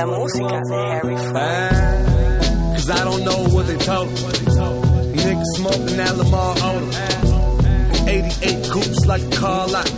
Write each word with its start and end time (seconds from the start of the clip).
Esa 0.00 0.06
música 0.06 0.62
de 0.62 0.74
Harry 0.74 1.14
Ah, 1.34 2.72
Cause 2.72 2.88
I 2.88 3.04
don't 3.04 3.22
know 3.22 3.44
what 3.54 3.66
they 3.66 3.76
told. 3.76 4.08
Niggas 4.08 5.44
smoking 5.56 5.96
that 5.98 6.16
Lamar 6.16 6.56
Odom. 6.56 8.08
88 8.08 8.70
coops 8.70 9.04
like 9.04 9.20
a 9.20 9.36
car 9.36 9.68
lot. 9.68 9.92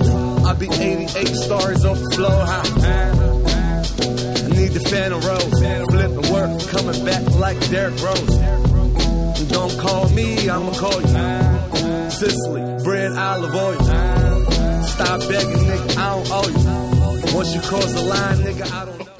I 0.44 0.54
be 0.54 0.66
88 0.66 1.28
stars 1.28 1.84
off 1.84 2.00
the 2.00 2.10
floor 2.16 2.44
high. 2.44 2.66
I 4.42 4.48
need 4.48 4.72
the 4.72 4.80
Phantom 4.90 5.20
Rose. 5.20 5.60
Flipping 5.92 6.32
work, 6.32 6.50
coming 6.74 7.04
back 7.04 7.22
like 7.38 7.70
Derrick 7.70 8.02
Rose. 8.02 8.36
Don't 9.50 9.78
call 9.78 10.08
me, 10.08 10.48
I'ma 10.50 10.72
call 10.72 11.00
you. 11.00 12.10
Sicily, 12.10 12.82
bread, 12.82 13.12
olive 13.12 13.54
oil. 13.54 14.82
Stop 14.82 15.20
begging, 15.28 15.62
nigga, 15.62 15.96
I 15.96 16.10
don't 16.10 16.28
owe 16.32 16.48
you. 16.48 17.36
Once 17.36 17.54
you 17.54 17.60
cross 17.60 17.92
the 17.92 18.02
line, 18.02 18.38
nigga, 18.38 18.72
I 18.72 18.84
don't. 18.86 19.11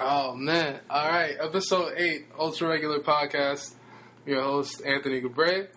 Oh 0.00 0.34
man! 0.34 0.80
All 0.90 1.08
right, 1.08 1.36
episode 1.38 1.94
eight, 1.96 2.26
ultra 2.38 2.68
regular 2.68 2.98
podcast. 2.98 3.74
Your 4.26 4.42
host 4.42 4.82
Anthony 4.84 5.20
Gebre. 5.20 5.68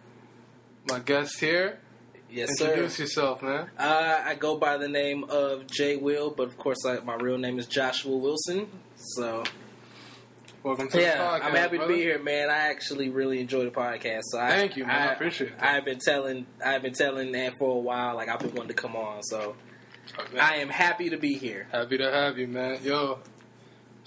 My 0.89 0.99
guest 0.99 1.39
here. 1.39 1.80
Yes, 2.30 2.58
sir. 2.58 2.70
Introduce 2.70 2.99
yourself, 2.99 3.44
man. 3.44 3.70
Uh, 3.77 4.22
I 4.25 4.35
go 4.35 4.58
by 4.58 4.77
the 4.77 4.88
name 4.88 5.25
of 5.25 5.67
Jay 5.67 5.98
Will, 5.98 6.31
but 6.31 6.48
of 6.48 6.58
course, 6.58 6.84
I, 6.85 6.99
my 7.02 7.16
real 7.16 7.38
name 7.38 7.59
is 7.59 7.67
Joshua 7.67 8.16
Wilson. 8.17 8.67
So, 8.95 9.44
Welcome 10.63 10.89
to 10.89 10.99
yeah, 11.02 11.17
the 11.17 11.23
podcast. 11.23 11.47
I'm 11.47 11.55
happy 11.55 11.77
brother. 11.77 11.91
to 11.94 11.97
be 11.97 12.03
here, 12.03 12.20
man. 12.22 12.49
I 12.49 12.70
actually 12.70 13.09
really 13.09 13.39
enjoy 13.39 13.66
the 13.66 13.72
podcast. 13.72 14.22
So, 14.23 14.39
I, 14.39 14.49
Thank 14.49 14.77
you, 14.77 14.86
man. 14.86 15.02
I 15.02 15.11
I, 15.11 15.13
appreciate 15.13 15.52
it. 15.52 15.61
I've 15.61 15.86
been 15.86 15.99
telling, 15.99 16.45
I've 16.66 16.81
been 16.81 16.94
telling 16.94 17.31
that 17.34 17.53
for 17.59 17.75
a 17.75 17.80
while. 17.80 18.16
Like 18.16 18.30
I've 18.30 18.39
been 18.39 18.53
wanting 18.55 18.70
to 18.70 18.81
come 18.81 18.95
on, 18.95 19.22
so 19.23 19.55
Oh, 20.17 20.23
man. 20.34 20.41
I 20.41 20.55
am 20.55 20.70
happy 20.70 21.09
to 21.11 21.17
be 21.17 21.34
here. 21.36 21.67
Happy 21.72 21.97
to 21.97 22.09
have 22.11 22.38
you, 22.39 22.47
man. 22.47 22.80
Yo. 22.84 23.20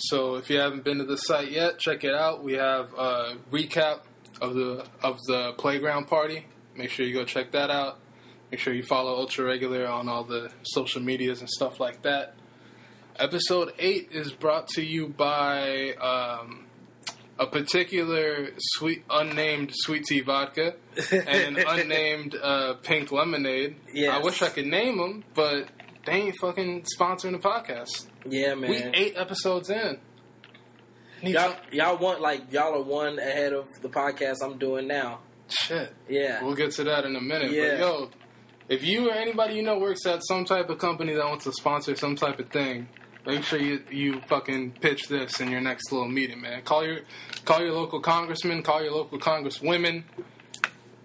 So 0.00 0.36
if 0.36 0.48
you 0.48 0.58
haven't 0.58 0.84
been 0.84 0.98
to 0.98 1.04
the 1.04 1.16
site 1.16 1.50
yet, 1.50 1.78
check 1.78 2.04
it 2.04 2.14
out. 2.14 2.42
We 2.42 2.54
have 2.54 2.92
a 2.94 3.36
recap 3.50 4.00
of 4.40 4.54
the 4.54 4.86
of 5.02 5.18
the 5.26 5.52
playground 5.58 6.06
party. 6.06 6.46
Make 6.74 6.90
sure 6.90 7.04
you 7.04 7.12
go 7.14 7.24
check 7.24 7.52
that 7.52 7.70
out. 7.70 7.98
Make 8.50 8.60
sure 8.60 8.72
you 8.72 8.82
follow 8.82 9.14
Ultra 9.14 9.44
Regular 9.44 9.86
on 9.86 10.08
all 10.08 10.24
the 10.24 10.50
social 10.62 11.02
medias 11.02 11.40
and 11.40 11.48
stuff 11.48 11.78
like 11.78 12.02
that. 12.02 12.34
Episode 13.16 13.72
eight 13.78 14.08
is 14.12 14.32
brought 14.32 14.66
to 14.68 14.82
you 14.82 15.08
by 15.08 15.92
um, 15.94 16.64
a 17.38 17.46
particular 17.46 18.48
sweet 18.58 19.04
unnamed 19.10 19.70
sweet 19.74 20.04
tea 20.04 20.20
vodka 20.20 20.74
and 21.12 21.58
an 21.58 21.64
unnamed 21.68 22.34
uh, 22.34 22.74
pink 22.82 23.12
lemonade. 23.12 23.76
Yes. 23.92 24.14
I 24.14 24.18
wish 24.24 24.40
I 24.42 24.48
could 24.48 24.66
name 24.66 24.98
them, 24.98 25.24
but 25.34 25.68
they 26.06 26.12
ain't 26.12 26.36
fucking 26.36 26.86
sponsoring 26.98 27.32
the 27.32 27.38
podcast. 27.38 28.06
Yeah, 28.26 28.54
man. 28.54 28.70
We 28.70 28.76
eight 28.76 29.14
episodes 29.16 29.70
in. 29.70 29.98
Need 31.22 31.34
y'all, 31.34 31.50
some- 31.50 31.58
y'all 31.72 31.98
want 31.98 32.20
like 32.20 32.52
y'all 32.52 32.74
are 32.74 32.82
one 32.82 33.18
ahead 33.18 33.52
of 33.52 33.66
the 33.82 33.88
podcast 33.88 34.36
I'm 34.42 34.58
doing 34.58 34.86
now. 34.86 35.20
shit. 35.48 35.92
Yeah, 36.08 36.42
We'll 36.44 36.54
get 36.54 36.72
to 36.72 36.84
that 36.84 37.04
in 37.04 37.14
a 37.16 37.20
minute. 37.20 37.50
Yeah. 37.52 37.70
But 37.72 37.78
yo, 37.80 38.10
if 38.68 38.84
you 38.84 39.10
or 39.10 39.14
anybody 39.14 39.54
you 39.54 39.62
know 39.62 39.78
works 39.78 40.06
at 40.06 40.20
some 40.26 40.44
type 40.44 40.70
of 40.70 40.78
company 40.78 41.14
that 41.14 41.24
wants 41.26 41.44
to 41.44 41.52
sponsor 41.52 41.94
some 41.96 42.16
type 42.16 42.38
of 42.38 42.48
thing, 42.50 42.88
make 43.26 43.42
sure 43.44 43.58
you 43.60 43.82
you 43.90 44.20
fucking 44.28 44.72
pitch 44.80 45.08
this 45.08 45.40
in 45.40 45.50
your 45.50 45.60
next 45.60 45.90
little 45.92 46.08
meeting, 46.08 46.40
man. 46.40 46.62
Call 46.62 46.84
your 46.86 47.00
call 47.44 47.60
your 47.60 47.72
local 47.74 48.00
congressman, 48.00 48.62
call 48.62 48.82
your 48.82 48.92
local 48.92 49.18
congresswomen, 49.18 50.04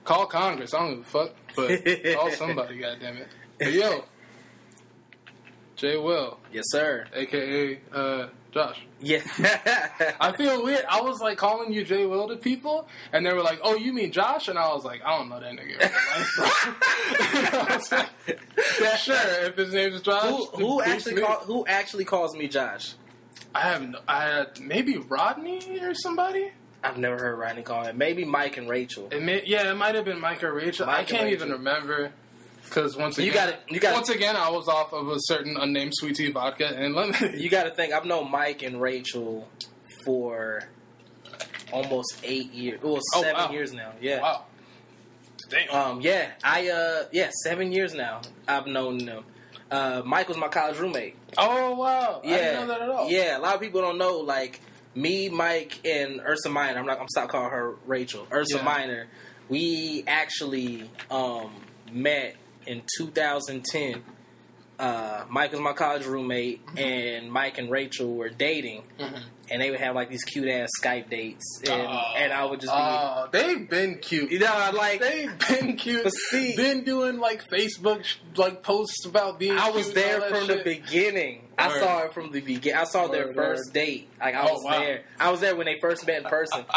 call 0.06 0.28
Congress. 0.28 0.74
I 0.74 0.80
don't 0.80 0.96
give 0.98 1.06
a 1.08 1.10
fuck, 1.10 1.32
but 1.56 1.86
call 2.16 2.32
somebody, 2.32 2.80
goddammit. 2.80 3.28
But 3.60 3.74
yo, 3.74 4.04
Jay 5.76 5.98
Will, 5.98 6.40
yes, 6.54 6.66
sir. 6.70 7.06
aka 7.14 7.80
uh, 7.94 8.28
Josh. 8.54 8.80
Yeah, 9.02 9.22
I 10.22 10.34
feel 10.38 10.64
weird. 10.64 10.86
I 10.90 11.02
was 11.02 11.20
like 11.20 11.38
calling 11.38 11.74
you 11.74 11.84
Jay 11.84 12.06
Will 12.06 12.28
to 12.30 12.38
people, 12.38 12.88
and 13.12 13.26
they 13.26 13.34
were 13.34 13.42
like, 13.44 13.60
"Oh, 13.62 13.76
you 13.76 13.92
mean 13.92 14.12
Josh?" 14.14 14.48
And 14.48 14.58
I 14.58 14.70
was 14.74 14.86
like, 14.86 15.02
"I 15.06 15.18
don't 15.18 15.30
know 15.30 15.40
that 15.40 15.52
nigga." 15.54 15.92
Like, 17.92 18.10
"Yeah, 18.82 18.96
sure, 18.98 19.46
if 19.48 19.56
his 19.58 19.74
name 19.74 19.94
is 19.94 20.02
Josh. 20.02 20.24
who 20.24 20.46
who 20.58 20.82
actually 20.82 21.22
call, 21.22 21.40
who 21.42 21.66
actually 21.68 22.06
calls 22.06 22.36
me 22.36 22.48
Josh? 22.48 22.94
I 23.54 23.62
have 23.62 23.82
no, 23.88 24.00
I 24.08 24.46
maybe 24.62 24.98
Rodney 24.98 25.80
or 25.82 25.94
somebody. 25.94 26.52
I've 26.84 26.98
never 26.98 27.18
heard 27.18 27.38
Rodney 27.38 27.64
call 27.64 27.84
it. 27.86 27.96
Maybe 27.96 28.26
Mike 28.26 28.58
and 28.58 28.70
Rachel. 28.70 29.08
It 29.12 29.24
may, 29.24 29.44
yeah, 29.46 29.72
it 29.72 29.76
might 29.76 29.96
have 29.96 30.06
been 30.06 30.20
Mike 30.22 30.44
or 30.44 30.54
Rachel. 30.54 30.86
Mike 30.86 30.98
I 30.98 31.04
can't 31.04 31.24
Rachel. 31.24 31.34
even 31.48 31.52
remember 31.54 32.12
because 32.66 32.98
once 32.98 33.18
You 33.18 33.32
again, 33.32 33.50
gotta- 33.50 33.74
you 33.74 33.80
gotta- 33.80 33.96
once 33.96 34.10
again, 34.10 34.36
I 34.36 34.50
was 34.50 34.68
off 34.68 34.92
of 34.94 35.08
a 35.08 35.18
certain 35.20 35.56
unnamed 35.58 35.94
sweet 35.96 36.16
tea 36.16 36.32
vodka 36.32 36.68
and 36.68 36.94
lemonade. 36.96 37.40
You 37.40 37.50
got 37.50 37.64
to 37.64 37.72
think. 37.72 37.94
I've 37.94 38.06
known 38.06 38.30
Mike 38.30 38.62
and 38.64 38.82
Rachel 38.82 39.48
for 40.06 40.64
almost 41.72 42.18
eight 42.24 42.52
years. 42.54 42.82
Well, 42.82 43.00
Oh, 43.16 43.22
seven 43.22 43.34
wow. 43.46 43.52
years 43.52 43.74
now. 43.74 43.92
Yeah. 44.02 44.22
wow, 44.22 44.46
damn. 45.50 45.70
Um. 45.72 46.02
Yeah. 46.02 46.32
I. 46.44 46.70
Uh. 46.70 47.04
Yeah. 47.12 47.30
Seven 47.44 47.72
years 47.72 47.94
now. 47.94 48.22
I've 48.48 48.68
known 48.68 48.98
them. 49.00 49.24
Uh. 49.72 50.02
Mike 50.06 50.28
was 50.28 50.38
my 50.38 50.48
college 50.48 50.78
roommate. 50.78 51.16
oh 51.38 51.76
wow, 51.76 52.22
Yeah. 52.24 52.36
I 52.36 52.38
didn't 52.40 52.54
know 52.62 52.68
that 52.68 52.82
at 52.82 52.90
all. 52.90 53.10
Yeah. 53.10 53.38
A 53.38 53.40
lot 53.40 53.56
of 53.56 53.62
people 53.62 53.82
don't 53.82 53.98
know. 53.98 54.20
Like 54.20 54.62
me, 54.94 55.28
Mike, 55.30 55.80
and 55.86 56.22
Ursa 56.22 56.50
Minor. 56.50 56.80
I'm 56.80 56.86
not. 56.86 57.00
I'm 57.00 57.08
stop 57.10 57.30
calling 57.30 57.50
her 57.52 57.76
Rachel. 57.86 58.28
Ursa 58.32 58.58
Yeah. 58.58 58.64
Minor. 58.64 59.08
We 59.50 60.04
actually 60.08 60.90
um 61.12 61.52
met 61.92 62.36
in 62.68 62.82
2010. 62.98 64.04
Uh, 64.78 65.24
Mike 65.30 65.52
was 65.54 65.62
my 65.62 65.72
college 65.72 66.06
roommate, 66.06 66.62
and 66.76 67.32
Mike 67.32 67.58
and 67.58 67.72
Rachel 67.72 68.14
were 68.14 68.28
dating, 68.28 68.84
Mhm. 69.00 69.22
and 69.50 69.62
they 69.62 69.72
would 69.72 69.80
have 69.80 69.96
like 69.96 70.10
these 70.10 70.26
cute 70.26 70.50
ass 70.50 70.68
Skype 70.84 71.10
dates, 71.10 71.62
and 71.64 71.82
Oh. 71.82 72.14
and 72.18 72.34
I 72.34 72.44
would 72.44 72.60
just 72.60 72.74
be, 72.74 72.78
Oh, 72.78 73.30
they've 73.32 73.70
been 73.70 74.00
cute. 74.00 74.32
you 74.32 74.40
know, 74.40 74.72
like 74.76 75.00
They've 75.00 75.32
been 75.48 75.78
cute. 75.78 76.04
But 76.04 76.12
see- 76.12 76.58
been 76.58 76.84
doing 76.84 77.20
like 77.20 77.42
Facebook 77.50 78.04
like 78.36 78.64
posts 78.64 79.06
about 79.06 79.40
being. 79.40 79.58
I 79.58 79.70
was 79.70 79.94
there 79.94 80.20
from 80.20 80.46
the 80.48 80.56
shit. 80.56 80.66
beginning. 80.66 81.48
I 81.58 81.80
saw 81.80 82.00
it 82.04 82.14
from 82.14 82.34
the 82.34 82.42
beginning. 82.42 82.78
I 82.78 82.84
saw 82.84 83.08
their 83.08 83.28
Word, 83.28 83.36
first 83.36 83.68
word. 83.68 83.74
date. 83.74 84.10
Like 84.20 84.36
I 84.36 84.42
Oh, 84.50 84.54
was 84.56 84.64
wow. 84.66 84.80
there. 84.80 85.04
I 85.18 85.32
was 85.32 85.40
there 85.40 85.56
when 85.56 85.68
they 85.68 85.80
first 85.80 86.06
met 86.06 86.18
in 86.18 86.24
person. 86.26 86.66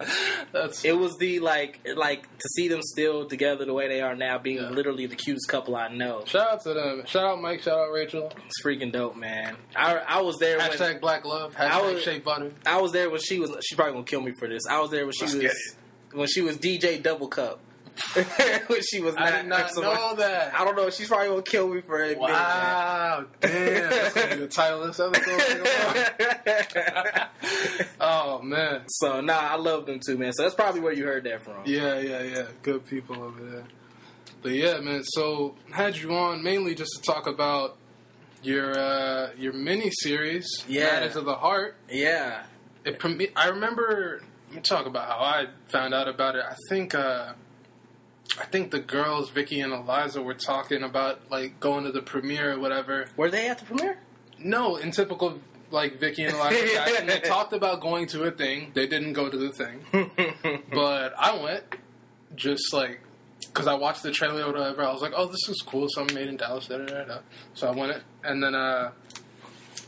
That's 0.52 0.84
it 0.84 0.96
was 0.96 1.16
the 1.18 1.40
like 1.40 1.80
like 1.94 2.22
to 2.38 2.48
see 2.56 2.68
them 2.68 2.80
still 2.82 3.26
together 3.26 3.64
the 3.64 3.74
way 3.74 3.88
they 3.88 4.00
are 4.00 4.14
now, 4.16 4.38
being 4.38 4.56
Yeah. 4.58 4.70
literally 4.70 5.06
the 5.06 5.16
cutest 5.16 5.48
couple 5.48 5.76
I 5.76 5.88
know. 5.88 6.24
shout 6.26 6.48
out 6.52 6.62
to 6.64 6.74
them. 6.74 7.02
Shout 7.06 7.24
out 7.24 7.40
Mike. 7.40 7.62
Shout 7.62 7.78
out 7.78 7.92
Rachel. 7.92 8.32
It's 8.46 8.62
freaking 8.64 8.92
dope, 8.92 9.16
man. 9.16 9.56
I 9.76 9.96
I 9.98 10.20
was 10.22 10.38
there 10.38 10.58
when 10.58 10.70
Hashtag 10.70 11.00
Black 11.00 11.24
Love. 11.24 11.54
Hashtag 11.54 11.70
I 11.70 11.92
was- 11.92 12.02
Shea 12.02 12.18
Butter. 12.18 12.52
I 12.66 12.80
was 12.80 12.92
there 12.92 13.10
when 13.10 13.20
she 13.20 13.38
was. 13.38 13.50
She's 13.64 13.76
probably 13.76 13.92
gonna 13.94 14.04
kill 14.04 14.20
me 14.22 14.32
for 14.32 14.48
this. 14.48 14.62
I 14.68 14.80
was 14.80 14.90
there 14.90 15.04
when 15.04 15.12
she 15.12 15.24
Let's 15.26 15.34
was 15.34 15.76
when 16.12 16.28
she 16.28 16.40
was 16.40 16.56
DJ 16.56 17.02
Double 17.02 17.28
Cup. 17.28 17.60
she 18.90 19.00
was 19.00 19.14
not. 19.14 19.32
I 19.32 19.42
did 19.42 19.48
not 19.48 19.70
know 19.76 20.14
that. 20.16 20.54
I 20.54 20.64
don't 20.64 20.76
know. 20.76 20.90
She's 20.90 21.08
probably 21.08 21.28
gonna 21.28 21.42
kill 21.42 21.68
me 21.68 21.80
for 21.80 22.02
it. 22.02 22.18
Wow, 22.18 23.26
damn! 23.40 23.90
That's 23.90 24.14
gonna 24.14 24.34
be 24.34 24.40
the 24.40 24.48
title 24.48 24.82
of 24.82 24.88
this 24.88 25.00
episode. 25.00 27.26
oh 28.00 28.42
man, 28.42 28.82
so 28.88 29.20
nah, 29.20 29.38
I 29.38 29.56
love 29.56 29.86
them 29.86 30.00
too, 30.04 30.18
man. 30.18 30.32
So 30.32 30.42
that's 30.42 30.54
probably 30.54 30.80
where 30.80 30.92
you 30.92 31.04
heard 31.04 31.24
that 31.24 31.42
from. 31.42 31.62
yeah, 31.64 31.98
yeah, 32.00 32.22
yeah. 32.22 32.44
Good 32.62 32.86
people 32.86 33.22
over 33.22 33.42
there. 33.42 33.64
But 34.42 34.52
yeah, 34.52 34.80
man. 34.80 35.02
So 35.04 35.54
had 35.70 35.96
you 35.96 36.14
on 36.14 36.42
mainly 36.42 36.74
just 36.74 36.92
to 36.96 37.02
talk 37.02 37.26
about 37.26 37.76
your 38.42 38.78
uh, 38.78 39.30
your 39.38 39.52
mini 39.52 39.90
series, 39.90 40.64
Yeah. 40.66 40.84
Matters 40.84 41.16
of 41.16 41.24
the 41.24 41.34
Heart. 41.34 41.76
Yeah. 41.88 42.44
It 42.84 43.00
I 43.36 43.48
remember. 43.48 44.22
Let 44.48 44.56
me 44.56 44.62
talk 44.62 44.86
about 44.86 45.08
how 45.08 45.18
I 45.18 45.46
found 45.68 45.94
out 45.94 46.08
about 46.08 46.34
it. 46.34 46.44
I 46.44 46.56
think. 46.68 46.94
Uh, 46.94 47.34
I 48.38 48.44
think 48.44 48.70
the 48.70 48.78
girls, 48.78 49.30
Vicky 49.30 49.60
and 49.60 49.72
Eliza, 49.72 50.22
were 50.22 50.34
talking 50.34 50.82
about 50.82 51.30
like 51.30 51.58
going 51.60 51.84
to 51.84 51.92
the 51.92 52.02
premiere 52.02 52.54
or 52.54 52.60
whatever. 52.60 53.06
Were 53.16 53.30
they 53.30 53.48
at 53.48 53.58
the 53.58 53.64
premiere? 53.64 53.98
No, 54.38 54.76
in 54.76 54.90
typical 54.92 55.40
like 55.70 55.98
Vicky 55.98 56.24
and 56.24 56.34
Eliza 56.34 56.66
fashion, 56.74 57.06
they 57.06 57.20
talked 57.20 57.52
about 57.52 57.80
going 57.80 58.06
to 58.08 58.24
a 58.24 58.30
thing. 58.30 58.72
They 58.74 58.86
didn't 58.86 59.14
go 59.14 59.28
to 59.28 59.36
the 59.36 59.50
thing, 59.50 59.84
but 60.72 61.14
I 61.18 61.42
went 61.42 61.64
just 62.36 62.72
like 62.72 63.00
because 63.40 63.66
I 63.66 63.74
watched 63.74 64.02
the 64.02 64.12
trailer 64.12 64.44
or 64.44 64.52
whatever. 64.52 64.84
I 64.84 64.92
was 64.92 65.02
like, 65.02 65.12
"Oh, 65.16 65.26
this 65.26 65.48
is 65.48 65.62
cool." 65.66 65.86
Something 65.88 66.14
made 66.14 66.28
in 66.28 66.36
Dallas. 66.36 66.68
Da, 66.68 66.78
da, 66.78 66.86
da, 66.86 67.04
da. 67.04 67.18
So 67.54 67.68
I 67.68 67.72
went 67.72 68.02
and 68.22 68.42
then 68.42 68.54
uh, 68.54 68.92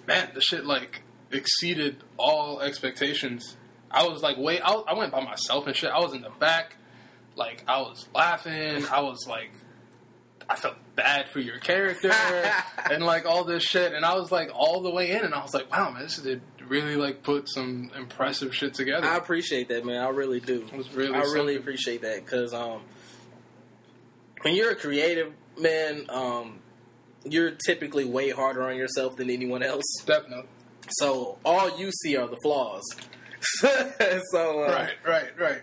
man, 0.06 0.30
the 0.34 0.40
shit 0.40 0.66
like 0.66 1.02
exceeded 1.30 2.02
all 2.16 2.60
expectations. 2.60 3.56
I 3.90 4.06
was 4.06 4.22
like, 4.22 4.36
wait, 4.38 4.60
I, 4.64 4.72
I 4.72 4.94
went 4.94 5.12
by 5.12 5.22
myself 5.22 5.66
and 5.66 5.76
shit. 5.76 5.90
I 5.90 6.00
was 6.00 6.14
in 6.14 6.22
the 6.22 6.30
back, 6.30 6.76
like 7.36 7.64
I 7.68 7.80
was 7.80 8.08
laughing. 8.14 8.84
I 8.86 9.00
was 9.00 9.26
like, 9.26 9.50
I 10.48 10.56
felt 10.56 10.76
bad 10.96 11.28
for 11.30 11.40
your 11.40 11.58
character 11.58 12.12
and 12.90 13.04
like 13.04 13.26
all 13.26 13.44
this 13.44 13.62
shit. 13.62 13.92
And 13.92 14.04
I 14.04 14.14
was 14.14 14.30
like 14.30 14.50
all 14.54 14.80
the 14.80 14.90
way 14.90 15.12
in, 15.12 15.24
and 15.24 15.34
I 15.34 15.42
was 15.42 15.54
like, 15.54 15.70
wow, 15.70 15.90
man, 15.90 16.02
this 16.02 16.16
did 16.16 16.42
really 16.66 16.96
like 16.96 17.22
put 17.22 17.48
some 17.48 17.90
impressive 17.96 18.54
shit 18.54 18.74
together. 18.74 19.06
I 19.06 19.16
appreciate 19.16 19.68
that, 19.68 19.84
man. 19.84 20.02
I 20.02 20.08
really 20.08 20.40
do. 20.40 20.66
it 20.72 20.76
was 20.76 20.92
really, 20.94 21.14
I 21.14 21.22
really 21.22 21.56
appreciate 21.56 22.02
that 22.02 22.24
because 22.24 22.52
um, 22.54 22.82
when 24.42 24.54
you're 24.54 24.72
a 24.72 24.76
creative 24.76 25.32
man, 25.58 26.06
um, 26.08 26.60
you're 27.24 27.52
typically 27.52 28.04
way 28.04 28.30
harder 28.30 28.62
on 28.64 28.76
yourself 28.76 29.16
than 29.16 29.30
anyone 29.30 29.62
else. 29.62 29.84
definitely. 30.04 30.48
So 30.98 31.38
all 31.44 31.78
you 31.78 31.90
see 31.92 32.16
are 32.16 32.26
the 32.26 32.36
flaws. 32.42 32.82
so 34.30 34.64
uh, 34.64 34.68
Right, 34.68 34.92
right, 35.06 35.38
right. 35.38 35.62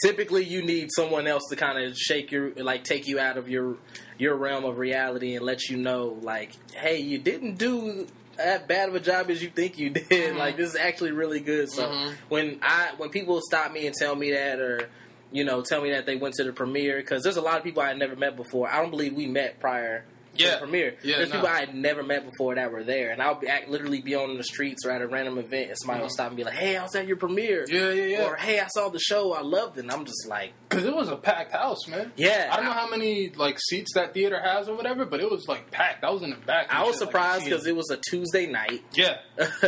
Typically 0.00 0.44
you 0.44 0.62
need 0.62 0.88
someone 0.94 1.26
else 1.26 1.42
to 1.50 1.56
kind 1.56 1.78
of 1.82 1.96
shake 1.96 2.30
your 2.30 2.52
like 2.56 2.84
take 2.84 3.06
you 3.08 3.18
out 3.18 3.36
of 3.36 3.48
your 3.48 3.76
your 4.18 4.36
realm 4.36 4.64
of 4.64 4.78
reality 4.78 5.34
and 5.36 5.44
let 5.44 5.68
you 5.68 5.76
know 5.76 6.18
like 6.22 6.52
hey 6.74 6.98
you 6.98 7.18
didn't 7.18 7.56
do 7.58 8.06
that 8.36 8.66
bad 8.66 8.88
of 8.88 8.94
a 8.94 9.00
job 9.00 9.28
as 9.30 9.42
you 9.42 9.50
think 9.50 9.78
you 9.78 9.90
did. 10.08 10.36
Like 10.36 10.56
this 10.56 10.70
is 10.70 10.76
actually 10.76 11.12
really 11.12 11.40
good. 11.40 11.70
So 11.70 11.88
Mhm. 11.88 12.14
when 12.28 12.58
i 12.62 12.90
when 12.96 13.10
people 13.10 13.40
stop 13.42 13.72
me 13.72 13.86
and 13.86 13.94
tell 13.94 14.14
me 14.16 14.30
that 14.32 14.58
or 14.58 14.88
you 15.30 15.44
know 15.44 15.62
tell 15.62 15.82
me 15.82 15.90
that 15.92 16.06
they 16.06 16.16
went 16.16 16.34
to 16.36 16.44
the 16.44 16.52
premiere 16.52 16.96
because 16.98 17.22
there's 17.22 17.36
a 17.36 17.42
lot 17.42 17.58
of 17.58 17.64
people 17.64 17.82
i 17.82 17.92
never 17.92 18.16
met 18.16 18.36
before. 18.36 18.70
I 18.70 18.80
don't 18.80 18.90
believe 18.90 19.14
we 19.14 19.26
met 19.26 19.60
prior 19.60 20.04
Yeah. 20.34 20.58
premiere 20.58 20.96
Yeah, 21.02 21.18
there's 21.18 21.28
no. 21.28 21.34
people 21.36 21.48
i 21.48 21.60
had 21.60 21.74
never 21.74 22.02
met 22.02 22.24
before 22.24 22.54
that 22.54 22.72
were 22.72 22.82
there 22.84 23.10
and 23.10 23.20
i'll 23.20 23.34
be 23.38 23.48
act, 23.48 23.68
literally 23.68 24.00
be 24.00 24.14
on 24.14 24.36
the 24.38 24.44
streets 24.44 24.86
or 24.86 24.90
at 24.90 25.02
a 25.02 25.06
random 25.06 25.36
event 25.38 25.68
and 25.68 25.78
somebody 25.78 26.00
will 26.00 26.08
Mhm. 26.08 26.12
stop 26.12 26.28
and 26.28 26.36
be 26.36 26.44
like 26.44 26.54
hey 26.54 26.76
i 26.76 26.82
was 26.82 26.94
at 26.94 27.06
your 27.06 27.16
premiere 27.18 27.66
Yeah, 27.68 27.90
yeah, 27.90 28.04
yeah. 28.04 28.24
or 28.24 28.36
hey, 28.36 28.58
I 28.60 28.66
saw 28.68 28.88
the 28.88 28.98
show, 28.98 29.32
I 29.34 29.42
loved 29.42 29.76
it. 29.76 29.80
And 29.82 29.90
I'm 29.92 30.04
just 30.04 30.26
like, 30.28 30.52
Because 30.68 30.84
it 30.84 30.94
was 30.94 31.08
a 31.08 31.16
packed 31.16 31.52
house, 31.52 31.86
man. 31.88 32.12
yeah. 32.16 32.48
I 32.50 32.56
don't 32.56 32.64
know 32.64 32.72
how 32.72 32.88
many 32.88 33.30
like 33.30 33.58
seats 33.60 33.92
that 33.94 34.14
theater 34.14 34.40
has 34.40 34.68
or 34.68 34.74
whatever, 34.76 35.04
but 35.04 35.20
it 35.20 35.30
was 35.30 35.46
like 35.48 35.70
packed. 35.70 36.02
I 36.04 36.10
was 36.10 36.22
in 36.22 36.30
the 36.30 36.36
back. 36.36 36.66
I 36.70 36.82
was 36.82 36.92
shit, 36.94 37.00
surprised 37.00 37.44
because 37.44 37.66
it 37.66 37.76
was 37.76 37.90
a 37.90 37.96
Tuesday 37.98 38.46
night, 38.46 38.82
yeah, 38.94 39.18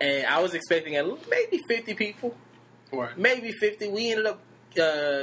and 0.00 0.26
I 0.26 0.40
was 0.40 0.54
expecting 0.54 0.94
maybe 1.30 1.60
50 1.68 1.94
people, 1.94 2.34
Right. 2.92 3.16
maybe 3.18 3.52
50. 3.52 3.88
We 3.88 4.10
ended 4.10 4.26
up 4.26 4.40
uh, 4.80 5.22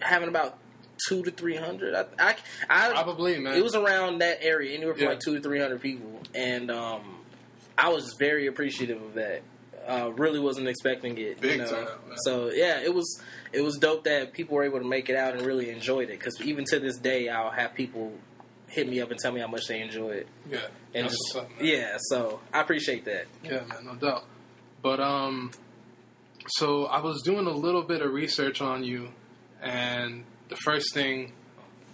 having 0.00 0.28
about 0.28 0.58
two 1.08 1.22
to 1.22 1.30
300. 1.30 1.94
I, 1.94 2.04
I, 2.18 2.34
I 2.68 2.92
probably 2.92 3.38
man. 3.38 3.54
it 3.56 3.62
was 3.62 3.74
around 3.74 4.18
that 4.20 4.38
area, 4.42 4.76
anywhere 4.76 4.94
from 4.94 5.02
Yeah. 5.04 5.08
like 5.10 5.20
two 5.20 5.34
to 5.36 5.40
300 5.40 5.80
people, 5.80 6.20
and 6.34 6.70
um, 6.70 7.02
I 7.78 7.88
was 7.90 8.14
very 8.18 8.46
appreciative 8.46 9.00
of 9.02 9.14
that. 9.14 9.42
Uh, 9.88 10.12
really 10.12 10.38
wasn't 10.38 10.68
expecting 10.68 11.16
it. 11.18 11.40
Big 11.40 11.52
you 11.52 11.58
know? 11.58 11.70
time. 11.70 11.88
So 12.24 12.50
yeah, 12.50 12.80
it 12.80 12.94
was 12.94 13.20
it 13.52 13.62
was 13.62 13.76
dope 13.78 14.04
that 14.04 14.32
people 14.32 14.54
were 14.56 14.62
able 14.64 14.78
to 14.78 14.84
make 14.86 15.08
it 15.08 15.16
out 15.16 15.34
and 15.34 15.44
really 15.44 15.70
enjoyed 15.70 16.10
it. 16.10 16.18
Because 16.18 16.40
even 16.42 16.64
to 16.66 16.78
this 16.78 16.98
day, 16.98 17.28
I'll 17.28 17.50
have 17.50 17.74
people 17.74 18.12
hit 18.68 18.88
me 18.88 19.00
up 19.00 19.10
and 19.10 19.18
tell 19.18 19.32
me 19.32 19.40
how 19.40 19.48
much 19.48 19.66
they 19.66 19.80
enjoy 19.80 20.10
it. 20.10 20.28
yeah, 20.48 20.58
And 20.94 21.08
just, 21.08 21.34
up, 21.36 21.48
yeah, 21.60 21.96
so 21.98 22.38
I 22.52 22.60
appreciate 22.60 23.04
that. 23.06 23.24
Yeah, 23.42 23.62
man, 23.66 23.84
no 23.84 23.94
doubt. 23.96 24.24
But 24.82 25.00
um, 25.00 25.50
so 26.46 26.84
I 26.86 27.00
was 27.00 27.22
doing 27.22 27.46
a 27.46 27.52
little 27.52 27.82
bit 27.82 28.00
of 28.02 28.12
research 28.12 28.60
on 28.60 28.84
you, 28.84 29.08
and 29.60 30.24
the 30.50 30.56
first 30.56 30.92
thing 30.92 31.32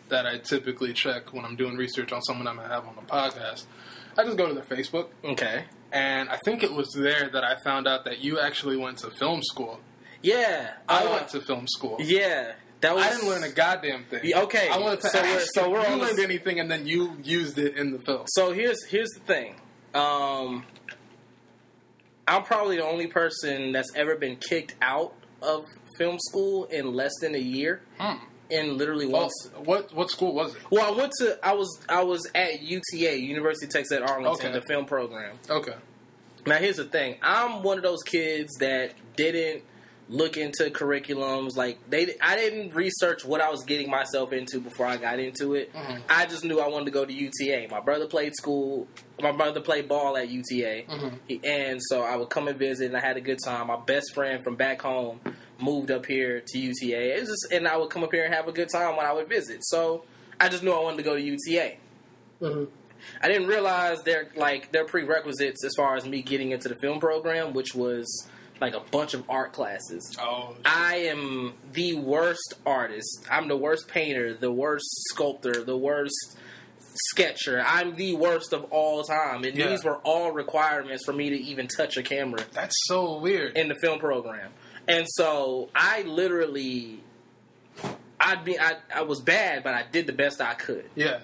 that 0.09 0.27
I 0.27 0.39
typically 0.39 0.93
check 0.93 1.33
when 1.33 1.45
I'm 1.45 1.57
doing 1.57 1.77
research 1.77 2.13
on 2.13 2.23
someone 2.23 2.47
I'm 2.49 2.57
gonna 2.57 2.69
have 2.69 2.87
on 2.87 2.97
the 2.97 3.03
podcast, 3.03 3.65
I 4.19 4.25
just 4.25 4.37
go 4.37 4.47
to 4.49 4.55
their 4.55 4.65
Facebook, 4.65 5.09
Okay. 5.25 5.65
and 5.93 6.29
I 6.29 6.37
think 6.45 6.63
it 6.63 6.73
was 6.73 6.89
there 6.97 7.29
that 7.33 7.45
I 7.45 7.57
found 7.63 7.87
out 7.87 8.05
that 8.05 8.21
you 8.21 8.41
actually 8.41 8.77
went 8.77 8.99
to 8.99 9.11
film 9.11 9.43
school. 9.43 9.81
Yeah, 10.23 10.73
I 10.89 11.05
uh, 11.05 11.11
went 11.13 11.29
to 11.29 11.41
film 11.41 11.67
school. 11.69 11.99
Yeah, 12.01 12.55
that 12.81 12.95
was. 12.95 13.05
I 13.05 13.11
didn't 13.11 13.29
learn 13.29 13.43
a 13.45 13.51
goddamn 13.51 14.05
thing. 14.05 14.21
Yeah, 14.25 14.41
okay, 14.43 14.69
I 14.71 14.79
wanted 14.79 15.01
to 15.03 15.09
so 15.11 15.19
ask 15.19 15.29
we're- 15.29 15.47
so 15.55 15.71
we're 15.71 15.89
you 15.89 15.97
learned 15.97 16.19
anything, 16.21 16.61
and 16.61 16.71
then 16.71 16.87
you 16.87 17.17
used 17.23 17.59
it 17.59 17.77
in 17.77 17.91
the 17.93 17.99
film. 17.99 18.25
So 18.29 18.53
here's 18.53 18.83
here's 18.87 19.11
the 19.11 19.21
thing. 19.21 19.57
Um, 19.95 20.65
I'm 22.29 22.43
probably 22.43 22.77
the 22.77 22.85
only 22.85 23.07
person 23.07 23.73
that's 23.73 23.93
ever 23.95 24.17
been 24.17 24.37
kicked 24.37 24.75
out 24.83 25.15
of 25.43 25.65
film 25.99 26.19
school 26.21 26.65
in 26.67 26.93
less 26.95 27.13
than 27.21 27.35
a 27.35 27.39
year. 27.41 27.83
Hmm. 27.99 28.17
In 28.51 28.79
literally 28.79 29.07
once. 29.07 29.33
what 29.65 29.93
what 29.93 30.11
school 30.11 30.33
was 30.35 30.55
it? 30.55 30.63
Well, 30.71 30.93
I 30.95 30.97
went 30.97 31.13
to. 31.21 31.39
I 31.45 31.53
was. 31.55 31.81
I 31.89 32.05
was 32.05 32.29
at 32.35 32.63
UTA, 32.63 33.19
University 33.19 33.67
of 33.67 33.73
Texas 33.73 33.97
at 33.97 34.03
Arlington, 34.03 34.51
Okay. 34.51 34.59
the 34.61 34.65
film 34.67 34.85
program. 34.87 35.37
Okay. 35.51 35.75
Now, 36.47 36.57
here's 36.59 36.77
the 36.77 36.85
thing. 36.85 37.17
I'm 37.23 37.63
one 37.65 37.77
of 37.77 37.83
those 37.83 38.03
kids 38.05 38.55
that 38.61 38.93
didn't 39.17 39.65
look 40.09 40.37
into 40.37 40.71
curriculums. 40.71 41.57
Like 41.57 41.79
they, 41.91 42.15
I 42.23 42.37
didn't 42.37 42.73
research 42.73 43.25
what 43.25 43.41
I 43.41 43.51
was 43.51 43.65
getting 43.65 43.91
myself 43.91 44.33
into 44.33 44.61
before 44.61 44.87
I 44.87 44.97
got 44.97 45.19
into 45.19 45.55
it. 45.57 45.73
Mhm. 45.75 46.03
I 46.09 46.27
just 46.27 46.45
knew 46.45 46.61
I 46.61 46.69
wanted 46.69 46.85
to 46.85 46.91
go 46.93 47.05
to 47.05 47.13
UTA. 47.13 47.67
My 47.69 47.81
brother 47.81 48.07
played 48.07 48.37
school. 48.37 48.87
My 49.21 49.33
brother 49.33 49.61
played 49.61 49.89
ball 49.89 50.17
at 50.17 50.29
UTA, 50.29 50.85
Mhm. 50.89 51.19
He- 51.27 51.41
and 51.43 51.81
so 51.83 52.03
I 52.03 52.15
would 52.15 52.29
come 52.31 52.47
and 52.47 52.57
visit, 52.57 52.87
and 52.87 52.97
I 52.97 53.01
had 53.01 53.17
a 53.17 53.21
good 53.21 53.39
time. 53.45 53.67
My 53.67 53.81
best 53.85 54.15
friend 54.15 54.45
from 54.45 54.55
back 54.55 54.81
home 54.83 55.19
moved 55.61 55.91
up 55.91 56.07
here 56.07 56.41
to 56.47 56.59
UTA, 56.59 57.17
it 57.17 57.21
was 57.21 57.29
just, 57.31 57.53
and 57.53 57.67
I 57.67 57.77
would 57.77 57.91
come 57.91 58.03
up 58.05 58.13
here 58.13 58.25
and 58.25 58.35
have 58.35 58.49
a 58.49 58.53
good 58.53 58.69
time 58.69 58.97
when 58.97 59.07
I 59.07 59.13
would 59.13 59.29
visit. 59.29 59.65
So 59.65 60.05
I 60.39 60.49
just 60.49 60.63
knew 60.63 60.71
I 60.73 60.81
wanted 60.81 60.99
to 60.99 61.03
go 61.03 61.15
to 61.17 61.21
UTA. 61.23 61.77
Mm-hmm. 62.43 62.65
I 63.23 63.29
didn't 63.29 63.47
realize 63.47 64.03
their 64.03 64.29
like 64.37 64.73
their 64.73 64.85
prerequisites 64.85 65.65
as 65.65 65.73
far 65.77 65.97
as 65.97 66.07
me 66.07 66.23
getting 66.23 66.51
into 66.53 66.69
the 66.69 66.75
film 66.77 66.99
program, 67.01 67.53
which 67.55 67.75
was 67.75 68.29
like 68.61 68.75
a 68.75 68.81
bunch 68.81 69.13
of 69.15 69.23
art 69.29 69.53
classes. 69.53 70.17
Oh, 70.21 70.57
I 70.65 70.97
am 70.97 71.53
the 71.73 71.95
worst 71.97 72.55
artist. 72.65 73.27
I'm 73.31 73.49
the 73.49 73.57
worst 73.57 73.87
painter, 73.89 74.35
the 74.35 74.51
worst 74.51 74.87
sculptor, 75.11 75.63
the 75.63 75.77
worst 75.77 76.37
sketcher. 77.11 77.63
I'm 77.67 77.95
the 77.97 78.15
worst 78.15 78.53
of 78.55 78.65
all 78.71 79.03
time. 79.05 79.45
And 79.45 79.57
Yeah. 79.57 79.69
these 79.69 79.85
were 79.85 79.97
all 79.99 80.33
requirements 80.33 81.05
for 81.05 81.13
me 81.13 81.29
to 81.31 81.37
even 81.37 81.69
touch 81.69 81.97
a 81.99 82.03
camera 82.03 82.41
that's 82.53 82.75
so 82.87 83.19
weird. 83.19 83.57
in 83.57 83.69
the 83.69 83.75
film 83.77 83.99
program. 83.99 84.53
And 84.89 85.07
so 85.09 85.69
I 85.75 86.03
literally 86.03 87.01
I'd 88.19 88.45
be 88.45 88.59
I, 88.59 88.77
I 88.95 89.03
was 89.03 89.21
bad, 89.21 89.63
but 89.63 89.75
I 89.75 89.85
did 89.91 90.07
the 90.07 90.13
best 90.13 90.41
I 90.41 90.55
could. 90.55 90.89
yeah. 90.95 91.21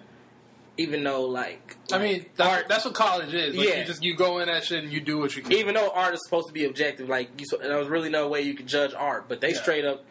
Even 0.79 1.05
though 1.05 1.27
like 1.27 1.77
I 1.93 1.99
mean, 1.99 2.25
that's, 2.37 2.49
art 2.51 2.69
that's 2.69 2.85
what 2.87 2.95
college 2.95 3.35
is. 3.35 3.55
Like, 3.55 3.69
Yeah. 3.69 3.81
You 3.81 3.85
just 3.85 4.03
you 4.03 4.17
go 4.17 4.39
in 4.39 4.47
that 4.47 4.65
shit 4.65 4.83
and 4.85 4.93
you 4.93 5.01
do 5.01 5.19
what 5.19 5.37
you 5.37 5.43
can. 5.43 5.53
even 5.53 5.75
though 5.75 5.91
art 5.91 6.15
is 6.15 6.21
supposed 6.25 6.47
to 6.49 6.53
be 6.55 6.65
objective, 6.65 7.09
like 7.11 7.29
you, 7.41 7.47
there 7.59 7.77
was 7.79 7.89
really 7.89 8.09
no 8.09 8.29
way 8.29 8.41
you 8.43 8.55
could 8.55 8.67
judge 8.67 8.95
art, 8.95 9.27
but 9.29 9.41
they 9.43 9.51
Yeah. 9.53 9.61
straight 9.63 9.85
up 9.85 10.05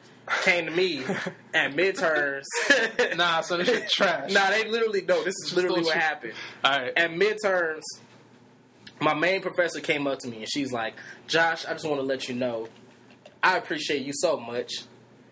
came 0.44 0.66
to 0.66 0.72
me 0.72 1.00
at 1.54 1.74
midterms. 1.74 2.44
nah, 3.18 3.42
so 3.42 3.58
this 3.58 3.68
shit 3.70 3.90
trash. 3.90 4.32
nah, 4.32 4.52
they 4.52 4.70
literally 4.70 5.02
no. 5.02 5.24
This 5.24 5.34
is 5.46 5.54
literally 5.56 5.82
what 5.82 5.98
happened 5.98 6.34
All 6.64 6.72
right. 6.80 6.94
at 6.96 7.10
midterms. 7.12 7.82
My 9.00 9.16
main 9.16 9.42
professor 9.42 9.80
came 9.80 10.06
up 10.06 10.20
to 10.20 10.28
me 10.28 10.38
and 10.38 10.48
she's 10.50 10.72
like, 10.72 10.94
"Josh, 11.28 11.66
I 11.66 11.74
just 11.74 11.86
want 11.86 12.00
to 12.02 12.06
let 12.06 12.30
you 12.30 12.36
know, 12.36 12.68
I 13.44 13.58
appreciate 13.58 14.04
you 14.06 14.14
so 14.14 14.40
much. 14.40 14.72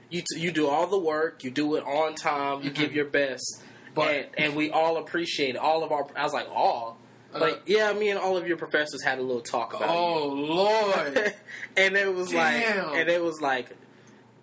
You 0.09 0.21
t- 0.21 0.39
you 0.39 0.51
do 0.51 0.67
all 0.67 0.87
the 0.87 0.97
work, 0.99 1.43
you 1.43 1.51
do 1.51 1.75
it 1.75 1.83
on 1.83 2.15
time, 2.15 2.63
you 2.63 2.71
give 2.71 2.93
your 2.93 3.05
best, 3.05 3.61
But- 3.93 4.09
and, 4.09 4.27
and 4.37 4.55
we 4.55 4.71
all 4.71 4.97
appreciate 4.97 5.51
it. 5.51 5.57
All 5.57 5.83
of 5.83 5.91
our, 5.91 6.07
I 6.15 6.23
was 6.23 6.33
like, 6.33 6.47
all." 6.49 6.97
Like 7.31 7.53
Uh, 7.53 7.57
yeah, 7.67 7.93
me 7.93 8.09
and 8.09 8.17
all 8.19 8.37
of 8.37 8.47
your 8.47 8.57
professors 8.57 9.03
had 9.03 9.19
a 9.19 9.21
little 9.21 9.41
talk 9.43 9.75
about 9.75 9.87
you. 9.87 9.95
oh 9.95 10.27
lord. 10.29 11.35
and 11.77 11.95
it 11.95 12.11
was 12.11 12.31
Damn. 12.31 12.87
like, 12.87 12.97
and 12.97 13.07
it 13.07 13.21
was 13.21 13.39
like, 13.39 13.69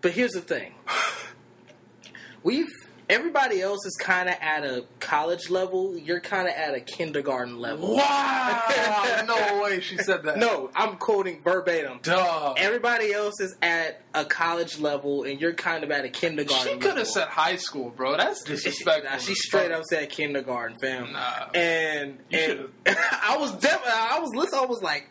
but 0.02 0.12
here's 0.12 0.30
the 0.30 0.40
thing: 0.40 0.72
we've 2.44 2.70
everybody 3.08 3.60
else 3.60 3.86
is 3.86 3.96
kind 3.96 4.28
of 4.28 4.36
at 4.40 4.64
a 4.64 4.84
college 5.00 5.50
level. 5.50 5.96
You're 5.96 6.20
kind 6.20 6.48
of 6.48 6.54
at 6.54 6.74
a 6.74 6.80
kindergarten 6.80 7.58
level. 7.58 7.96
wow. 7.96 9.24
no 9.26 9.62
way 9.62 9.80
she 9.80 9.96
said 9.98 10.24
that. 10.24 10.38
No, 10.38 10.70
I'm 10.74 10.96
quoting 10.96 11.40
verbatim. 11.42 12.00
Duh. 12.02 12.54
Everybody 12.56 13.12
else 13.12 13.40
is 13.40 13.56
at 13.62 14.02
a 14.14 14.24
college 14.24 14.78
level, 14.78 15.24
and 15.24 15.40
you're 15.40 15.54
kind 15.54 15.84
of 15.84 15.90
at 15.90 16.04
a 16.04 16.08
kindergarten. 16.08 16.72
She 16.72 16.78
could 16.78 16.96
have 16.96 17.06
said 17.06 17.28
high 17.28 17.56
school, 17.56 17.90
bro. 17.90 18.16
That's 18.16 18.42
disrespectful. 18.42 18.86
Nah, 19.06 19.18
she 19.18 19.34
straight 19.34 19.70
up 19.72 19.84
said 19.84 20.08
kindergarten, 20.08 20.78
fam. 20.80 21.12
Nah. 21.12 21.48
And, 21.54 22.18
and 22.32 22.68
I 22.86 23.36
was 23.38 23.52
definitely, 23.52 23.92
I 23.92 24.18
was 24.20 24.34
listening. 24.34 24.62
I 24.62 24.66
was 24.66 24.82
like, 24.82 25.08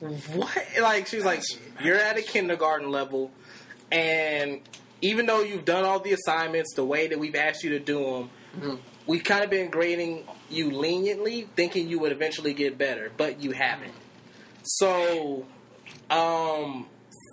what? 0.00 0.66
Like 0.80 1.06
she 1.06 1.16
was 1.16 1.24
like, 1.24 1.42
you're 1.82 1.96
at 1.96 2.18
a 2.18 2.22
kindergarten 2.22 2.90
level, 2.90 3.30
and 3.90 4.60
even 5.00 5.26
though 5.26 5.40
you've 5.40 5.64
done 5.64 5.84
all 5.84 6.00
the 6.00 6.12
assignments 6.12 6.74
the 6.74 6.84
way 6.84 7.06
that 7.08 7.18
we've 7.18 7.34
asked 7.34 7.62
you 7.62 7.70
to 7.70 7.78
do 7.78 7.98
them, 8.04 8.30
Mhm. 8.60 8.78
we've 9.06 9.24
kind 9.24 9.44
of 9.44 9.50
been 9.50 9.70
grading 9.70 10.26
you 10.50 10.70
leniently, 10.70 11.48
thinking 11.56 11.88
you 11.88 11.98
would 11.98 12.12
eventually 12.12 12.52
get 12.54 12.76
better, 12.78 13.10
but 13.16 13.42
you 13.42 13.52
haven't. 13.52 13.92
So, 14.64 15.46
um, 16.10 16.88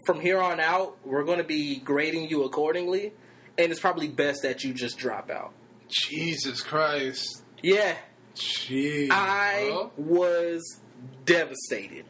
from 0.06 0.20
here 0.20 0.40
on 0.40 0.60
out, 0.60 0.98
we're 1.04 1.24
going 1.24 1.40
to 1.40 1.44
be 1.44 1.78
grading 1.78 2.30
you 2.30 2.44
accordingly, 2.44 3.14
and 3.58 3.72
it's 3.72 3.80
probably 3.80 4.08
best 4.08 4.42
that 4.44 4.64
you 4.64 4.74
just 4.74 4.98
drop 4.98 5.30
out. 5.32 5.52
Jesus 5.90 6.62
Christ. 6.62 7.42
Yeah, 7.62 7.96
Jeez. 8.36 9.08
I 9.12 9.66
bro. 9.70 9.92
was 9.98 10.80
devastated. 11.26 12.06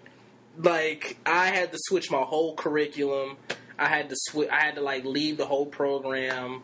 Like 0.58 1.18
I 1.26 1.48
had 1.48 1.72
to 1.72 1.78
switch 1.82 2.10
my 2.10 2.22
whole 2.22 2.56
curriculum. 2.56 3.38
I 3.78 3.88
had 3.88 4.10
to 4.10 4.16
switch. 4.18 4.50
I 4.50 4.62
had 4.62 4.76
to 4.76 4.82
like 4.82 5.06
leave 5.06 5.38
the 5.38 5.46
whole 5.46 5.66
program. 5.66 6.64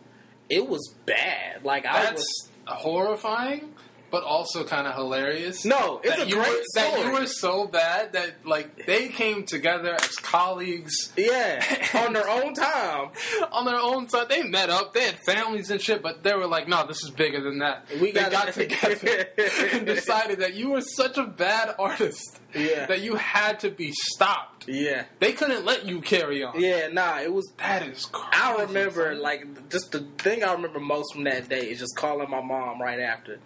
It 0.50 0.68
was 0.68 0.94
bad. 1.06 1.64
Like 1.64 1.86
I 1.86 2.12
was. 2.12 2.50
horrifying. 2.66 3.74
But 4.12 4.24
also 4.24 4.64
kind 4.64 4.86
of 4.88 4.94
hilarious. 4.96 5.64
No, 5.66 6.00
it's 6.04 6.16
that 6.18 6.28
a 6.28 6.30
great 6.32 6.48
were, 6.50 6.62
That 6.76 7.06
you 7.06 7.12
were 7.14 7.26
so 7.26 7.66
bad 7.66 8.14
that 8.14 8.46
like 8.46 8.86
they 8.86 9.08
came 9.08 9.46
together 9.46 9.94
as 9.96 10.16
colleagues 10.18 11.12
Yeah, 11.18 11.64
on 12.06 12.14
their 12.14 12.30
own 12.30 12.54
time. 12.54 13.10
on 13.52 13.66
their 13.66 13.80
own 13.80 14.10
side. 14.10 14.30
They 14.30 14.44
met 14.44 14.70
up. 14.70 14.94
They 14.94 15.06
had 15.06 15.18
families 15.26 15.72
and 15.72 15.82
shit, 15.82 16.02
but 16.04 16.24
they 16.24 16.34
were 16.34 16.48
like, 16.48 16.68
"No, 16.68 16.86
this 16.86 17.04
is 17.04 17.10
bigger 17.10 17.40
than 17.42 17.60
that." 17.60 17.86
We 18.02 18.12
they 18.12 18.22
gotta- 18.30 18.32
got 18.32 18.54
together 18.54 19.28
and 19.74 19.86
decided 19.86 20.40
that 20.40 20.54
you 20.54 20.70
were 20.72 20.82
such 20.82 21.18
a 21.18 21.24
bad 21.26 21.74
artist 21.80 22.40
Yeah. 22.54 22.86
that 22.88 23.02
you 23.02 23.16
had 23.16 23.60
to 23.62 23.70
be 23.70 23.92
stopped. 23.94 24.68
Yeah, 24.68 25.06
They 25.20 25.32
couldn't 25.34 25.66
let 25.66 25.86
you 25.86 26.02
carry 26.02 26.44
on. 26.44 26.60
yeah. 26.60 26.88
Nah, 26.92 27.20
it 27.22 27.34
was. 27.34 27.52
That 27.58 27.82
is 27.84 28.06
crazy. 28.06 28.30
I 28.34 28.62
remember 28.64 29.16
like 29.16 29.70
just 29.70 29.92
the 29.92 30.02
thing 30.20 30.44
I 30.44 30.54
remember 30.54 30.80
most 30.80 31.14
from 31.14 31.24
that 31.24 31.50
day 31.50 31.70
is 31.72 31.80
just 31.80 31.96
calling 31.96 32.30
my 32.30 32.42
mom 32.42 32.82
right 32.82 33.00
after, 33.00 33.40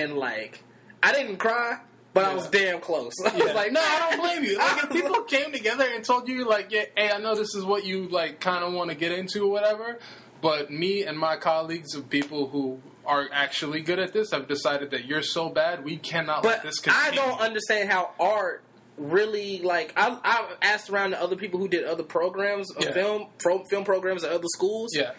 and 0.00 0.16
like 0.16 0.62
I 1.02 1.12
didn't 1.12 1.36
cry, 1.38 1.78
but 2.14 2.24
I 2.24 2.34
was 2.34 2.48
damn 2.48 2.80
close. 2.80 3.12
I 3.24 3.36
was 3.36 3.54
like, 3.54 3.72
no, 3.72 3.80
I 3.80 4.10
don't 4.10 4.20
blame 4.20 4.44
you. 4.44 4.58
Like, 4.58 4.84
if 4.84 4.90
people 4.92 5.22
came 5.22 5.52
together 5.52 5.84
and 5.94 6.04
told 6.04 6.28
you, 6.28 6.44
like, 6.48 6.70
yeah, 6.70 6.84
hey, 6.96 7.10
I 7.10 7.18
know 7.18 7.34
this 7.34 7.54
is 7.54 7.64
what 7.64 7.84
you 7.84 8.08
like, 8.08 8.40
kind 8.40 8.62
of 8.64 8.72
want 8.72 8.90
to 8.90 8.96
get 8.96 9.12
into, 9.12 9.44
or 9.44 9.50
whatever. 9.50 9.98
But 10.40 10.70
me 10.70 11.04
and 11.04 11.18
my 11.18 11.36
colleagues 11.36 11.94
of 11.94 12.08
people 12.10 12.48
who 12.48 12.80
are 13.06 13.28
actually 13.32 13.80
good 13.80 13.98
at 13.98 14.12
this 14.12 14.30
have 14.32 14.46
decided 14.48 14.90
that 14.92 15.04
you're 15.06 15.22
so 15.22 15.48
bad, 15.48 15.84
we 15.84 15.96
cannot 15.96 16.44
let 16.44 16.62
But 16.62 16.68
this 16.70 16.76
I 16.88 17.10
don't 17.12 17.40
understand 17.40 17.90
how 17.90 18.10
art 18.20 18.62
really 18.96 19.60
like. 19.62 19.92
I 19.96 20.18
I 20.24 20.48
asked 20.60 20.90
around 20.90 21.10
to 21.12 21.20
other 21.22 21.36
people 21.36 21.58
who 21.58 21.66
did 21.68 21.84
other 21.84 22.02
programs, 22.02 22.70
of 22.72 22.84
Yeah. 22.84 22.92
film 22.92 23.26
pro, 23.38 23.64
film 23.64 23.84
programs 23.84 24.22
at 24.24 24.30
other 24.32 24.48
schools. 24.54 24.90
Yeah, 24.94 25.12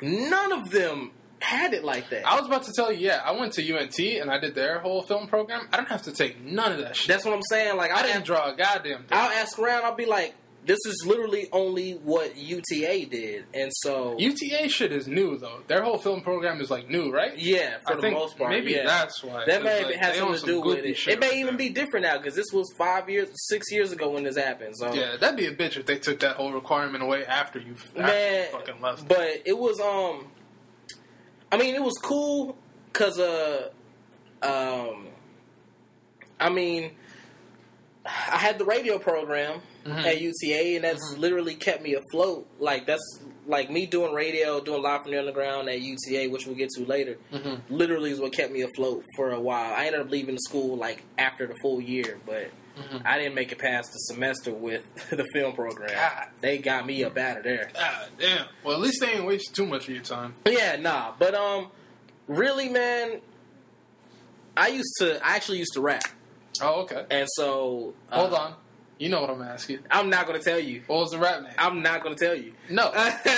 None 0.00 0.52
of 0.52 0.70
them 0.70 1.10
had 1.46 1.72
it 1.74 1.84
like 1.84 2.10
that. 2.10 2.26
I 2.26 2.38
was 2.38 2.46
about 2.46 2.64
to 2.64 2.72
tell 2.74 2.90
you. 2.92 3.06
Yeah, 3.06 3.22
I 3.24 3.32
went 3.32 3.52
to 3.54 3.76
UNT 3.76 3.98
and 3.98 4.30
I 4.30 4.38
did 4.38 4.54
their 4.54 4.80
whole 4.80 5.02
film 5.02 5.28
program. 5.28 5.68
I 5.72 5.76
don't 5.76 5.88
have 5.88 6.02
to 6.02 6.12
take 6.12 6.40
none 6.42 6.72
of 6.72 6.78
that 6.78 6.96
shit. 6.96 7.08
That's 7.08 7.24
what 7.24 7.34
I'm 7.34 7.42
saying. 7.50 7.76
Like 7.76 7.90
I 7.92 8.00
I 8.00 8.02
didn't 8.02 8.16
ask, 8.18 8.24
draw 8.26 8.52
a 8.52 8.56
goddamn 8.56 9.04
thing. 9.04 9.18
I'll 9.18 9.30
ask 9.30 9.58
around. 9.58 9.84
I'll 9.84 9.94
be 9.94 10.06
like, 10.06 10.34
this 10.64 10.80
is 10.84 11.04
literally 11.06 11.48
only 11.52 11.92
what 11.92 12.36
UTA 12.36 13.06
did, 13.08 13.44
and 13.54 13.70
so 13.72 14.16
UTA 14.18 14.68
shit 14.68 14.90
is 14.90 15.06
new 15.06 15.38
though. 15.38 15.60
Their 15.68 15.82
whole 15.84 15.98
film 15.98 16.22
program 16.22 16.60
is 16.60 16.72
like 16.72 16.88
new, 16.90 17.12
right? 17.12 17.38
yeah, 17.38 17.78
for 17.86 17.92
I 17.92 18.00
the 18.00 18.10
most 18.10 18.36
part, 18.36 18.50
maybe 18.50 18.72
yeah. 18.72 18.84
that's 18.84 19.22
why. 19.22 19.44
That 19.46 19.62
may 19.62 19.84
Like, 19.84 19.94
have 19.94 20.16
something 20.16 20.40
to 20.40 20.46
do 20.46 20.60
with 20.60 20.84
it. 20.84 21.06
It 21.06 21.20
may 21.20 21.38
even 21.40 21.56
be 21.56 21.68
different 21.68 22.04
now 22.06 22.18
because 22.18 22.34
this 22.34 22.52
was 22.52 22.66
five 22.76 23.08
years, 23.08 23.28
six 23.48 23.70
years 23.70 23.92
ago 23.92 24.10
when 24.10 24.24
this 24.24 24.36
happened. 24.36 24.76
So 24.76 24.92
Yeah, 24.92 25.16
that'd 25.16 25.36
be 25.36 25.46
a 25.46 25.54
bitch 25.54 25.76
if 25.76 25.86
they 25.86 25.98
took 25.98 26.18
that 26.20 26.34
whole 26.34 26.52
requirement 26.52 27.04
away 27.04 27.24
after 27.24 27.60
you, 27.60 27.74
after 27.74 28.02
man, 28.02 28.46
you 28.46 28.58
fucking 28.58 28.80
left. 28.82 29.06
but 29.06 29.42
it 29.44 29.56
was 29.56 29.78
um, 29.78 30.26
I 31.52 31.56
mean, 31.56 31.74
it 31.74 31.82
was 31.82 31.94
cool 32.02 32.56
because 32.92 33.18
uh, 33.18 33.68
um, 34.42 35.06
I 36.40 36.50
mean, 36.50 36.92
I 38.04 38.36
had 38.36 38.58
the 38.58 38.64
radio 38.64 38.98
program 38.98 39.60
Mm-hmm. 39.86 39.98
at 40.04 40.20
UTA, 40.20 40.74
and 40.74 40.84
that's 40.84 41.16
literally 41.16 41.54
kept 41.54 41.80
me 41.80 41.94
afloat. 41.94 42.44
Like 42.58 42.86
that's 42.88 43.20
like 43.46 43.70
me 43.70 43.86
doing 43.86 44.12
radio, 44.12 44.60
doing 44.60 44.82
live 44.82 45.02
from 45.02 45.12
the 45.12 45.18
underground 45.20 45.68
at 45.68 45.80
UTA, 45.80 46.28
which 46.28 46.44
we'll 46.44 46.56
get 46.56 46.70
to 46.70 46.84
later. 46.84 47.18
Mm-hmm. 47.32 47.72
Literally 47.72 48.10
is 48.10 48.18
what 48.18 48.32
kept 48.32 48.52
me 48.52 48.62
afloat 48.62 49.04
for 49.14 49.30
a 49.30 49.40
while. 49.40 49.72
I 49.72 49.86
ended 49.86 50.00
up 50.00 50.10
leaving 50.10 50.34
the 50.34 50.40
school 50.40 50.76
like 50.76 51.04
after 51.18 51.46
the 51.46 51.54
full 51.62 51.80
year, 51.80 52.18
but. 52.26 52.50
Mm-hmm. 52.76 52.98
I 53.06 53.18
didn't 53.18 53.34
make 53.34 53.52
it 53.52 53.58
past 53.58 53.92
the 53.92 53.98
semester 53.98 54.52
with 54.52 54.82
the 55.10 55.24
film 55.32 55.54
program. 55.54 55.90
God. 55.94 56.28
They 56.40 56.58
got 56.58 56.84
me 56.86 57.04
up 57.04 57.16
out 57.16 57.38
of 57.38 57.44
there. 57.44 57.70
God 57.74 58.08
damn. 58.18 58.46
Well, 58.64 58.74
at 58.74 58.80
least 58.80 59.00
they 59.00 59.12
ain't 59.14 59.24
waste 59.26 59.54
too 59.54 59.66
much 59.66 59.88
of 59.88 59.94
your 59.94 60.02
time. 60.02 60.34
Yeah, 60.46 60.76
nah. 60.76 61.12
But 61.18 61.34
um, 61.34 61.68
really, 62.28 62.68
man, 62.68 63.20
I 64.56 64.68
used 64.68 64.94
to. 64.98 65.24
I 65.26 65.36
actually 65.36 65.58
used 65.58 65.74
to 65.74 65.80
rap, 65.80 66.02
Oh, 66.62 66.82
okay. 66.82 67.04
and 67.10 67.26
so 67.32 67.94
uh, 68.10 68.20
Hold 68.20 68.34
on. 68.34 68.54
You 68.98 69.10
know 69.10 69.20
what 69.20 69.28
I'm 69.28 69.42
asking. 69.42 69.80
I'm 69.90 70.08
not 70.08 70.26
gonna 70.26 70.38
tell 70.38 70.58
you. 70.58 70.82
What 70.86 71.00
was 71.00 71.10
the 71.10 71.18
rap 71.18 71.42
name? 71.42 71.52
I'm 71.58 71.82
not 71.82 72.02
gonna 72.02 72.14
tell 72.16 72.34
you. 72.34 72.54
no. 72.70 72.90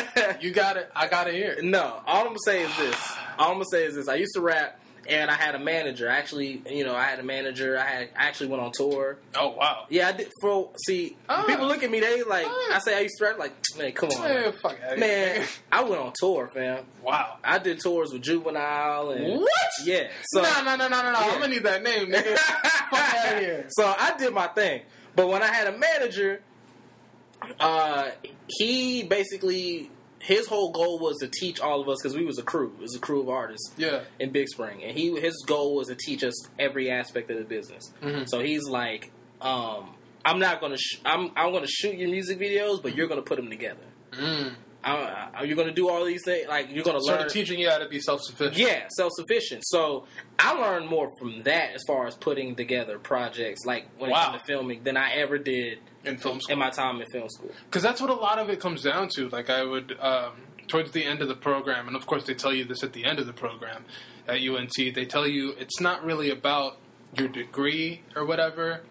you 0.41 0.53
got 0.53 0.77
it. 0.77 0.89
I 0.95 1.09
got 1.09 1.25
to 1.25 1.33
hear 1.33 1.51
it. 1.53 1.65
no, 1.65 2.01
all 2.07 2.21
I'm 2.21 2.27
gonna 2.29 2.39
say 2.45 2.63
is 2.63 2.77
this. 2.77 2.97
All 3.39 3.49
I'm 3.51 3.55
gonna 3.55 3.65
say 3.71 3.85
is 3.85 3.95
this. 3.95 4.09
I 4.09 4.17
used 4.17 4.35
to 4.35 4.41
rap, 4.41 4.81
and 5.09 5.31
I 5.31 5.35
had 5.35 5.55
a 5.55 5.59
manager. 5.59 6.09
Actually, 6.09 6.63
you 6.71 6.85
know, 6.85 6.95
I 6.95 7.05
had 7.05 7.19
a 7.19 7.23
manager. 7.23 7.79
I 7.79 7.85
had 7.87 8.09
I 8.17 8.27
actually 8.27 8.49
went 8.49 8.63
on 8.63 8.73
tour. 8.73 9.17
Oh, 9.35 9.49
wow. 9.51 9.87
Yeah, 9.89 10.09
I 10.09 10.13
did. 10.13 10.31
For 10.41 10.71
see, 10.87 11.17
Ah. 11.29 11.45
people 11.47 11.67
look 11.67 11.83
at 11.83 11.91
me. 11.91 12.01
They 12.01 12.23
like. 12.23 12.47
Ah. 12.47 12.77
I 12.77 12.79
say 12.81 12.97
I 12.97 13.01
used 13.01 13.17
to 13.19 13.25
rap. 13.25 13.39
Like, 13.39 13.53
man, 13.79 13.93
come 13.93 14.11
on, 14.11 14.23
Man, 14.23 14.53
fuck 14.53 14.77
man. 14.99 15.47
I 15.73 15.83
went 15.83 16.01
on 16.03 16.13
tour, 16.19 16.51
fam. 16.53 16.85
Wow. 17.03 17.39
I 17.43 17.59
did 17.59 17.81
tours 17.81 18.13
with 18.13 18.23
Juvenile 18.23 19.11
and 19.13 19.41
What? 19.41 19.51
yeah. 19.85 20.09
So 20.27 20.43
no, 20.43 20.63
no, 20.63 20.77
no, 20.77 20.89
no, 20.89 21.03
no, 21.03 21.13
no. 21.13 21.19
Yeah. 21.21 21.27
I'm 21.33 21.41
gonna 21.41 21.49
need 21.49 21.63
that 21.65 21.83
name, 21.83 22.09
nigga. 22.09 22.37
fuck 22.37 22.93
out 23.15 23.35
of 23.35 23.41
here. 23.41 23.67
So 23.71 23.87
I 23.87 24.15
did 24.19 24.33
my 24.35 24.49
thing. 24.49 24.83
But 25.17 25.29
when 25.29 25.43
I 25.43 25.47
had 25.49 25.67
a 25.67 25.77
manager, 25.79 26.43
uh, 27.59 28.11
he 28.47 29.03
basically 29.05 29.91
his 30.21 30.47
whole 30.47 30.73
goal 30.73 30.99
was 30.99 31.17
to 31.19 31.29
teach 31.29 31.61
all 31.61 31.81
of 31.81 31.89
us 31.89 31.99
because 32.03 32.17
we 32.17 32.25
was 32.25 32.39
a 32.39 32.43
crew. 32.43 32.73
It 32.79 32.83
was 32.83 32.95
a 32.97 32.99
crew 32.99 33.21
of 33.21 33.29
artists 33.29 33.73
Yeah. 33.77 34.01
in 34.19 34.31
Big 34.31 34.49
Spring, 34.49 34.83
and 34.83 34.97
he 34.97 35.19
his 35.21 35.35
goal 35.47 35.75
was 35.77 35.89
to 35.89 35.95
teach 35.95 36.25
us 36.25 36.35
every 36.59 36.91
aspect 36.91 37.31
of 37.31 37.39
the 37.39 37.45
business. 37.45 37.93
Mhm. 38.03 38.29
So 38.29 38.41
he's 38.41 38.65
like, 38.69 39.11
um, 39.41 39.95
I'm 40.25 40.39
not 40.41 40.61
gonna 40.61 40.77
sh- 40.79 41.01
I'm 41.05 41.31
I'm 41.37 41.53
gonna 41.53 41.67
shoot 41.69 41.97
your 41.97 42.09
music 42.11 42.39
videos, 42.39 42.83
but 42.83 42.95
you're 42.97 43.07
gonna 43.07 43.23
put 43.23 43.37
them 43.37 43.49
together. 43.49 43.85
Mm. 44.13 44.55
I, 44.85 45.29
I, 45.35 45.43
you're 45.43 45.57
gonna 45.57 45.73
do 45.73 45.89
all 45.89 46.05
these 46.05 46.23
things. 46.25 46.47
Like 46.49 46.69
you're 46.71 46.85
gonna 46.85 47.01
Sort 47.01 47.21
learn. 47.21 47.29
teaching 47.29 47.59
you 47.59 47.69
how 47.69 47.79
to 47.79 47.89
be 47.89 48.01
self 48.01 48.21
sufficient. 48.23 48.57
Yeah, 48.59 48.87
self 48.97 49.13
sufficient. 49.15 49.63
So 49.67 50.07
I 50.39 50.53
learned 50.53 50.89
more 50.89 51.11
from 51.19 51.43
that 51.43 51.75
as 51.75 51.83
far 51.87 52.07
as 52.07 52.15
putting 52.15 52.55
together 52.55 52.99
projects, 52.99 53.65
like 53.67 53.87
when 53.99 54.11
Wow. 54.11 54.23
it 54.23 54.31
came 54.31 54.39
to 54.41 54.45
filming, 54.47 54.83
than 54.85 54.97
I 54.97 55.15
ever 55.15 55.37
did 55.39 55.79
In 56.09 56.17
film 56.17 56.41
school. 56.41 56.53
in 56.53 56.59
my 56.59 56.71
time 56.71 57.01
in 57.01 57.07
film 57.11 57.29
school. 57.29 57.51
Because 57.65 57.83
that's 57.83 58.01
what 58.01 58.11
a 58.11 58.15
lot 58.15 58.39
of 58.39 58.49
it 58.51 58.61
comes 58.61 58.83
down 58.83 59.09
to. 59.17 59.29
Like 59.29 59.51
I 59.51 59.65
would, 59.65 59.97
um, 60.01 60.33
towards 60.67 60.93
the 60.93 61.05
end 61.05 61.23
of 61.23 61.29
the 61.29 61.35
program, 61.35 61.87
and 61.87 61.97
of 61.97 62.07
course 62.07 62.25
they 62.25 62.35
tell 62.35 62.53
you 62.53 62.65
this 62.65 62.83
at 62.83 62.93
the 62.93 63.05
end 63.05 63.19
of 63.19 63.27
the 63.27 63.33
program 63.33 63.85
at 64.27 64.41
UNT. 64.41 64.73
They 64.77 65.05
tell 65.05 65.27
you 65.27 65.55
it's 65.59 65.81
not 65.81 66.05
really 66.05 66.31
about 66.31 66.79
your 67.17 67.29
degree 67.29 68.03
or 68.15 68.25
whatever. 68.25 68.83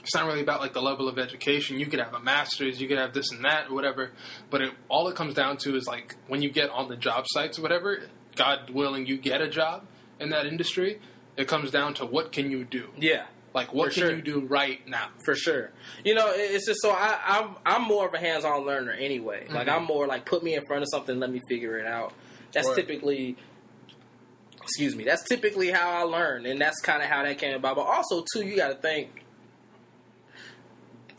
It's 0.00 0.14
not 0.14 0.26
really 0.26 0.40
about 0.40 0.60
like 0.60 0.72
the 0.72 0.82
level 0.82 1.08
of 1.08 1.18
education. 1.18 1.78
You 1.78 1.86
could 1.86 2.00
have 2.00 2.12
a 2.12 2.20
master's, 2.20 2.80
you 2.80 2.88
could 2.88 2.98
have 2.98 3.12
this 3.12 3.30
and 3.30 3.44
that 3.44 3.70
or 3.70 3.74
whatever. 3.74 4.10
But 4.50 4.62
it, 4.62 4.72
all 4.88 5.08
it 5.08 5.14
comes 5.14 5.34
down 5.34 5.58
to 5.58 5.76
is 5.76 5.86
like 5.86 6.16
when 6.26 6.42
you 6.42 6.50
get 6.50 6.70
on 6.70 6.88
the 6.88 6.96
job 6.96 7.24
sites 7.28 7.58
or 7.58 7.62
whatever. 7.62 8.02
God 8.34 8.70
willing, 8.70 9.06
you 9.06 9.18
get 9.18 9.40
a 9.40 9.48
job 9.48 9.84
in 10.18 10.30
that 10.30 10.46
industry. 10.46 11.00
It 11.36 11.48
comes 11.48 11.70
down 11.70 11.94
to 11.94 12.06
what 12.06 12.32
can 12.32 12.50
you 12.50 12.64
do. 12.64 12.88
Yeah, 12.98 13.26
Like 13.54 13.74
what 13.74 13.88
For 13.88 13.94
can 14.00 14.02
sure. 14.08 14.16
you 14.16 14.22
do 14.22 14.40
right 14.40 14.86
now? 14.88 15.08
for 15.24 15.34
sure. 15.34 15.70
You 16.04 16.14
know, 16.14 16.32
it's 16.34 16.66
just 16.66 16.80
so 16.80 16.90
I, 16.90 17.18
I'm 17.24 17.56
I'm 17.66 17.82
more 17.82 18.06
of 18.06 18.14
a 18.14 18.18
hands-on 18.18 18.64
learner 18.64 18.92
anyway. 18.92 19.46
Like 19.50 19.66
Mhm. 19.68 19.72
I'm 19.76 19.84
more 19.84 20.06
like 20.06 20.24
put 20.24 20.42
me 20.42 20.54
in 20.54 20.64
front 20.66 20.82
of 20.82 20.88
something, 20.90 21.18
let 21.20 21.30
me 21.30 21.40
figure 21.48 21.78
it 21.78 21.86
out. 21.86 22.12
That's 22.52 22.68
Word. 22.68 22.76
typically. 22.76 23.36
Excuse 24.62 24.94
me. 24.94 25.02
That's 25.04 25.24
typically 25.28 25.70
how 25.70 25.90
I 25.90 26.02
learn, 26.02 26.46
and 26.46 26.60
that's 26.60 26.80
kind 26.80 27.02
of 27.02 27.08
how 27.08 27.24
that 27.24 27.36
came 27.38 27.54
about. 27.56 27.74
But 27.76 27.82
also, 27.82 28.24
too, 28.32 28.46
you 28.46 28.56
got 28.56 28.68
to 28.68 28.74
think 28.76 29.24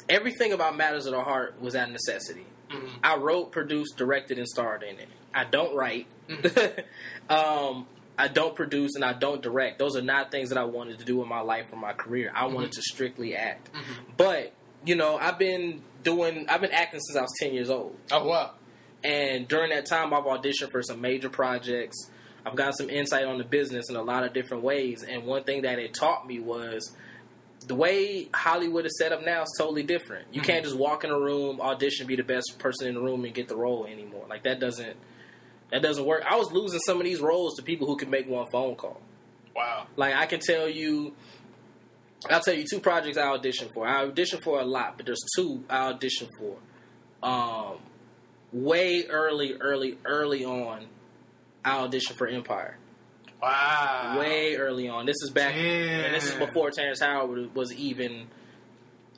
everything 0.10 0.54
about 0.54 0.76
Matters 0.78 1.06
of 1.06 1.14
the 1.14 1.22
Heart 1.22 1.60
was 1.62 1.76
out 1.76 1.88
of 1.88 1.94
necessity. 1.94 2.46
Mhm. 2.70 2.90
I 3.04 3.18
wrote, 3.18 3.52
produced, 3.52 3.98
directed, 3.98 4.38
and 4.38 4.48
starred 4.48 4.84
in 4.84 4.98
it. 5.00 5.10
I 5.34 5.44
don't 5.44 5.76
write. 5.76 6.08
Mm-hmm. 6.30 6.80
um, 7.34 7.88
I 8.18 8.28
don't 8.28 8.56
produce 8.56 8.96
and 8.96 9.04
I 9.04 9.14
don't 9.14 9.42
direct. 9.42 9.80
Those 9.80 9.96
are 9.96 10.02
not 10.02 10.30
things 10.32 10.50
that 10.50 10.58
I 10.58 10.66
wanted 10.66 11.00
to 11.00 11.06
do 11.06 11.22
in 11.24 11.28
my 11.30 11.42
life 11.42 11.66
or 11.72 11.78
my 11.78 11.94
career. 11.94 12.32
I 12.36 12.46
wanted 12.46 12.72
Mm-hmm. 12.72 12.76
to 12.76 12.82
strictly 12.84 13.36
act. 13.36 13.70
But 14.18 14.54
you 14.86 14.96
know, 14.96 15.18
I've 15.18 15.40
been 15.40 15.82
doing. 16.04 16.46
I've 16.50 16.62
been 16.62 16.72
acting 16.74 17.00
since 17.00 17.18
I 17.18 17.22
was 17.22 17.34
ten 17.40 17.54
years 17.54 17.70
old, 17.70 17.96
Oh 18.12 18.26
wow. 18.28 18.52
and 19.04 19.48
during 19.48 19.70
that 19.72 19.86
time, 19.86 20.14
I've 20.14 20.26
auditioned 20.26 20.72
for 20.72 20.82
some 20.82 21.00
major 21.02 21.30
projects. 21.30 22.10
I've 22.46 22.56
got 22.58 22.76
some 22.78 22.90
insight 22.90 23.26
on 23.26 23.38
the 23.38 23.46
business 23.46 23.90
in 23.90 23.96
a 23.96 24.02
lot 24.02 24.26
of 24.26 24.34
different 24.34 24.64
ways. 24.64 25.02
And 25.04 25.26
one 25.26 25.44
thing 25.46 25.62
that 25.62 25.80
it 25.80 25.94
taught 25.94 26.28
me 26.28 26.40
was 26.42 26.92
the 27.66 27.76
way 27.76 28.28
Hollywood 28.34 28.86
is 28.86 28.98
set 28.98 29.14
up 29.14 29.24
now 29.24 29.44
is 29.44 29.56
totally 29.58 29.84
different. 29.84 30.28
You 30.34 30.42
can't 30.42 30.66
just 30.66 30.76
walk 30.78 31.06
in 31.06 31.10
a 31.12 31.18
room, 31.18 31.62
audition, 31.62 32.06
be 32.06 32.18
the 32.18 32.24
best 32.24 32.60
person 32.60 32.90
in 32.90 32.96
the 32.96 33.02
room, 33.02 33.24
and 33.24 33.34
get 33.34 33.48
the 33.48 33.56
role 33.56 33.86
anymore. 33.86 34.26
Like 34.30 34.44
that 34.44 34.60
doesn't 34.60 34.98
that 35.74 35.82
doesn't 35.82 36.06
work. 36.06 36.24
I 36.30 36.36
was 36.36 36.52
losing 36.52 36.80
some 36.82 36.98
of 37.00 37.04
these 37.04 37.20
roles 37.20 37.56
to 37.56 37.64
people 37.64 37.88
who 37.88 37.98
could 37.98 38.10
make 38.10 38.30
one 38.30 38.46
phone 38.52 38.76
call. 38.76 39.02
Wow. 39.56 39.88
Like 39.96 40.14
I 40.14 40.28
can 40.28 40.40
tell 40.40 40.70
you, 40.70 41.16
I'll 42.30 42.42
tell 42.42 42.54
you 42.54 42.64
two 42.70 42.80
projects 42.80 43.18
I 43.18 43.26
auditioned 43.26 43.74
for. 43.74 43.88
I 43.88 44.06
auditioned 44.06 44.44
for 44.44 44.60
a 44.60 44.64
lot, 44.64 44.98
but 44.98 45.08
there's 45.08 45.24
two 45.36 45.64
I 45.68 45.92
auditioned 45.92 46.30
for. 46.38 46.58
Um, 47.28 47.80
way 48.52 49.08
early, 49.08 49.56
early, 49.60 49.98
early 50.06 50.46
on, 50.46 50.86
I 51.66 51.80
auditioned 51.80 52.18
for 52.20 52.28
Empire. 52.28 52.78
Wow. 53.42 54.18
Way 54.20 54.56
early 54.56 54.88
on. 54.88 55.08
This 55.08 55.18
is 55.24 55.32
back, 55.32 55.56
and 55.56 56.14
this 56.14 56.26
is 56.26 56.36
before 56.36 56.70
Terrence 56.70 57.00
Howard 57.00 57.56
was 57.56 57.74
even 57.74 58.28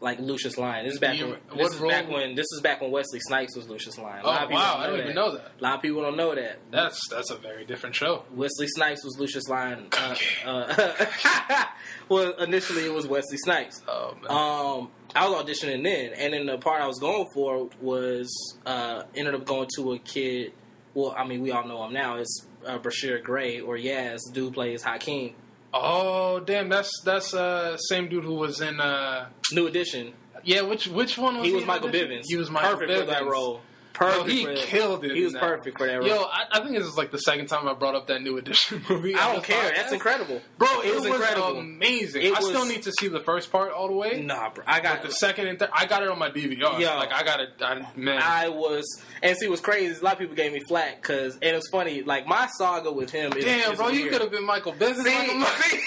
like 0.01 0.19
Lucius 0.19 0.57
Lyon. 0.57 0.85
This 0.85 0.95
is 0.95 0.99
back 0.99 1.17
You- 1.17 1.27
when 1.27 1.57
this 1.57 1.73
is 1.73 1.79
back 1.81 2.09
when 2.09 2.35
this 2.35 2.45
is 2.53 2.61
back 2.61 2.81
when 2.81 2.91
Wesley 2.91 3.19
Snipes 3.21 3.55
was 3.55 3.67
Lucius 3.69 3.97
Lyon. 3.97 4.21
Oh 4.23 4.29
wow, 4.29 4.47
don't 4.47 4.59
I 4.81 4.85
didn't 4.87 5.01
even 5.01 5.15
know 5.15 5.31
that. 5.33 5.51
A 5.59 5.63
lot 5.63 5.75
of 5.75 5.81
people 5.81 6.01
don't 6.01 6.17
know 6.17 6.35
that. 6.35 6.59
That's 6.71 6.99
that's 7.09 7.31
a 7.31 7.37
very 7.37 7.65
different 7.65 7.95
show. 7.95 8.23
Wesley 8.31 8.67
Snipes 8.67 9.03
was 9.03 9.17
Lucius 9.17 9.47
Lyon. 9.47 9.87
Uh, 9.97 10.15
uh, 10.45 11.65
well, 12.09 12.33
initially 12.39 12.85
it 12.85 12.93
was 12.93 13.07
Wesley 13.07 13.37
Snipes. 13.37 13.81
Oh 13.87 14.15
man. 14.21 14.31
Um, 14.31 14.89
I 15.15 15.29
was 15.29 15.43
auditioning 15.45 15.83
then, 15.83 16.11
and 16.17 16.33
then 16.33 16.45
the 16.45 16.57
part 16.57 16.81
I 16.81 16.87
was 16.87 16.99
going 16.99 17.27
for 17.33 17.69
was 17.81 18.29
uh, 18.65 19.03
ended 19.15 19.33
up 19.35 19.45
going 19.45 19.69
to 19.75 19.93
a 19.93 19.99
kid. 19.99 20.53
Well, 20.93 21.13
I 21.17 21.25
mean, 21.25 21.41
we 21.41 21.51
all 21.51 21.67
know 21.67 21.85
him 21.85 21.93
now. 21.93 22.17
It's 22.17 22.47
uh, 22.65 22.77
Bryshere 22.79 23.21
Gray 23.23 23.59
or 23.61 23.77
Yazz. 23.77 24.19
Dude 24.33 24.53
plays 24.53 24.81
Hakeem. 24.83 25.35
Oh 25.77 26.39
damn, 26.39 26.69
that's 26.69 26.91
that's 27.03 27.33
uh 27.33 27.75
same 27.77 28.07
dude 28.09 28.23
who 28.23 28.35
was 28.35 28.61
in 28.61 28.79
uh 28.79 29.27
New 29.51 29.67
edition. 29.67 30.13
yeah 30.43 30.61
which 30.61 30.87
which 30.87 31.17
one 31.17 31.37
was 31.37 31.45
He 31.47 31.53
was 31.53 31.65
Michael? 31.65 31.89
Bivins. 31.89 32.23
He 32.27 32.37
was 32.37 32.49
Michael 32.49 32.71
perfect 32.77 32.91
Bivins. 32.91 32.99
for 32.99 33.05
that 33.11 33.25
role. 33.25 33.61
Yo, 33.99 34.23
he 34.23 34.45
for 34.45 34.53
killed 34.55 35.03
it. 35.05 35.15
He 35.15 35.23
was 35.23 35.33
perfect 35.33 35.77
for 35.77 35.87
that 35.87 35.99
role. 35.99 36.07
Yo, 36.07 36.17
I, 36.23 36.43
I 36.51 36.59
think 36.61 36.77
this 36.77 36.85
is 36.85 36.97
like 36.97 37.11
the 37.11 37.17
second 37.19 37.47
time 37.47 37.67
I 37.67 37.73
brought 37.73 37.95
up 37.95 38.07
that 38.07 38.21
new 38.21 38.37
edition 38.37 38.83
movie. 38.89 39.15
I 39.15 39.33
don't 39.33 39.43
care. 39.43 39.71
podcast. 39.71 39.75
That's 39.75 39.93
incredible, 39.93 40.41
Bro, 40.57 40.67
It 40.81 40.87
it, 40.87 40.95
was 40.95 41.03
was, 41.03 41.19
incredible. 41.19 41.59
amazing. 41.59 42.21
It 42.23 42.35
I 42.37 42.39
still 42.41 42.65
need 42.65 42.83
to 42.83 42.91
see 42.99 43.07
the 43.07 43.21
first 43.21 43.51
part 43.51 43.71
all 43.71 43.87
the 43.87 43.93
way. 43.93 44.21
Nah, 44.21 44.49
bro. 44.49 44.63
I 44.67 44.79
But 44.79 44.83
got 44.83 45.01
the 45.03 45.11
second 45.11 45.47
and 45.47 45.59
third, 45.59 45.69
I 45.73 45.85
got 45.85 46.03
it 46.03 46.09
on 46.09 46.19
my 46.19 46.29
DVR. 46.29 46.79
Yo. 46.79 46.97
like 46.97 47.11
I 47.13 47.23
got 47.23 47.39
it. 47.39 47.49
I, 47.61 47.85
man, 47.95 48.21
I 48.21 48.49
was, 48.49 49.01
and 49.21 49.37
see, 49.37 49.47
was 49.47 49.59
crazy 49.61 49.99
a 49.99 50.03
lot 50.03 50.13
of 50.13 50.19
people 50.19 50.35
gave 50.35 50.51
me 50.53 50.61
flack 50.67 51.01
because, 51.01 51.33
and 51.35 51.43
it 51.43 51.55
was 51.55 51.67
funny. 51.71 52.01
Like 52.03 52.27
my 52.27 52.47
saga 52.57 52.91
with 52.91 53.09
him 53.11 53.33
is 53.33 53.45
damn, 53.45 53.71
is 53.73 53.77
bro, 53.77 53.89
you 53.89 54.09
could 54.09 54.21
have 54.21 54.31
been 54.31 54.45
Michael 54.45 54.73
Bivins. 54.73 55.03
See, 55.03 55.43
see, 55.69 55.83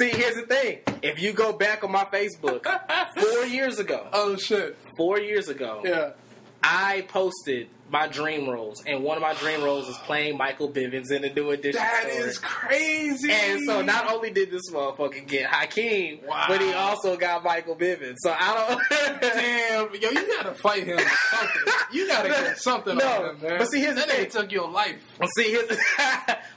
see, 0.10 0.10
here's 0.10 0.34
the 0.36 0.42
thing. 0.46 0.78
If 1.02 1.20
you 1.20 1.32
go 1.32 1.52
back 1.52 1.84
on 1.84 1.92
my 1.92 2.04
Facebook, 2.04 2.64
four 3.16 3.44
years 3.46 3.78
ago, 3.78 4.06
oh 4.12 4.36
shit, 4.36 4.76
four 4.96 5.20
years 5.20 5.48
ago, 5.48 5.82
yeah. 5.84 6.10
I 6.62 7.04
posted 7.08 7.68
my 7.92 8.08
dream 8.08 8.48
roles, 8.48 8.82
and 8.86 9.04
one 9.04 9.16
of 9.18 9.22
my 9.22 9.34
dream 9.34 9.62
roles 9.62 9.86
is 9.86 9.96
playing 9.98 10.38
Michael 10.38 10.68
Bivins 10.70 11.10
in 11.12 11.22
the 11.22 11.30
new 11.30 11.50
edition. 11.50 11.78
That 11.78 12.08
story. 12.10 12.16
is 12.28 12.38
crazy. 12.38 13.30
And 13.30 13.60
so 13.66 13.82
not 13.82 14.10
only 14.10 14.30
did 14.30 14.50
this 14.50 14.70
motherfucker 14.72 15.26
get 15.28 15.44
Hakeem, 15.46 16.20
Wow. 16.26 16.46
but 16.48 16.60
he 16.62 16.72
also 16.72 17.16
got 17.18 17.44
Michael 17.44 17.76
Bivins. 17.76 18.16
So 18.18 18.34
I 18.36 18.54
don't. 18.90 19.20
Damn, 19.20 19.94
yo, 19.94 20.10
you 20.10 20.26
gotta 20.36 20.54
fight 20.54 20.84
him. 20.84 20.98
Something. 20.98 21.72
You 21.92 22.06
gotta 22.08 22.28
get 22.30 22.58
something 22.62 22.96
No, 22.96 23.06
on 23.06 23.30
him, 23.36 23.42
man. 23.42 23.58
but 23.58 23.70
see, 23.70 23.80
here's 23.80 23.94
the 23.94 24.00
that 24.00 24.08
thing. 24.10 24.30
took 24.30 24.50
your 24.50 24.70
life. 24.70 24.96
See, 25.36 25.50
here's, 25.50 25.68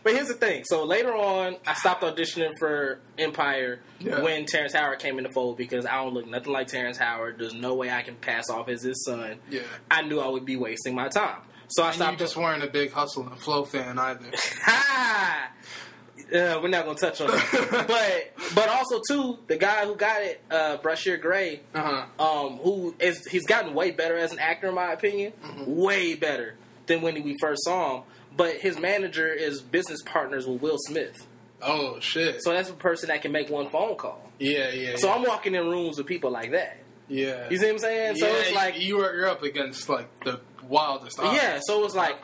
but 0.03 0.13
here's 0.13 0.29
the 0.29 0.33
thing. 0.35 0.63
So 0.65 0.85
later 0.85 1.13
on, 1.13 1.57
I 1.67 1.73
stopped 1.73 2.01
auditioning 2.03 2.53
for 2.57 2.99
Empire 3.17 3.81
Yeah. 3.99 4.21
when 4.21 4.45
Terrence 4.45 4.73
Howard 4.73 4.99
came 4.99 5.17
in 5.17 5.23
the 5.25 5.29
fold 5.31 5.57
because 5.57 5.85
I 5.85 5.95
don't 6.03 6.13
look 6.13 6.27
nothing 6.27 6.53
like 6.53 6.67
Terrence 6.67 6.97
Howard. 6.97 7.39
There's 7.39 7.53
no 7.53 7.73
way 7.75 7.91
I 7.91 8.01
can 8.03 8.15
pass 8.15 8.49
off 8.49 8.69
as 8.69 8.83
his 8.83 9.03
son. 9.03 9.39
Yeah. 9.49 9.61
I 9.91 10.01
knew 10.03 10.19
I 10.19 10.27
would 10.27 10.45
be 10.45 10.55
wasting 10.55 10.95
my 10.95 11.09
time. 11.09 11.24
So 11.69 11.83
I 11.83 11.87
And 11.87 11.95
you 11.97 12.01
stopped. 12.03 12.19
just 12.19 12.37
weren't 12.37 12.63
a 12.63 12.67
big 12.67 12.91
hustle 12.91 13.27
and 13.27 13.37
flow 13.39 13.63
fan 13.65 13.97
either. 13.99 14.31
Ha! 14.63 15.51
Uh, 16.33 16.59
we're 16.59 16.69
not 16.69 16.85
gonna 16.85 16.97
touch 16.97 17.21
on 17.21 17.27
that, 17.27 17.85
but 17.87 18.55
but 18.55 18.67
also 18.67 18.99
too 19.07 19.37
the 19.45 19.57
guy 19.57 19.85
who 19.85 19.95
got 19.95 20.23
it, 20.23 20.41
uh, 20.49 20.75
Bryshere 20.77 21.21
Gray, 21.21 21.59
Uh 21.75 22.05
huh. 22.17 22.45
um, 22.47 22.57
who 22.57 22.95
is 22.99 23.27
he's 23.27 23.45
gotten 23.45 23.75
way 23.75 23.91
better 23.91 24.17
as 24.17 24.31
an 24.31 24.39
actor 24.39 24.69
in 24.69 24.73
my 24.75 24.91
opinion, 24.91 25.33
Mm-hmm. 25.43 25.75
way 25.75 26.15
better 26.15 26.55
than 26.87 27.03
when 27.03 27.21
we 27.23 27.35
first 27.39 27.63
saw 27.63 27.97
him. 27.97 28.03
But 28.35 28.55
his 28.55 28.79
manager 28.79 29.31
is 29.31 29.61
business 29.61 30.01
partners 30.03 30.47
with 30.47 30.61
Will 30.63 30.77
Smith, 30.87 31.15
Oh 31.61 31.99
shit. 31.99 32.41
so 32.41 32.53
that's 32.53 32.71
a 32.71 32.73
person 32.73 33.09
that 33.09 33.21
can 33.21 33.31
make 33.31 33.51
one 33.51 33.69
phone 33.69 33.95
call. 33.95 34.19
yeah, 34.39 34.71
yeah. 34.71 34.95
So 34.95 35.09
yeah. 35.09 35.13
I'm 35.15 35.23
walking 35.23 35.53
in 35.53 35.67
rooms 35.67 35.99
with 35.99 36.07
people 36.07 36.31
like 36.31 36.51
that. 36.53 36.77
Yeah. 37.07 37.47
You 37.49 37.57
see 37.57 37.65
what 37.65 37.71
I'm 37.73 37.79
saying? 37.79 38.15
So 38.17 38.27
it's 38.27 38.53
like 38.53 38.79
you 38.79 38.99
are 39.01 39.15
you're 39.15 39.27
up 39.27 39.43
against 39.43 39.87
like 39.89 40.07
the 40.23 40.39
wildest. 40.67 41.19
yeah. 41.21 41.59
So 41.63 41.83
it's 41.85 41.95
like. 41.95 42.17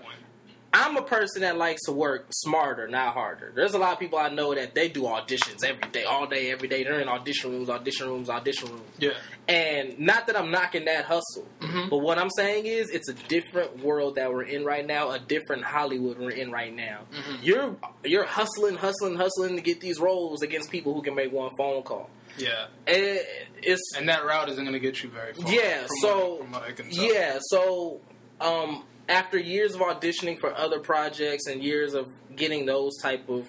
I'm 0.73 0.95
a 0.95 1.01
person 1.01 1.41
that 1.41 1.57
likes 1.57 1.81
to 1.87 1.91
work 1.91 2.27
smarter, 2.31 2.87
not 2.87 3.13
harder. 3.13 3.51
There's 3.53 3.73
a 3.73 3.77
lot 3.77 3.91
of 3.91 3.99
people 3.99 4.17
I 4.17 4.29
know 4.29 4.55
that 4.55 4.73
they 4.73 4.87
do 4.87 5.01
auditions 5.01 5.65
every 5.65 5.89
day, 5.91 6.05
all 6.05 6.27
day, 6.27 6.49
every 6.49 6.69
day. 6.69 6.85
They're 6.85 7.01
in 7.01 7.09
audition 7.09 7.51
rooms, 7.51 7.69
audition 7.69 8.07
rooms, 8.07 8.29
audition 8.29 8.69
rooms. 8.69 8.83
yeah, 8.97 9.09
And 9.49 9.99
not 9.99 10.27
that 10.27 10.37
I'm 10.39 10.49
knocking 10.49 10.85
that 10.85 11.03
hustle, 11.03 11.45
Mhm. 11.59 11.89
but 11.89 11.97
what 11.97 12.17
I'm 12.17 12.29
saying 12.29 12.67
is 12.67 12.89
it's 12.89 13.09
a 13.09 13.13
different 13.13 13.83
world 13.83 14.15
that 14.15 14.31
we're 14.31 14.43
in 14.43 14.63
right 14.63 14.87
now, 14.87 15.11
a 15.11 15.19
different 15.19 15.65
Hollywood 15.65 16.17
we're 16.17 16.29
in 16.31 16.51
right 16.53 16.73
now. 16.73 16.99
Mhm. 17.13 17.39
You're 17.41 17.75
you're 18.05 18.23
hustling, 18.23 18.75
hustling, 18.77 19.17
hustling 19.17 19.57
to 19.57 19.61
get 19.61 19.81
these 19.81 19.99
roles 19.99 20.41
against 20.41 20.71
people 20.71 20.93
who 20.93 21.01
can 21.01 21.15
make 21.15 21.33
one 21.33 21.51
phone 21.57 21.83
call. 21.83 22.09
Yeah. 22.41 22.65
And 22.87 23.19
it's 23.63 23.95
And 23.97 24.09
that 24.09 24.25
route 24.25 24.49
isn't 24.49 24.63
going 24.63 24.73
to 24.73 24.79
get 24.79 25.03
you 25.03 25.09
very 25.09 25.33
far. 25.33 25.51
yeah. 25.51 25.81
from 25.81 25.87
So 26.01 26.35
what, 26.35 26.51
what 26.51 26.63
I 26.63 26.71
can 26.71 26.89
tell. 26.89 27.03
yeah. 27.05 27.39
So 27.49 28.01
um, 28.39 28.83
after 29.07 29.37
years 29.37 29.75
of 29.75 29.81
auditioning 29.81 30.39
for 30.39 30.53
other 30.55 30.79
projects 30.79 31.47
and 31.47 31.63
years 31.63 31.93
of 31.93 32.07
getting 32.35 32.65
those 32.65 32.97
type 33.01 33.29
of 33.29 33.47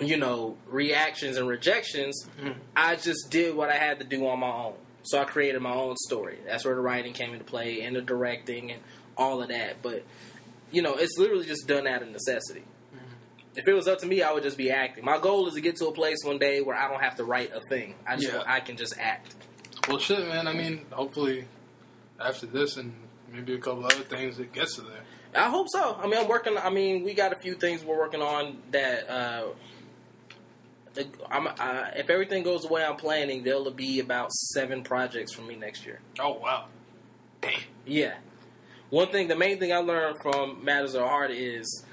you 0.00 0.16
know 0.16 0.56
reactions 0.66 1.36
and 1.36 1.46
rejections, 1.48 2.26
Mhm. 2.40 2.56
I 2.76 2.96
just 2.96 3.28
did 3.30 3.54
what 3.54 3.68
I 3.70 3.76
had 3.76 3.98
to 4.00 4.04
do 4.04 4.26
on 4.28 4.38
my 4.40 4.50
own. 4.50 4.74
So 5.02 5.18
I 5.20 5.24
created 5.24 5.60
my 5.62 5.72
own 5.72 5.96
story. 5.96 6.38
That's 6.46 6.64
where 6.64 6.74
the 6.74 6.80
writing 6.80 7.12
came 7.12 7.32
into 7.32 7.44
play 7.44 7.82
and 7.82 7.96
the 7.96 8.02
directing 8.02 8.70
and 8.72 8.82
all 9.16 9.42
of 9.42 9.48
that. 9.48 9.82
But 9.82 10.04
you 10.70 10.82
know, 10.82 10.94
it's 10.96 11.18
literally 11.18 11.46
just 11.46 11.66
done 11.66 11.86
out 11.86 12.02
of 12.02 12.08
necessity. 12.08 12.62
If 13.56 13.66
it 13.66 13.72
was 13.72 13.88
up 13.88 13.98
to 14.00 14.06
me, 14.06 14.22
I 14.22 14.32
would 14.32 14.42
just 14.42 14.56
be 14.56 14.70
acting. 14.70 15.04
My 15.04 15.18
goal 15.18 15.48
is 15.48 15.54
to 15.54 15.60
get 15.60 15.76
to 15.76 15.86
a 15.86 15.92
place 15.92 16.18
one 16.24 16.38
day 16.38 16.60
where 16.60 16.76
I 16.76 16.88
don't 16.88 17.02
have 17.02 17.16
to 17.16 17.24
write 17.24 17.52
a 17.52 17.60
thing. 17.68 17.94
I 18.06 18.16
just 18.16 18.32
Yeah. 18.32 18.42
I 18.46 18.60
can 18.60 18.76
just 18.76 18.96
act. 18.98 19.34
Well, 19.88 19.98
shit, 19.98 20.20
man. 20.28 20.46
I 20.46 20.52
mean, 20.52 20.86
hopefully 20.90 21.46
after 22.20 22.46
this 22.46 22.76
and 22.76 22.94
maybe 23.32 23.54
a 23.54 23.58
couple 23.58 23.84
other 23.84 24.04
things, 24.04 24.38
it 24.38 24.52
gets 24.52 24.76
to 24.76 24.82
there. 24.82 25.02
I 25.34 25.48
hope 25.48 25.66
so. 25.68 25.96
I 26.00 26.06
mean, 26.06 26.18
I'm 26.18 26.28
working. 26.28 26.56
I 26.58 26.70
mean, 26.70 27.04
we 27.04 27.14
got 27.14 27.32
a 27.32 27.36
few 27.40 27.54
things 27.54 27.84
we're 27.84 27.98
working 27.98 28.22
on 28.22 28.58
that. 28.72 29.08
Uh, 29.08 29.44
I'm, 31.30 31.46
uh, 31.46 31.84
if 31.96 32.10
everything 32.10 32.42
goes 32.42 32.62
the 32.62 32.68
way 32.68 32.84
I'm 32.84 32.96
planning, 32.96 33.44
there'll 33.44 33.70
be 33.70 34.00
about 34.00 34.32
seven 34.32 34.82
projects 34.82 35.32
for 35.32 35.42
me 35.42 35.54
next 35.56 35.86
year. 35.86 36.00
Oh 36.18 36.34
wow. 36.34 36.66
Damn. 37.40 37.60
Yeah. 37.86 38.14
One 38.90 39.08
thing, 39.08 39.28
the 39.28 39.36
main 39.36 39.60
thing 39.60 39.72
I 39.72 39.76
learned 39.78 40.16
from 40.20 40.64
Matters 40.64 40.94
of 40.94 41.02
Heart 41.02 41.30
is 41.30 41.84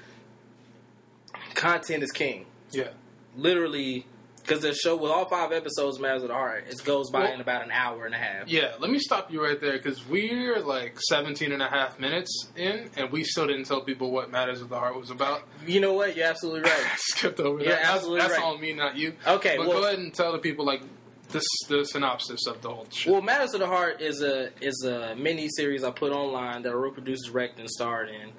content 1.54 2.02
is 2.02 2.10
king. 2.12 2.46
Yeah. 2.70 2.88
Literally, 3.36 4.06
because 4.42 4.60
the 4.62 4.74
show 4.74 4.96
with 4.96 5.10
all 5.12 5.28
five 5.28 5.52
episodes 5.52 5.98
Matters 6.00 6.22
of 6.22 6.28
the 6.28 6.34
Heart, 6.34 6.64
it 6.68 6.82
goes 6.84 7.10
by 7.10 7.20
Well- 7.24 7.32
in 7.34 7.40
about 7.40 7.62
an 7.62 7.70
hour 7.70 8.06
and 8.06 8.14
a 8.14 8.18
half. 8.18 8.48
Yeah, 8.48 8.72
let 8.80 8.90
me 8.90 8.98
stop 8.98 9.30
you 9.30 9.42
right 9.44 9.60
there 9.60 9.72
because 9.74 10.06
we're 10.06 10.60
like 10.60 10.98
17 11.00 11.52
and 11.52 11.62
a 11.62 11.68
half 11.68 11.98
minutes 12.00 12.48
in, 12.56 12.90
and 12.96 13.10
we 13.12 13.24
still 13.24 13.46
didn't 13.46 13.64
tell 13.64 13.82
people 13.82 14.10
what 14.10 14.30
Matters 14.30 14.60
of 14.60 14.68
the 14.70 14.78
Heart 14.78 14.98
was 14.98 15.10
about. 15.10 15.42
You 15.66 15.80
know 15.80 15.92
what? 15.92 16.16
You're 16.16 16.26
absolutely 16.26 16.62
right. 16.62 16.86
Skipped 16.96 17.40
over 17.40 17.58
You're 17.62 17.70
that. 17.70 17.82
That's- 17.82 17.94
absolutely 17.96 18.20
That's, 18.20 18.32
right. 18.38 18.44
on 18.44 18.60
me, 18.60 18.72
not 18.72 18.96
you. 18.96 19.14
Okay, 19.26 19.56
but 19.56 19.68
well- 19.68 19.80
go 19.80 19.86
ahead 19.86 19.98
and 19.98 20.12
tell 20.14 20.32
the 20.32 20.38
people 20.38 20.64
like 20.64 20.82
this 21.30 21.44
the 21.68 21.84
synopsis 21.84 22.46
of 22.46 22.62
the 22.62 22.70
whole 22.70 22.86
shit. 22.90 23.12
Well, 23.12 23.20
Matters 23.20 23.52
of 23.52 23.60
the 23.60 23.66
Heart 23.66 24.00
is 24.00 24.22
a 24.22 24.48
is 24.62 24.82
a 24.84 25.14
mini 25.14 25.48
series 25.50 25.84
I 25.84 25.90
put 25.90 26.10
online 26.10 26.62
that 26.62 26.70
I 26.70 26.72
wrote, 26.72 26.94
produced, 26.94 27.26
directed, 27.30 27.60
and 27.60 27.68
starred 27.70 28.08
in, 28.08 28.30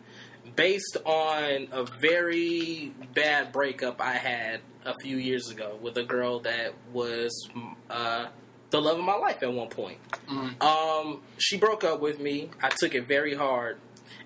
based 0.55 0.97
on 1.05 1.67
a 1.71 1.85
very 1.99 2.93
bad 3.13 3.51
breakup 3.51 4.01
I 4.01 4.13
had 4.13 4.61
a 4.85 4.93
few 5.01 5.17
years 5.17 5.49
ago 5.49 5.77
with 5.81 5.97
a 5.97 6.03
girl 6.03 6.39
that 6.41 6.73
was 6.93 7.49
uh, 7.89 8.27
the 8.69 8.81
love 8.81 8.97
of 8.99 9.03
my 9.05 9.15
life 9.15 9.41
at 9.43 9.51
one 9.51 9.67
point. 9.69 9.97
Mhm. 10.27 10.61
Um, 10.63 11.21
she 11.37 11.57
broke 11.57 11.83
up 11.83 11.99
with 11.99 12.19
me. 12.19 12.49
I 12.61 12.69
took 12.69 12.95
it 12.95 13.07
very 13.07 13.33
hard. 13.35 13.77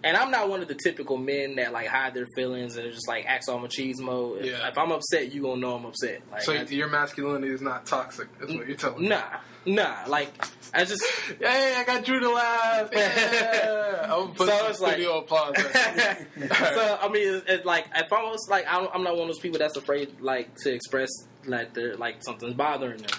And 0.04 0.18
I'm 0.18 0.32
not 0.32 0.50
one 0.50 0.62
of 0.62 0.68
the 0.68 0.76
typical 0.76 1.18
men 1.18 1.56
that 1.56 1.72
like 1.72 1.88
hide 1.88 2.14
their 2.14 2.28
feelings 2.36 2.76
and 2.76 2.92
just 2.92 3.08
like 3.08 3.26
acts 3.26 3.48
on 3.48 3.62
machismo. 3.62 4.38
If, 4.40 4.46
Yeah. 4.48 4.68
if 4.68 4.78
I'm 4.78 4.92
upset, 4.92 5.32
you 5.34 5.42
gonna 5.44 5.62
know 5.62 5.76
I'm 5.76 5.86
upset. 5.86 6.22
Like, 6.32 6.42
so 6.42 6.54
I- 6.54 6.64
your 6.64 6.90
masculinity 6.90 7.54
is 7.54 7.62
not 7.62 7.86
toxic, 7.86 8.28
is 8.42 8.54
what 8.54 8.68
you're 8.68 8.76
telling 8.76 9.04
me. 9.04 9.08
nah, 9.10 9.24
nah. 9.66 10.04
Like 10.08 10.30
I 10.74 10.84
just 10.84 11.04
Hey, 11.40 11.76
I 11.78 11.84
got 11.86 12.04
Drew 12.04 12.20
to 12.20 12.30
laugh. 12.32 12.90
Yeah. 12.94 14.00
I'm 14.04 14.10
gonna 14.10 14.34
put 14.34 14.48
So 14.50 14.68
it's 14.68 14.80
like- 14.82 14.94
studio 14.94 15.20
applause. 15.20 15.54
right 15.76 16.28
so 16.38 16.98
I 17.02 17.08
mean, 17.10 17.36
it's, 17.36 17.46
it's 17.50 17.66
like 17.66 17.86
if 17.96 18.12
I 18.12 18.24
was 18.24 18.48
like, 18.50 18.68
I 18.68 18.80
don't, 18.80 18.92
I'm 18.94 19.04
not 19.04 19.14
one 19.14 19.24
of 19.24 19.28
those 19.30 19.40
people 19.40 19.60
that's 19.60 19.78
afraid 19.78 20.20
like 20.20 20.54
to 20.64 20.74
express 20.74 21.10
like 21.46 21.74
they're 21.74 21.96
like 21.96 22.18
something's 22.24 22.54
bothering 22.56 22.98
them. 22.98 23.10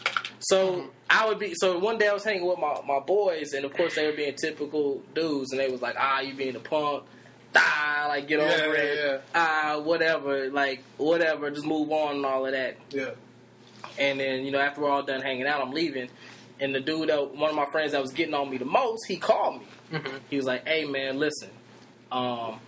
So 0.46 0.90
I 1.09 1.26
would 1.28 1.38
be. 1.38 1.54
So 1.54 1.78
one 1.78 1.96
day 1.98 2.09
I 2.09 2.12
was 2.12 2.24
hanging 2.24 2.46
with 2.46 2.59
my 2.59 2.80
my 2.87 3.00
boys, 3.00 3.52
and 3.54 3.64
of 3.64 3.72
course 3.72 3.94
they 3.94 4.07
were 4.07 4.12
being 4.16 4.35
typical 4.35 5.02
dudes, 5.14 5.52
and 5.52 5.61
they 5.61 5.68
was 5.68 5.80
like, 5.83 5.96
ah, 5.98 6.20
you 6.20 6.35
being 6.35 6.57
a 6.57 6.61
punk. 6.61 7.04
Ah, 7.57 8.07
like 8.09 8.26
get 8.28 8.40
Yeah, 8.40 8.64
over 8.66 8.74
it. 8.74 8.98
yeah, 8.98 9.18
Ah, 9.35 9.78
whatever. 9.80 10.50
Like 10.50 10.83
whatever. 10.96 11.50
Just 11.50 11.64
move 11.66 11.90
on 11.92 12.16
and 12.16 12.26
all 12.26 12.44
of 12.46 12.52
that. 12.52 12.76
yeah. 12.90 13.11
And 13.98 14.18
then 14.18 14.44
you 14.44 14.50
know 14.50 14.59
after 14.59 14.80
we're 14.80 14.90
all 14.90 15.02
done 15.02 15.22
hanging 15.22 15.46
out, 15.46 15.61
I'm 15.62 15.70
leaving. 15.72 16.09
And 16.61 16.74
the 16.74 16.80
dude, 16.80 17.09
that 17.09 17.35
one 17.35 17.50
of 17.50 17.57
my 17.57 17.66
friends 17.66 17.92
that 17.92 18.00
was 18.02 18.12
getting 18.12 18.35
on 18.35 18.50
me 18.50 18.59
the 18.59 18.64
most, 18.64 19.07
he 19.07 19.16
called 19.16 19.61
me. 19.61 19.66
Mhm. 19.98 20.20
He 20.30 20.37
was 20.37 20.46
like, 20.46 20.66
"Hey 20.66 20.85
man, 20.85 21.18
listen, 21.18 21.50
um, 22.12 22.59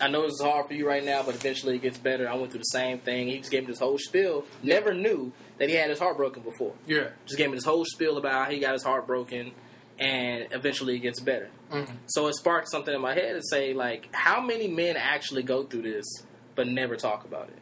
I 0.00 0.08
know 0.08 0.24
it's 0.24 0.40
hard 0.40 0.66
for 0.68 0.74
you 0.74 0.86
right 0.86 1.04
now, 1.04 1.22
but 1.22 1.34
eventually 1.34 1.76
it 1.76 1.82
gets 1.82 1.98
better. 1.98 2.28
I 2.28 2.34
went 2.34 2.50
through 2.52 2.60
the 2.60 2.64
same 2.64 2.98
thing. 3.00 3.26
He 3.28 3.38
just 3.38 3.50
gave 3.50 3.62
me 3.62 3.68
this 3.68 3.80
whole 3.80 3.98
spiel. 3.98 4.44
Never 4.62 4.94
knew 4.94 5.32
that 5.58 5.68
he 5.68 5.74
had 5.74 5.90
his 5.90 5.98
heart 5.98 6.16
broken 6.16 6.42
before. 6.42 6.74
Yeah. 6.86 7.08
Just 7.26 7.38
gave 7.38 7.48
me 7.50 7.56
this 7.56 7.64
whole 7.64 7.84
spiel 7.84 8.16
about 8.16 8.44
how 8.46 8.50
he 8.50 8.58
got 8.60 8.72
his 8.72 8.82
heart 8.82 9.06
broken, 9.06 9.52
and 9.98 10.46
eventually 10.52 10.96
it 10.96 11.00
gets 11.00 11.20
better. 11.20 11.50
Mhm. 11.70 11.90
So 12.06 12.26
it 12.28 12.34
sparked 12.34 12.70
something 12.70 12.94
in 12.94 13.00
my 13.00 13.14
head 13.14 13.34
to 13.34 13.42
say, 13.42 13.74
like, 13.74 14.08
how 14.12 14.40
many 14.40 14.68
men 14.68 14.96
actually 14.96 15.42
go 15.42 15.64
through 15.64 15.82
this 15.82 16.06
but 16.54 16.66
never 16.68 16.96
talk 16.96 17.24
about 17.24 17.48
it? 17.48 17.58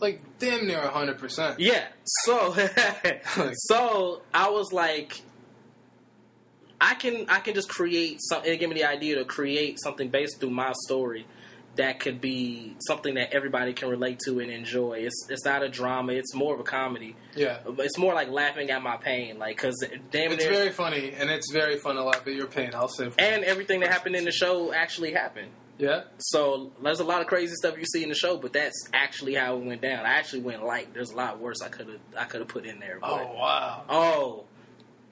Like 0.00 0.22
damn 0.38 0.66
near 0.66 0.80
hundred 0.80 1.18
percent. 1.18 1.58
Yeah. 1.58 1.88
So 2.24 2.54
so 3.52 4.22
I 4.32 4.48
was 4.50 4.72
like 4.72 5.20
I 6.80 6.94
can 6.94 7.26
I 7.28 7.40
can 7.40 7.54
just 7.54 7.68
create 7.68 8.18
something 8.20 8.52
it 8.52 8.58
gave 8.58 8.68
me 8.68 8.76
the 8.76 8.84
idea 8.84 9.16
to 9.16 9.24
create 9.24 9.80
something 9.82 10.08
based 10.08 10.38
through 10.38 10.50
my 10.50 10.72
story 10.84 11.26
that 11.78 11.98
could 12.00 12.20
be 12.20 12.76
something 12.86 13.14
that 13.14 13.32
everybody 13.32 13.72
can 13.72 13.88
relate 13.88 14.18
to 14.26 14.38
and 14.40 14.50
enjoy. 14.50 14.98
It's 15.00 15.26
it's 15.30 15.44
not 15.44 15.62
a 15.62 15.68
drama, 15.68 16.12
it's 16.12 16.34
more 16.34 16.52
of 16.54 16.60
a 16.60 16.64
comedy. 16.64 17.16
Yeah. 17.34 17.58
It's 17.78 17.96
more 17.98 18.14
like 18.14 18.28
laughing 18.28 18.70
at 18.70 18.82
my 18.82 18.96
pain 18.98 19.38
like 19.38 19.56
cuz 19.56 19.74
damn 20.10 20.32
It's 20.32 20.44
very 20.44 20.70
funny, 20.70 21.12
and 21.16 21.30
it's 21.30 21.50
very 21.50 21.76
fun 21.78 21.96
to 21.96 22.04
laugh 22.04 22.26
at 22.26 22.34
your 22.34 22.46
pain. 22.46 22.70
I'll 22.74 22.88
say. 22.88 23.10
and 23.18 23.42
everything 23.44 23.80
that 23.80 23.90
happened 23.90 24.14
in 24.14 24.24
the 24.24 24.32
show 24.32 24.72
actually 24.72 25.12
happened. 25.12 25.50
yeah. 25.78 26.02
So 26.18 26.72
there's 26.82 27.00
a 27.00 27.04
lot 27.04 27.20
of 27.22 27.26
crazy 27.26 27.54
stuff 27.54 27.78
you 27.78 27.86
see 27.86 28.02
in 28.02 28.08
the 28.10 28.14
show, 28.14 28.36
but 28.36 28.52
that's 28.52 28.88
actually 28.92 29.34
how 29.34 29.56
it 29.56 29.64
went 29.64 29.80
down. 29.80 30.04
I 30.04 30.14
actually 30.14 30.42
went 30.42 30.64
like 30.64 30.92
There's 30.92 31.10
a 31.12 31.16
lot 31.16 31.40
worse 31.40 31.62
I 31.62 31.68
could 31.68 31.88
have 31.88 32.00
I 32.16 32.24
could 32.24 32.40
have 32.40 32.48
put 32.48 32.66
in 32.66 32.78
there. 32.80 32.98
Oh, 33.02 33.16
but, 33.16 33.22
Oh 33.30 33.34
wow. 33.38 33.84
Oh, 33.88 34.44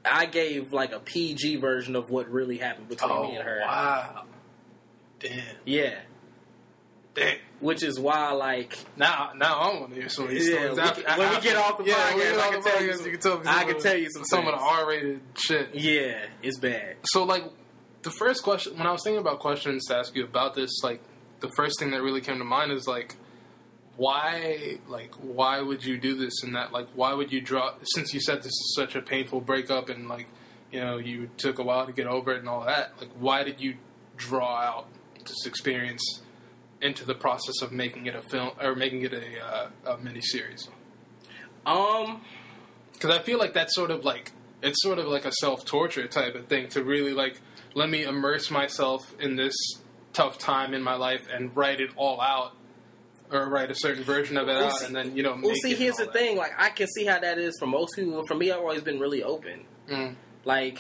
I 0.05 0.27
gave 0.27 0.73
like 0.73 0.93
a 0.93 1.01
PG 1.01 1.57
version 1.57 1.95
of 1.97 2.11
what 2.11 2.29
really 2.31 2.59
happened 2.59 2.89
between 2.89 3.11
Oh 3.13 3.23
me 3.29 3.37
and 3.37 3.47
oh, 3.47 3.51
her. 3.51 3.61
wow. 3.65 4.25
Damn. 5.21 5.45
Yeah, 5.65 5.95
Damn. 7.17 7.39
which 7.61 7.83
is 7.83 7.99
why 7.99 8.31
like 8.33 8.79
Now, 8.97 9.33
now 9.35 9.55
I 9.59 9.81
want 9.81 9.95
to 9.95 10.01
hear 10.01 10.09
some 10.09 10.27
of 10.27 10.31
these 10.31 10.49
Yeah, 10.49 10.57
stories. 10.57 10.75
we 10.77 10.81
After- 10.83 11.03
can- 11.03 11.19
when 11.19 11.29
we 11.31 11.37
after- 11.37 11.49
get 11.49 11.57
off 11.57 11.79
the 11.79 11.85
yeah, 11.85 11.95
podcast, 11.95 12.39
I 12.39 12.51
can 12.51 12.63
tell 12.63 12.83
you 12.83 12.93
some- 12.97 13.07
you 13.07 13.13
can 13.13 13.21
tell. 13.21 13.43
I 13.47 13.65
can 13.65 13.81
tell 13.81 13.97
you 13.97 14.11
some 14.11 14.25
some 14.25 14.47
of 14.47 14.55
the. 14.55 14.61
R-rated 14.61 15.21
shit. 15.37 15.75
yeah, 15.75 16.27
it's 16.43 16.59
bad. 16.59 16.97
So, 17.05 17.25
like, 17.25 17.45
the 18.03 18.11
first 18.11 18.43
question 18.43 18.77
when 18.77 18.87
I 18.87 18.93
was 18.93 19.03
thinking 19.03 19.21
about 19.21 19.39
questions 19.41 19.87
to 19.87 19.97
ask 19.97 20.15
you 20.15 20.23
about 20.25 20.55
this, 20.55 20.71
like, 20.85 21.01
the 21.41 21.49
first 21.57 21.79
thing 21.79 21.91
that 21.93 22.03
really 22.03 22.21
came 22.21 22.39
to 22.39 22.45
mind 22.45 22.71
is 22.73 22.87
like, 22.87 23.17
why, 23.97 24.79
like, 24.89 25.15
why 25.15 25.61
would 25.61 25.85
you 25.85 25.97
do 25.99 26.15
this 26.17 26.43
and 26.43 26.55
that? 26.55 26.73
Like, 26.73 26.89
why 26.95 27.15
would 27.15 27.33
you 27.33 27.41
draw? 27.41 27.75
Since 27.95 28.13
you 28.13 28.21
said 28.21 28.39
this 28.39 28.47
is 28.53 28.75
such 28.77 28.95
a 28.95 29.01
painful 29.03 29.41
breakup 29.41 29.89
and 29.89 30.09
like, 30.09 30.27
you 30.71 30.81
know, 30.81 30.99
you 30.99 31.31
took 31.39 31.59
a 31.59 31.63
while 31.63 31.87
to 31.87 31.93
get 31.93 32.07
over 32.07 32.33
it 32.33 32.41
and 32.41 32.49
all 32.49 32.65
that. 32.67 32.93
Like, 33.01 33.09
why 33.19 33.43
did 33.45 33.61
you 33.61 33.77
draw 34.17 34.61
out 34.61 34.87
this 35.25 35.47
experience 35.47 36.21
into 36.83 37.05
the 37.05 37.15
process 37.15 37.63
of 37.63 37.73
making 37.73 38.07
it 38.07 38.15
a 38.15 38.23
film 38.23 38.51
or 38.61 38.75
making 38.75 39.03
it 39.03 39.13
a, 39.13 39.45
uh, 39.45 39.95
a 39.95 39.99
mini 39.99 40.21
series? 40.21 40.69
Um, 41.65 42.23
because 42.93 43.11
I 43.11 43.19
feel 43.23 43.39
like 43.39 43.53
that's 43.55 43.75
sort 43.75 43.91
of 43.91 44.05
like 44.05 44.33
it's 44.63 44.83
sort 44.83 44.99
of 44.99 45.07
like 45.07 45.25
a 45.25 45.33
self 45.33 45.65
torture 45.65 46.07
type 46.07 46.35
of 46.35 46.47
thing 46.47 46.69
to 46.71 46.83
really 46.85 47.13
like 47.13 47.41
let 47.75 47.91
me 47.91 48.05
immerse 48.05 48.51
myself 48.51 49.15
in 49.21 49.37
this 49.37 49.55
tough 50.13 50.39
time 50.39 50.73
in 50.75 50.83
my 50.83 50.95
life 50.95 51.27
and 51.33 51.55
write 51.57 51.81
it 51.81 51.91
all 51.97 52.21
out 52.21 52.53
or 53.31 53.49
write 53.51 53.71
a 53.71 53.75
certain 53.75 54.03
version 54.05 54.37
of 54.39 54.49
it 54.49 54.53
Well, 54.55 54.67
out 54.67 54.77
see- 54.79 54.87
and 54.87 54.97
then 54.97 55.17
you 55.17 55.23
know 55.23 55.39
well, 55.43 55.55
see, 55.57 55.75
here's 55.75 55.97
the 55.97 56.07
all 56.07 56.13
thing. 56.13 56.37
Like, 56.37 56.53
I 56.57 56.71
can 56.71 56.87
see 56.87 57.05
how 57.05 57.19
that 57.19 57.39
is 57.39 57.55
for 57.59 57.67
most 57.67 57.97
people. 57.97 58.23
For 58.29 58.35
me, 58.35 58.51
I've 58.53 58.61
always 58.61 58.83
been 58.83 58.99
really 59.01 59.23
open. 59.25 59.65
Mm, 59.91 60.15
Like, 60.45 60.79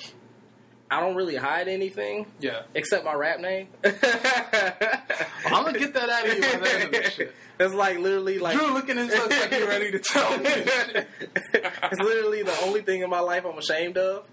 I 0.90 1.00
don't 1.00 1.16
really 1.16 1.36
hide 1.36 1.68
anything 1.68 2.26
yeah 2.40 2.62
except 2.74 3.04
my 3.04 3.14
rap 3.14 3.40
name. 3.40 3.68
I'm 3.84 5.64
gonna 5.64 5.78
get 5.78 5.94
that 5.94 6.08
out 6.08 6.28
of 6.28 6.34
you 6.34 6.40
by 6.40 6.58
the 6.58 6.74
end 6.74 6.82
of 6.84 6.92
this 6.92 7.12
shit. 7.14 7.34
It's 7.58 7.74
like 7.74 7.98
literally 7.98 8.38
like 8.38 8.56
Drew 8.56 8.72
looking 8.72 8.98
at 8.98 9.10
us 9.10 9.30
like 9.30 9.50
you're 9.50 9.68
ready 9.68 9.90
to 9.92 9.98
tell 9.98 10.38
me 10.38 10.44
it's 10.46 12.00
literally 12.00 12.42
the 12.42 12.56
only 12.64 12.82
thing 12.82 13.02
in 13.02 13.10
my 13.10 13.20
life 13.20 13.44
I'm 13.44 13.58
ashamed 13.58 13.96
of. 13.98 14.26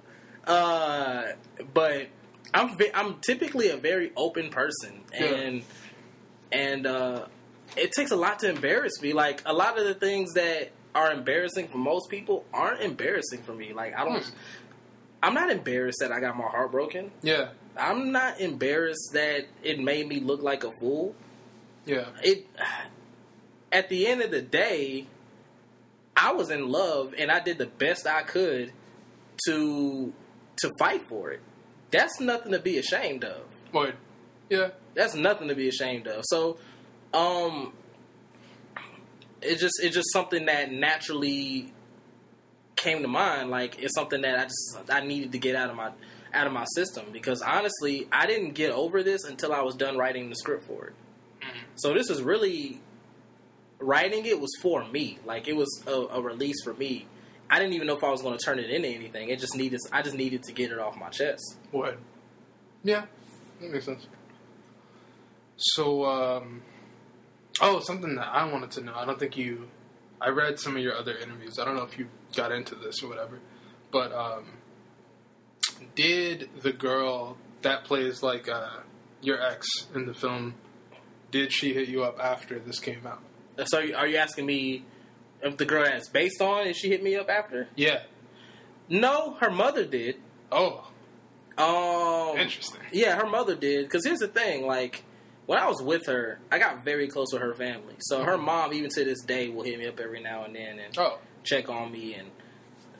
Uh, 0.45 1.23
but 1.73 2.07
I'm 2.53 2.77
I'm 2.93 3.19
typically 3.21 3.69
a 3.69 3.77
very 3.77 4.11
open 4.15 4.49
person, 4.49 5.01
and 5.13 5.63
and 6.51 6.85
uh, 6.85 7.25
it 7.77 7.91
takes 7.93 8.11
a 8.11 8.15
lot 8.15 8.39
to 8.39 8.49
embarrass 8.49 9.01
me. 9.01 9.13
Like 9.13 9.41
a 9.45 9.53
lot 9.53 9.79
of 9.79 9.85
the 9.85 9.93
things 9.95 10.33
that 10.33 10.71
are 10.93 11.11
embarrassing 11.11 11.69
for 11.69 11.77
most 11.77 12.09
people 12.09 12.45
aren't 12.53 12.81
embarrassing 12.81 13.41
for 13.43 13.53
me. 13.53 13.73
Like 13.73 13.95
I 13.97 14.05
don't. 14.05 14.23
Hmm. 14.23 14.35
I'm 15.23 15.33
not 15.33 15.49
embarrassed 15.49 15.99
that 16.01 16.11
I 16.11 16.19
got 16.19 16.37
my 16.37 16.43
heart 16.45 16.71
broken. 16.71 17.11
yeah 17.23 17.49
I'm 17.75 18.11
not 18.11 18.39
embarrassed 18.39 19.09
that 19.13 19.45
it 19.63 19.79
made 19.79 20.07
me 20.07 20.19
look 20.19 20.43
like 20.43 20.63
a 20.63 20.71
fool. 20.79 21.15
yeah 21.85 22.09
It 22.21 22.45
at 23.71 23.89
the 23.89 24.05
end 24.05 24.21
of 24.21 24.29
the 24.29 24.41
day, 24.43 25.07
I 26.15 26.33
was 26.33 26.51
in 26.51 26.69
love 26.69 27.15
and 27.17 27.31
I 27.31 27.39
did 27.39 27.57
the 27.57 27.65
best 27.65 28.05
I 28.05 28.21
could 28.21 28.71
to 29.47 30.13
to 30.57 30.69
fight 30.77 31.07
for 31.09 31.31
it. 31.31 31.41
That's 31.89 32.19
nothing 32.19 32.51
to 32.51 32.59
be 32.59 32.77
ashamed 32.77 33.23
of. 33.23 33.41
Word. 33.73 33.95
yeah 34.49 34.69
That's 34.93 35.15
nothing 35.15 35.47
to 35.47 35.55
be 35.55 35.67
ashamed 35.67 36.05
of. 36.07 36.23
So, 36.27 36.57
um, 37.13 37.73
it 39.41 39.57
just 39.57 39.73
it's 39.81 39.95
just 39.95 40.11
something 40.13 40.45
that 40.45 40.71
naturally 40.71 41.73
came 42.75 43.01
to 43.01 43.07
mind. 43.07 43.49
Like 43.49 43.81
it's 43.81 43.95
something 43.95 44.21
that 44.21 44.39
I 44.39 44.43
just 44.43 44.77
I 44.89 45.05
needed 45.05 45.31
to 45.33 45.37
get 45.37 45.55
out 45.55 45.69
of 45.69 45.75
my 45.75 45.91
out 46.33 46.47
of 46.47 46.53
my 46.53 46.65
system 46.75 47.05
because 47.11 47.41
honestly, 47.41 48.07
I 48.11 48.25
didn't 48.25 48.51
get 48.51 48.71
over 48.71 49.03
this 49.03 49.23
until 49.23 49.53
I 49.53 49.61
was 49.61 49.75
done 49.75 49.97
writing 49.97 50.29
the 50.29 50.35
script 50.35 50.65
for 50.65 50.87
it. 50.87 50.93
So 51.75 51.93
this 51.93 52.09
is 52.09 52.21
really 52.21 52.81
writing 53.79 54.25
it 54.25 54.39
was 54.39 54.51
for 54.61 54.85
me. 54.85 55.19
Like 55.25 55.47
it 55.47 55.55
was 55.55 55.83
a, 55.87 55.91
a 55.91 56.21
release 56.21 56.63
for 56.63 56.73
me. 56.73 57.07
I 57.49 57.59
didn't 57.59 57.73
even 57.73 57.87
know 57.87 57.95
if 57.95 58.03
I 58.03 58.09
was 58.09 58.21
going 58.21 58.37
to 58.37 58.43
turn 58.43 58.57
it 58.57 58.69
into 58.69 58.87
anything. 58.87 59.29
It 59.29 59.39
just 59.39 59.55
needed. 59.55 59.79
I 59.91 60.01
just 60.01 60.15
needed 60.15 60.43
to 60.43 60.53
get 60.53 60.71
it 60.71 60.79
off 60.79 60.97
my 60.97 61.09
chest. 61.09 61.57
What? 61.71 61.99
Yeah, 62.83 63.05
that 63.61 63.71
makes 63.71 63.85
sense. 63.85 64.07
So, 65.57 66.05
um, 66.05 66.63
oh, 67.61 67.79
something 67.79 68.15
that 68.15 68.27
I 68.27 68.51
wanted 68.51 68.71
to 68.71 68.81
know. 68.81 68.93
I 68.95 69.05
don't 69.05 69.19
think 69.19 69.37
you. 69.37 69.67
I 70.23 70.29
read 70.29 70.57
some 70.59 70.77
of 70.77 70.81
your 70.81 70.95
other 70.95 71.15
interviews. 71.17 71.59
I 71.59 71.65
don't 71.65 71.75
know 71.75 71.83
if 71.83 71.99
you 71.99 72.07
got 72.35 72.51
into 72.53 72.75
this 72.75 73.03
or 73.03 73.09
whatever, 73.09 73.39
but 73.91 74.13
um, 74.13 74.45
did 75.95 76.49
the 76.61 76.71
girl 76.71 77.37
that 77.61 77.83
plays 77.83 78.23
like 78.23 78.47
uh, 78.49 78.79
your 79.21 79.41
ex 79.41 79.67
in 79.93 80.05
the 80.05 80.13
film? 80.13 80.55
Did 81.31 81.51
she 81.51 81.73
hit 81.73 81.89
you 81.89 82.03
up 82.03 82.19
after 82.19 82.59
this 82.59 82.79
came 82.79 83.05
out? 83.05 83.21
So 83.65 83.79
are 83.79 84.07
you 84.07 84.17
asking 84.17 84.45
me 84.45 84.85
if 85.41 85.57
the 85.57 85.65
girl 85.65 85.83
that's 85.83 86.07
based 86.09 86.41
on 86.41 86.67
if 86.67 86.77
she 86.77 86.89
hit 86.89 87.03
me 87.03 87.15
up 87.15 87.29
after? 87.29 87.67
Yeah. 87.75 88.03
No, 88.89 89.33
her 89.39 89.51
mother 89.51 89.85
did. 89.85 90.17
Oh, 90.51 90.87
Um, 91.57 92.37
interesting. 92.37 92.81
Yeah, 92.91 93.15
her 93.15 93.27
mother 93.27 93.55
did. 93.55 93.85
Because 93.85 94.05
here's 94.05 94.19
the 94.19 94.27
thing, 94.27 94.65
like 94.67 95.03
when 95.45 95.59
I 95.59 95.67
was 95.67 95.81
with 95.81 96.05
her, 96.07 96.39
I 96.51 96.59
got 96.59 96.83
very 96.83 97.07
close 97.07 97.27
with 97.33 97.41
her 97.41 97.53
family. 97.53 97.95
So 97.99 98.23
her 98.23 98.37
mom, 98.37 98.73
even 98.73 98.89
to 98.91 99.03
this 99.03 99.21
day, 99.21 99.49
will 99.49 99.63
hit 99.63 99.77
me 99.79 99.87
up 99.87 99.99
every 99.99 100.21
now 100.21 100.43
and 100.45 100.55
then 100.55 100.79
and 100.79 100.97
Oh, 100.97 101.19
check 101.43 101.69
on 101.69 101.91
me 101.91 102.13
and 102.15 102.29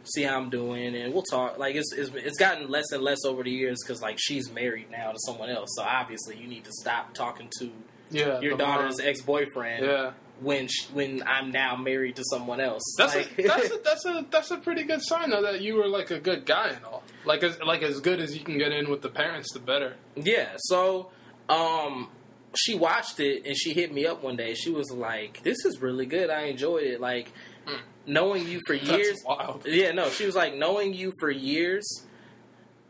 see 0.03 0.23
how 0.23 0.38
I'm 0.38 0.49
doing, 0.49 0.95
and 0.95 1.13
we'll 1.13 1.23
talk. 1.23 1.58
Like 1.58 1.75
it's 1.75 1.93
it's, 1.93 2.12
it's 2.13 2.38
gotten 2.38 2.69
less 2.69 2.91
and 2.91 3.01
less 3.01 3.23
over 3.25 3.43
the 3.43 3.51
years 3.51 3.79
because 3.86 4.01
like 4.01 4.17
she's 4.19 4.51
married 4.51 4.91
now 4.91 5.12
to 5.12 5.17
someone 5.19 5.49
else. 5.49 5.69
So 5.75 5.84
obviously, 5.84 6.38
you 6.38 6.47
need 6.47 6.65
to 6.65 6.71
stop 6.73 7.13
talking 7.13 7.49
to 7.60 7.71
yeah. 8.12 8.39
your 8.41 8.58
daughter's 8.58 8.99
ex 8.99 9.21
boyfriend 9.21 9.86
Yeah. 9.86 10.12
when 10.41 10.67
sh 10.67 10.88
when 10.91 11.23
I'm 11.25 11.51
now 11.51 11.75
married 11.77 12.17
to 12.17 12.23
someone 12.29 12.60
else. 12.60 12.84
That's 12.97 13.15
like, 13.15 13.39
a, 13.39 13.43
that's 13.43 13.71
a, 13.71 13.77
that's 13.84 14.06
a 14.06 14.25
that's 14.29 14.51
a 14.51 14.58
pretty 14.58 14.84
good 14.84 15.01
sign 15.01 15.29
though 15.29 15.41
that 15.43 15.62
you 15.62 15.75
were 15.75 15.88
like 15.88 16.12
a 16.12 16.19
good 16.19 16.45
guy 16.45 16.69
and 16.69 16.84
all. 16.84 17.03
Like 17.23 17.41
as 17.43 17.58
like 17.62 17.82
as 17.82 18.01
good 18.01 18.19
as 18.19 18.38
you 18.38 18.43
can 18.43 18.58
get 18.58 18.73
in 18.73 18.89
with 18.89 19.01
the 19.01 19.10
parents, 19.10 19.53
the 19.53 19.60
better. 19.60 19.95
Yeah, 20.15 20.49
so 20.58 21.12
um 21.47 22.10
she 22.56 22.76
watched 22.76 23.20
it 23.20 23.46
and 23.46 23.56
she 23.58 23.74
hit 23.74 23.94
me 23.94 24.06
up 24.06 24.24
one 24.24 24.36
day. 24.36 24.54
She 24.54 24.70
was 24.72 24.92
like, 24.92 25.42
"This 25.44 25.66
is 25.66 25.82
really 25.82 26.06
good. 26.06 26.30
I 26.30 26.44
enjoyed 26.44 26.84
it. 26.84 27.02
Like 27.02 27.32
Hmm. 27.66 27.82
knowing 28.06 28.48
you 28.48 28.60
for 28.68 28.74
years." 28.92 29.24
Yeah, 29.66 29.92
no, 29.92 30.10
she 30.10 30.26
was 30.26 30.36
like, 30.36 30.56
"Knowing 30.56 30.94
you 30.94 31.12
for 31.20 31.32
years, 31.32 31.86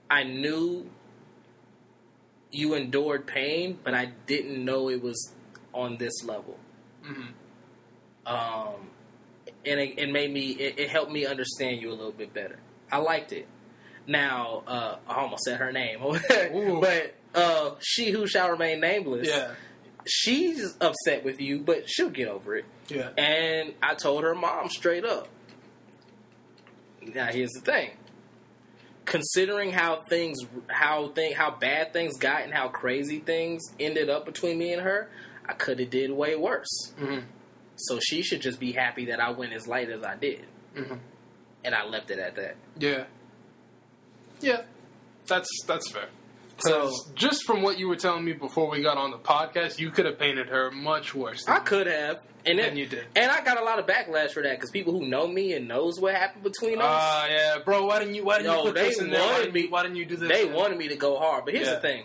I 0.09 0.23
knew 0.23 0.89
you 2.51 2.73
endured 2.75 3.25
pain, 3.25 3.79
but 3.83 3.93
I 3.93 4.11
didn't 4.27 4.63
know 4.63 4.89
it 4.89 5.01
was 5.01 5.33
on 5.73 5.97
this 5.97 6.23
level." 6.23 6.57
Mhm. 7.03 7.27
Um 8.25 8.89
and 9.65 9.79
it, 9.79 9.97
it 9.97 10.11
made 10.11 10.31
me 10.31 10.51
it, 10.51 10.79
it 10.79 10.89
helped 10.89 11.11
me 11.11 11.25
understand 11.25 11.81
you 11.81 11.89
a 11.89 11.95
little 11.95 12.11
bit 12.11 12.33
better. 12.33 12.59
I 12.91 12.97
liked 12.97 13.31
it. 13.33 13.47
Now, 14.05 14.63
uh, 14.67 14.97
I 15.07 15.15
almost 15.21 15.43
said 15.43 15.59
her 15.59 15.71
name, 15.71 15.99
but 16.81 17.13
uh, 17.33 17.71
she 17.79 18.11
who 18.11 18.27
shall 18.27 18.49
remain 18.49 18.79
nameless. 18.79 19.27
Yeah, 19.27 19.51
she's 20.05 20.75
upset 20.81 21.23
with 21.23 21.39
you, 21.41 21.59
but 21.59 21.89
she'll 21.89 22.09
get 22.09 22.27
over 22.27 22.55
it. 22.55 22.65
yeah. 22.89 23.09
And 23.17 23.73
I 23.81 23.95
told 23.95 24.23
her 24.23 24.35
mom 24.35 24.69
straight 24.69 25.05
up. 25.05 25.27
Now 27.01 27.27
here's 27.27 27.51
the 27.51 27.61
thing. 27.61 27.91
considering 29.05 29.71
how 29.71 30.01
things 30.09 30.39
how 30.69 31.09
thing 31.09 31.33
how 31.33 31.51
bad 31.51 31.91
things 31.91 32.17
got 32.17 32.43
and 32.43 32.53
how 32.53 32.69
crazy 32.69 33.19
things 33.19 33.61
ended 33.79 34.09
up 34.09 34.25
between 34.25 34.57
me 34.57 34.71
and 34.71 34.81
her, 34.81 35.09
I 35.45 35.53
could 35.53 35.79
have 35.79 35.89
did 35.89 36.09
way 36.11 36.35
worse. 36.37 36.93
Mhm. 36.97 37.23
So 37.75 37.99
she 37.99 38.21
should 38.21 38.41
just 38.41 38.59
be 38.59 38.71
happy 38.71 39.05
that 39.05 39.19
I 39.19 39.31
went 39.31 39.51
as 39.51 39.67
light 39.67 39.89
as 39.89 40.03
I 40.03 40.15
did, 40.15 40.45
Mhm. 40.75 40.99
and 41.65 41.75
I 41.75 41.85
left 41.85 42.11
it 42.11 42.19
at 42.19 42.35
that. 42.35 42.55
Yeah. 42.79 43.05
Yeah. 44.39 44.61
That's 45.27 45.49
that's 45.67 45.91
fair. 45.91 46.07
So 46.65 46.91
just 47.15 47.43
from 47.45 47.61
what 47.61 47.77
you 47.79 47.87
were 47.87 47.95
telling 47.95 48.23
me 48.23 48.33
before 48.33 48.69
we 48.69 48.81
got 48.81 48.97
on 48.97 49.11
the 49.11 49.17
podcast, 49.17 49.79
you 49.79 49.91
could 49.91 50.05
have 50.05 50.17
painted 50.19 50.49
her 50.49 50.71
much 50.71 51.13
worse. 51.15 51.47
I 51.47 51.59
could 51.59 51.87
have, 51.87 52.17
and 52.45 52.59
And 52.59 52.77
you 52.77 52.85
did. 52.85 53.05
and 53.15 53.31
I 53.31 53.43
got 53.43 53.59
a 53.59 53.63
lot 53.63 53.79
of 53.79 53.85
backlash 53.85 54.31
for 54.31 54.43
that 54.43 54.57
because 54.57 54.71
people 54.71 54.93
who 54.93 55.07
know 55.07 55.27
me 55.27 55.53
and 55.53 55.67
knows 55.67 55.99
what 55.99 56.15
happened 56.15 56.43
between 56.43 56.79
us. 56.79 56.85
Ah, 56.87 57.27
yeah, 57.27 57.57
bro. 57.63 57.85
Why 57.85 57.99
didn't 57.99 58.15
you? 58.15 58.23
Why 58.25 58.37
didn't 58.37 58.51
Yo, 58.53 58.57
you 58.59 58.63
put 58.71 58.75
this 58.75 58.99
in 58.99 59.09
there? 59.09 59.19
Why 59.21 59.37
didn't, 59.39 59.55
you, 59.55 59.63
me- 59.63 59.69
why 59.69 59.83
didn't 59.83 59.97
you 59.97 60.05
do 60.05 60.15
this? 60.17 60.29
They 60.29 60.45
wanted 60.45 60.77
me 60.77 60.87
to 60.89 60.95
go 60.95 61.17
hard, 61.17 61.45
but 61.45 61.53
here's 61.53 61.67
Yeah. 61.67 61.75
the 61.75 61.81
thing: 61.81 62.03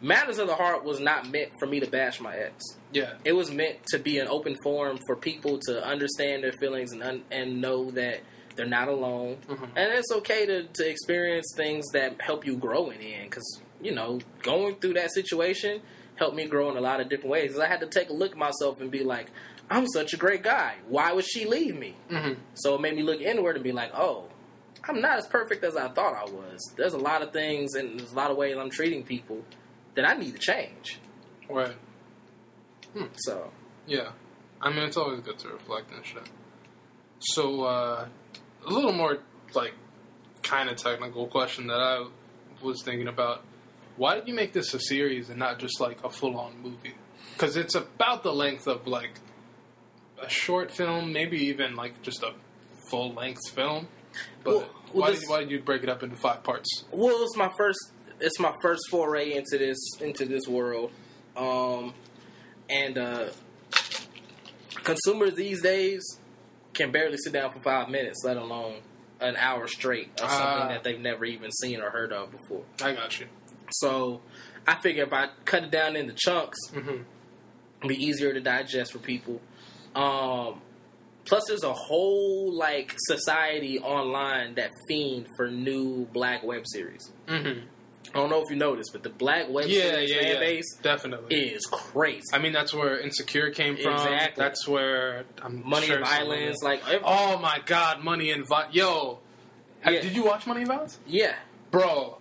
Matters 0.00 0.38
of 0.38 0.46
the 0.48 0.54
Heart 0.54 0.84
was 0.84 0.98
not 1.00 1.30
meant 1.30 1.50
for 1.58 1.66
me 1.66 1.80
to 1.80 1.86
bash 1.86 2.20
my 2.20 2.34
ex. 2.36 2.64
Yeah. 2.92 3.14
It 3.24 3.32
was 3.32 3.50
meant 3.52 3.76
to 3.88 3.98
be 3.98 4.18
an 4.18 4.26
open 4.28 4.56
forum 4.62 4.98
for 5.06 5.14
people 5.16 5.58
to 5.66 5.84
understand 5.84 6.42
their 6.42 6.52
feelings 6.52 6.92
and 6.92 7.02
un- 7.02 7.24
and 7.30 7.60
know 7.60 7.90
that 7.92 8.20
they're 8.56 8.66
not 8.66 8.88
alone, 8.88 9.38
Mhm. 9.48 9.68
and 9.76 9.92
it's 9.92 10.10
okay 10.10 10.44
to, 10.46 10.64
to 10.64 10.88
experience 10.88 11.52
things 11.56 11.86
that 11.92 12.20
help 12.20 12.44
you 12.44 12.56
grow 12.56 12.90
in 12.90 12.98
the 12.98 13.14
end. 13.14 13.30
Because 13.30 13.60
you 13.82 13.92
know, 13.92 14.20
going 14.42 14.76
through 14.76 14.94
that 14.94 15.12
situation 15.12 15.80
helped 16.16 16.36
me 16.36 16.46
grow 16.46 16.70
in 16.70 16.76
a 16.76 16.80
lot 16.80 17.00
of 17.00 17.08
different 17.08 17.30
ways. 17.30 17.58
I 17.58 17.66
had 17.66 17.80
to 17.80 17.86
take 17.86 18.10
a 18.10 18.12
look 18.12 18.32
at 18.32 18.36
myself 18.36 18.80
and 18.80 18.90
be 18.90 19.02
like, 19.04 19.30
I'm 19.70 19.86
such 19.86 20.12
a 20.12 20.16
great 20.16 20.42
guy. 20.42 20.74
Why 20.88 21.12
would 21.12 21.24
she 21.24 21.46
leave 21.46 21.76
me? 21.78 21.94
hmm 22.10 22.32
So 22.54 22.74
it 22.74 22.80
made 22.80 22.96
me 22.96 23.02
look 23.02 23.20
inward 23.20 23.56
and 23.56 23.62
be 23.64 23.72
like, 23.72 23.92
oh, 23.94 24.24
I'm 24.86 25.00
not 25.00 25.18
as 25.18 25.26
perfect 25.26 25.64
as 25.64 25.76
I 25.76 25.88
thought 25.88 26.14
I 26.14 26.30
was. 26.30 26.58
There's 26.76 26.94
a 26.94 26.98
lot 26.98 27.22
of 27.22 27.32
things 27.32 27.74
and 27.74 27.98
there's 28.00 28.12
a 28.12 28.16
lot 28.16 28.30
of 28.30 28.36
ways 28.36 28.56
I'm 28.58 28.70
treating 28.70 29.02
people 29.02 29.42
that 29.94 30.04
I 30.08 30.14
need 30.14 30.32
to 30.34 30.38
change. 30.38 30.98
Right. 31.48 31.74
So 33.16 33.50
Yeah. 33.86 34.10
I 34.60 34.70
mean, 34.70 34.80
it's 34.84 34.96
always 34.96 35.20
good 35.20 35.38
to 35.38 35.48
reflect 35.48 35.90
and 35.94 36.04
shit. 36.04 36.28
So, 37.20 37.62
uh, 37.64 38.06
a 38.66 38.70
little 38.70 38.92
more, 38.92 39.18
like, 39.54 39.72
kind 40.42 40.68
of 40.68 40.76
technical 40.76 41.26
question 41.28 41.66
that 41.68 41.80
I 41.80 42.06
was 42.62 42.82
thinking 42.82 43.08
about. 43.08 43.42
Why 44.00 44.14
did 44.14 44.26
you 44.26 44.32
make 44.32 44.54
this 44.54 44.72
a 44.72 44.80
series 44.80 45.28
and 45.28 45.38
not 45.38 45.58
just, 45.58 45.78
like, 45.78 46.02
a 46.02 46.08
full 46.08 46.38
on 46.38 46.58
movie? 46.62 46.94
Because 47.34 47.58
it's 47.58 47.74
about 47.74 48.22
the 48.22 48.32
length 48.32 48.66
of, 48.66 48.86
like, 48.86 49.10
a 50.22 50.26
short 50.30 50.70
film, 50.70 51.12
maybe 51.12 51.36
even, 51.48 51.76
like, 51.76 52.00
just 52.00 52.22
a 52.22 52.32
full 52.88 53.12
length 53.12 53.50
film. 53.54 53.88
But 54.42 54.50
Well, 54.54 54.58
well, 54.60 54.68
why, 55.02 55.10
this- 55.10 55.20
did, 55.20 55.28
why 55.28 55.40
did 55.40 55.50
you 55.50 55.60
break 55.60 55.82
it 55.82 55.90
up 55.90 56.02
into 56.02 56.16
five 56.16 56.42
parts? 56.42 56.84
well, 56.90 57.22
it's 57.24 57.36
my 57.36 57.50
first. 57.58 57.78
It's 58.20 58.40
my 58.40 58.54
first 58.62 58.80
foray 58.90 59.34
into 59.34 59.58
this 59.58 59.78
into 60.00 60.24
this 60.24 60.48
world, 60.48 60.92
um, 61.36 61.92
and 62.70 62.96
uh, 62.96 63.26
consumers 64.82 65.34
these 65.34 65.60
days 65.62 66.02
can 66.72 66.90
barely 66.90 67.18
sit 67.18 67.34
down 67.34 67.52
for 67.52 67.60
five 67.60 67.90
minutes, 67.90 68.22
let 68.24 68.38
alone 68.38 68.76
an 69.20 69.36
hour 69.36 69.68
straight 69.68 70.08
of 70.22 70.30
something 70.30 70.62
Ah. 70.64 70.68
that 70.68 70.84
they've 70.84 71.00
never 71.00 71.26
even 71.26 71.50
seen 71.52 71.80
or 71.82 71.90
heard 71.90 72.12
of 72.12 72.30
before. 72.32 72.62
I 72.82 72.92
got 72.94 73.20
you. 73.20 73.26
So 73.72 74.20
I 74.66 74.80
figure 74.80 75.04
if 75.04 75.12
I 75.12 75.28
cut 75.44 75.64
it 75.64 75.70
down 75.70 75.96
into 75.96 76.14
chunks, 76.14 76.58
hmm 76.72 77.02
it'll 77.78 77.88
be 77.88 78.04
easier 78.04 78.32
to 78.34 78.40
digest 78.40 78.92
for 78.92 78.98
people. 78.98 79.40
Um, 79.94 80.60
plus, 81.24 81.44
there's 81.48 81.64
a 81.64 81.72
whole 81.72 82.52
like 82.52 82.94
society 82.98 83.78
online 83.78 84.54
that 84.56 84.70
fiend 84.86 85.26
for 85.36 85.50
new 85.50 86.06
black 86.12 86.42
web 86.42 86.64
series. 86.66 87.10
hmm 87.28 87.60
I 88.12 88.18
don't 88.18 88.28
know 88.28 88.42
if 88.42 88.50
you 88.50 88.56
noticed, 88.56 88.90
but 88.92 89.02
the 89.04 89.08
black 89.10 89.48
web 89.48 89.68
Yeah, 89.68 89.82
series 89.92 90.10
yeah, 90.10 90.16
fan 90.20 90.32
yeah. 90.32 90.40
base 90.40 90.74
Definitely. 90.82 91.36
is 91.36 91.64
crazy. 91.66 92.24
I 92.32 92.38
mean, 92.38 92.52
that's 92.52 92.74
where 92.74 92.98
Insecure 92.98 93.50
came 93.50 93.76
from. 93.76 93.92
Exactly. 93.94 94.42
That's 94.44 94.66
where 94.66 95.24
I'm 95.42 95.62
Money 95.68 95.86
sure 95.86 96.00
of 96.00 96.56
like 96.62 96.82
Oh 97.04 97.38
my 97.38 97.60
God, 97.66 98.02
Money 98.02 98.30
and 98.32 98.46
Violence. 98.46 98.74
Yo, 98.74 99.20
Yeah. 99.84 100.00
did 100.02 100.16
you 100.16 100.24
watch 100.24 100.46
Money 100.46 100.62
and 100.62 100.68
Violence, 100.68 100.98
yeah, 101.06 101.36
bro? 101.70 102.18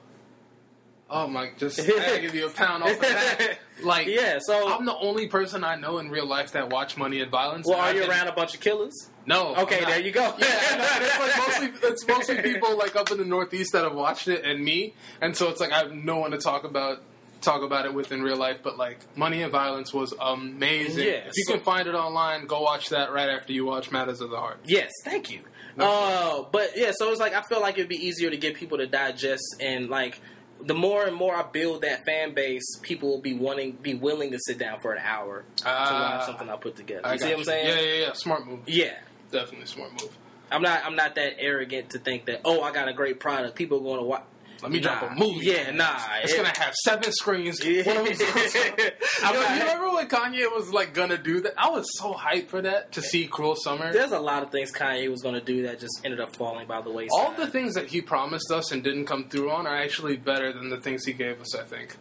Oh 1.11 1.27
my, 1.27 1.49
just 1.57 1.79
I 1.79 2.19
give 2.19 2.35
you 2.35 2.45
a 2.45 2.49
pound 2.49 2.83
off 2.83 2.91
of 2.91 2.99
that. 3.01 3.57
Like, 3.81 4.07
yeah. 4.07 4.39
So, 4.41 4.67
I'm 4.77 4.83
the 4.83 4.97
only 4.97 5.27
person 5.29 5.63
I 5.63 5.75
know 5.77 5.99
in 5.99 6.09
real 6.09 6.25
life 6.27 6.51
that 6.51 6.69
watch 6.69 6.97
Money 6.97 7.21
and 7.21 7.31
Violence. 7.31 7.65
well, 7.65 7.77
and 7.77 7.85
are 7.85 7.89
I've 7.91 7.95
you 7.95 8.01
been- 8.01 8.09
around 8.11 8.27
a 8.27 8.33
bunch 8.33 8.53
of 8.53 8.59
killers? 8.59 9.09
No. 9.25 9.55
Okay, 9.55 9.85
there 9.85 10.01
you 10.01 10.11
go. 10.11 10.35
Yeah, 10.37 10.75
no, 10.77 10.85
it's 11.05 11.19
like 11.19 11.37
mostly 11.71 11.89
it's 11.89 12.05
mostly 12.07 12.41
people 12.41 12.77
like 12.77 12.97
up 12.97 13.09
in 13.09 13.19
the 13.19 13.23
Northeast 13.23 13.71
that 13.71 13.85
have 13.85 13.95
watched 13.95 14.27
it 14.27 14.43
and 14.43 14.61
me, 14.61 14.95
and 15.21 15.33
so 15.37 15.47
it's 15.47 15.61
like 15.61 15.71
I 15.71 15.77
have 15.77 15.93
no 15.93 16.17
one 16.17 16.31
to 16.31 16.37
talk 16.39 16.65
about 16.65 17.01
talk 17.39 17.63
about 17.63 17.85
it 17.85 17.93
with 17.93 18.11
in 18.11 18.21
real 18.21 18.35
life. 18.35 18.57
But 18.61 18.77
like 18.77 18.99
Money 19.15 19.41
and 19.43 19.51
Violence 19.51 19.93
was 19.93 20.13
amazing. 20.19 21.05
Yeah, 21.07 21.13
if 21.27 21.37
you 21.37 21.45
can 21.47 21.61
find 21.61 21.87
it 21.87 21.95
online, 21.95 22.47
go 22.47 22.61
watch 22.61 22.89
that 22.89 23.13
right 23.13 23.29
after 23.29 23.53
you 23.53 23.63
watch 23.65 23.91
Matters 23.91 24.19
of 24.19 24.29
the 24.29 24.37
Heart. 24.37 24.59
Yes, 24.65 24.91
thank 25.05 25.31
you. 25.31 25.39
No. 25.77 25.85
Uh, 25.85 26.49
but 26.51 26.71
yeah, 26.75 26.91
so 26.93 27.09
it's 27.11 27.19
like 27.21 27.33
I 27.33 27.43
feel 27.43 27.61
like 27.61 27.75
it'd 27.77 27.87
be 27.87 28.05
easier 28.05 28.29
to 28.29 28.37
get 28.37 28.55
people 28.55 28.77
to 28.79 28.87
digest, 28.87 29.55
and 29.61 29.89
like 29.89 30.19
the 30.61 30.73
more 30.73 31.05
and 31.05 31.15
more 31.15 31.35
I 31.35 31.43
build 31.43 31.81
that 31.83 32.05
fan 32.05 32.33
base, 32.33 32.77
people 32.81 33.09
will 33.09 33.21
be 33.21 33.33
wanting, 33.33 33.73
be 33.73 33.93
willing 33.93 34.31
to 34.31 34.39
sit 34.39 34.57
down 34.57 34.79
for 34.81 34.93
an 34.93 35.01
hour 35.03 35.43
to 35.57 35.63
Ah, 35.65 36.17
watch 36.17 36.25
something 36.27 36.49
I 36.49 36.55
put 36.57 36.75
together. 36.75 37.01
I 37.05 37.13
You 37.13 37.19
see 37.19 37.25
got 37.25 37.31
what 37.31 37.39
I'm 37.39 37.45
saying? 37.45 37.67
Yeah, 37.67 37.79
yeah, 37.79 38.05
yeah. 38.07 38.13
Smart 38.13 38.45
move. 38.47 38.59
Yeah. 38.67 38.93
Definitely 39.31 39.67
smart 39.67 39.91
move. 39.93 40.15
I'm 40.51 40.61
not. 40.63 40.83
I'm 40.83 40.95
not 40.95 41.15
that 41.15 41.33
arrogant 41.39 41.91
to 41.91 41.99
think 41.99 42.25
that. 42.25 42.41
Oh, 42.43 42.61
I 42.61 42.71
got 42.71 42.87
a 42.87 42.93
great 42.93 43.19
product. 43.19 43.55
People 43.55 43.77
are 43.79 43.83
going 43.83 43.99
to 43.99 44.05
watch. 44.05 44.23
Let 44.61 44.71
me 44.71 44.79
drop 44.79 45.03
a 45.11 45.15
movie. 45.15 45.45
Yeah, 45.45 45.71
nah. 45.71 45.97
It's 46.23 46.33
It- 46.33 46.37
gonna 46.37 46.57
have 46.57 46.73
seven 46.83 47.11
screens. 47.11 47.63
Yeah. 47.63 47.83
One 47.87 47.97
of 47.97 48.05
them's 48.05 48.19
Yo, 48.19 49.23
not- 49.23 49.33
you 49.55 49.59
remember 49.61 49.91
when 49.93 50.07
Kanye 50.07 50.51
was 50.53 50.71
like 50.73 50.93
gonna 50.93 51.17
do 51.17 51.41
that? 51.41 51.53
I 51.57 51.69
was 51.69 51.85
so 51.97 52.13
hyped 52.13 52.47
for 52.47 52.61
that 52.61 52.91
to 52.93 53.01
see 53.01 53.27
Cruel 53.27 53.55
Summer. 53.55 53.91
There's 53.93 54.11
a 54.11 54.19
lot 54.19 54.43
of 54.43 54.51
things 54.51 54.71
Kanye 54.71 55.09
was 55.09 55.21
going 55.21 55.35
to 55.35 55.41
do 55.41 55.63
that 55.63 55.79
just 55.79 56.01
ended 56.03 56.19
up 56.19 56.35
falling 56.35 56.67
by 56.67 56.81
the 56.81 56.89
wayside. 56.91 57.09
All 57.17 57.31
the 57.33 57.47
things 57.47 57.73
that 57.75 57.87
he 57.87 58.01
promised 58.01 58.51
us 58.51 58.71
and 58.71 58.83
didn't 58.83 59.05
come 59.05 59.29
through 59.29 59.51
on 59.51 59.67
are 59.67 59.75
actually 59.77 60.17
better 60.17 60.51
than 60.51 60.69
the 60.69 60.77
things 60.77 61.05
he 61.05 61.13
gave 61.13 61.39
us. 61.41 61.55
I 61.55 61.63
think. 61.63 61.95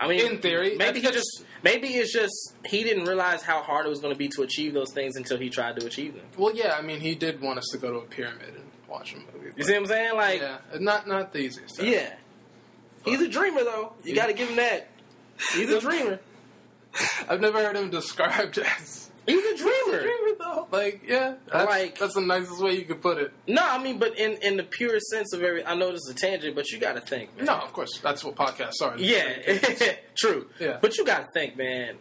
I 0.00 0.08
mean, 0.08 0.26
in 0.26 0.38
theory, 0.38 0.76
maybe 0.76 1.00
he 1.00 1.06
just 1.10 1.44
maybe 1.62 1.88
it's 1.88 2.12
just 2.12 2.54
he 2.66 2.82
didn't 2.82 3.04
realize 3.04 3.42
how 3.42 3.62
hard 3.62 3.86
it 3.86 3.88
was 3.88 4.00
going 4.00 4.12
to 4.12 4.18
be 4.18 4.28
to 4.30 4.42
achieve 4.42 4.74
those 4.74 4.92
things 4.92 5.16
until 5.16 5.38
he 5.38 5.48
tried 5.48 5.78
to 5.80 5.86
achieve 5.86 6.14
them. 6.14 6.24
Well, 6.36 6.54
yeah, 6.54 6.74
I 6.76 6.82
mean, 6.82 7.00
he 7.00 7.14
did 7.14 7.40
want 7.40 7.58
us 7.58 7.66
to 7.72 7.78
go 7.78 7.90
to 7.92 7.98
a 7.98 8.02
pyramid 8.06 8.54
watch 8.94 9.14
a 9.14 9.16
movie. 9.16 9.52
You 9.56 9.64
see 9.64 9.72
what 9.72 9.80
I'm 9.82 9.86
saying? 9.86 10.14
Like, 10.16 10.40
yeah, 10.40 10.58
not 10.80 11.06
not 11.06 11.32
the 11.32 11.40
easiest. 11.40 11.76
task. 11.76 11.86
yeah. 11.88 12.14
He's 13.04 13.20
a 13.20 13.28
dreamer, 13.28 13.62
though. 13.64 13.92
You 14.02 14.14
got 14.14 14.26
to 14.28 14.32
give 14.32 14.48
him 14.48 14.56
that. 14.56 14.88
He's 15.52 15.70
a 15.70 15.80
dreamer. 15.86 16.18
I've 17.28 17.40
never 17.40 17.58
heard 17.62 17.76
him 17.76 17.90
described 17.90 18.56
as 18.78 19.10
He's 19.26 19.42
a 19.44 19.54
a 19.54 19.56
dreamer. 19.56 20.00
dreamer 20.02 20.36
though. 20.38 20.68
Like, 20.70 21.02
yeah, 21.06 21.34
that's, 21.50 21.66
Like- 21.70 21.98
that's 21.98 22.14
the 22.14 22.20
nicest 22.20 22.60
way 22.62 22.74
you 22.78 22.84
could 22.84 23.00
put 23.02 23.18
it. 23.18 23.32
No, 23.48 23.62
I 23.62 23.82
mean, 23.82 23.98
but 23.98 24.18
in 24.18 24.32
in 24.42 24.56
the 24.58 24.62
purest 24.64 25.06
sense 25.08 25.32
of 25.32 25.42
every, 25.42 25.64
I 25.66 25.74
know 25.74 25.92
this 25.92 26.02
is 26.06 26.10
a 26.10 26.14
tangent, 26.14 26.54
but 26.54 26.70
you 26.70 26.78
got 26.78 26.92
to 26.94 27.00
think. 27.00 27.34
Man. 27.36 27.46
No, 27.46 27.54
of 27.54 27.72
course, 27.72 27.98
that's 28.02 28.22
what 28.22 28.34
podcasts 28.36 28.82
are. 28.82 28.96
Yeah, 28.98 29.58
true. 30.16 30.48
Yeah. 30.60 30.76
But 30.80 30.96
you 30.98 31.04
got 31.06 31.20
to 31.20 31.26
think, 31.34 31.56
man. 31.56 31.96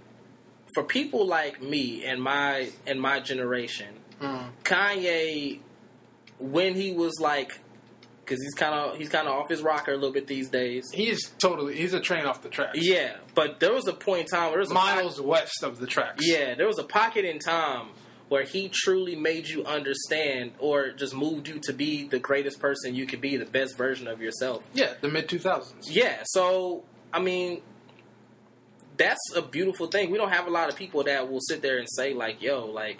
For 0.73 0.83
people 0.83 1.25
like 1.25 1.61
me 1.61 2.03
and 2.05 2.21
my 2.21 2.69
and 2.87 2.99
my 3.01 3.19
generation, 3.19 3.95
Mm. 4.21 4.49
Kanye, 4.63 5.59
when 6.39 6.75
he 6.75 6.91
was 6.93 7.19
like, 7.19 7.59
because 8.23 8.41
he's 8.41 8.53
kind 8.53 8.73
of 8.73 8.97
he's 8.97 9.09
kind 9.09 9.27
of 9.27 9.33
off 9.33 9.49
his 9.49 9.61
rocker 9.61 9.91
a 9.91 9.95
little 9.95 10.13
bit 10.13 10.27
these 10.27 10.49
days. 10.49 10.89
He's 10.93 11.29
totally 11.39 11.75
he's 11.75 11.93
a 11.93 11.99
train 11.99 12.25
off 12.25 12.41
the 12.41 12.49
tracks. 12.49 12.79
Yeah, 12.81 13.17
but 13.35 13.59
there 13.59 13.73
was 13.73 13.87
a 13.87 13.93
point 13.93 14.21
in 14.21 14.27
time 14.27 14.43
where 14.43 14.51
there 14.51 14.59
was 14.59 14.71
a 14.71 14.73
miles 14.73 15.19
west 15.19 15.63
of 15.63 15.79
the 15.79 15.87
tracks. 15.87 16.25
Yeah, 16.25 16.55
there 16.55 16.67
was 16.67 16.79
a 16.79 16.83
pocket 16.83 17.25
in 17.25 17.39
time 17.39 17.87
where 18.29 18.43
he 18.43 18.69
truly 18.69 19.15
made 19.15 19.47
you 19.47 19.65
understand 19.65 20.53
or 20.57 20.91
just 20.91 21.13
moved 21.13 21.47
you 21.47 21.59
to 21.63 21.73
be 21.73 22.07
the 22.07 22.17
greatest 22.17 22.59
person 22.59 22.95
you 22.95 23.05
could 23.05 23.19
be, 23.21 23.35
the 23.37 23.45
best 23.45 23.77
version 23.77 24.07
of 24.07 24.21
yourself. 24.21 24.63
yeah, 24.73 24.93
the 25.01 25.09
mid 25.09 25.27
two 25.27 25.39
thousands. 25.39 25.91
Yeah, 25.91 26.19
so 26.23 26.83
I 27.11 27.19
mean 27.19 27.61
that's 28.95 29.19
a 29.35 29.41
beautiful 29.41 29.87
thing. 29.87 30.11
We 30.11 30.17
don't 30.17 30.31
have 30.31 30.47
a 30.47 30.51
lot 30.51 30.69
of 30.69 30.75
people 30.75 31.03
that 31.03 31.29
will 31.29 31.41
sit 31.41 31.61
there 31.61 31.77
and 31.77 31.87
say 31.89 32.13
like, 32.13 32.41
"Yo, 32.41 32.65
like 32.67 32.99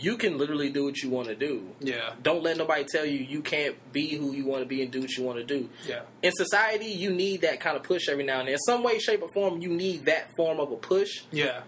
you 0.00 0.16
can 0.16 0.38
literally 0.38 0.70
do 0.70 0.84
what 0.84 0.98
you 1.02 1.10
want 1.10 1.28
to 1.28 1.34
do." 1.34 1.68
Yeah, 1.80 2.14
Don't 2.22 2.42
let 2.42 2.56
nobody 2.56 2.84
tell 2.84 3.04
you 3.04 3.18
you 3.18 3.42
can't 3.42 3.76
be 3.92 4.08
who 4.16 4.32
you 4.32 4.44
want 4.46 4.62
to 4.62 4.66
be 4.66 4.82
and 4.82 4.90
do 4.90 5.00
what 5.00 5.10
you 5.16 5.24
want 5.24 5.38
to 5.38 5.44
do. 5.44 5.68
yeah, 5.86 6.02
In 6.22 6.32
society, 6.32 6.86
you 6.86 7.10
need 7.12 7.42
that 7.42 7.60
kind 7.60 7.76
of 7.76 7.82
push 7.82 8.08
every 8.08 8.24
now 8.24 8.38
and 8.40 8.48
then. 8.48 8.54
In 8.54 8.58
some 8.60 8.82
way, 8.82 8.98
shape, 8.98 9.22
or 9.22 9.28
form, 9.32 9.60
you 9.60 9.68
need 9.70 10.06
that 10.06 10.30
form 10.36 10.58
of 10.60 10.72
a 10.72 10.76
push. 10.76 11.22
yeah, 11.30 11.62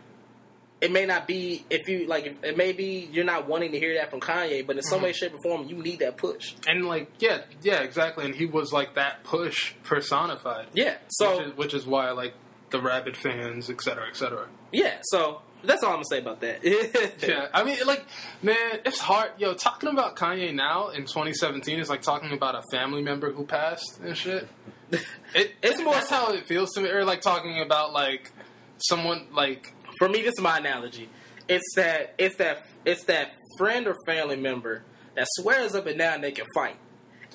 it 0.81 0.91
may 0.91 1.07
not 1.07 1.29
be 1.29 1.65
if 1.71 1.87
you 1.89 2.07
like 2.09 2.27
it 2.43 2.57
may 2.57 2.73
be 2.73 3.09
you're 3.13 3.25
not 3.25 3.47
wanting 3.47 3.71
to 3.71 3.79
hear 3.79 3.95
that 3.95 4.11
from 4.11 4.19
Kanye, 4.21 4.67
but 4.67 4.77
in 4.77 4.83
some 4.83 4.99
Mhm. 4.99 5.05
way, 5.05 5.13
shape, 5.13 5.33
or 5.33 5.39
form, 5.41 5.69
you 5.69 5.77
need 5.77 6.01
that 6.01 6.17
push. 6.17 6.55
and 6.67 6.85
like 6.87 7.07
yeah, 7.21 7.43
yeah, 7.63 7.83
exactly. 7.83 8.25
And 8.25 8.35
he 8.35 8.47
was 8.47 8.73
like 8.73 8.95
that 8.95 9.23
push 9.23 9.75
personified. 9.85 10.67
Yeah. 10.75 10.97
So 11.09 11.37
which 11.39 11.47
is, 11.47 11.57
which 11.57 11.75
is 11.75 11.87
why 11.87 12.11
like 12.11 12.35
the 12.71 12.81
rabid 12.81 13.17
fans, 13.17 13.71
et 13.71 13.81
cetera, 13.81 14.09
et 14.09 14.17
cetera. 14.17 14.49
yeah. 14.73 14.95
So 15.05 15.43
That's 15.65 15.83
all 15.83 15.91
I'm 15.91 15.97
gonna 15.97 16.05
say 16.11 16.19
about 16.19 16.41
that. 16.41 16.63
Yeah, 17.27 17.47
I 17.55 17.63
mean, 17.65 17.79
like, 17.87 18.05
man, 18.43 18.81
it's 18.85 18.99
hard. 18.99 19.31
Yo, 19.39 19.55
talking 19.55 19.89
about 19.89 20.17
Kanye 20.17 20.55
now 20.55 20.89
in 20.89 21.03
2017 21.03 21.79
is 21.79 21.89
like 21.89 22.03
talking 22.03 22.33
about 22.33 22.55
a 22.55 22.63
family 22.71 23.03
member 23.03 23.33
who 23.33 23.45
passed 23.45 24.01
and 24.03 24.17
shit. 24.17 24.49
It, 25.35 25.55
it's 25.63 25.81
more 25.81 25.95
that's 25.95 26.11
how 26.11 26.31
it 26.35 26.45
feels 26.45 26.73
to 26.73 26.83
me, 26.83 26.91
or 26.91 27.03
like 27.07 27.23
talking 27.23 27.63
about 27.63 27.95
like 27.95 28.31
someone 28.77 29.27
like 29.33 29.73
For 29.99 30.07
me, 30.07 30.21
this 30.21 30.35
is 30.35 30.41
my 30.43 30.59
analogy. 30.59 31.09
It's 31.49 31.65
that 31.77 32.15
it's 32.19 32.37
that 32.37 32.67
it's 32.85 33.05
that 33.05 33.33
friend 33.57 33.87
or 33.87 33.97
family 34.05 34.37
member 34.37 34.83
that 35.15 35.27
swears 35.31 35.75
up 35.75 35.87
and 35.87 35.99
down 35.99 36.21
they 36.21 36.33
can 36.33 36.45
fight. 36.55 36.77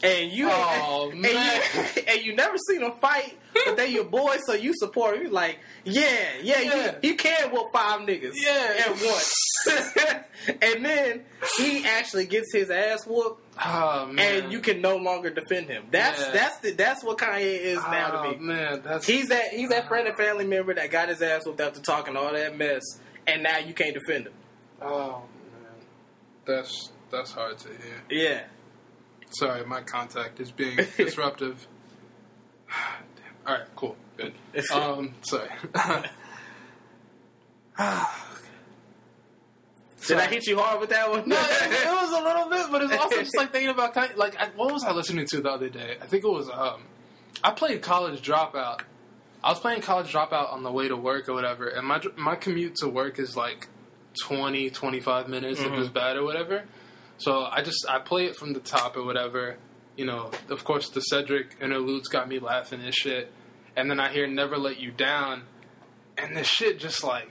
And 0.03 0.31
you, 0.31 0.47
Oh, 0.51 1.09
and, 1.11 1.23
you 1.25 2.03
and 2.07 2.21
you 2.23 2.35
never 2.35 2.55
seen 2.69 2.81
them 2.81 2.93
fight, 3.01 3.35
but 3.65 3.77
they 3.77 3.87
your 3.89 4.03
boy, 4.03 4.37
so 4.45 4.53
you 4.53 4.73
support. 4.75 5.15
him. 5.17 5.23
You 5.23 5.29
like, 5.29 5.59
yeah, 5.85 6.03
yeah, 6.43 6.61
Yeah. 6.61 6.95
You, 7.01 7.09
you 7.09 7.15
can 7.15 7.49
whoop 7.51 7.67
five 7.73 8.01
niggas, 8.01 8.33
Yeah. 8.35 8.85
at 8.85 8.91
once. 8.91 9.33
and 10.61 10.85
then 10.85 11.23
he 11.57 11.83
actually 11.85 12.25
gets 12.25 12.53
his 12.53 12.69
ass 12.69 13.05
whooped, 13.07 13.41
oh 13.59 14.13
and 14.17 14.51
you 14.51 14.59
can 14.59 14.81
no 14.81 14.97
longer 14.97 15.29
defend 15.31 15.67
him. 15.67 15.85
That's 15.91 16.21
Yeah. 16.21 16.31
that's 16.31 16.57
the, 16.59 16.71
that's 16.71 17.03
what 17.03 17.17
Kanye 17.17 17.59
is 17.59 17.77
now 17.79 18.21
oh, 18.23 18.31
to 18.33 18.37
me. 18.37 18.45
man, 18.45 18.81
that's 18.83 19.05
He's 19.07 19.29
that 19.29 19.49
he's 19.49 19.69
that 19.69 19.87
friend 19.87 20.07
and 20.07 20.15
ah. 20.17 20.21
family 20.23 20.45
member 20.45 20.73
that 20.75 20.91
got 20.91 21.09
his 21.09 21.21
ass 21.23 21.45
whooped 21.45 21.59
after 21.59 21.81
talking 21.81 22.15
all 22.15 22.31
that 22.33 22.55
mess, 22.55 22.83
and 23.25 23.41
now 23.43 23.57
you 23.57 23.73
can't 23.73 23.95
defend 23.95 24.27
him. 24.27 24.33
oh 24.81 25.23
man, 25.51 25.71
that's 26.45 26.91
that's 27.09 27.31
hard 27.31 27.57
to 27.57 27.69
hear. 27.69 28.03
Yeah. 28.09 28.43
Sorry, 29.31 29.65
my 29.65 29.81
contact 29.81 30.39
is 30.39 30.51
being 30.51 30.77
disruptive. 30.97 31.67
All 33.45 33.53
right, 33.53 33.67
cool, 33.75 33.95
good. 34.17 34.33
Um, 34.73 35.13
sorry. 35.21 35.49
Did 40.07 40.17
I 40.17 40.27
hit 40.27 40.47
you 40.47 40.57
hard 40.57 40.79
with 40.79 40.89
that 40.91 41.09
one? 41.09 41.27
No, 41.27 41.35
it, 41.35 41.71
it 41.71 41.85
was 41.85 42.11
a 42.11 42.23
little 42.23 42.49
bit, 42.49 42.71
but 42.71 42.81
it's 42.81 42.93
also 42.93 43.19
just 43.19 43.35
like 43.35 43.51
thinking 43.51 43.69
about 43.69 43.93
kind 43.93 44.15
like 44.15 44.37
I, 44.39 44.47
what 44.55 44.71
was 44.71 44.83
I 44.83 44.93
listening 44.93 45.25
to 45.31 45.41
the 45.41 45.49
other 45.49 45.69
day? 45.69 45.97
I 46.01 46.05
think 46.05 46.23
it 46.23 46.29
was 46.29 46.49
um, 46.49 46.83
I 47.43 47.51
played 47.51 47.81
College 47.81 48.21
Dropout. 48.21 48.81
I 49.43 49.49
was 49.49 49.59
playing 49.59 49.81
College 49.81 50.11
Dropout 50.11 50.51
on 50.53 50.63
the 50.63 50.71
way 50.71 50.87
to 50.87 50.95
work 50.95 51.27
or 51.27 51.33
whatever, 51.33 51.67
and 51.67 51.85
my 51.85 52.01
my 52.15 52.35
commute 52.35 52.75
to 52.77 52.87
work 52.87 53.19
is 53.19 53.35
like 53.35 53.67
20, 54.23 54.69
25 54.69 55.27
minutes 55.27 55.59
if 55.59 55.71
it's 55.73 55.89
bad 55.89 56.15
or 56.15 56.23
whatever. 56.23 56.63
So 57.17 57.45
I 57.45 57.61
just 57.61 57.85
I 57.89 57.99
play 57.99 58.25
it 58.25 58.35
from 58.35 58.53
the 58.53 58.59
top 58.59 58.95
or 58.97 59.03
whatever. 59.03 59.57
You 59.95 60.05
know, 60.05 60.31
of 60.49 60.63
course 60.63 60.89
the 60.89 61.01
Cedric 61.01 61.55
interludes 61.59 62.07
got 62.07 62.27
me 62.29 62.39
laughing 62.39 62.81
and 62.81 62.93
shit, 62.93 63.31
and 63.75 63.89
then 63.89 63.99
I 63.99 64.09
hear 64.09 64.27
"Never 64.27 64.57
Let 64.57 64.79
You 64.79 64.91
Down," 64.91 65.43
and 66.17 66.35
the 66.35 66.43
shit 66.43 66.79
just 66.79 67.03
like 67.03 67.29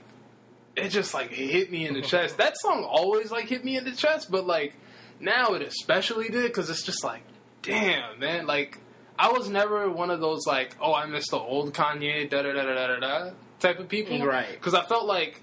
it 0.75 0.89
just 0.89 1.13
like 1.13 1.31
hit 1.31 1.71
me 1.71 1.87
in 1.87 1.93
the 1.93 2.01
chest. 2.13 2.37
That 2.37 2.57
song 2.57 2.83
always 2.83 3.31
like 3.31 3.47
hit 3.47 3.63
me 3.63 3.77
in 3.77 3.85
the 3.85 3.91
chest, 3.93 4.29
but 4.29 4.45
like 4.45 4.75
now 5.19 5.53
it 5.53 5.61
especially 5.61 6.29
did 6.29 6.43
because 6.43 6.69
it's 6.69 6.83
just 6.83 7.03
like, 7.03 7.21
damn, 7.61 8.19
man. 8.19 8.45
Like 8.45 8.79
I 9.17 9.31
was 9.31 9.49
never 9.49 9.89
one 9.89 10.11
of 10.11 10.19
those 10.19 10.45
like, 10.45 10.75
oh, 10.81 10.93
I 10.93 11.05
miss 11.05 11.29
the 11.29 11.37
old 11.37 11.73
Kanye, 11.73 12.29
da 12.29 12.41
da 12.43 12.53
da 12.53 12.63
da 12.63 12.73
da 12.73 12.87
da 12.87 12.99
da 12.99 13.31
type 13.59 13.79
of 13.79 13.89
people, 13.89 14.23
Right. 14.23 14.51
Because 14.51 14.73
I 14.73 14.83
felt 14.85 15.05
like 15.05 15.41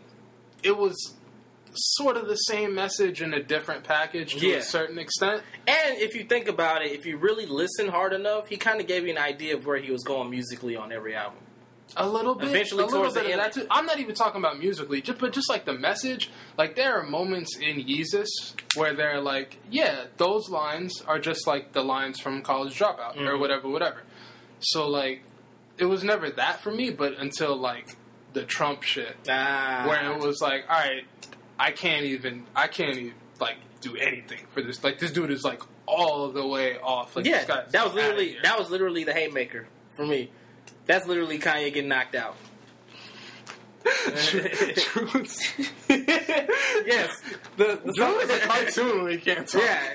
it 0.63 0.77
was 0.77 1.15
sort 1.75 2.17
of 2.17 2.29
the 2.29 2.37
same 2.37 2.75
message 2.75 3.21
in 3.23 3.35
a 3.35 3.43
different 3.43 3.85
package 3.85 4.37
to 4.37 4.47
Yeah. 4.47 4.57
a 4.57 4.63
certain 4.63 4.99
extent. 4.99 5.43
And 5.67 5.99
if 5.99 6.15
you 6.15 6.25
think 6.25 6.49
about 6.49 6.83
it, 6.83 6.93
if 6.93 7.05
you 7.07 7.17
really 7.17 7.47
listen 7.47 7.89
hard 7.89 8.13
enough, 8.13 8.49
he 8.49 8.57
kind 8.57 8.81
of 8.81 8.87
gave 8.87 9.05
you 9.05 9.11
an 9.11 9.19
idea 9.19 9.57
of 9.57 9.67
where 9.67 9.79
he 9.79 9.91
was 9.91 10.03
going 10.05 10.31
musically 10.31 10.77
on 10.77 10.93
every 10.93 11.15
album. 11.15 11.39
A 11.97 12.09
little 12.09 12.35
bit. 12.35 12.49
Eventually 12.49 12.83
a 12.83 12.87
little 12.87 13.01
towards 13.03 13.15
the 13.15 13.21
bit 13.21 13.27
of 13.27 13.33
end- 13.33 13.41
that 13.41 13.53
too. 13.53 13.67
I'm 13.71 13.87
not 13.87 14.01
even 14.01 14.15
talking 14.15 14.41
about 14.41 14.59
musically, 14.59 15.01
just 15.01 15.19
but 15.19 15.33
just 15.33 15.49
like 15.49 15.65
the 15.65 15.75
message. 15.75 16.31
Like 16.57 16.75
there 16.77 16.99
are 16.99 17.03
moments 17.05 17.57
in 17.57 17.77
Yeezus 17.85 18.27
where 18.75 18.95
they're 18.95 19.21
like, 19.21 19.59
yeah, 19.71 20.07
those 20.17 20.49
lines 20.49 21.03
are 21.07 21.19
just 21.19 21.47
like 21.47 21.73
the 21.73 21.83
lines 21.85 22.19
from 22.21 22.43
College 22.43 22.77
Dropout 22.79 23.17
or 23.17 23.35
Mhm. 23.35 23.41
whatever, 23.41 23.69
whatever. 23.69 24.03
So 24.61 24.89
like, 24.89 25.23
it 25.79 25.85
was 25.85 26.03
never 26.03 26.31
that 26.31 26.61
for 26.63 26.73
me, 26.73 26.91
but 26.91 27.19
until 27.19 27.55
like 27.57 27.97
the 28.33 28.43
Trump 28.45 28.83
shit, 28.83 29.17
Ah. 29.29 29.85
where 29.87 30.11
it 30.13 30.19
was 30.19 30.41
like, 30.41 30.65
all 30.69 30.79
right, 30.81 31.05
I 31.59 31.71
can't 31.73 32.05
even, 32.05 32.45
I 32.55 32.67
can't 32.69 32.97
even 32.97 33.15
like 33.41 33.57
do 33.81 33.97
anything 33.97 34.41
for 34.51 34.63
this. 34.63 34.83
Like 34.83 34.99
this 34.99 35.11
dude 35.13 35.31
is 35.31 35.45
like 35.45 35.63
all 35.87 36.31
the 36.31 36.47
way 36.47 36.79
off. 36.79 37.15
Like 37.17 37.27
yeah, 37.27 37.45
that 37.45 37.85
was 37.85 37.95
literally 37.95 38.37
that 38.43 38.59
was 38.59 38.71
literally 38.71 39.05
the 39.05 39.13
haymaker 39.13 39.67
for 39.97 40.07
me. 40.07 40.31
That's 40.87 41.07
literally 41.07 41.39
Kanye 41.39 41.73
getting 41.73 41.89
knocked 41.89 42.15
out. 42.15 42.37
yes, 45.89 47.21
the, 47.59 47.79
the 47.85 47.93
Drew 47.95 48.19
is 48.21 48.31
a 48.31 48.39
cartoon. 48.41 49.05
We 49.05 49.19
can't 49.19 49.47
talk. 49.47 49.63
Yeah, 49.63 49.95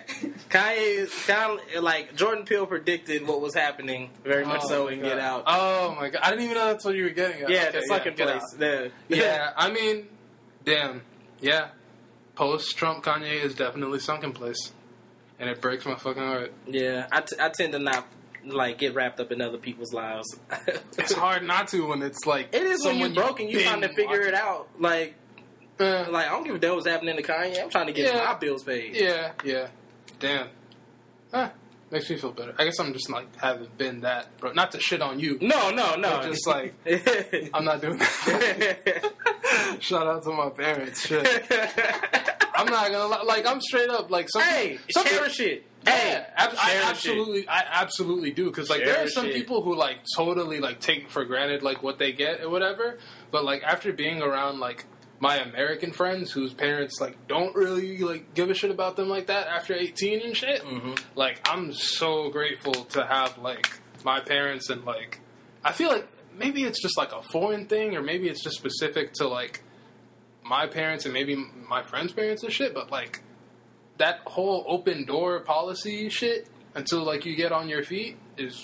Kanye 0.49 0.77
is 0.99 1.13
kind 1.25 1.59
of 1.75 1.83
like 1.83 2.15
Jordan 2.15 2.45
Peele 2.45 2.65
predicted 2.67 3.27
what 3.27 3.41
was 3.41 3.53
happening 3.55 4.11
very 4.23 4.45
much 4.45 4.61
Oh 4.65 4.67
so 4.67 4.85
my 4.85 4.91
in 4.93 5.01
Get 5.01 5.19
Out. 5.19 5.43
Oh 5.47 5.95
my 5.99 6.09
god! 6.09 6.21
I 6.23 6.29
didn't 6.29 6.45
even 6.45 6.55
know 6.57 6.67
that's 6.67 6.85
what 6.85 6.95
you 6.95 7.03
were 7.03 7.09
getting 7.09 7.41
at. 7.43 7.49
yeah, 7.49 7.65
Okay, 7.69 7.79
the 7.79 7.85
second 7.87 8.15
Get 8.17 8.27
place. 8.27 8.43
Out. 8.53 8.59
The- 8.59 8.91
Yeah, 9.09 9.51
I 9.57 9.71
mean, 9.71 10.07
damn, 10.65 11.01
yeah. 11.41 11.69
Post 12.35 12.77
Trump 12.77 13.03
Kanye 13.03 13.43
is 13.43 13.53
definitely 13.55 13.99
sunken 13.99 14.31
place, 14.31 14.71
and 15.39 15.49
it 15.49 15.61
breaks 15.61 15.85
my 15.85 15.95
fucking 15.95 16.21
heart. 16.21 16.53
yeah. 16.67 17.07
I, 17.11 17.21
t- 17.21 17.35
I 17.39 17.49
tend 17.49 17.73
to 17.73 17.79
not 17.79 18.07
like 18.45 18.77
get 18.77 18.95
wrapped 18.95 19.19
up 19.19 19.31
in 19.33 19.41
other 19.41 19.57
people's 19.57 19.91
lives. 19.93 20.25
It's 20.97 21.11
hard 21.13 21.43
not 21.43 21.67
to 21.69 21.87
when 21.87 22.01
it's 22.01 22.25
like 22.25 22.53
It 22.55 22.61
is 22.63 22.83
when 22.85 22.93
someone 22.93 23.13
you're 23.13 23.23
broken, 23.25 23.49
you 23.49 23.61
trying 23.63 23.81
to 23.81 23.89
figure 23.93 24.21
it 24.21 24.33
out. 24.33 24.69
Like, 24.79 25.15
Uh, 25.79 26.05
like 26.09 26.27
I 26.27 26.29
don't 26.29 26.43
give 26.45 26.55
a 26.55 26.59
damn 26.59 26.75
what's 26.75 26.87
happening 26.87 27.15
to 27.17 27.23
Kanye. 27.23 27.61
I'm 27.61 27.69
trying 27.69 27.87
to 27.87 27.93
get 27.93 28.13
Yeah. 28.13 28.23
my 28.23 28.35
bills 28.39 28.63
paid. 28.63 28.95
yeah, 28.95 29.31
yeah. 29.43 29.67
Damn. 30.19 30.47
Huh. 31.33 31.49
Makes 31.91 32.09
me 32.11 32.17
feel 32.17 32.31
better. 32.31 32.53
I 32.59 32.65
guess 32.65 32.79
I'm 32.79 32.93
just 32.93 33.09
like 33.09 33.35
haven't 33.37 33.75
been 33.77 34.01
that, 34.01 34.37
bro. 34.37 34.51
Not 34.53 34.71
to 34.73 34.79
shit 34.79 35.01
on 35.01 35.19
you. 35.19 35.39
No, 35.41 35.71
no, 35.71 35.95
no. 35.95 36.21
Just 36.23 36.45
like 36.55 36.75
I'm 37.53 37.65
not 37.65 37.81
doing 37.81 37.97
that. 37.97 39.13
Shout 39.79 40.05
out 40.05 40.23
to 40.23 40.31
my 40.31 40.49
parents. 40.49 41.07
Shit. 41.07 41.25
I'm 42.53 42.67
not 42.67 42.91
gonna 42.91 43.07
lie. 43.07 43.23
Like 43.23 43.45
I'm 43.47 43.59
straight 43.61 43.89
up. 43.89 44.11
Like 44.11 44.29
some 44.29 44.41
hey, 44.43 44.77
some 44.91 45.05
cherish 45.05 45.39
it. 45.39 45.65
Yeah, 45.85 45.91
Hey, 45.95 46.25
ab- 46.35 46.55
I 46.59 46.81
absolutely, 46.89 47.47
I 47.47 47.63
absolutely 47.71 48.31
do 48.31 48.45
because 48.45 48.69
like 48.69 48.83
there 48.83 49.03
are 49.03 49.07
some 49.07 49.27
it. 49.27 49.33
people 49.33 49.63
who 49.63 49.75
like 49.75 49.99
totally 50.15 50.59
like 50.59 50.81
take 50.81 51.09
for 51.09 51.23
granted 51.23 51.63
like 51.63 51.81
what 51.81 51.97
they 51.97 52.11
get 52.11 52.41
or 52.41 52.49
whatever. 52.49 52.99
But 53.31 53.45
like 53.45 53.63
after 53.63 53.93
being 53.93 54.21
around 54.21 54.59
like 54.59 54.85
my 55.19 55.37
American 55.37 55.91
friends 55.91 56.31
whose 56.31 56.53
parents 56.53 56.99
like 57.01 57.27
don't 57.27 57.53
really 57.55 57.97
like 57.99 58.33
give 58.33 58.49
a 58.49 58.53
shit 58.53 58.71
about 58.71 58.95
them 58.95 59.09
like 59.09 59.27
that 59.27 59.47
after 59.47 59.73
18 59.73 60.21
and 60.21 60.35
shit, 60.37 60.61
Mhm. 60.63 60.97
like 61.15 61.41
I'm 61.49 61.73
so 61.73 62.29
grateful 62.29 62.73
to 62.73 63.05
have 63.05 63.37
like 63.37 63.67
my 64.05 64.19
parents 64.21 64.69
and 64.69 64.85
like 64.85 65.19
I 65.63 65.73
feel 65.73 65.89
like 65.89 66.07
maybe 66.37 66.63
it's 66.63 66.81
just 66.81 66.97
like 66.97 67.11
a 67.11 67.21
foreign 67.21 67.65
thing 67.65 67.95
or 67.97 68.01
maybe 68.01 68.29
it's 68.29 68.41
just 68.43 68.55
specific 68.57 69.13
to 69.15 69.27
like 69.27 69.61
my 70.43 70.65
parents 70.67 71.03
and 71.05 71.13
maybe 71.13 71.35
my 71.67 71.83
friends' 71.83 72.13
parents 72.13 72.43
and 72.43 72.51
shit, 72.53 72.73
but 72.73 72.89
like 72.91 73.21
that 73.97 74.21
whole 74.25 74.63
open 74.67 75.03
door 75.05 75.41
policy 75.41 76.07
shit 76.09 76.47
until 76.75 77.03
like 77.03 77.25
you 77.25 77.35
get 77.35 77.51
on 77.51 77.67
your 77.69 77.83
feet 77.83 78.17
is 78.37 78.63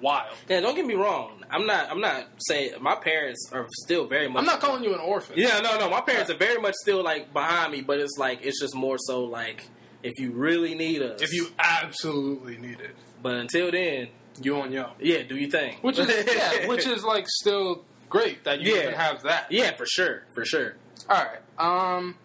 wild. 0.00 0.34
Yeah, 0.48 0.60
don't 0.60 0.74
get 0.74 0.86
me 0.86 0.94
wrong. 0.94 1.42
I'm 1.50 1.66
not. 1.66 1.90
I'm 1.90 2.00
not 2.00 2.26
saying 2.48 2.72
my 2.80 2.94
parents 2.96 3.48
are 3.52 3.66
still 3.84 4.06
very 4.06 4.28
much. 4.28 4.40
I'm 4.40 4.46
not 4.46 4.60
calling 4.60 4.82
you 4.84 4.92
an 4.94 5.00
orphan. 5.00 5.36
Yeah, 5.38 5.60
no, 5.60 5.78
no. 5.78 5.88
My 5.90 6.00
parents 6.00 6.30
are 6.30 6.36
very 6.36 6.60
much 6.60 6.74
still 6.74 7.02
like 7.02 7.32
behind 7.32 7.72
me, 7.72 7.80
but 7.80 8.00
it's 8.00 8.16
like 8.18 8.40
it's 8.42 8.60
just 8.60 8.74
more 8.74 8.96
so 8.98 9.24
like 9.24 9.64
if 10.02 10.18
you 10.18 10.32
really 10.32 10.74
need 10.74 11.00
us. 11.02 11.22
If 11.22 11.32
you 11.32 11.48
absolutely 11.58 12.56
need 12.58 12.80
it, 12.80 12.94
but 13.22 13.34
until 13.36 13.70
then, 13.70 14.08
you 14.42 14.56
on 14.60 14.72
yo. 14.72 14.90
yeah, 15.00 15.22
do 15.22 15.36
you 15.36 15.48
think? 15.50 15.78
Which 15.82 15.98
is 15.98 16.08
yeah, 16.34 16.66
which 16.66 16.86
is 16.86 17.04
like 17.04 17.26
still 17.28 17.84
great 18.08 18.44
that 18.44 18.60
you 18.60 18.74
Yeah. 18.74 18.82
even 18.82 18.94
have 18.94 19.22
that. 19.22 19.46
yeah, 19.50 19.74
for 19.76 19.86
sure, 19.86 20.24
for 20.34 20.44
sure. 20.44 20.74
All 21.08 21.24
right. 21.24 21.40
Um. 21.58 22.16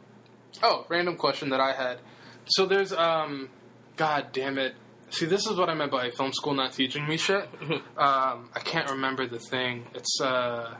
Oh, 0.63 0.85
random 0.89 1.15
question 1.15 1.49
that 1.49 1.59
I 1.61 1.73
had. 1.73 1.99
So 2.45 2.65
there's 2.65 2.91
um. 2.91 3.49
God 3.95 4.27
damn 4.33 4.57
it. 4.57 4.73
See, 5.11 5.25
this 5.25 5.47
is 5.47 5.57
what 5.57 5.69
I 5.69 5.73
meant 5.73 5.91
by 5.91 6.11
film 6.11 6.31
school 6.33 6.53
not 6.53 6.73
teaching 6.73 7.07
me 7.07 7.17
shit. 7.17 7.49
um, 7.97 8.49
I 8.55 8.61
can't 8.63 8.89
remember 8.91 9.27
the 9.27 9.39
thing. 9.39 9.85
It's 9.93 10.19
uh. 10.21 10.75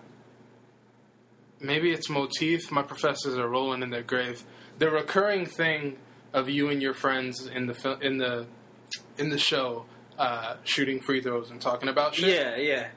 Maybe 1.62 1.92
it's 1.92 2.10
motif. 2.10 2.72
My 2.72 2.84
professors 2.84 3.38
are 3.38 3.48
rolling 3.48 3.84
in 3.84 3.90
their 3.90 4.04
grave. 4.04 4.44
The 4.78 4.90
recurring 4.90 5.46
thing 5.46 5.98
of 6.34 6.48
you 6.50 6.70
and 6.70 6.82
your 6.82 6.94
friends 6.94 7.48
in 7.48 7.68
the 7.68 7.74
fil- 7.74 8.00
in 8.00 8.18
the 8.18 8.46
in 9.18 9.30
the 9.30 9.38
show 9.38 9.86
uh, 10.18 10.56
shooting 10.64 11.02
free 11.02 11.22
throws 11.22 11.50
and 11.52 11.60
talking 11.60 11.90
about 11.90 12.16
shit. 12.16 12.30
Yeah, 12.30 12.56
yeah. 12.56 12.88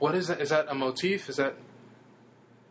What 0.00 0.16
is 0.16 0.26
that? 0.28 0.40
Is 0.40 0.48
that 0.48 0.66
a 0.68 0.74
motif? 0.74 1.28
Is 1.28 1.36
that? 1.36 1.54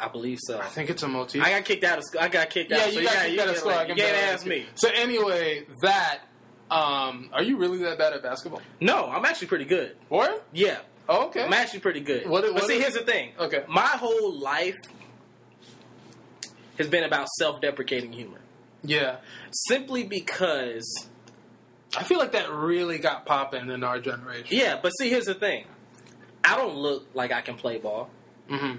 I 0.02 0.08
believe 0.10 0.40
so. 0.42 0.60
I 0.60 0.66
think 0.66 0.90
it's 0.90 1.04
a 1.04 1.08
motif. 1.08 1.44
I 1.44 1.52
got 1.52 1.64
kicked 1.64 1.84
out 1.86 2.00
of 2.00 2.04
school. 2.04 2.20
I 2.22 2.28
got 2.28 2.50
kicked 2.50 2.72
out. 2.74 2.80
Yeah, 2.80 2.86
so 2.86 3.00
you 3.00 3.06
got 3.06 3.14
gotta- 3.14 3.42
out 3.42 3.48
of 3.50 3.58
school. 3.58 3.72
Like, 3.72 3.88
you 3.88 3.96
can't 3.96 4.18
ask 4.34 4.46
me. 4.46 4.66
So 4.76 4.90
anyway, 4.94 5.64
that 5.84 6.20
um, 6.72 7.30
are 7.34 7.44
you 7.44 7.58
really 7.58 7.78
that 7.80 7.98
bad 8.00 8.14
at 8.14 8.24
basketball? 8.24 8.62
No, 8.80 9.08
I'm 9.10 9.26
actually 9.26 9.48
pretty 9.48 9.66
good. 9.66 9.96
Or 10.10 10.28
Yeah, 10.54 10.80
oh, 11.10 11.28
okay, 11.28 11.44
I'm 11.44 11.54
actually 11.54 11.82
pretty 11.82 12.00
good. 12.00 12.28
What- 12.28 12.44
but 12.54 12.64
see, 12.64 12.76
is- 12.78 12.82
here's 12.82 12.94
the 12.94 13.02
thing. 13.02 13.34
Okay. 13.40 13.64
my 13.68 13.82
whole 13.86 14.34
life, 14.40 14.78
has 16.78 16.88
been 16.88 17.04
about 17.04 17.28
self-deprecating 17.38 18.12
humor. 18.14 18.40
Yeah, 18.84 19.18
Simply 19.52 20.04
because, 20.04 21.08
I 21.96 22.04
feel 22.04 22.18
like 22.18 22.32
that 22.32 22.50
really 22.50 22.98
got 22.98 23.26
popping 23.28 23.70
in 23.70 23.84
our 23.84 24.00
generation. 24.00 24.58
yeah. 24.58 24.80
But 24.82 24.90
see, 24.92 25.10
here's 25.10 25.26
the 25.26 25.36
thing: 25.36 25.66
I 26.44 26.56
don't 26.56 26.76
look 26.78 27.08
like 27.14 27.32
I 27.32 27.42
can 27.42 27.56
play 27.56 27.78
ball. 27.78 28.10
hmm 28.50 28.78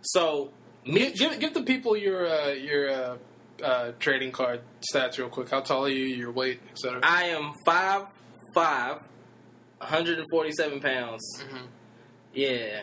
So 0.00 0.52
me, 0.86 1.10
Give, 1.10 1.14
give, 1.32 1.40
give 1.40 1.54
the 1.54 1.62
people 1.64 1.96
your 1.96 2.26
uh, 2.26 2.48
your 2.52 2.90
uh, 2.90 3.16
uh, 3.62 3.92
trading 3.98 4.32
card 4.32 4.60
stats 4.92 5.18
real 5.18 5.28
quick. 5.28 5.50
How 5.50 5.60
tall 5.60 5.84
are 5.86 5.88
you? 5.88 6.04
Your 6.06 6.32
weight, 6.32 6.60
etc. 6.70 7.00
I 7.02 7.24
am 7.24 7.52
five 7.64 8.06
five, 8.54 8.98
147 9.78 10.80
pounds. 10.80 11.22
Mhm. 11.42 11.66
Yeah, 12.34 12.82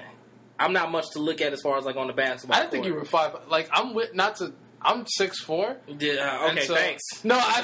I'm 0.59 0.73
not 0.73 0.91
much 0.91 1.09
to 1.11 1.19
look 1.19 1.41
at 1.41 1.53
as 1.53 1.61
far 1.61 1.77
as 1.77 1.85
like 1.85 1.95
on 1.95 2.07
the 2.07 2.13
basketball. 2.13 2.57
I 2.57 2.61
didn't 2.61 2.71
think 2.71 2.85
you 2.85 2.93
were 2.93 3.05
five. 3.05 3.35
Like 3.49 3.69
I'm 3.71 3.93
with 3.93 4.13
not 4.13 4.35
to. 4.37 4.53
I'm 4.81 5.05
six 5.07 5.41
four. 5.41 5.75
Yeah. 5.87 6.47
Okay. 6.51 6.61
so- 6.65 6.75
thanks. 6.75 7.03
No, 7.23 7.35
I, 7.35 7.41
I, 7.41 7.61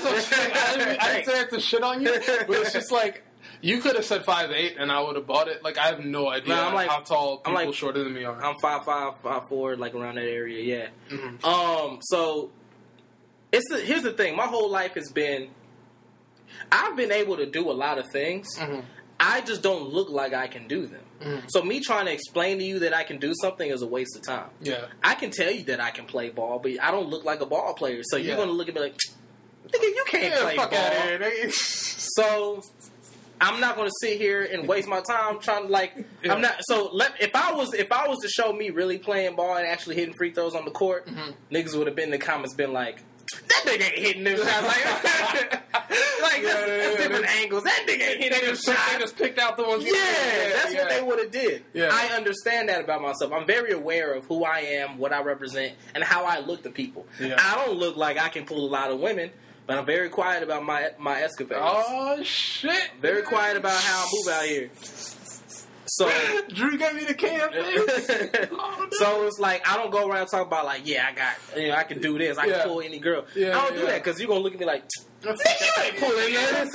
didn't, 0.77 1.01
I 1.03 1.13
didn't 1.13 1.25
say 1.25 1.33
that 1.33 1.49
to 1.51 1.59
shit 1.61 1.81
on 1.81 2.01
you, 2.01 2.11
but 2.47 2.49
it's 2.57 2.73
just 2.73 2.91
like 3.01 3.23
you 3.61 3.79
could 3.79 3.95
have 3.95 4.03
said 4.03 4.25
five 4.25 4.51
eight, 4.51 4.75
and 4.77 4.91
I 4.91 4.99
would 5.01 5.15
have 5.15 5.25
bought 5.27 5.47
it. 5.47 5.63
Like 5.63 5.77
I 5.77 5.87
have 5.87 6.03
no 6.03 6.27
idea 6.29 6.55
No, 6.55 6.61
I'm 6.67 6.73
like- 6.73 6.89
how 6.89 6.99
tall 7.01 7.41
I'm 7.45 7.53
people 7.53 7.65
like- 7.67 7.75
shorter 7.75 8.03
than 8.03 8.13
me 8.13 8.25
are. 8.25 8.41
I'm 8.43 8.55
five 8.61 8.83
five 8.83 9.13
five 9.23 9.43
four, 9.47 9.77
like 9.77 9.93
around 9.95 10.15
that 10.15 10.25
area. 10.27 10.89
Yeah. 11.09 11.15
Mhm. 11.17 11.43
Um. 11.45 11.99
So 12.01 12.51
it's 13.55 13.69
the, 13.69 13.79
here's 13.79 14.03
the 14.03 14.11
thing. 14.13 14.35
My 14.35 14.45
whole 14.47 14.69
life 14.69 14.93
has 14.95 15.09
been. 15.11 15.49
I've 16.71 16.95
been 16.95 17.11
able 17.11 17.37
to 17.37 17.45
do 17.45 17.69
a 17.69 17.73
lot 17.73 17.97
of 17.97 18.05
things. 18.11 18.47
Mhm. 18.57 18.83
I 19.19 19.41
just 19.41 19.61
don't 19.61 19.89
look 19.93 20.09
like 20.09 20.33
I 20.33 20.47
can 20.47 20.67
do 20.67 20.85
them. 20.87 21.01
Mhm. 21.21 21.43
So 21.49 21.61
me 21.63 21.79
trying 21.79 22.05
to 22.05 22.11
explain 22.11 22.59
to 22.59 22.63
you 22.65 22.79
that 22.79 22.93
I 22.93 23.03
can 23.03 23.17
do 23.17 23.33
something 23.41 23.69
is 23.69 23.81
a 23.81 23.87
waste 23.87 24.15
of 24.15 24.23
time. 24.23 24.49
Yeah, 24.61 24.85
I 25.03 25.15
can 25.15 25.31
tell 25.31 25.51
you 25.51 25.63
that 25.65 25.79
I 25.79 25.91
can 25.91 26.05
play 26.05 26.29
ball, 26.29 26.59
but 26.59 26.71
I 26.81 26.91
don't 26.91 27.09
look 27.09 27.23
like 27.23 27.41
a 27.41 27.45
ball 27.45 27.73
player. 27.73 28.01
So 28.03 28.17
you're 28.17 28.35
going 28.35 28.49
to 28.49 28.53
look 28.53 28.67
at 28.69 28.75
me 28.75 28.81
like, 28.81 28.97
nigga, 29.69 29.81
you 29.83 30.03
can't 30.07 30.33
yeah 30.33 30.41
play 30.41 30.55
fuck 30.57 30.71
ball. 30.71 30.79
here. 30.79 31.49
So 31.51 32.61
I'm 33.39 33.59
not 33.59 33.75
going 33.75 33.87
to 33.87 33.93
sit 34.01 34.17
here 34.19 34.43
and 34.43 34.67
waste 34.67 34.87
my 34.87 35.01
time 35.01 35.39
trying 35.39 35.67
to 35.67 35.71
like. 35.71 35.93
Yeah. 36.23 36.33
I'm 36.33 36.41
not. 36.41 36.57
So 36.67 36.89
let 36.91 37.13
if 37.21 37.35
I 37.35 37.53
was 37.53 37.73
if 37.73 37.91
I 37.91 38.07
was 38.07 38.19
to 38.21 38.27
show 38.27 38.51
me 38.53 38.69
really 38.69 38.97
playing 38.97 39.35
ball 39.35 39.55
and 39.55 39.65
actually 39.67 39.95
hitting 39.95 40.13
free 40.17 40.31
throws 40.31 40.55
on 40.55 40.65
the 40.65 40.71
court, 40.71 41.07
Mhm. 41.07 41.33
niggas 41.51 41.75
would 41.77 41.87
have 41.87 41.95
been 41.95 42.05
in 42.05 42.11
the 42.11 42.17
comments 42.17 42.53
been 42.53 42.73
like. 42.73 42.99
That 43.63 43.63
nigga 43.65 43.83
ain't 43.91 43.97
hitting 43.99 44.23
them 44.23 44.37
shots. 44.37 44.67
Like, 44.67 44.85
like 46.21 46.41
Yeah, 46.41 46.53
that's, 46.53 46.67
yeah, 46.67 46.77
that's 46.77 46.99
yeah. 46.99 47.07
different 47.07 47.25
angles. 47.37 47.63
That 47.63 47.85
nigga 47.87 48.09
ain't 48.09 48.21
hitting 48.23 48.45
them 48.45 48.55
shots. 48.55 48.91
They 48.91 48.99
just 48.99 49.17
picked 49.17 49.39
out 49.39 49.57
the 49.57 49.63
ones. 49.63 49.83
Yeah, 49.85 49.91
that's 49.93 50.73
what 50.75 50.89
they 50.89 51.01
would 51.01 51.19
have 51.19 51.31
did. 51.31 51.63
Yeah. 51.73 51.89
I 51.91 52.07
understand 52.15 52.69
that 52.69 52.81
about 52.83 53.01
myself. 53.01 53.31
I'm 53.33 53.45
very 53.45 53.71
aware 53.71 54.13
of 54.13 54.25
who 54.25 54.43
I 54.43 54.59
am, 54.59 54.97
what 54.97 55.13
I 55.13 55.21
represent, 55.21 55.73
and 55.93 56.03
how 56.03 56.25
I 56.25 56.39
look 56.39 56.63
to 56.63 56.69
people. 56.69 57.05
I 57.19 57.61
don't 57.65 57.77
look 57.77 57.95
like 57.97 58.17
I 58.19 58.29
can 58.29 58.45
pull 58.45 58.65
a 58.65 58.69
lot 58.69 58.91
of 58.91 58.99
women, 58.99 59.31
but 59.67 59.77
I'm 59.77 59.85
very 59.85 60.09
quiet 60.09 60.43
about 60.43 60.63
my 60.63 60.89
my 60.99 61.21
escapades. 61.21 61.61
Oh 61.63 62.21
shit! 62.23 62.91
Very 62.99 63.21
quiet 63.23 63.57
about 63.57 63.79
how 63.81 64.03
I 64.03 64.07
move 64.13 64.33
out 64.33 64.43
here. 64.45 64.69
So, 65.97 66.09
Drew 66.49 66.77
gave 66.77 66.93
me 66.95 67.05
the 67.05 67.13
can. 67.13 67.49
Oh, 68.57 68.87
so 68.91 69.25
it's 69.27 69.39
like 69.39 69.67
I 69.69 69.75
don't 69.77 69.91
go 69.91 70.07
around 70.09 70.27
talking 70.27 70.47
about 70.47 70.65
like, 70.65 70.81
yeah, 70.85 71.07
I 71.09 71.13
got, 71.13 71.35
you 71.57 71.69
know, 71.69 71.75
I 71.75 71.83
can 71.83 72.01
do 72.01 72.17
this, 72.17 72.37
I 72.37 72.45
Yeah. 72.45 72.59
can 72.59 72.67
pull 72.67 72.81
any 72.81 72.99
girl. 72.99 73.25
Yeah, 73.35 73.57
I 73.57 73.65
don't 73.67 73.75
do 73.79 73.85
that 73.87 74.03
because 74.03 74.19
you're 74.19 74.27
gonna 74.27 74.41
look 74.41 74.53
at 74.53 74.59
me 74.59 74.65
like, 74.65 74.83
you 75.23 75.29
ain't 75.29 75.97
pulling 75.97 76.33
that. 76.33 76.67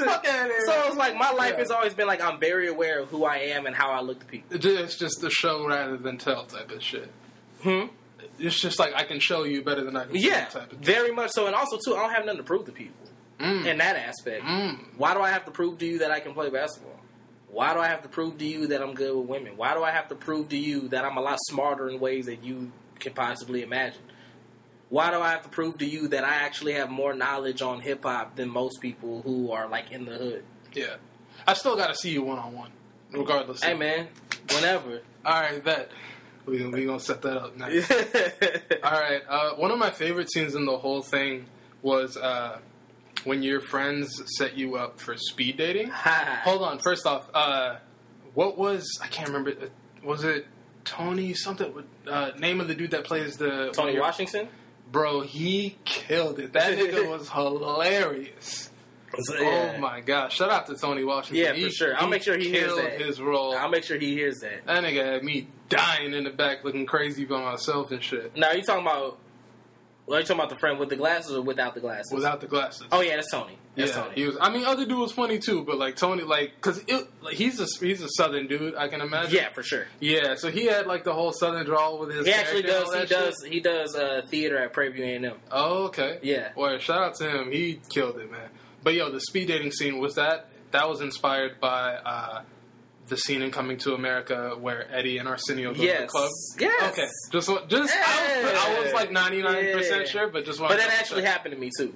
So 0.64 0.82
it's 0.86 0.96
like 0.96 1.16
my 1.16 1.30
life 1.32 1.52
Yeah. 1.54 1.58
has 1.58 1.70
always 1.70 1.94
been 1.94 2.06
like 2.06 2.20
I'm 2.22 2.38
very 2.40 2.68
aware 2.68 3.00
of 3.00 3.08
who 3.08 3.24
I 3.24 3.36
am 3.36 3.66
and 3.66 3.74
how 3.76 3.90
I 3.90 4.00
look 4.00 4.20
to 4.20 4.26
people. 4.26 4.56
It's 4.56 4.96
just 4.96 5.20
the 5.20 5.30
show 5.30 5.66
rather 5.66 5.96
than 5.96 6.18
tell 6.18 6.44
type 6.46 6.70
of 6.70 6.82
shit. 6.82 7.10
Hmm. 7.62 7.86
It's 8.38 8.60
just 8.60 8.78
like 8.78 8.94
I 8.94 9.04
can 9.04 9.20
show 9.20 9.44
you 9.44 9.62
better 9.62 9.84
than 9.84 9.96
I 9.96 10.04
can. 10.06 10.16
Yeah, 10.16 10.46
tell 10.46 10.62
type 10.62 10.72
of 10.72 10.78
very 10.78 11.12
much 11.12 11.30
so. 11.32 11.46
And 11.46 11.54
also 11.54 11.78
too, 11.84 11.94
I 11.96 12.02
don't 12.02 12.12
have 12.14 12.24
nothing 12.24 12.38
to 12.38 12.44
prove 12.44 12.66
to 12.66 12.72
people 12.72 12.96
Mm. 13.40 13.64
in 13.64 13.78
that 13.78 13.96
aspect. 13.96 14.44
Mm. 14.44 14.78
Why 14.98 15.14
do 15.14 15.20
I 15.20 15.30
have 15.30 15.46
to 15.46 15.50
prove 15.50 15.78
to 15.78 15.86
you 15.86 15.98
that 16.00 16.10
I 16.10 16.20
can 16.20 16.34
play 16.34 16.50
basketball? 16.50 16.99
Why 17.52 17.74
do 17.74 17.80
I 17.80 17.88
have 17.88 18.02
to 18.02 18.08
prove 18.08 18.38
to 18.38 18.44
you 18.44 18.68
that 18.68 18.80
I'm 18.80 18.94
good 18.94 19.16
with 19.16 19.26
women? 19.26 19.56
Why 19.56 19.74
do 19.74 19.82
I 19.82 19.90
have 19.90 20.08
to 20.08 20.14
prove 20.14 20.48
to 20.50 20.56
you 20.56 20.88
that 20.88 21.04
I'm 21.04 21.16
a 21.16 21.20
lot 21.20 21.38
smarter 21.48 21.88
in 21.88 21.98
ways 21.98 22.26
that 22.26 22.44
you 22.44 22.70
can 22.98 23.12
possibly 23.12 23.62
imagine? 23.62 24.02
Why 24.88 25.10
do 25.10 25.20
I 25.20 25.30
have 25.30 25.42
to 25.42 25.48
prove 25.48 25.78
to 25.78 25.86
you 25.86 26.08
that 26.08 26.24
I 26.24 26.34
actually 26.34 26.72
have 26.74 26.90
more 26.90 27.14
knowledge 27.14 27.62
on 27.62 27.80
hip 27.80 28.04
hop 28.04 28.36
than 28.36 28.48
most 28.48 28.80
people 28.80 29.22
who 29.22 29.52
are 29.52 29.68
like 29.68 29.90
in 29.90 30.04
the 30.04 30.16
hood? 30.16 30.44
Yeah, 30.72 30.96
I 31.46 31.54
still 31.54 31.76
got 31.76 31.88
to 31.88 31.94
see 31.94 32.10
you 32.10 32.22
one 32.22 32.38
on 32.38 32.52
one, 32.54 32.70
regardless. 33.12 33.62
Hey 33.62 33.74
man, 33.74 34.08
whenever. 34.52 35.02
All 35.24 35.40
right, 35.40 35.62
bet 35.62 35.90
we 36.46 36.66
we 36.66 36.84
gonna 36.84 37.00
set 37.00 37.22
that 37.22 37.36
up 37.36 37.56
next. 37.56 37.90
All 38.84 39.00
right. 39.00 39.22
Uh, 39.28 39.54
one 39.54 39.70
of 39.70 39.78
my 39.78 39.90
favorite 39.90 40.30
scenes 40.30 40.54
in 40.54 40.66
the 40.66 40.76
whole 40.76 41.02
thing 41.02 41.46
was 41.82 42.16
uh, 42.16 42.58
when 43.24 43.42
your 43.42 43.60
friends 43.60 44.22
set 44.38 44.56
you 44.56 44.76
up 44.76 45.00
for 45.00 45.16
speed 45.16 45.56
dating. 45.56 45.88
Hold 45.94 46.62
on. 46.62 46.78
First 46.78 47.06
off, 47.06 47.28
uh, 47.34 47.76
what 48.34 48.56
was 48.58 48.86
I 49.02 49.06
can't 49.08 49.28
remember. 49.28 49.50
uh, 49.50 49.66
Was 50.04 50.24
it 50.24 50.46
Tony 50.84 51.34
something? 51.34 51.72
Uh, 52.06 52.30
name 52.38 52.60
of 52.60 52.68
the 52.68 52.74
dude 52.74 52.92
that 52.92 53.04
plays 53.04 53.36
the 53.36 53.70
Tony 53.72 53.92
your- 53.92 54.02
Washington. 54.02 54.48
Bro, 54.92 55.20
he 55.20 55.76
killed 55.84 56.40
it. 56.40 56.52
That 56.54 56.76
nigga 56.76 57.08
was 57.18 57.28
hilarious. 57.28 58.70
Yeah. 59.40 59.72
Oh 59.74 59.78
my 59.80 60.00
gosh! 60.00 60.36
Shout 60.36 60.50
out 60.50 60.66
to 60.68 60.76
Tony 60.76 61.02
Washington. 61.04 61.44
Yeah, 61.56 61.64
for 61.66 61.70
sure. 61.72 61.96
I'll 61.96 62.08
make 62.08 62.22
sure 62.22 62.36
he 62.38 62.48
hears 62.48 62.74
that. 62.76 63.00
his 63.00 63.20
role. 63.20 63.56
I'll 63.56 63.68
make 63.68 63.82
sure 63.82 63.98
he 63.98 64.14
hears 64.14 64.38
that. 64.38 64.64
that 64.66 64.84
nigga 64.84 65.04
had 65.14 65.24
me 65.24 65.48
dying 65.68 66.14
in 66.14 66.22
the 66.24 66.30
back, 66.30 66.62
looking 66.64 66.86
crazy 66.86 67.24
by 67.24 67.40
myself 67.42 67.90
and 67.90 68.00
shit, 68.02 68.36
Now, 68.36 68.48
are 68.48 68.56
you 68.56 68.62
talking 68.62 68.86
about? 68.86 69.18
Well, 70.06 70.16
are 70.16 70.20
you 70.20 70.26
talking 70.26 70.40
about 70.40 70.50
the 70.50 70.58
friend 70.58 70.78
with 70.78 70.88
the 70.88 70.96
glasses 70.96 71.36
or 71.36 71.42
without 71.42 71.74
the 71.74 71.80
glasses? 71.80 72.12
without 72.12 72.40
the 72.40 72.46
glasses. 72.46 72.86
Oh 72.90 73.00
yeah, 73.00 73.16
that's 73.16 73.30
Tony. 73.30 73.56
That's 73.76 73.94
yeah, 73.94 74.02
Tony. 74.02 74.14
he 74.16 74.24
was. 74.26 74.36
I 74.40 74.50
mean, 74.50 74.64
other 74.64 74.84
dude 74.84 74.98
was 74.98 75.12
funny 75.12 75.38
too, 75.38 75.62
but 75.64 75.78
like 75.78 75.96
Tony, 75.96 76.24
like, 76.24 76.60
cause 76.60 76.82
like, 77.22 77.34
he's 77.34 77.60
a 77.60 77.66
he's 77.84 78.02
a 78.02 78.08
southern 78.16 78.48
dude. 78.48 78.74
I 78.74 78.88
can 78.88 79.00
imagine. 79.00 79.34
yeah, 79.34 79.50
for 79.50 79.62
sure. 79.62 79.86
yeah. 80.00 80.34
So 80.34 80.50
he 80.50 80.66
had 80.66 80.86
like 80.86 81.04
the 81.04 81.12
whole 81.12 81.32
southern 81.32 81.64
drawl 81.64 81.98
with 81.98 82.14
his. 82.14 82.26
He 82.26 82.32
actually 82.32 82.62
does. 82.62 82.92
He 82.94 83.06
does. 83.06 83.44
He 83.44 83.60
does 83.60 83.94
uh, 83.94 84.22
theater 84.26 84.58
at 84.58 84.72
Prairie 84.72 85.02
A 85.02 85.16
and 85.16 85.26
M. 85.26 85.36
Oh, 85.52 85.84
okay. 85.84 86.18
Yeah. 86.22 86.50
Well, 86.56 86.78
shout 86.78 87.02
out 87.02 87.14
to 87.16 87.30
him. 87.30 87.52
He 87.52 87.80
killed 87.88 88.18
it, 88.18 88.30
man. 88.30 88.48
But 88.82 88.94
yo, 88.94 89.10
the 89.10 89.20
speed 89.20 89.48
dating 89.48 89.72
scene 89.72 89.98
was 89.98 90.16
that 90.16 90.48
that 90.70 90.88
was 90.88 91.00
inspired 91.00 91.60
by 91.60 91.94
uh, 91.94 92.42
the 93.10 93.16
scene 93.18 93.42
in 93.42 93.50
Coming 93.50 93.76
to 93.78 93.92
America 93.94 94.56
where 94.58 94.90
Eddie 94.90 95.18
and 95.18 95.28
Arsenio 95.28 95.74
go 95.74 95.80
to 95.82 96.00
the 96.00 96.06
club. 96.06 96.30
Yes. 96.58 96.92
Okay. 96.92 97.08
Just 97.30 97.50
just 97.68 97.94
I, 97.94 98.42
was, 98.42 98.52
I 98.54 98.80
was 98.82 98.92
like 98.94 99.12
ninety 99.12 99.42
nine 99.42 99.72
percent 99.72 100.08
sure, 100.08 100.28
but 100.28 100.46
just 100.46 100.58
But 100.58 100.78
that 100.78 100.90
actually 100.98 101.24
happened 101.24 101.54
to 101.54 101.60
me 101.60 101.70
too. 101.76 101.94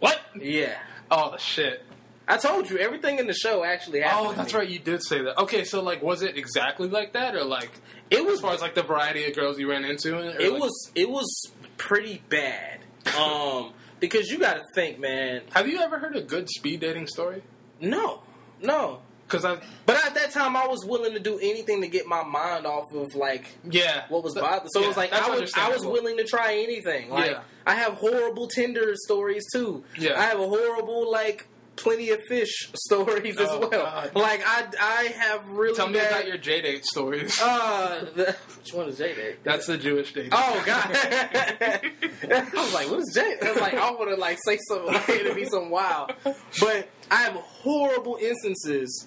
What? 0.00 0.20
Yeah. 0.38 0.76
Oh 1.10 1.36
shit. 1.38 1.82
I 2.28 2.36
told 2.38 2.68
you 2.68 2.78
everything 2.78 3.20
in 3.20 3.28
the 3.28 3.32
show 3.32 3.62
actually 3.64 4.00
happened. 4.00 4.28
Oh, 4.30 4.32
that's 4.32 4.52
right. 4.52 4.68
You 4.68 4.80
did 4.80 5.02
say 5.02 5.22
that. 5.22 5.38
Okay, 5.42 5.62
so 5.62 5.80
like, 5.80 6.02
was 6.02 6.22
it 6.22 6.36
exactly 6.36 6.88
like 6.88 7.12
that, 7.12 7.36
or 7.36 7.44
like 7.44 7.70
It 8.10 8.24
was 8.24 8.34
as 8.34 8.40
far 8.40 8.52
as 8.52 8.60
like 8.60 8.74
the 8.74 8.82
variety 8.82 9.24
of 9.26 9.36
girls 9.36 9.58
you 9.58 9.70
ran 9.70 9.84
into? 9.84 10.18
It 10.18 10.52
like- 10.52 10.60
was. 10.60 10.90
It 10.94 11.08
was 11.08 11.52
pretty 11.76 12.22
bad. 12.28 12.80
Um, 13.16 13.72
because 14.00 14.28
you 14.28 14.38
got 14.38 14.54
to 14.54 14.62
think, 14.74 14.98
man. 14.98 15.42
Have 15.54 15.68
you 15.68 15.78
ever 15.78 15.98
heard 15.98 16.16
a 16.16 16.22
good 16.22 16.48
speed 16.50 16.80
dating 16.80 17.06
story? 17.06 17.42
No, 17.80 18.22
no. 18.60 19.02
Because 19.26 19.44
I, 19.44 19.58
But 19.86 20.04
at 20.06 20.14
that 20.14 20.30
time, 20.30 20.56
I 20.56 20.66
was 20.68 20.84
willing 20.84 21.12
to 21.14 21.18
do 21.18 21.38
anything 21.38 21.80
to 21.82 21.88
get 21.88 22.06
my 22.06 22.22
mind 22.22 22.64
off 22.66 22.92
of 22.94 23.14
like 23.16 23.56
yeah, 23.68 24.04
what 24.08 24.22
was 24.22 24.34
Th- 24.34 24.44
bothering. 24.44 24.68
So 24.68 24.82
it 24.82 24.86
was 24.88 24.96
like 24.96 25.12
I 25.12 25.28
was 25.36 25.52
I 25.56 25.68
was 25.70 25.84
willing 25.84 26.16
to 26.18 26.24
try 26.24 26.54
anything. 26.54 27.10
Like 27.10 27.32
Yeah. 27.32 27.40
I 27.66 27.74
have 27.74 27.94
horrible 27.94 28.46
Tinder 28.46 28.92
stories 28.94 29.44
too. 29.52 29.84
Yeah. 29.98 30.18
I 30.18 30.24
have 30.26 30.38
a 30.38 30.46
horrible 30.46 31.10
like 31.10 31.48
plenty 31.74 32.08
of 32.08 32.22
fish 32.26 32.70
stories 32.74 33.36
as 33.38 33.48
Oh, 33.50 33.58
well. 33.58 33.68
God. 33.70 34.14
Like 34.14 34.42
I 34.46 34.64
I 34.80 35.02
have 35.18 35.46
really 35.48 35.74
Tell 35.76 35.88
me 35.88 35.98
about 35.98 36.26
your 36.28 36.38
J 36.38 36.62
date 36.62 36.84
stories. 36.86 37.38
uh 37.42 38.06
the, 38.14 38.36
which 38.58 38.72
one 38.72 38.88
is 38.88 38.96
J 38.98 39.14
date? 39.14 39.44
That's 39.44 39.66
the 39.66 39.76
Jewish 39.76 40.12
date. 40.14 40.28
Oh 40.32 40.62
God! 40.64 40.90
I 40.94 42.50
was 42.54 42.74
like, 42.74 42.90
"What 42.90 43.00
is 43.00 43.12
Jay?" 43.14 43.36
I 43.42 43.50
was 43.52 43.60
like, 43.60 43.74
"I 43.74 43.90
want 43.90 44.08
to 44.10 44.16
like 44.16 44.38
say 44.44 44.58
something 44.68 44.94
like 44.94 45.08
it'd 45.10 45.36
be 45.36 45.44
some 45.46 45.70
wild," 45.70 46.12
but 46.24 46.88
I 47.10 47.16
have 47.24 47.34
horrible 47.34 48.18
instances, 48.20 49.06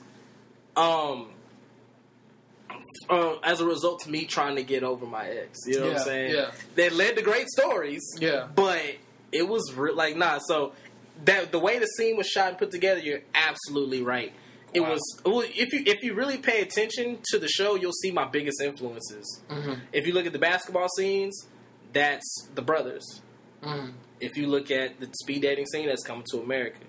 um, 0.79 1.27
uh, 3.09 3.35
as 3.43 3.59
a 3.59 3.65
result 3.65 4.01
to 4.01 4.09
me 4.11 4.25
trying 4.25 4.55
to 4.55 4.63
get 4.63 4.83
over 4.83 5.05
my 5.05 5.27
ex. 5.27 5.59
You 5.65 5.79
know 5.79 5.87
what 5.87 5.97
I'm 5.97 6.03
saying? 6.03 6.33
yeah. 6.35 6.51
That 6.75 6.93
led 6.93 7.15
to 7.15 7.21
great 7.21 7.47
stories. 7.49 8.01
Yeah. 8.19 8.47
but 8.53 8.81
it 9.31 9.47
was 9.47 9.73
re- 9.73 9.93
like 9.93 10.15
nah. 10.15 10.39
So 10.47 10.73
that 11.25 11.51
the 11.51 11.59
way 11.59 11.79
the 11.79 11.87
scene 11.87 12.17
was 12.17 12.27
shot 12.27 12.49
and 12.49 12.57
put 12.57 12.71
together, 12.71 12.99
you're 12.99 13.21
absolutely 13.33 14.01
right. 14.01 14.33
It 14.73 14.81
Wow. 14.81 14.91
was 14.91 15.21
well, 15.25 15.41
if 15.45 15.73
you 15.73 15.83
if 15.85 16.03
you 16.03 16.13
really 16.13 16.37
pay 16.37 16.61
attention 16.61 17.19
to 17.31 17.39
the 17.39 17.47
show, 17.47 17.75
you'll 17.75 17.91
see 17.93 18.11
my 18.11 18.25
biggest 18.25 18.61
influences. 18.61 19.41
Mhm. 19.49 19.79
If 19.91 20.05
you 20.07 20.13
look 20.13 20.25
at 20.27 20.33
the 20.33 20.39
basketball 20.39 20.87
scenes, 20.95 21.47
that's 21.93 22.47
the 22.53 22.61
brothers. 22.61 23.21
Mhm. 23.63 23.93
If 24.19 24.37
you 24.37 24.47
look 24.47 24.69
at 24.69 24.99
the 24.99 25.09
speed 25.21 25.41
dating 25.41 25.65
scene, 25.67 25.87
that's 25.87 26.03
coming 26.03 26.25
to 26.31 26.39
America. 26.39 26.79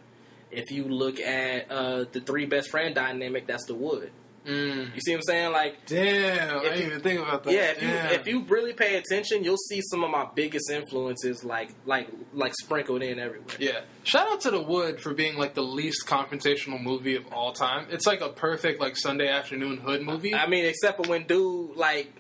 If 0.51 0.71
you 0.71 0.85
look 0.85 1.21
at 1.21 1.71
uh, 1.71 2.05
the 2.11 2.21
three 2.21 2.47
best 2.47 2.71
friend 2.71 2.95
dynamic, 2.95 3.47
that's 3.47 3.67
the 3.67 3.75
Wood. 3.75 4.11
Mm. 4.47 4.95
You 4.95 5.01
see 5.03 5.11
what 5.13 5.19
I'm 5.19 5.23
saying? 5.23 5.53
Like, 5.53 5.85
Damn, 5.85 6.51
I 6.51 6.57
If 6.57 6.63
didn't 6.63 6.79
you- 6.81 6.87
even 6.87 7.01
think 7.03 7.21
about 7.21 7.45
that. 7.45 7.53
yeah, 7.53 7.73
if 7.73 7.83
you 7.83 7.89
if 7.91 8.27
you 8.27 8.41
really 8.49 8.73
pay 8.73 8.97
attention, 8.97 9.45
you'll 9.45 9.59
see 9.69 9.83
some 9.83 10.03
of 10.03 10.11
my 10.11 10.27
biggest 10.35 10.71
influences 10.71 11.45
like 11.45 11.69
like 11.85 12.09
like 12.33 12.55
sprinkled 12.55 13.03
in 13.03 13.19
everywhere. 13.19 13.47
Yeah. 13.59 13.81
Shout 14.03 14.29
out 14.29 14.41
to 14.43 14.51
The 14.51 14.63
Wood 14.63 14.99
for 15.01 15.13
being 15.13 15.37
like 15.37 15.53
the 15.53 15.63
least 15.63 16.07
confrontational 16.07 16.83
movie 16.83 17.17
of 17.17 17.27
all 17.33 17.53
time. 17.53 17.87
It's 17.91 18.07
like 18.07 18.23
a 18.23 18.31
perfect 18.31 18.81
like 18.81 18.97
Sunday 18.97 19.29
afternoon 19.29 19.77
hood 19.77 20.01
movie. 20.03 20.35
I 20.35 20.47
mean, 20.47 20.65
except 20.65 21.05
for 21.05 21.11
when 21.11 21.25
dude 21.27 21.77
like 21.77 22.11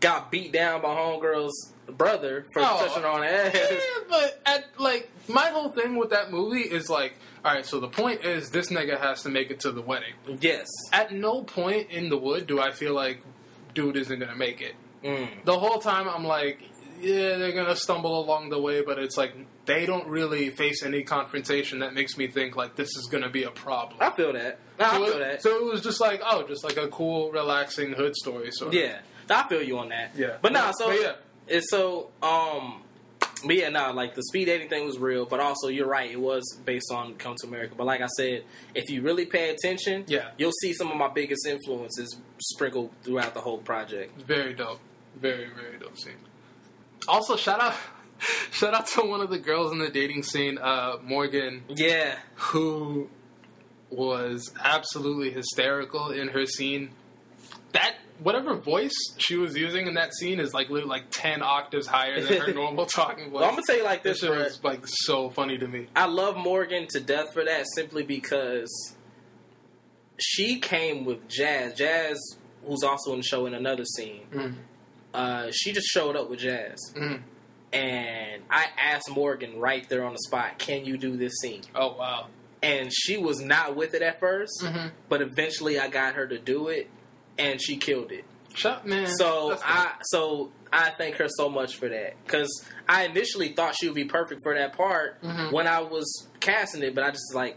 got 0.00 0.30
beat 0.30 0.52
down 0.52 0.82
by 0.82 0.88
homegirl's 0.88 1.72
brother 1.86 2.46
for 2.52 2.62
Oh. 2.62 2.86
touching 2.86 3.02
her 3.02 3.08
on 3.08 3.20
the 3.20 3.26
ass. 3.28 3.52
yeah, 3.54 3.78
but 4.08 4.40
at 4.46 4.64
like 4.78 5.10
my 5.28 5.46
whole 5.50 5.70
thing 5.70 5.96
with 5.96 6.10
that 6.10 6.30
movie 6.30 6.60
is 6.62 6.88
like, 6.88 7.16
all 7.44 7.52
right, 7.54 7.66
so 7.66 7.78
the 7.80 7.88
point 7.88 8.24
is 8.24 8.50
this 8.50 8.70
nigga 8.70 8.98
has 8.98 9.22
to 9.22 9.28
make 9.28 9.50
it 9.50 9.60
to 9.60 9.72
the 9.72 9.82
wedding. 9.82 10.14
Yes. 10.40 10.66
At 10.92 11.12
no 11.12 11.42
point 11.42 11.90
in 11.90 12.08
The 12.08 12.16
Wood 12.16 12.46
do 12.46 12.58
I 12.60 12.72
feel 12.72 12.94
like 12.94 13.22
dude 13.74 13.96
isn't 13.96 14.18
gonna 14.18 14.34
make 14.36 14.62
it. 14.62 14.74
Mm. 15.02 15.44
The 15.44 15.58
whole 15.58 15.78
time 15.78 16.08
I'm 16.08 16.24
like, 16.24 16.62
yeah, 17.00 17.36
they're 17.36 17.52
gonna 17.52 17.76
stumble 17.76 18.18
along 18.24 18.48
the 18.48 18.58
way, 18.60 18.80
but 18.80 18.98
it's 18.98 19.18
like 19.18 19.34
they 19.66 19.84
don't 19.84 20.06
really 20.08 20.50
face 20.50 20.82
any 20.82 21.02
confrontation 21.02 21.80
that 21.80 21.92
makes 21.92 22.16
me 22.16 22.28
think 22.28 22.56
like 22.56 22.76
this 22.76 22.88
is 22.96 23.08
gonna 23.10 23.28
be 23.30 23.42
a 23.42 23.50
problem. 23.50 23.98
I 24.00 24.10
feel 24.16 24.32
that. 24.32 24.58
No, 24.78 24.84
I 24.86 24.90
so, 24.96 25.04
feel 25.04 25.14
it, 25.16 25.18
that. 25.18 25.42
so 25.42 25.56
it 25.56 25.64
was 25.70 25.82
just 25.82 26.00
like, 26.00 26.22
oh, 26.24 26.46
just 26.48 26.64
like 26.64 26.78
a 26.78 26.88
cool, 26.88 27.30
relaxing 27.30 27.92
hood 27.92 28.16
story. 28.16 28.48
Sort 28.52 28.68
of. 28.74 28.80
I 29.30 29.48
feel 29.48 29.62
you 29.62 29.78
on 29.78 29.88
that. 29.90 30.12
Yeah. 30.16 30.36
but 30.42 30.52
nah. 30.52 30.72
So 30.72 30.88
But 30.88 31.00
yeah. 31.00 31.12
it's 31.48 31.70
so 31.70 32.10
um. 32.22 32.80
But 33.46 33.56
yeah, 33.56 33.68
nah, 33.68 33.90
like 33.90 34.14
the 34.14 34.22
speed 34.22 34.46
dating 34.46 34.70
thing 34.70 34.86
was 34.86 34.98
real, 34.98 35.26
but 35.26 35.38
also 35.38 35.68
you're 35.68 35.86
right, 35.86 36.10
it 36.10 36.18
was 36.18 36.42
based 36.64 36.90
on 36.90 37.14
Come 37.16 37.34
to 37.42 37.46
America. 37.46 37.74
But 37.76 37.84
like 37.84 38.00
I 38.00 38.06
said, 38.16 38.44
if 38.74 38.88
you 38.88 39.02
really 39.02 39.26
pay 39.26 39.50
attention, 39.50 40.04
Yeah. 40.06 40.30
you'll 40.38 40.52
see 40.62 40.72
some 40.72 40.90
of 40.90 40.96
my 40.96 41.08
biggest 41.08 41.46
influences 41.46 42.16
sprinkled 42.38 42.90
throughout 43.02 43.34
the 43.34 43.40
whole 43.42 43.58
project. 43.58 44.18
Very 44.22 44.54
dope. 44.54 44.80
Very, 45.16 45.48
very 45.50 45.76
dope 45.78 45.98
scene. 45.98 46.14
Also, 47.06 47.36
shout 47.36 47.60
out, 47.60 47.74
shout 48.50 48.72
out 48.72 48.86
to 48.86 49.02
one 49.02 49.20
of 49.20 49.28
the 49.28 49.38
girls 49.38 49.72
in 49.72 49.78
the 49.78 49.90
dating 49.90 50.22
scene, 50.22 50.56
uh, 50.56 50.96
Morgan, 51.02 51.64
Yeah, 51.68 52.16
who 52.36 53.10
was 53.90 54.50
absolutely 54.62 55.30
hysterical 55.32 56.10
in 56.12 56.28
her 56.28 56.46
scene. 56.46 56.92
That 57.74 57.96
whatever 58.22 58.54
voice 58.54 58.92
she 59.18 59.36
was 59.36 59.54
using 59.56 59.86
in 59.86 59.94
that 59.94 60.14
scene 60.14 60.40
is 60.40 60.54
like 60.54 60.70
literally 60.70 60.90
like 60.90 61.10
ten 61.10 61.42
octaves 61.42 61.86
higher 61.86 62.20
than 62.20 62.40
her 62.40 62.54
normal 62.54 62.86
talking 62.86 63.26
voice. 63.30 63.34
well, 63.40 63.44
I'm 63.44 63.50
gonna 63.50 63.62
tell 63.66 63.76
you 63.76 63.84
like 63.84 64.02
this 64.02 64.22
this, 64.22 64.30
was 64.30 64.60
like 64.64 64.80
so 64.86 65.28
funny 65.30 65.58
to 65.58 65.68
me. 65.68 65.88
I 65.94 66.06
love 66.06 66.36
Morgan 66.36 66.86
to 66.90 67.00
death 67.00 67.32
for 67.34 67.44
that 67.44 67.66
simply 67.74 68.02
because 68.04 68.70
she 70.18 70.60
came 70.60 71.04
with 71.04 71.28
Jazz. 71.28 71.74
Jazz, 71.74 72.18
who's 72.64 72.82
also 72.82 73.12
in 73.12 73.18
the 73.18 73.24
show 73.24 73.46
in 73.46 73.54
another 73.54 73.84
scene, 73.84 74.22
Mm. 74.32 74.54
uh, 75.12 75.50
she 75.52 75.72
just 75.72 75.88
showed 75.88 76.16
up 76.16 76.30
with 76.30 76.38
Jazz. 76.40 76.78
Mm. 76.96 77.22
And 77.72 78.42
I 78.50 78.66
asked 78.78 79.10
Morgan 79.10 79.58
right 79.58 79.88
there 79.88 80.04
on 80.04 80.12
the 80.12 80.20
spot, 80.20 80.58
can 80.58 80.84
you 80.84 80.96
do 80.96 81.16
this 81.16 81.32
scene? 81.42 81.62
Oh 81.74 81.94
wow. 81.96 82.28
And 82.62 82.90
she 82.92 83.18
was 83.18 83.40
not 83.40 83.74
with 83.76 83.94
it 83.94 84.00
at 84.02 84.20
1st 84.20 84.62
Mhm. 84.62 84.92
but 85.08 85.20
eventually 85.20 85.78
I 85.78 85.88
got 85.88 86.14
her 86.14 86.26
to 86.26 86.38
do 86.38 86.68
it, 86.68 86.88
and 87.38 87.60
she 87.60 87.76
killed 87.76 88.12
it. 88.12 88.24
Shut 88.54 88.86
man. 88.86 89.06
So 89.08 89.58
I 89.64 89.92
so 90.02 90.52
I 90.72 90.90
thank 90.90 91.16
her 91.16 91.26
so 91.28 91.48
much 91.48 91.76
for 91.76 91.88
that 91.88 92.14
because 92.24 92.64
I 92.88 93.04
initially 93.04 93.48
thought 93.52 93.74
she 93.78 93.86
would 93.86 93.94
be 93.96 94.04
perfect 94.04 94.42
for 94.42 94.54
that 94.54 94.76
part 94.76 95.20
Mhm. 95.22 95.52
when 95.52 95.66
I 95.66 95.80
was 95.80 96.28
casting 96.40 96.82
it, 96.82 96.94
but 96.94 97.02
I 97.04 97.10
just 97.10 97.34
like 97.34 97.56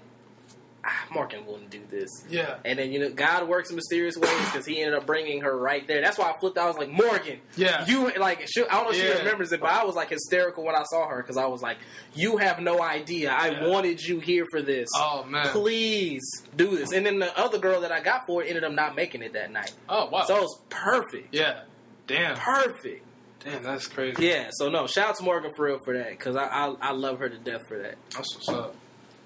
ah, 0.87 1.05
Morgan 1.11 1.45
wouldn't 1.45 1.69
do 1.69 1.81
this. 1.89 2.09
yeah. 2.29 2.55
And 2.65 2.79
then 2.79 2.91
you 2.91 2.99
know 2.99 3.09
God 3.11 3.47
works 3.47 3.69
in 3.69 3.75
mysterious 3.75 4.15
ways 4.17 4.31
because 4.45 4.65
He 4.65 4.79
ended 4.81 4.95
up 4.95 5.05
bringing 5.05 5.41
her 5.41 5.55
right 5.57 5.87
there. 5.87 6.01
That's 6.01 6.17
why 6.17 6.31
I 6.31 6.39
flipped. 6.39 6.57
out. 6.57 6.63
I 6.65 6.67
was 6.67 6.77
like 6.77 6.89
Morgan, 6.89 7.39
Yeah. 7.55 7.85
you 7.85 8.11
like 8.17 8.47
she, 8.47 8.63
I 8.65 8.71
don't 8.75 8.85
know 8.85 8.91
if 8.91 8.97
Yeah. 8.97 9.13
she 9.13 9.17
remembers 9.19 9.51
it, 9.51 9.59
but 9.59 9.69
I 9.69 9.83
was 9.83 9.95
like 9.95 10.09
hysterical 10.09 10.63
when 10.63 10.75
I 10.75 10.83
saw 10.83 11.07
her 11.07 11.21
because 11.21 11.37
I 11.37 11.45
was 11.45 11.61
like, 11.61 11.77
you 12.15 12.37
have 12.37 12.59
no 12.59 12.81
idea. 12.81 13.31
I 13.31 13.49
Yeah. 13.49 13.67
wanted 13.67 14.01
you 14.01 14.19
here 14.19 14.45
for 14.51 14.61
this. 14.61 14.87
Oh 14.95 15.23
man. 15.23 15.47
Please 15.49 16.23
do 16.55 16.77
this. 16.77 16.91
And 16.91 17.05
then 17.05 17.19
the 17.19 17.37
other 17.37 17.57
girl 17.57 17.81
that 17.81 17.91
I 17.91 17.99
got 17.99 18.21
for 18.25 18.43
it 18.43 18.47
ended 18.47 18.63
up 18.63 18.71
not 18.73 18.95
making 18.95 19.21
it 19.23 19.33
that 19.33 19.51
night. 19.51 19.73
Oh 19.89 20.07
wow. 20.09 20.23
So 20.25 20.37
it 20.37 20.41
was 20.41 20.59
perfect. 20.69 21.33
yeah. 21.33 21.61
Damn. 22.07 22.37
Perfect. 22.37 23.03
Damn, 23.43 23.63
that's 23.63 23.87
crazy. 23.87 24.25
Yeah, 24.27 24.49
so 24.51 24.69
no, 24.69 24.87
shout 24.87 25.09
out 25.09 25.15
to 25.17 25.23
Morgan 25.23 25.51
for 25.55 25.65
real 25.65 25.79
for 25.85 25.93
that 25.97 26.09
because 26.09 26.35
I, 26.35 26.45
I 26.45 26.75
I 26.81 26.91
love 26.91 27.19
her 27.19 27.29
to 27.29 27.37
death 27.37 27.67
for 27.67 27.77
that. 27.77 27.95
That's 28.15 28.33
what's 28.35 28.49
up. 28.49 28.75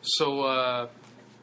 So, 0.04 0.42
uh, 0.42 0.88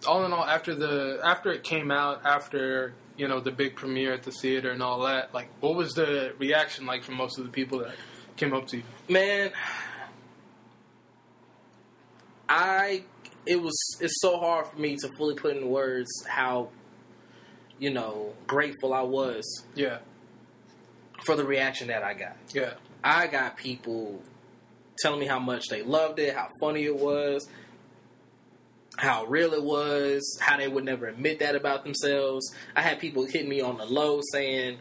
all 0.06 0.24
in 0.24 0.32
all, 0.32 0.44
after 0.44 0.74
the 0.74 1.20
after 1.24 1.50
it 1.52 1.62
came 1.64 1.90
out, 1.90 2.24
after 2.24 2.94
you 3.16 3.26
know 3.28 3.40
the 3.40 3.50
big 3.50 3.74
premiere 3.76 4.12
at 4.12 4.22
the 4.22 4.30
theater 4.30 4.70
and 4.70 4.82
all 4.82 5.00
that, 5.04 5.34
like, 5.34 5.48
what 5.60 5.74
was 5.74 5.92
the 5.94 6.32
reaction 6.38 6.86
like 6.86 7.02
from 7.02 7.16
most 7.16 7.38
of 7.38 7.44
the 7.44 7.50
people 7.50 7.80
that 7.80 7.94
came 8.36 8.52
up 8.54 8.66
to 8.68 8.76
you? 8.78 8.82
Man, 9.08 9.50
I 12.48 13.04
it 13.46 13.60
was 13.60 13.76
it's 14.00 14.20
so 14.20 14.38
hard 14.38 14.66
for 14.66 14.78
me 14.78 14.96
to 14.96 15.08
fully 15.16 15.34
put 15.34 15.56
in 15.56 15.68
words 15.68 16.08
how 16.28 16.68
you 17.78 17.90
know 17.92 18.34
grateful 18.46 18.92
I 18.94 19.02
was 19.02 19.64
Yeah, 19.74 19.98
for 21.24 21.36
the 21.36 21.44
reaction 21.44 21.88
that 21.88 22.02
I 22.02 22.14
got. 22.14 22.36
yeah, 22.52 22.74
I 23.02 23.26
got 23.26 23.56
people 23.56 24.22
telling 25.00 25.20
me 25.20 25.26
how 25.26 25.38
much 25.38 25.68
they 25.68 25.82
loved 25.82 26.18
it, 26.18 26.34
how 26.34 26.48
funny 26.60 26.84
it 26.84 26.96
was, 26.96 27.48
how 28.98 29.24
real 29.26 29.54
it 29.54 29.62
was, 29.62 30.38
how 30.40 30.56
they 30.56 30.68
would 30.68 30.84
never 30.84 31.06
admit 31.06 31.38
that 31.38 31.54
about 31.54 31.84
themselves. 31.84 32.52
I 32.74 32.82
had 32.82 32.98
people 32.98 33.24
hitting 33.24 33.48
me 33.48 33.60
on 33.60 33.78
the 33.78 33.86
low 33.86 34.20
saying 34.32 34.78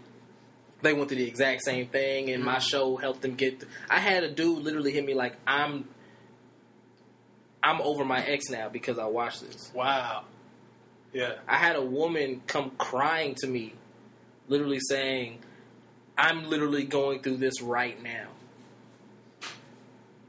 they 0.82 0.93
went 0.93 1.09
through 1.09 1.18
the 1.18 1.28
exact 1.28 1.63
same 1.63 1.88
thing 1.88 2.30
and 2.30 2.43
my 2.43 2.53
mm-hmm. 2.53 2.61
show 2.61 2.95
helped 2.97 3.22
them 3.22 3.36
get 3.36 3.59
th- 3.59 3.72
I 3.89 3.99
had 3.99 4.24
a 4.24 4.32
dude 4.32 4.63
literally 4.63 4.91
hit 4.91 5.05
me 5.05 5.13
like 5.13 5.38
I'm 5.45 5.88
I'm 7.63 7.82
over 7.82 8.05
my 8.05 8.24
ex 8.24 8.49
now 8.49 8.70
because 8.70 8.97
I 8.99 9.05
watched 9.05 9.41
this. 9.41 9.72
wow, 9.74 10.24
yeah, 11.13 11.36
I 11.47 11.57
had 11.57 11.76
a 11.76 11.82
woman 11.82 12.41
come 12.47 12.72
crying 12.78 13.36
to 13.39 13.47
me 13.47 13.74
literally 14.47 14.80
saying 14.80 15.39
I'm 16.18 16.49
literally 16.49 16.84
going 16.84 17.22
through 17.22 17.38
this 17.38 17.61
right 17.61 18.01
now. 18.01 18.28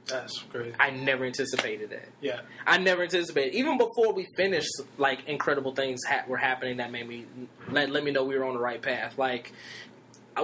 That's 0.09 0.43
great. 0.51 0.75
I 0.81 0.91
never 0.91 1.25
anticipated 1.25 1.91
that. 1.91 2.09
Yeah, 2.21 2.41
I 2.67 2.79
never 2.79 3.03
anticipated. 3.03 3.55
Even 3.55 3.79
before 3.79 4.13
we 4.13 4.27
finished, 4.37 4.71
like 4.97 5.29
incredible 5.29 5.75
things 5.75 6.01
ha- 6.09 6.25
were 6.27 6.37
happening 6.39 6.79
that 6.79 6.91
made 6.91 7.07
me 7.07 7.27
let, 7.71 7.91
let 7.91 8.03
me 8.05 8.11
know 8.11 8.25
we 8.25 8.37
were 8.39 8.45
on 8.45 8.55
the 8.55 8.61
right 8.61 8.81
path. 8.83 9.19
Like 9.19 9.53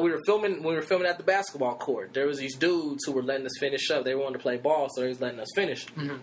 we 0.01 0.11
were 0.11 0.21
filming 0.27 0.63
when 0.63 0.75
we 0.75 0.75
were 0.75 0.83
filming 0.83 1.07
at 1.09 1.19
the 1.19 1.25
basketball 1.25 1.77
court. 1.77 2.13
There 2.15 2.27
was 2.27 2.39
these 2.39 2.57
dudes 2.57 3.05
who 3.05 3.13
were 3.13 3.23
letting 3.23 3.47
us 3.47 3.57
finish 3.59 3.91
up. 3.91 4.05
They 4.05 4.15
wanted 4.15 4.35
to 4.35 4.39
play 4.41 4.57
ball, 4.57 4.89
so 4.95 5.01
they 5.03 5.09
was 5.09 5.21
letting 5.21 5.41
us 5.41 5.49
finish. 5.55 5.87
Mhm. 5.87 6.19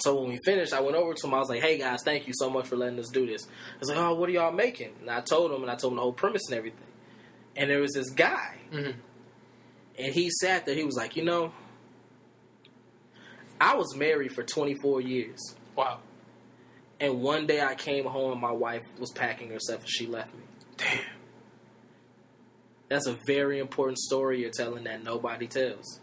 So 0.00 0.20
when 0.20 0.30
we 0.30 0.38
finished, 0.44 0.72
I 0.72 0.80
went 0.80 0.96
over 0.96 1.14
to 1.14 1.22
them. 1.22 1.34
I 1.34 1.38
was 1.38 1.48
like, 1.48 1.62
"Hey 1.62 1.78
guys, 1.78 2.00
thank 2.04 2.26
you 2.26 2.32
so 2.36 2.50
much 2.50 2.66
for 2.66 2.76
letting 2.76 2.98
us 2.98 3.08
do 3.10 3.26
this." 3.26 3.46
I 3.46 3.78
was 3.78 3.88
like, 3.90 3.98
"Oh, 3.98 4.14
what 4.14 4.28
are 4.28 4.32
y'all 4.32 4.50
making?" 4.52 4.92
And 5.00 5.08
I 5.10 5.20
told 5.20 5.52
them, 5.52 5.62
and 5.62 5.70
I 5.70 5.76
told 5.76 5.92
them 5.92 5.96
the 5.96 6.02
whole 6.02 6.12
premise 6.12 6.42
and 6.48 6.58
everything. 6.58 6.80
And 7.56 7.70
there 7.70 7.80
was 7.80 7.92
this 7.92 8.10
guy, 8.10 8.56
hmm 8.72 8.90
and 9.96 10.12
he 10.12 10.28
sat 10.40 10.66
there. 10.66 10.74
He 10.74 10.82
was 10.82 10.96
like, 10.96 11.14
"You 11.14 11.22
know, 11.24 11.52
I 13.72 13.76
was 13.76 13.94
married 13.96 14.32
for 14.32 14.42
24 14.42 15.00
years." 15.00 15.38
wow, 15.76 15.98
And 17.00 17.20
one 17.22 17.46
day 17.46 17.60
I 17.60 17.74
came 17.74 18.04
home 18.04 18.32
and 18.32 18.40
my 18.40 18.52
wife 18.52 18.82
was 18.98 19.10
packing 19.10 19.50
herself 19.50 19.80
and 19.80 19.88
she 19.90 20.06
left 20.06 20.32
me. 20.34 20.42
damn, 20.76 20.98
That's 22.88 23.06
a 23.06 23.16
very 23.26 23.58
important 23.58 23.98
story 23.98 24.40
you're 24.40 24.50
telling 24.50 24.84
that 24.84 25.02
nobody 25.02 25.46
tells. 25.48 26.00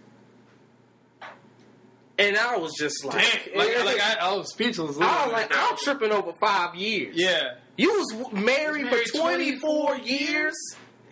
And 2.17 2.37
I 2.37 2.57
was 2.57 2.73
just 2.77 3.03
like, 3.03 3.49
damn. 3.53 3.57
Like, 3.57 3.85
like 3.85 3.99
I, 4.01 4.17
I 4.29 4.35
was 4.35 4.51
speechless. 4.51 4.97
I 4.99 5.25
was 5.25 5.33
like, 5.33 5.51
I'm 5.55 5.75
tripping 5.77 6.11
over 6.11 6.31
five 6.39 6.75
years. 6.75 7.15
yeah, 7.17 7.55
You 7.77 7.89
was 7.89 8.31
married, 8.33 8.85
Married 8.85 9.07
for 9.07 9.17
24 9.19 9.87
24 9.95 9.97
years? 10.05 10.53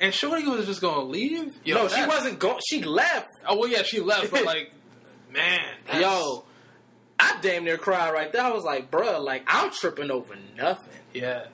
and 0.02 0.14
Shorty 0.14 0.45
was 0.47 0.66
just 0.66 0.82
gonna 0.82 1.04
leave. 1.06 1.58
Yo, 1.66 1.76
no, 1.76 1.88
she 1.88 2.06
wasn't 2.06 2.39
going. 2.39 2.60
She 2.70 2.84
left. 2.84 3.28
Oh 3.47 3.58
well, 3.58 3.70
yeah, 3.70 3.84
she 3.84 4.00
left, 4.02 4.32
but 4.32 4.45
like, 4.54 4.72
man, 5.32 5.59
that's- 5.86 6.01
Yo, 6.01 6.45
I 7.19 7.38
damn 7.41 7.63
near 7.65 7.77
cried 7.77 8.11
right 8.13 8.32
there. 8.32 8.41
I 8.43 8.51
was 8.51 8.63
like, 8.63 8.89
bruh, 8.91 9.21
like, 9.23 9.43
I'm 9.47 9.71
tripping 9.71 10.09
over 10.11 10.36
nothing. 10.57 10.93
yeah, 11.13 11.45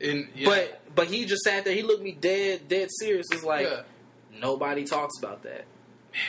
in 0.00 0.28
yeah. 0.34 0.46
But 0.48 0.80
but 0.94 1.06
he 1.08 1.24
just 1.24 1.42
sat 1.42 1.64
there. 1.64 1.74
He 1.74 1.82
looked 1.82 2.02
me 2.02 2.12
dead, 2.12 2.68
dead 2.68 2.88
serious. 2.90 3.26
It's 3.32 3.42
like, 3.44 3.66
yeah, 3.66 3.82
nobody 4.40 4.84
talks 4.84 5.18
about 5.18 5.42
that. 5.42 5.64
Man, 6.12 6.22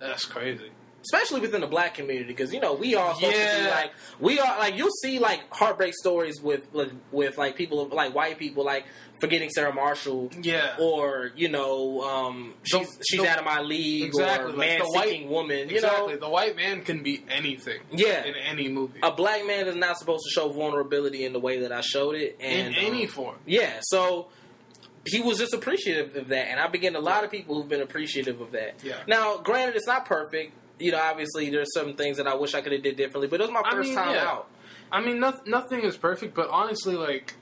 that's 0.00 0.24
crazy. 0.24 0.70
especially 1.02 1.40
within 1.40 1.60
the 1.60 1.66
black 1.68 1.94
community, 1.94 2.26
because 2.26 2.52
you 2.52 2.60
know 2.60 2.74
we 2.74 2.94
all 2.96 3.14
supposed 3.14 3.32
to 3.34 3.38
be 3.40 3.44
Yeah. 3.62 3.70
like 3.70 3.92
we 4.20 4.38
are 4.40 4.58
like 4.58 4.76
you'll 4.76 4.90
see 5.02 5.18
like 5.20 5.40
heartbreak 5.50 5.94
stories 5.94 6.40
with 6.42 6.70
with, 6.74 6.92
with 7.12 7.38
like 7.38 7.56
people 7.56 7.86
like 7.88 8.14
white 8.14 8.38
people 8.38 8.64
like 8.64 8.84
forgetting 9.20 9.50
Sarah 9.50 9.72
Marshall. 9.74 10.30
Yeah. 10.42 10.76
Or 10.78 11.30
you 11.36 11.48
know, 11.48 12.02
um, 12.02 12.54
she's 12.64 12.96
The- 12.96 13.04
she's 13.10 13.20
the- 13.20 13.28
out 13.28 13.38
of 13.38 13.44
my 13.44 13.60
league, 13.60 14.04
Exactly, 14.04 14.44
or 14.52 14.56
like 14.56 14.58
man 14.58 14.78
the 14.80 14.84
white- 14.86 15.08
seeking 15.08 15.28
woman. 15.30 15.68
You 15.68 15.76
exactly. 15.76 16.14
know, 16.14 16.20
the 16.20 16.28
white 16.28 16.56
man 16.56 16.82
can 16.82 17.02
be 17.02 17.24
anything. 17.30 17.80
Yeah. 17.90 18.24
In 18.24 18.34
any 18.34 18.68
movie. 18.68 19.00
a 19.02 19.10
black 19.12 19.46
man 19.46 19.66
is 19.66 19.76
not 19.76 19.98
supposed 19.98 20.24
to 20.24 20.30
show 20.30 20.48
vulnerability 20.48 21.24
in 21.24 21.32
the 21.32 21.40
way 21.40 21.60
that 21.60 21.72
I 21.72 21.80
showed 21.80 22.14
it, 22.16 22.36
in 22.40 22.66
and 22.66 22.74
any 22.76 23.02
um, 23.04 23.08
form. 23.08 23.36
yeah. 23.46 23.80
So 23.82 24.28
he 25.06 25.20
was 25.20 25.38
just 25.38 25.54
appreciative 25.54 26.16
of 26.16 26.28
that, 26.28 26.48
and 26.48 26.58
I 26.58 26.66
begin 26.66 26.96
a 26.96 27.00
lot 27.00 27.22
of 27.24 27.30
people 27.30 27.54
who've 27.54 27.68
been 27.68 27.80
appreciative 27.82 28.40
of 28.40 28.52
that. 28.52 28.74
Yeah. 28.82 28.96
Now, 29.06 29.36
granted, 29.38 29.76
it's 29.76 29.86
not 29.86 30.04
perfect. 30.04 30.52
You 30.78 30.92
know, 30.92 30.98
obviously, 31.00 31.48
there's 31.48 31.72
some 31.72 31.94
things 31.94 32.16
that 32.18 32.26
I 32.26 32.34
wish 32.34 32.54
I 32.54 32.60
could 32.60 32.72
have 32.72 32.82
did 32.82 32.96
differently, 32.96 33.28
but 33.28 33.40
it 33.40 33.44
was 33.44 33.50
my 33.52 33.62
I 33.64 33.70
first 33.70 33.88
mean, 33.90 33.96
time 33.96 34.14
yeah. 34.14 34.26
out. 34.28 34.50
I 34.92 35.00
mean, 35.00 35.20
no, 35.20 35.32
nothing 35.46 35.80
is 35.82 35.96
perfect, 35.96 36.34
but 36.34 36.48
honestly, 36.50 36.94
like, 36.96 37.34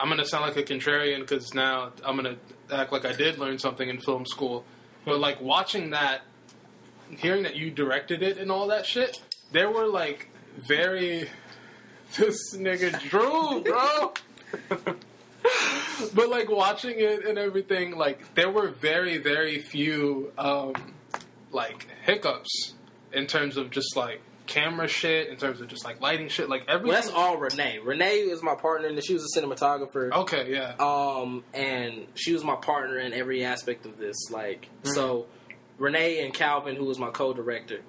I'm 0.00 0.08
gonna 0.08 0.24
sound 0.24 0.44
like 0.44 0.56
a 0.56 0.62
contrarian 0.62 1.20
because 1.20 1.52
now 1.52 1.92
I'm 2.04 2.16
gonna 2.16 2.36
act 2.72 2.90
like 2.90 3.04
I 3.04 3.12
did 3.12 3.38
learn 3.38 3.58
something 3.58 3.86
in 3.86 4.00
film 4.00 4.24
school. 4.24 4.64
But 5.04 5.20
like 5.20 5.40
watching 5.42 5.90
that, 5.90 6.22
hearing 7.18 7.42
that 7.42 7.56
you 7.56 7.70
directed 7.70 8.22
it 8.22 8.38
and 8.38 8.50
all 8.50 8.68
that 8.68 8.86
shit, 8.86 9.20
there 9.52 9.70
were 9.70 9.86
like 9.86 10.30
very 10.56 11.28
this 12.16 12.56
nigga 12.56 12.98
Drew, 13.10 13.62
bro. 13.62 14.14
but 16.14 16.28
like 16.30 16.50
watching 16.50 16.94
it 16.98 17.26
and 17.26 17.38
everything, 17.38 17.96
like 17.96 18.34
there 18.34 18.50
were 18.50 18.68
very 18.68 19.18
very 19.18 19.58
few 19.58 20.32
um, 20.38 20.72
like 21.52 21.86
hiccups 22.04 22.72
in 23.12 23.26
terms 23.26 23.58
of 23.58 23.70
just 23.70 23.96
like 23.96 24.22
camera 24.50 24.86
shit, 24.88 25.28
in 25.28 25.36
terms 25.36 25.60
of 25.60 25.68
just 25.68 25.84
like 25.84 26.00
lighting 26.00 26.28
shit, 26.28 26.48
like 26.50 26.64
everything. 26.68 26.88
Well, 26.92 27.00
that's 27.00 27.12
all 27.12 27.38
Renee. 27.38 27.78
Renee 27.82 28.16
is 28.18 28.42
my 28.42 28.54
partner, 28.54 28.88
and 28.88 29.02
she 29.04 29.14
was 29.14 29.24
a 29.34 29.40
cinematographer. 29.40 30.12
Okay, 30.12 30.52
yeah. 30.52 30.74
Um, 30.78 31.44
and 31.54 32.06
she 32.14 32.32
was 32.34 32.44
my 32.44 32.56
partner 32.56 32.98
in 32.98 33.12
every 33.12 33.44
aspect 33.44 33.86
of 33.86 33.98
this. 33.98 34.16
Like, 34.30 34.68
Mm-hmm. 34.82 34.90
so 34.90 35.26
Renee 35.78 36.24
and 36.24 36.34
Calvin, 36.34 36.76
who 36.76 36.84
was 36.84 36.98
my 36.98 37.10
co-director, 37.10 37.80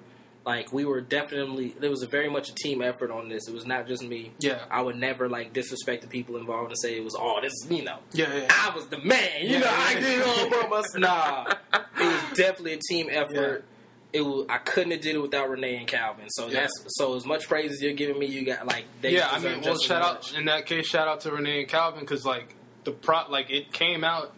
like 0.44 0.72
we 0.72 0.84
were 0.84 1.00
definitely 1.00 1.72
there 1.78 1.88
was 1.90 2.02
a 2.02 2.08
very 2.08 2.28
much 2.28 2.48
a 2.50 2.54
team 2.54 2.82
effort 2.82 3.12
on 3.12 3.28
this. 3.28 3.46
It 3.46 3.54
was 3.54 3.64
not 3.64 3.86
just 3.86 4.02
me. 4.02 4.32
Yeah. 4.40 4.64
I 4.70 4.80
would 4.82 4.96
never 4.96 5.28
like 5.28 5.52
disrespect 5.52 6.02
the 6.02 6.08
people 6.08 6.36
involved 6.36 6.70
and 6.70 6.78
say 6.80 6.96
it 6.96 7.04
was 7.04 7.14
all 7.14 7.40
this. 7.40 7.52
You 7.70 7.84
know, 7.84 7.98
Yeah, 8.12 8.34
yeah. 8.34 8.46
I 8.50 8.74
was 8.74 8.86
the 8.88 8.98
man. 8.98 9.42
You 9.42 9.50
Yeah, 9.50 9.58
know, 9.60 9.66
yeah, 9.66 9.84
I 9.86 10.00
did 10.00 10.22
all 10.22 10.50
by 10.50 10.68
myself. 10.68 10.96
Nah, 10.98 11.54
it 11.74 12.04
was 12.06 12.22
definitely 12.36 12.72
a 12.72 12.80
team 12.88 13.06
effort. 13.10 13.64
It 14.12 14.20
was, 14.20 14.44
I 14.48 14.58
couldn't 14.58 14.90
have 14.92 15.00
did 15.00 15.14
it 15.14 15.22
without 15.22 15.48
Renee 15.48 15.76
and 15.76 15.86
Calvin. 15.86 16.28
So 16.30 16.48
Yeah. 16.48 16.60
that's 16.60 16.72
so 16.98 17.16
as 17.16 17.24
much 17.24 17.48
praise 17.48 17.72
as 17.72 17.80
you're 17.82 17.94
giving 17.94 18.18
me, 18.18 18.26
you 18.26 18.44
got 18.44 18.66
like 18.66 18.84
they 19.00 19.14
yeah, 19.14 19.28
I 19.30 19.38
mean, 19.38 19.60
well, 19.62 19.78
shout 19.78 20.02
much. 20.02 20.32
out 20.32 20.38
in 20.38 20.44
that 20.46 20.66
case, 20.66 20.86
shout 20.86 21.08
out 21.08 21.20
to 21.22 21.30
Renee 21.32 21.60
and 21.60 21.68
Calvin 21.68 22.00
because 22.00 22.24
like 22.26 22.54
the 22.84 22.92
pro, 22.92 23.22
like 23.30 23.50
it 23.50 23.72
came 23.72 24.04
out 24.04 24.32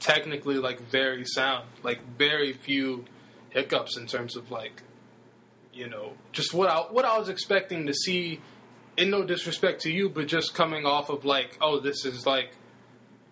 technically 0.00 0.56
like 0.56 0.80
very 0.88 1.24
sound, 1.24 1.64
like 1.82 2.00
very 2.16 2.52
few 2.52 3.04
hiccups 3.50 3.96
in 3.96 4.06
terms 4.06 4.36
of 4.36 4.50
like, 4.50 4.82
you 5.72 5.88
know, 5.88 6.12
just 6.32 6.54
what 6.54 6.68
I 6.70 6.78
what 6.80 7.04
I 7.04 7.18
was 7.18 7.28
expecting 7.28 7.86
to 7.86 7.94
see. 7.94 8.40
In 8.96 9.10
no 9.10 9.22
disrespect 9.22 9.82
to 9.82 9.92
you, 9.92 10.08
but 10.08 10.26
just 10.26 10.54
coming 10.54 10.84
off 10.84 11.08
of 11.08 11.24
like, 11.24 11.56
oh, 11.60 11.78
this 11.78 12.04
is 12.04 12.26
like, 12.26 12.50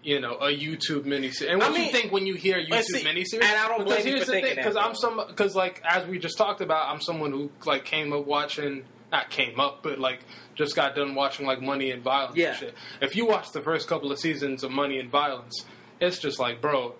you 0.06 0.20
know, 0.20 0.34
a 0.36 0.46
YouTube 0.56 1.02
miniseries. 1.04 1.50
And 1.50 1.58
what 1.58 1.72
I 1.72 1.74
do 1.74 1.82
you 1.82 1.90
think 1.90 2.12
when 2.12 2.26
you 2.26 2.34
hear 2.34 2.58
YouTube 2.58 2.82
see, 2.84 3.04
miniseries? 3.04 3.42
and 3.42 3.58
I 3.58 3.66
don't 3.68 3.84
because 3.84 4.02
blame 4.02 4.06
you 4.06 4.12
here's 4.14 4.20
for 4.20 4.26
the 4.26 4.32
thinking 4.32 4.54
thing, 4.54 4.64
because 4.64 4.76
I'm 4.76 4.94
some 4.94 5.20
because 5.26 5.54
like 5.56 5.82
as 5.84 6.06
we 6.06 6.18
just 6.18 6.38
talked 6.38 6.60
about, 6.60 6.88
I'm 6.88 7.00
someone 7.00 7.32
who 7.32 7.50
like 7.66 7.84
came 7.84 8.12
up 8.12 8.24
watching 8.26 8.84
not 9.12 9.30
came 9.30 9.58
up, 9.60 9.82
but 9.82 9.98
like 9.98 10.20
just 10.54 10.74
got 10.76 10.94
done 10.94 11.14
watching 11.14 11.44
like 11.46 11.60
Money 11.60 11.90
and 11.90 12.02
Violence 12.02 12.36
Yeah. 12.36 12.48
and 12.50 12.56
shit. 12.58 12.74
If 13.00 13.16
you 13.16 13.26
watch 13.26 13.50
the 13.52 13.60
first 13.60 13.88
couple 13.88 14.10
of 14.12 14.18
seasons 14.18 14.62
of 14.64 14.70
Money 14.70 14.98
and 14.98 15.10
Violence, 15.10 15.64
it's 16.00 16.18
just 16.18 16.38
like, 16.38 16.60
bro, 16.60 16.94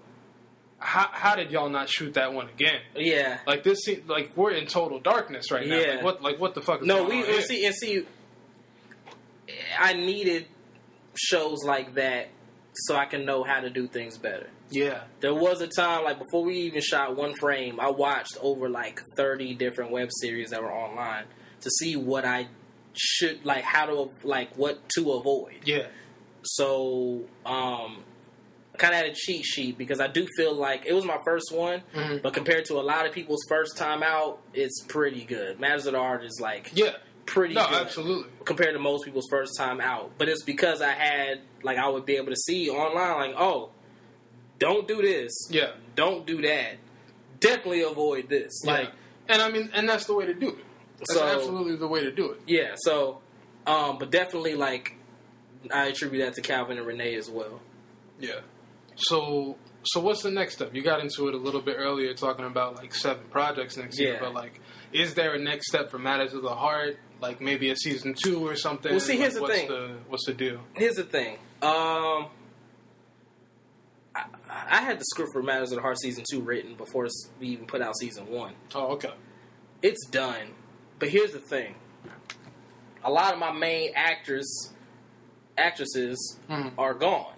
how 0.79 1.09
how 1.13 1.37
did 1.37 1.51
y'all 1.53 1.69
not 1.71 1.89
shoot 1.89 2.15
that 2.15 2.33
one 2.33 2.49
again? 2.49 2.81
yeah. 2.97 3.39
Like 3.47 3.63
this, 3.63 3.85
se- 3.85 4.03
like 4.09 4.37
we're 4.37 4.51
in 4.53 4.67
total 4.67 4.99
darkness 5.01 5.51
right 5.53 5.67
now. 5.67 5.79
Yeah. 5.79 5.95
Like 5.95 6.03
what, 6.05 6.23
like 6.23 6.41
what 6.41 6.55
the 6.55 6.61
fuck? 6.61 6.81
Is 6.83 6.87
No, 6.87 7.07
going 7.07 7.09
we 7.19 7.25
on 7.25 7.31
here? 7.31 7.41
see 7.43 7.65
and 7.67 7.75
see. 7.75 8.05
I 9.79 9.93
needed 9.93 10.47
shows 11.15 11.63
like 11.65 11.95
that 11.95 12.29
so 12.77 12.97
I 12.97 13.07
can 13.07 13.25
know 13.25 13.43
how 13.45 13.61
to 13.61 13.71
do 13.71 13.87
things 13.87 14.19
better. 14.19 14.49
Yeah, 14.71 15.03
There 15.21 15.35
was 15.35 15.61
a 15.61 15.67
time 15.69 16.05
like 16.05 16.19
before 16.19 16.43
we 16.45 16.57
even 16.61 16.81
shot 16.83 17.17
one 17.17 17.35
frame, 17.35 17.79
I 17.81 17.91
watched 17.91 18.37
over 18.43 18.69
like 18.69 19.01
thirty 19.17 19.55
different 19.55 19.91
web 19.93 20.09
series 20.21 20.51
that 20.51 20.63
were 20.63 20.73
online 20.73 21.25
to 21.61 21.71
see 21.71 21.97
what 21.97 22.25
I 22.25 22.49
should 22.95 23.45
like 23.45 23.63
how 23.63 23.87
to 23.87 24.11
like 24.25 24.57
what 24.57 24.89
to 24.97 25.13
avoid. 25.13 25.61
yeah, 25.65 25.87
So 26.43 27.23
um 27.45 28.03
kind 28.79 28.93
of 28.93 29.01
had 29.01 29.07
a 29.11 29.15
cheat 29.15 29.43
sheet 29.45 29.79
because 29.79 30.01
I 30.01 30.07
do 30.07 30.27
feel 30.37 30.55
like 30.55 30.85
it 30.85 30.93
was 30.93 31.05
my 31.05 31.17
first 31.25 31.51
one, 31.51 31.83
Mhm. 31.95 32.21
but 32.23 32.35
compared 32.35 32.67
to 32.67 32.75
a 32.75 32.83
lot 32.83 33.07
of 33.07 33.13
people's 33.13 33.43
first 33.49 33.77
time 33.79 34.03
out, 34.03 34.39
it's 34.53 34.83
pretty 34.87 35.25
good. 35.25 35.59
Matters 35.59 35.87
of 35.87 35.93
the 35.95 35.99
Heart 35.99 36.25
is 36.25 36.39
like 36.43 36.73
yeah. 36.75 36.97
Pretty 37.27 37.55
No, 37.55 37.67
good 37.69 37.83
absolutely. 37.83 38.31
compared 38.45 38.75
to 38.75 38.79
most 38.79 39.05
people's 39.05 39.27
first 39.29 39.57
time 39.59 39.81
out. 39.81 40.13
But 40.19 40.29
it's 40.29 40.43
because 40.43 40.81
I 40.81 40.93
had 40.93 41.41
like 41.63 41.77
I 41.79 41.89
would 41.89 42.07
be 42.07 42.17
able 42.17 42.31
to 42.31 42.37
see 42.37 42.71
online 42.71 43.31
like, 43.33 43.41
oh, 43.41 43.71
don't 44.59 44.89
do 44.89 45.03
this, 45.03 45.33
Yeah, 45.51 45.73
don't 45.95 46.27
do 46.27 46.41
that, 46.43 46.77
definitely 47.41 47.83
avoid 47.83 48.29
this. 48.29 48.53
Like, 48.65 48.87
like, 48.87 48.93
and 49.29 49.43
I 49.43 49.51
mean, 49.51 49.71
and 49.75 49.89
that's 49.89 50.07
the 50.07 50.15
way 50.15 50.27
to 50.27 50.35
do 50.35 50.51
it. 50.51 50.65
That's 50.99 51.15
So- 51.15 51.27
absolutely 51.27 51.77
the 51.77 51.89
way 51.89 52.01
to 52.03 52.11
do 52.11 52.31
it. 52.33 52.41
yeah. 52.47 52.75
So, 52.77 53.21
um, 53.67 53.99
but 53.99 54.11
definitely 54.11 54.55
like 54.55 54.95
I 55.75 55.87
attribute 55.89 56.25
that 56.25 56.35
to 56.35 56.41
Calvin 56.43 56.79
and 56.79 56.87
Renee 56.87 57.17
as 57.17 57.29
well. 57.29 57.61
Yeah. 58.21 58.41
So 58.97 59.59
so 59.83 60.01
what's 60.01 60.23
the 60.23 60.31
next 60.31 60.55
step? 60.55 60.75
You 60.75 60.83
got 60.83 61.01
into 61.01 61.29
it 61.29 61.35
a 61.35 61.39
little 61.39 61.61
bit 61.61 61.77
earlier 61.79 62.13
talking 62.15 62.45
about 62.47 62.77
like 62.77 62.95
seven 62.95 63.25
projects 63.31 63.77
next 63.77 63.99
year, 64.01 64.17
but 64.21 64.33
like 64.33 64.61
is 65.01 65.15
there 65.15 65.35
a 65.35 65.39
next 65.39 65.69
step 65.69 65.91
for 65.91 65.99
Matters 65.99 66.33
of 66.35 66.43
the 66.43 66.55
Heart? 66.55 66.99
Like 67.21 67.41
maybe 67.41 67.71
a 67.71 67.77
season 67.77 68.15
two 68.23 68.47
or 68.47 68.57
something? 68.57 68.91
Well, 68.93 69.01
see, 69.01 69.13
Like, 69.13 69.21
here's 69.21 69.35
the 69.35 69.41
what's 69.43 69.55
thing. 69.55 69.69
The, 69.69 69.97
what's 70.09 70.27
the 70.27 70.35
deal? 70.35 70.61
Here's 70.75 70.97
the 70.97 71.05
thing. 71.05 71.35
Um, 71.63 72.27
I, 74.15 74.25
I 74.51 74.81
had 74.83 74.99
the 74.99 75.05
script 75.05 75.33
for 75.33 75.43
Matters 75.43 75.73
of 75.73 75.77
the 75.77 75.83
Heart 75.83 75.99
season 76.01 76.25
two 76.31 76.41
written 76.41 76.75
before 76.75 77.09
we 77.41 77.49
even 77.49 77.67
put 77.67 77.81
out 77.83 77.97
season 77.99 78.29
one. 78.29 78.55
Oh, 78.75 78.93
okay. 78.95 79.13
it's 79.83 80.07
done. 80.07 80.49
But 80.99 81.09
here's 81.11 81.33
the 81.33 81.39
thing: 81.41 81.75
a 83.05 83.11
lot 83.11 83.33
of 83.33 83.39
my 83.39 83.53
main 83.53 83.93
actors, 83.95 84.73
actresses, 85.59 86.39
Mhm. 86.51 86.73
are 86.79 86.95
gone. 86.95 87.35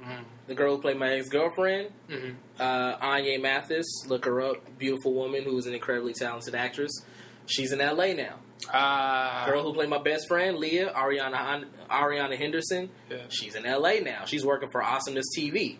Mhm. 0.00 0.24
The 0.46 0.54
girl 0.54 0.76
who 0.76 0.82
played 0.82 0.98
my 0.98 1.12
ex 1.14 1.28
girlfriend, 1.28 1.90
Mhm. 2.08 2.34
uh, 2.60 2.96
Anya 3.00 3.38
Mathis, 3.38 3.86
look 4.08 4.24
her 4.26 4.40
up. 4.42 4.78
Beautiful 4.78 5.14
woman 5.14 5.42
who 5.44 5.56
is 5.58 5.66
an 5.66 5.74
incredibly 5.74 6.12
talented 6.12 6.54
actress. 6.54 6.90
She's 7.46 7.72
in 7.72 7.80
LA 7.80 8.12
now. 8.14 8.40
Ah, 8.72 9.44
Girl 9.46 9.62
who 9.62 9.72
played 9.74 9.88
my 9.90 9.98
best 10.02 10.26
friend, 10.28 10.56
Leah 10.56 10.92
Ariana 10.94 11.64
Ariana 11.90 12.36
Henderson. 12.36 12.90
Yeah. 13.10 13.18
She's 13.28 13.54
in 13.54 13.64
LA 13.64 14.00
now. 14.00 14.24
She's 14.26 14.44
working 14.44 14.70
for 14.70 14.82
Awesomeness 14.82 15.26
TV. 15.36 15.78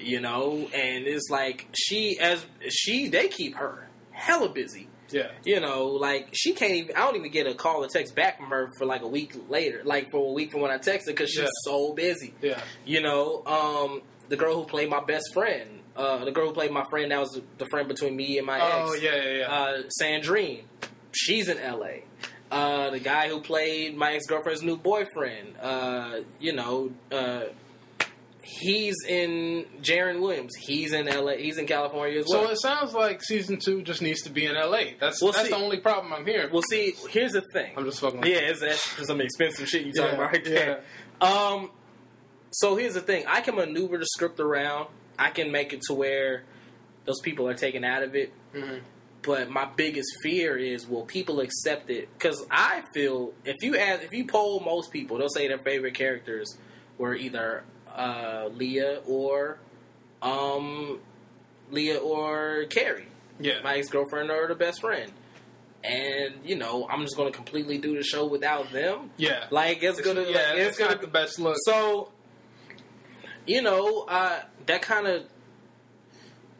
You 0.00 0.20
know, 0.20 0.68
and 0.74 1.06
it's 1.06 1.28
like 1.30 1.66
she 1.76 2.18
as 2.20 2.44
she 2.68 3.08
they 3.08 3.28
keep 3.28 3.54
her 3.56 3.88
hella 4.10 4.48
busy. 4.48 4.88
Yeah, 5.14 5.30
you 5.44 5.60
know, 5.60 5.86
like 5.86 6.28
she 6.32 6.52
can't 6.52 6.72
even. 6.72 6.96
I 6.96 7.00
don't 7.00 7.16
even 7.16 7.30
get 7.30 7.46
a 7.46 7.54
call 7.54 7.82
or 7.84 7.88
text 7.88 8.14
back 8.14 8.36
from 8.38 8.50
her 8.50 8.68
for 8.78 8.84
like 8.84 9.02
a 9.02 9.08
week 9.08 9.32
later, 9.48 9.80
like 9.84 10.10
for 10.10 10.28
a 10.30 10.32
week 10.32 10.50
from 10.52 10.60
when 10.60 10.70
I 10.70 10.78
texted 10.78 11.06
because 11.06 11.30
she's 11.30 11.40
Yeah. 11.40 11.48
so 11.64 11.92
busy. 11.94 12.34
yeah, 12.42 12.60
You 12.84 13.00
know, 13.00 13.42
um, 13.46 14.02
the 14.28 14.36
girl 14.36 14.54
who 14.56 14.64
played 14.64 14.90
my 14.90 15.02
best 15.04 15.32
friend, 15.32 15.80
uh, 15.96 16.24
the 16.24 16.32
girl 16.32 16.48
who 16.48 16.52
played 16.52 16.70
my 16.72 16.84
friend 16.90 17.10
that 17.12 17.20
was 17.20 17.40
the 17.58 17.66
friend 17.66 17.86
between 17.88 18.16
me 18.16 18.38
and 18.38 18.46
my 18.46 18.56
ex. 18.58 18.74
Oh, 18.76 18.92
ex, 18.94 19.02
yeah, 19.02 19.14
yeah, 19.16 19.38
yeah. 19.38 19.52
uh, 19.52 19.82
Sandrine, 20.02 20.62
she's 21.12 21.48
in 21.48 21.58
L.A. 21.58 22.04
Uh, 22.50 22.90
the 22.90 23.00
guy 23.00 23.28
who 23.28 23.40
played 23.40 23.96
my 23.96 24.12
ex 24.14 24.26
girlfriend's 24.26 24.62
new 24.62 24.76
boyfriend, 24.76 25.54
uh, 25.60 26.20
you 26.38 26.52
know, 26.52 26.90
uh, 27.10 27.44
he's 28.44 28.94
in 29.08 29.64
Jaron 29.82 30.20
Williams. 30.20 30.54
He's 30.56 30.92
in 30.92 31.08
L.A. 31.08 31.36
He's 31.38 31.58
in 31.58 31.66
California 31.66 32.18
as 32.18 32.26
well. 32.28 32.44
so 32.46 32.50
it 32.50 32.60
sounds 32.60 32.92
like 32.94 33.22
season 33.22 33.58
two 33.58 33.82
just 33.82 34.02
needs 34.02 34.22
to 34.22 34.30
be 34.30 34.44
in 34.46 34.56
L.A. 34.56 34.96
That's 35.00 35.20
We'll 35.22 35.32
that's 35.32 35.44
see. 35.44 35.50
the 35.50 35.56
only 35.56 35.78
problem 35.78 36.12
I'm 36.12 36.26
hearing. 36.26 36.50
well, 36.52 36.62
see, 36.68 36.94
here's 37.10 37.32
the 37.32 37.42
thing. 37.52 37.72
I'm 37.76 37.84
just 37.84 38.00
fucking. 38.00 38.22
Yeah, 38.24 38.36
it's, 38.36 38.60
that's 38.60 39.06
some 39.06 39.20
expensive 39.20 39.68
shit 39.68 39.86
you 39.86 39.92
talking 39.92 40.10
Yeah, 40.10 40.14
about 40.24 40.32
right 40.32 40.44
there. 40.44 40.82
Um, 41.20 41.70
so 42.50 42.76
here's 42.76 42.94
the 42.94 43.00
thing: 43.00 43.24
I 43.26 43.40
can 43.40 43.56
maneuver 43.56 43.98
the 43.98 44.06
script 44.06 44.40
around. 44.40 44.88
I 45.18 45.30
can 45.30 45.50
make 45.52 45.72
it 45.72 45.82
to 45.88 45.94
where 45.94 46.44
those 47.04 47.20
people 47.20 47.48
are 47.48 47.54
taken 47.54 47.84
out 47.84 48.02
of 48.02 48.14
it. 48.14 48.32
Mhm. 48.54 48.80
But 49.22 49.48
my 49.48 49.64
biggest 49.64 50.08
fear 50.22 50.56
is 50.58 50.86
will 50.86 51.04
people 51.06 51.40
accept 51.40 51.88
it? 51.88 52.08
Because 52.12 52.44
I 52.50 52.82
feel 52.92 53.32
if 53.44 53.62
you 53.62 53.76
ask, 53.78 54.02
if 54.02 54.12
you 54.12 54.26
poll 54.26 54.60
most 54.60 54.92
people, 54.92 55.16
they'll 55.16 55.28
say 55.30 55.48
their 55.48 55.58
favorite 55.58 55.94
characters 55.94 56.58
were 56.98 57.14
either 57.14 57.64
uh, 57.94 58.48
Leah 58.54 59.00
or 59.06 59.58
um, 60.22 61.00
Leah 61.70 61.98
or 61.98 62.64
Carrie. 62.70 63.06
Yeah. 63.40 63.60
my 63.64 63.78
ex 63.78 63.88
girlfriend 63.88 64.30
or 64.30 64.46
the 64.46 64.54
best 64.54 64.80
friend, 64.80 65.10
and 65.82 66.34
you 66.44 66.56
know 66.56 66.86
I'm 66.88 67.02
just 67.02 67.16
gonna 67.16 67.32
completely 67.32 67.78
do 67.78 67.96
the 67.96 68.04
show 68.04 68.26
without 68.26 68.70
them. 68.70 69.10
Yeah. 69.16 69.46
Like 69.50 69.82
it's 69.82 70.00
gonna, 70.00 70.22
yeah, 70.22 70.26
like, 70.26 70.58
it's, 70.58 70.68
it's 70.68 70.78
gonna 70.78 71.00
the 71.00 71.08
best 71.08 71.40
look. 71.40 71.56
so, 71.64 72.12
you 73.46 73.62
know, 73.62 74.04
uh, 74.08 74.40
that 74.66 74.82
kind 74.82 75.06
of. 75.06 75.24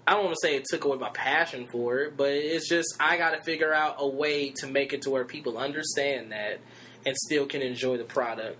I 0.06 0.12
don't 0.12 0.24
want 0.24 0.36
to 0.36 0.46
say 0.46 0.56
it 0.56 0.66
took 0.68 0.84
away 0.84 0.98
my 0.98 1.08
passion 1.08 1.66
for 1.66 2.00
it, 2.00 2.14
but 2.14 2.28
it's 2.28 2.68
just 2.68 2.94
I 3.00 3.16
got 3.16 3.30
to 3.30 3.42
figure 3.42 3.72
out 3.72 3.96
a 3.98 4.06
way 4.06 4.50
to 4.56 4.66
make 4.66 4.92
it 4.92 5.02
to 5.02 5.10
where 5.10 5.24
people 5.24 5.56
understand 5.56 6.32
that 6.32 6.60
and 7.06 7.16
still 7.16 7.46
can 7.46 7.62
enjoy 7.62 7.96
the 7.96 8.04
product. 8.04 8.58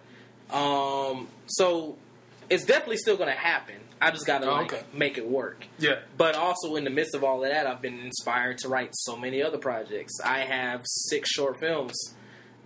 Um, 0.51 1.29
so 1.47 1.99
it's 2.51 2.65
definitely 2.65 2.97
still 2.99 3.17
going 3.17 3.29
to 3.33 3.39
happen. 3.39 3.77
I 4.01 4.11
just 4.11 4.27
got 4.27 4.41
to 4.43 4.49
Oh, 4.51 4.55
like 4.55 4.73
okay. 4.73 4.83
make 4.93 5.17
it 5.19 5.27
work. 5.29 5.65
yeah. 5.79 6.01
But 6.19 6.35
also 6.35 6.77
in 6.77 6.85
the 6.85 6.91
midst 6.91 7.15
of 7.15 7.25
all 7.25 7.43
of 7.45 7.51
that, 7.51 7.67
I've 7.67 7.81
been 7.81 7.99
inspired 8.01 8.59
to 8.59 8.69
write 8.69 8.91
so 8.93 9.17
many 9.17 9.43
other 9.43 9.59
projects. 9.59 10.13
I 10.25 10.41
have 10.41 10.83
six 10.85 11.31
short 11.31 11.59
films 11.61 11.95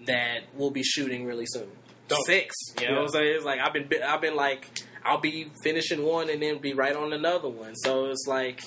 that 0.06 0.44
we'll 0.54 0.70
be 0.70 0.82
shooting 0.82 1.26
really 1.26 1.46
soon. 1.46 1.68
Dope. 2.08 2.24
Six, 2.26 2.54
you 2.80 2.88
know 2.88 2.94
what 2.94 3.02
I'm 3.02 3.08
saying? 3.08 3.36
It's 3.36 3.44
like 3.44 3.60
I've 3.60 3.72
been, 3.74 3.88
I've 4.02 4.20
been 4.22 4.34
like, 4.36 4.66
I'll 5.04 5.20
be 5.20 5.50
finishing 5.62 6.02
one 6.04 6.30
and 6.30 6.42
then 6.42 6.58
be 6.58 6.72
right 6.72 6.96
on 6.96 7.12
another 7.12 7.48
one. 7.50 7.74
So 7.76 8.06
it's 8.06 8.24
like 8.26 8.62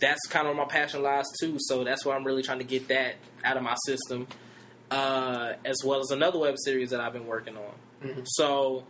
that's 0.00 0.20
kind 0.28 0.46
of 0.48 0.56
where 0.56 0.64
my 0.64 0.70
passion 0.72 1.02
lies 1.02 1.26
too. 1.40 1.56
So 1.58 1.84
that's 1.84 2.04
why 2.06 2.14
I'm 2.16 2.24
really 2.24 2.42
trying 2.42 2.58
to 2.58 2.64
get 2.64 2.88
that 2.88 3.16
out 3.44 3.56
of 3.56 3.62
my 3.62 3.76
system, 3.86 4.26
uh, 4.90 5.52
as 5.64 5.76
well 5.84 6.00
as 6.00 6.10
another 6.10 6.38
web 6.38 6.54
series 6.64 6.90
that 6.90 7.00
I've 7.00 7.12
been 7.12 7.26
working 7.26 7.56
on. 7.56 7.74
Mhm. 8.08 8.22
So 8.26 8.84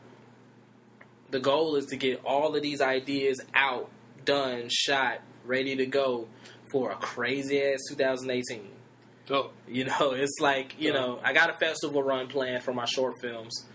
the 1.30 1.40
goal 1.40 1.76
is 1.76 1.86
to 1.86 1.96
get 1.96 2.22
all 2.24 2.54
of 2.56 2.62
these 2.62 2.80
ideas 2.80 3.40
out, 3.54 3.90
done, 4.24 4.68
shot, 4.70 5.20
ready 5.44 5.76
to 5.76 5.86
go 5.86 6.26
for 6.72 6.90
a 6.90 6.96
crazy 6.96 7.62
ass 7.62 7.80
2018. 7.88 8.68
Dope. 9.26 9.52
You 9.68 9.84
know, 9.84 10.12
it's 10.12 10.38
like 10.40 10.74
you 10.78 10.88
Yeah. 10.92 11.00
know, 11.00 11.20
I 11.22 11.32
got 11.32 11.50
a 11.50 11.54
festival 11.54 12.02
run 12.02 12.28
planned 12.28 12.62
for 12.64 12.72
my 12.72 12.86
short 12.86 13.14
films, 13.20 13.66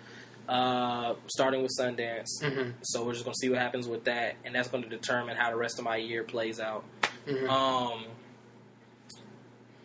uh, 0.49 1.13
starting 1.27 1.61
with 1.61 1.71
Sundance. 1.79 2.27
Mm-hmm. 2.41 2.71
So 2.83 3.05
we're 3.05 3.13
just 3.13 3.23
gonna 3.25 3.35
see 3.35 3.49
what 3.49 3.59
happens 3.59 3.87
with 3.87 4.03
that, 4.05 4.35
and 4.45 4.55
that's 4.55 4.67
going 4.67 4.83
to 4.83 4.89
determine 4.89 5.35
how 5.37 5.49
the 5.51 5.55
rest 5.55 5.77
of 5.79 5.85
my 5.85 5.97
year 5.97 6.23
plays 6.23 6.59
out. 6.59 6.83
Mhm. 7.27 7.47
Um, 7.49 8.05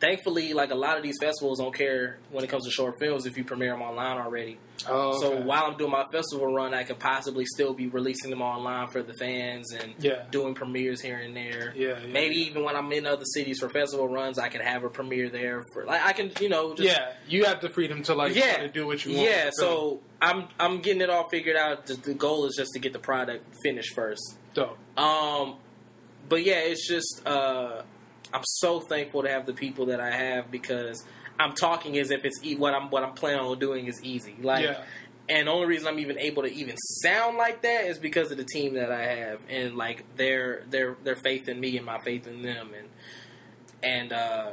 thankfully, 0.01 0.53
like 0.53 0.71
a 0.71 0.75
lot 0.75 0.97
of 0.97 1.03
these 1.03 1.17
festivals 1.21 1.59
don't 1.59 1.75
care 1.75 2.19
when 2.31 2.45
it 2.45 2.49
comes 2.51 2.65
to 2.65 2.71
short 2.71 2.95
films 2.99 3.27
if 3.27 3.37
you 3.37 3.45
premiere 3.45 3.71
them 3.73 3.83
online 3.83 4.17
already. 4.19 4.59
oh, 4.89 5.21
So 5.21 5.37
while 5.41 5.65
I'm 5.65 5.77
doing 5.77 5.91
my 5.91 6.05
festival 6.13 6.47
run, 6.53 6.73
I 6.75 6.85
could 6.85 6.99
possibly 6.99 7.45
still 7.47 7.75
be 7.75 7.89
releasing 7.89 8.31
them 8.31 8.41
online 8.43 8.89
for 8.89 9.03
the 9.03 9.15
fans 9.15 9.73
and 9.73 9.95
Yeah. 9.99 10.25
doing 10.31 10.55
premieres 10.55 11.01
here 11.01 11.17
and 11.19 11.37
there. 11.37 11.73
Yeah, 11.77 11.99
yeah, 12.01 12.07
Maybe 12.13 12.37
yeah. 12.37 12.47
even 12.51 12.65
when 12.65 12.77
I'm 12.77 12.91
in 12.93 13.07
other 13.07 13.25
cities 13.25 13.59
for 13.59 13.69
festival 13.69 14.09
runs, 14.09 14.39
I 14.39 14.49
could 14.49 14.61
have 14.61 14.85
a 14.85 14.89
premiere 14.89 15.29
there 15.31 15.65
for 15.73 15.85
like 15.85 16.05
I 16.05 16.13
can 16.13 16.31
you 16.41 16.49
know 16.49 16.75
just 16.75 16.89
yeah, 16.89 17.13
you 17.29 17.45
have 17.45 17.61
the 17.61 17.69
freedom 17.69 18.03
to 18.05 18.15
like 18.15 18.35
Yeah. 18.35 18.67
do 18.69 18.87
what 18.87 19.05
you 19.05 19.17
want. 19.17 19.29
yeah. 19.29 19.51
So 19.53 20.01
I'm 20.23 20.49
I'm 20.61 20.81
getting 20.81 21.03
it 21.03 21.11
all 21.11 21.29
figured 21.29 21.57
out. 21.57 21.87
The, 21.87 21.95
the 21.95 22.15
goal 22.15 22.47
is 22.47 22.55
just 22.57 22.73
to 22.75 22.79
get 22.79 22.93
the 22.93 22.99
product 22.99 23.45
finished 23.63 23.95
first. 23.95 24.37
dope. 24.55 24.77
Um, 24.99 25.57
but 26.29 26.45
yeah, 26.45 26.59
it's 26.59 26.87
just 26.87 27.23
uh, 27.27 27.83
I'm 28.33 28.43
so 28.45 28.81
thankful 28.81 29.23
to 29.23 29.29
have 29.31 29.47
the 29.47 29.55
people 29.55 29.87
that 29.87 30.01
I 30.01 30.11
have 30.11 30.51
because 30.51 31.05
I'm 31.39 31.55
talking 31.55 31.99
as 31.99 32.11
if 32.11 32.25
it's 32.25 32.39
e- 32.43 32.57
what 32.57 32.75
I'm 32.75 32.91
what 32.91 33.03
I'm 33.03 33.13
planning 33.15 33.41
on 33.41 33.59
doing 33.59 33.87
is 33.87 34.03
easy. 34.03 34.35
Like, 34.43 34.65
Yeah. 34.65 34.83
and 35.29 35.47
the 35.49 35.53
only 35.53 35.67
reason 35.67 35.89
I'm 35.89 35.99
even 35.99 36.19
able 36.19 36.43
to 36.43 36.53
even 36.53 36.77
sound 36.77 37.37
like 37.37 37.63
that 37.63 37.85
is 37.87 37.99
because 37.99 38.31
of 38.31 38.37
the 38.37 38.45
team 38.45 38.75
that 38.75 38.91
I 38.93 39.05
have 39.05 39.41
and 39.49 39.77
like 39.77 40.05
their 40.17 40.65
their 40.71 40.97
their 41.05 41.17
faith 41.17 41.49
in 41.49 41.59
me 41.61 41.77
and 41.77 41.87
my 41.87 41.99
faith 41.99 42.27
in 42.27 42.43
them 42.43 42.71
and 42.77 42.89
and 43.83 44.13
uh, 44.13 44.51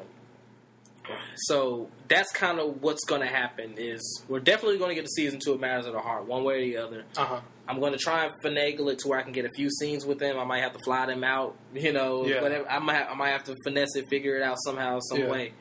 so 1.36 1.90
that's 2.08 2.32
kind 2.32 2.60
of 2.60 2.82
what's 2.82 3.04
going 3.06 3.22
to 3.22 3.28
happen 3.28 3.76
is 3.78 4.24
we're 4.28 4.40
definitely 4.40 4.78
going 4.78 4.90
to 4.90 4.96
get 4.96 5.06
to 5.06 5.12
season 5.12 5.40
two 5.44 5.54
of 5.54 5.60
Matters 5.60 5.86
of 5.86 5.94
the 5.94 6.00
Heart 6.00 6.26
one 6.28 6.44
way 6.44 6.56
or 6.56 6.62
the 6.62 6.78
other. 6.78 7.04
Uh 7.18 7.26
huh. 7.26 7.42
I'm 7.68 7.80
going 7.80 7.94
to 7.94 7.98
try 7.98 8.26
and 8.26 8.34
finagle 8.44 8.92
it 8.92 9.00
to 9.00 9.08
where 9.08 9.18
I 9.20 9.24
can 9.24 9.32
get 9.32 9.46
a 9.46 9.50
few 9.56 9.70
scenes 9.72 10.06
with 10.06 10.20
them. 10.20 10.38
I 10.38 10.44
might 10.44 10.62
have 10.62 10.74
to 10.74 10.80
fly 10.84 11.06
them 11.08 11.24
out, 11.24 11.56
you 11.74 11.92
know. 11.94 12.26
Yeah. 12.26 12.42
Whatever. 12.42 12.70
I 12.70 12.80
might 12.80 13.04
I 13.10 13.14
might 13.16 13.30
have 13.32 13.44
to 13.46 13.56
finesse 13.64 13.96
it, 13.96 14.06
figure 14.10 14.36
it 14.38 14.44
out 14.44 14.58
somehow, 14.64 15.00
some 15.00 15.22
Yeah. 15.22 15.30
way. 15.32 15.54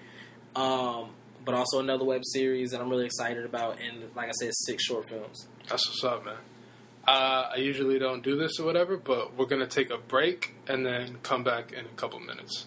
Um, 0.54 1.10
but 1.44 1.54
also 1.54 1.80
another 1.80 2.04
web 2.04 2.22
series 2.24 2.70
that 2.70 2.80
I'm 2.80 2.88
really 2.88 3.06
excited 3.06 3.44
about, 3.44 3.78
and 3.80 4.14
like 4.14 4.28
I 4.28 4.32
said, 4.32 4.50
six 4.54 4.84
short 4.84 5.08
films. 5.08 5.46
That's 5.68 5.86
what's 5.88 6.04
up, 6.04 6.24
man. 6.24 6.36
Uh, 7.06 7.50
I 7.52 7.56
usually 7.56 7.98
don't 7.98 8.22
do 8.22 8.36
this 8.36 8.58
or 8.58 8.64
whatever, 8.64 8.96
but 8.96 9.36
we're 9.36 9.44
gonna 9.46 9.66
take 9.66 9.90
a 9.90 9.98
break 9.98 10.54
and 10.66 10.86
then 10.86 11.18
come 11.22 11.44
back 11.44 11.70
in 11.72 11.84
a 11.84 11.96
couple 11.96 12.18
minutes. 12.20 12.66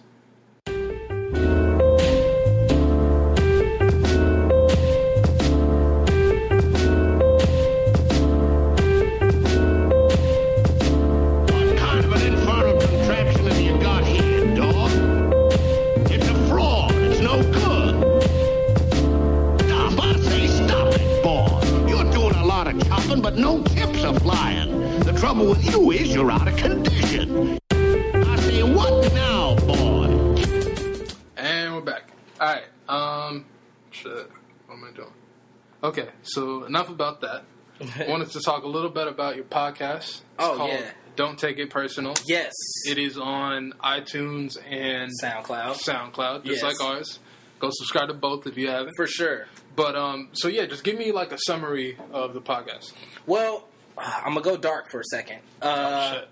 So 36.37 36.65
enough 36.65 36.89
about 36.89 37.21
that. 37.21 37.45
I 37.81 38.05
wanted 38.07 38.29
to 38.31 38.39
talk 38.41 38.63
a 38.63 38.67
little 38.67 38.91
bit 38.91 39.07
about 39.07 39.35
your 39.35 39.45
podcast. 39.45 39.97
It's 40.03 40.21
Oh, 40.37 40.55
called 40.55 40.69
yeah. 40.69 40.91
Don't 41.15 41.39
take 41.39 41.57
it 41.57 41.71
personal. 41.71 42.13
Yes, 42.27 42.53
It 42.85 42.99
is 42.99 43.17
on 43.17 43.73
iTunes 43.83 44.55
and 44.69 45.11
SoundCloud 45.23 45.77
SoundCloud, 45.83 46.43
just 46.45 46.61
Yes. 46.61 46.79
like 46.79 46.79
ours. 46.87 47.19
Go 47.59 47.69
subscribe 47.71 48.09
to 48.09 48.13
both 48.13 48.45
if 48.45 48.55
you 48.55 48.67
haven't. 48.69 48.93
for 48.95 49.07
sure. 49.07 49.47
But 49.75 49.95
um, 49.95 50.29
so 50.33 50.47
yeah, 50.47 50.67
just 50.67 50.83
give 50.83 50.95
me 50.95 51.11
like 51.11 51.31
a 51.31 51.39
summary 51.47 51.97
of 52.13 52.35
the 52.35 52.41
podcast. 52.41 52.93
Well, 53.25 53.67
I'm 53.97 54.33
gonna 54.35 54.41
go 54.41 54.57
dark 54.57 54.91
for 54.91 54.99
a 54.99 55.03
second. 55.05 55.39
Uh, 55.59 56.13
Shit. 56.13 56.29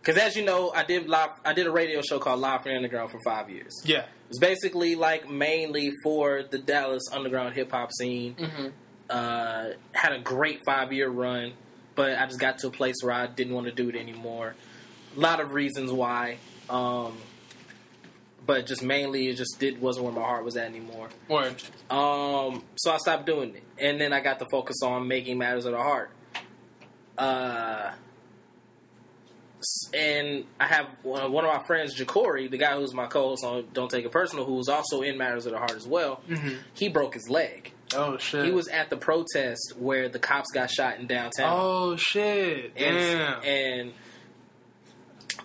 Because 0.00 0.20
as 0.22 0.36
you 0.36 0.44
know, 0.44 0.70
I 0.74 0.84
did 0.84 1.06
live. 1.08 1.30
I 1.44 1.52
did 1.52 1.66
a 1.66 1.70
radio 1.70 2.00
show 2.02 2.18
called 2.18 2.40
Live 2.40 2.62
from 2.62 2.72
the 2.72 2.76
Underground 2.76 3.10
for 3.10 3.18
five 3.24 3.48
years. 3.50 3.72
Yeah. 3.84 4.04
It's 4.30 4.38
basically 4.38 4.94
like 4.96 5.28
mainly 5.30 5.92
for 6.02 6.42
the 6.42 6.58
Dallas 6.58 7.02
underground 7.12 7.54
hip 7.54 7.70
hop 7.70 7.90
scene. 7.92 8.34
Mm-hmm. 8.36 8.66
Uh, 9.10 9.70
had 9.92 10.12
a 10.12 10.18
great 10.18 10.60
five 10.64 10.92
year 10.92 11.08
run, 11.08 11.52
but 11.94 12.18
I 12.18 12.26
just 12.26 12.40
got 12.40 12.58
to 12.60 12.68
a 12.68 12.70
place 12.70 12.96
where 13.02 13.12
I 13.12 13.26
didn't 13.26 13.54
want 13.54 13.66
to 13.66 13.72
do 13.72 13.88
it 13.90 13.96
anymore. 13.96 14.54
A 15.16 15.20
lot 15.20 15.40
of 15.40 15.52
reasons 15.52 15.92
why, 15.92 16.38
um, 16.70 17.16
but 18.46 18.66
just 18.66 18.82
mainly 18.82 19.28
it 19.28 19.34
just 19.34 19.58
did 19.60 19.80
wasn't 19.80 20.06
where 20.06 20.14
my 20.14 20.22
heart 20.22 20.44
was 20.44 20.56
at 20.56 20.66
anymore. 20.66 21.08
Word. 21.28 21.62
Um, 21.90 22.64
so 22.76 22.92
I 22.92 22.96
stopped 22.96 23.26
doing 23.26 23.54
it, 23.54 23.62
and 23.78 24.00
then 24.00 24.12
I 24.12 24.20
got 24.20 24.38
to 24.38 24.46
focus 24.50 24.76
on 24.82 25.06
making 25.06 25.38
matters 25.38 25.66
of 25.66 25.72
the 25.72 25.78
heart. 25.78 26.10
Uh, 27.16 27.92
and 29.94 30.44
I 30.58 30.66
have 30.66 30.88
one 31.02 31.30
one 31.32 31.44
of 31.44 31.54
my 31.54 31.62
friends, 31.66 31.94
Jacory, 31.98 32.50
the 32.50 32.58
guy 32.58 32.74
who's 32.76 32.92
my 32.92 33.06
co-host 33.06 33.44
on 33.44 33.66
Don't 33.72 33.90
Take 33.90 34.04
It 34.04 34.10
Personal, 34.12 34.44
who's 34.44 34.68
also 34.68 35.02
in 35.02 35.16
Matters 35.16 35.46
of 35.46 35.52
the 35.52 35.58
Heart 35.58 35.72
as 35.72 35.86
well. 35.86 36.20
Mhm. 36.28 36.58
He 36.74 36.88
broke 36.88 37.14
his 37.14 37.28
leg. 37.30 37.72
Oh 37.94 38.16
shit. 38.18 38.44
He 38.44 38.50
was 38.50 38.68
at 38.68 38.90
the 38.90 38.96
protest 38.96 39.74
where 39.78 40.08
the 40.08 40.18
cops 40.18 40.50
got 40.52 40.70
shot 40.70 40.98
in 40.98 41.06
downtown. 41.06 41.52
Oh 41.52 41.96
shit. 41.96 42.72
and, 42.76 42.96
Damn. 42.96 43.42
and 43.44 43.92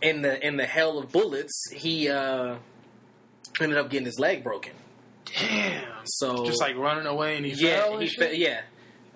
in 0.01 0.21
the 0.21 0.45
in 0.47 0.57
the 0.57 0.65
hell 0.65 0.97
of 0.97 1.11
bullets, 1.11 1.69
he 1.73 2.09
uh, 2.09 2.55
ended 3.59 3.77
up 3.77 3.89
getting 3.89 4.05
his 4.05 4.19
leg 4.19 4.43
broken. 4.43 4.73
Damn. 5.25 5.83
So 6.05 6.45
Just 6.45 6.61
like 6.61 6.75
running 6.75 7.05
away 7.05 7.37
and 7.37 7.45
he 7.45 7.51
yeah, 7.53 7.81
fell. 7.83 7.93
and 7.93 8.01
he 8.03 8.09
fe- 8.09 8.35
yeah, 8.37 8.61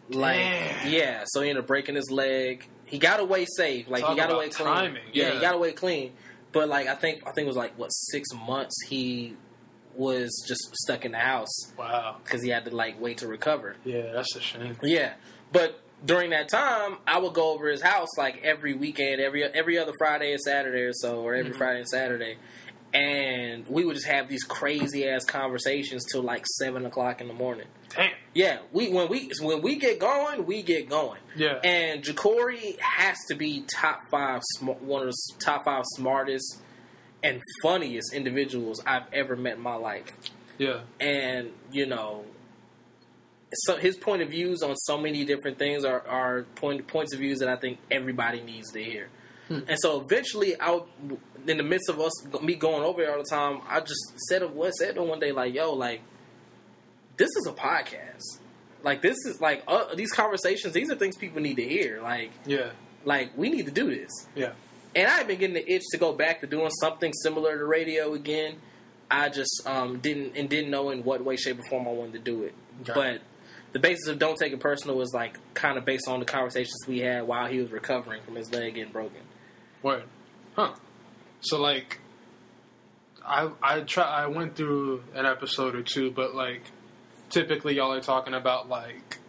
like 0.10 0.38
Damn. 0.38 0.92
yeah. 0.94 1.24
So 1.26 1.42
he 1.42 1.50
ended 1.50 1.64
up 1.64 1.68
breaking 1.68 1.96
his 1.96 2.12
leg. 2.12 2.68
He 2.86 3.00
got 3.00 3.20
away 3.20 3.46
safe. 3.46 3.88
Like 3.90 4.02
Talk 4.02 4.12
he 4.12 4.18
got 4.18 4.32
away 4.32 4.50
clean. 4.50 4.68
timing, 4.68 5.04
Yeah, 5.14 5.30
yeah. 5.30 5.34
he 5.36 5.40
got 5.40 5.56
away 5.56 5.72
clean. 5.72 6.14
But 6.52 6.70
like 6.70 6.88
I 6.88 6.94
think 6.96 7.24
I 7.26 7.32
think 7.32 7.46
it 7.46 7.48
was 7.48 7.58
like 7.58 7.80
what 7.80 7.88
six 7.88 8.30
months 8.34 8.76
he 8.88 9.36
was 9.96 10.44
just 10.48 10.76
stuck 10.76 11.06
in 11.06 11.12
the 11.12 11.18
house 11.20 11.72
Wow. 11.78 12.18
because 12.24 12.42
he 12.44 12.50
had 12.50 12.66
to 12.66 12.76
like 12.76 13.00
wait 13.00 13.20
to 13.20 13.28
recover. 13.28 13.76
Yeah, 13.86 14.12
that's 14.14 14.36
a 14.36 14.42
shame. 14.42 14.78
Yeah, 14.82 15.14
but 15.52 15.80
during 16.06 16.32
that 16.32 16.50
time, 16.50 16.98
I 17.08 17.20
would 17.20 17.34
go 17.34 17.52
over 17.54 17.70
his 17.70 17.82
house 17.82 18.10
like 18.18 18.42
every 18.44 18.74
weekend, 18.74 19.22
every 19.22 19.44
every 19.44 19.78
other 19.78 19.94
Friday 19.98 20.32
and 20.34 20.42
Saturday 20.42 20.82
or 20.82 20.94
so, 20.94 21.22
or 21.22 21.34
every 21.36 21.52
Mhm. 21.54 21.58
Friday 21.58 21.80
and 21.80 21.88
Saturday, 21.90 22.38
and 22.94 23.66
we 23.68 23.86
would 23.86 23.96
just 23.96 24.08
have 24.08 24.28
these 24.28 24.44
crazy 24.44 25.08
ass 25.08 25.26
conversations 25.26 26.06
till 26.12 26.22
like 26.22 26.46
seven 26.60 26.86
o'clock 26.86 27.22
in 27.22 27.28
the 27.28 27.34
morning. 27.34 27.68
Damn. 27.96 28.12
Yeah, 28.34 28.60
we 28.72 28.90
when 28.90 29.08
we 29.10 29.32
when 29.42 29.62
we 29.62 29.76
get 29.78 30.00
going, 30.00 30.46
we 30.46 30.62
get 30.64 30.90
going. 30.90 31.20
Yeah. 31.36 31.60
And 31.64 32.04
Jacory 32.04 32.80
has 32.80 33.18
to 33.30 33.36
be 33.36 33.64
top 33.80 34.00
five, 34.12 34.42
sm- 34.58 34.70
one 34.82 35.04
of 35.08 35.08
the 35.08 35.16
top 35.40 35.66
five 35.66 35.84
smartest 35.96 36.60
and 37.24 37.42
funniest 37.62 38.14
individuals 38.14 38.82
I've 38.86 39.04
ever 39.14 39.36
met 39.36 39.56
in 39.58 39.62
my 39.64 39.76
life. 39.76 40.12
Yeah. 40.60 40.82
and 41.00 41.50
you 41.72 41.88
know 41.88 42.26
so 43.54 43.76
his 43.78 43.96
point 43.98 44.22
of 44.22 44.30
views 44.30 44.62
on 44.62 44.76
so 44.76 44.98
many 45.00 45.26
different 45.26 45.58
things 45.60 45.84
are, 45.86 46.02
are 46.08 46.44
point, 46.56 46.86
points 46.88 47.14
of 47.14 47.20
views 47.20 47.40
that 47.40 47.50
I 47.50 47.56
think 47.56 47.78
everybody 47.92 48.42
needs 48.42 48.72
to 48.72 48.84
hear. 48.84 49.10
And 49.50 49.78
so 49.80 50.00
eventually, 50.02 50.60
I 50.60 50.72
would- 50.72 51.20
in 51.48 51.58
the 51.58 51.64
midst 51.64 51.88
of 51.90 52.00
us 52.00 52.12
me 52.42 52.56
going 52.56 52.82
over 52.84 53.04
there 53.04 53.12
all 53.16 53.22
the 53.22 53.30
time, 53.30 53.62
I 53.70 53.82
just 53.82 54.02
said 54.28 54.40
to 54.40 54.48
what 54.48 54.72
said 54.72 54.96
to 54.96 55.04
one 55.04 55.20
day 55.20 55.32
like, 55.32 55.54
"Yo, 55.54 55.74
like 55.74 56.02
this 57.18 57.28
is 57.36 57.46
a 57.48 57.52
podcast. 57.54 58.40
Like 58.82 59.02
this 59.04 59.18
is 59.26 59.40
like 59.42 59.64
uh, 59.68 59.94
these 59.94 60.12
conversations. 60.12 60.74
These 60.74 60.90
are 60.90 60.96
things 60.96 61.16
people 61.18 61.40
need 61.42 61.58
to 61.58 61.68
hear. 61.68 62.02
Like 62.02 62.32
Yeah. 62.48 62.72
like 63.06 63.38
we 63.38 63.50
need 63.50 63.66
to 63.68 63.72
do 63.72 63.94
this." 63.94 64.10
Yeah. 64.36 64.54
And 64.96 65.08
I've 65.08 65.28
been 65.28 65.40
getting 65.40 65.56
the 65.56 65.72
itch 65.72 65.84
to 65.92 65.98
go 65.98 66.14
back 66.14 66.42
to 66.42 66.48
doing 66.48 66.70
something 66.82 67.12
similar 67.14 67.58
to 67.58 67.66
radio 67.66 68.14
again. 68.14 68.56
I 69.10 69.30
just 69.30 69.62
um, 69.66 70.00
didn't 70.00 70.36
and 70.36 70.50
didn't 70.50 70.72
know 70.72 70.90
in 70.90 71.04
what 71.04 71.24
way, 71.24 71.36
shape, 71.36 71.60
or 71.60 71.64
form 71.70 71.88
I 71.88 71.92
wanted 71.92 72.14
to 72.14 72.20
do 72.20 72.44
it. 72.44 72.54
Okay. 72.82 72.94
But 72.94 73.22
the 73.74 73.80
basis 73.80 74.08
of 74.08 74.20
"Don't 74.20 74.38
Take 74.38 74.54
It 74.54 74.60
Personal" 74.60 74.96
was 74.96 75.14
like 75.14 75.38
kind 75.54 75.78
of 75.78 75.86
based 75.86 76.08
on 76.08 76.20
the 76.20 76.26
conversations 76.26 76.86
we 76.88 77.00
had 77.00 77.28
while 77.28 77.48
he 77.48 77.60
was 77.60 77.72
recovering 77.72 78.22
from 78.24 78.36
his 78.36 78.52
leg 78.52 78.76
getting 78.76 78.92
broken. 78.92 79.22
Word. 79.82 80.04
Huh. 80.56 80.74
So 81.42 81.62
like 81.62 82.00
I 83.26 83.50
I 83.62 83.82
try 83.82 84.04
I 84.06 84.28
went 84.28 84.56
through 84.56 85.04
an 85.14 85.26
episode 85.26 85.76
or 85.76 85.84
two, 85.84 86.12
but 86.12 86.34
like 86.34 86.64
typically 87.30 87.76
y'all 87.76 87.94
are 87.94 88.02
talking 88.02 88.34
about 88.34 88.70
like 88.70 89.20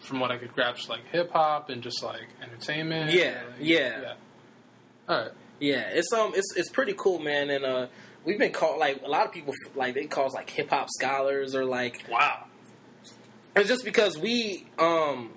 from 0.00 0.20
what 0.20 0.30
I 0.30 0.38
could 0.38 0.52
grasp 0.52 0.88
like 0.88 1.06
hip 1.10 1.30
hop 1.32 1.70
and 1.70 1.82
just 1.82 2.02
like 2.02 2.28
entertainment. 2.42 3.12
Yeah, 3.12 3.40
like, 3.48 3.56
yeah. 3.60 4.00
Yeah. 4.00 4.14
Yeah, 5.60 5.88
it's 5.90 6.12
um, 6.12 6.32
it's 6.34 6.54
it's 6.56 6.68
pretty 6.70 6.94
cool, 6.96 7.18
man. 7.20 7.50
And 7.50 7.64
uh, 7.64 7.86
we've 8.24 8.38
been 8.38 8.52
called 8.52 8.78
like 8.80 9.02
a 9.04 9.08
lot 9.08 9.26
of 9.26 9.32
people 9.32 9.54
like 9.74 9.94
they 9.94 10.06
call 10.06 10.26
us 10.26 10.34
like 10.34 10.50
hip 10.50 10.70
hop 10.70 10.88
scholars 10.90 11.54
or 11.54 11.64
like 11.64 12.04
Wow. 12.10 12.46
It's 13.54 13.68
just 13.68 13.84
because 13.84 14.18
we 14.18 14.66
um 14.78 15.30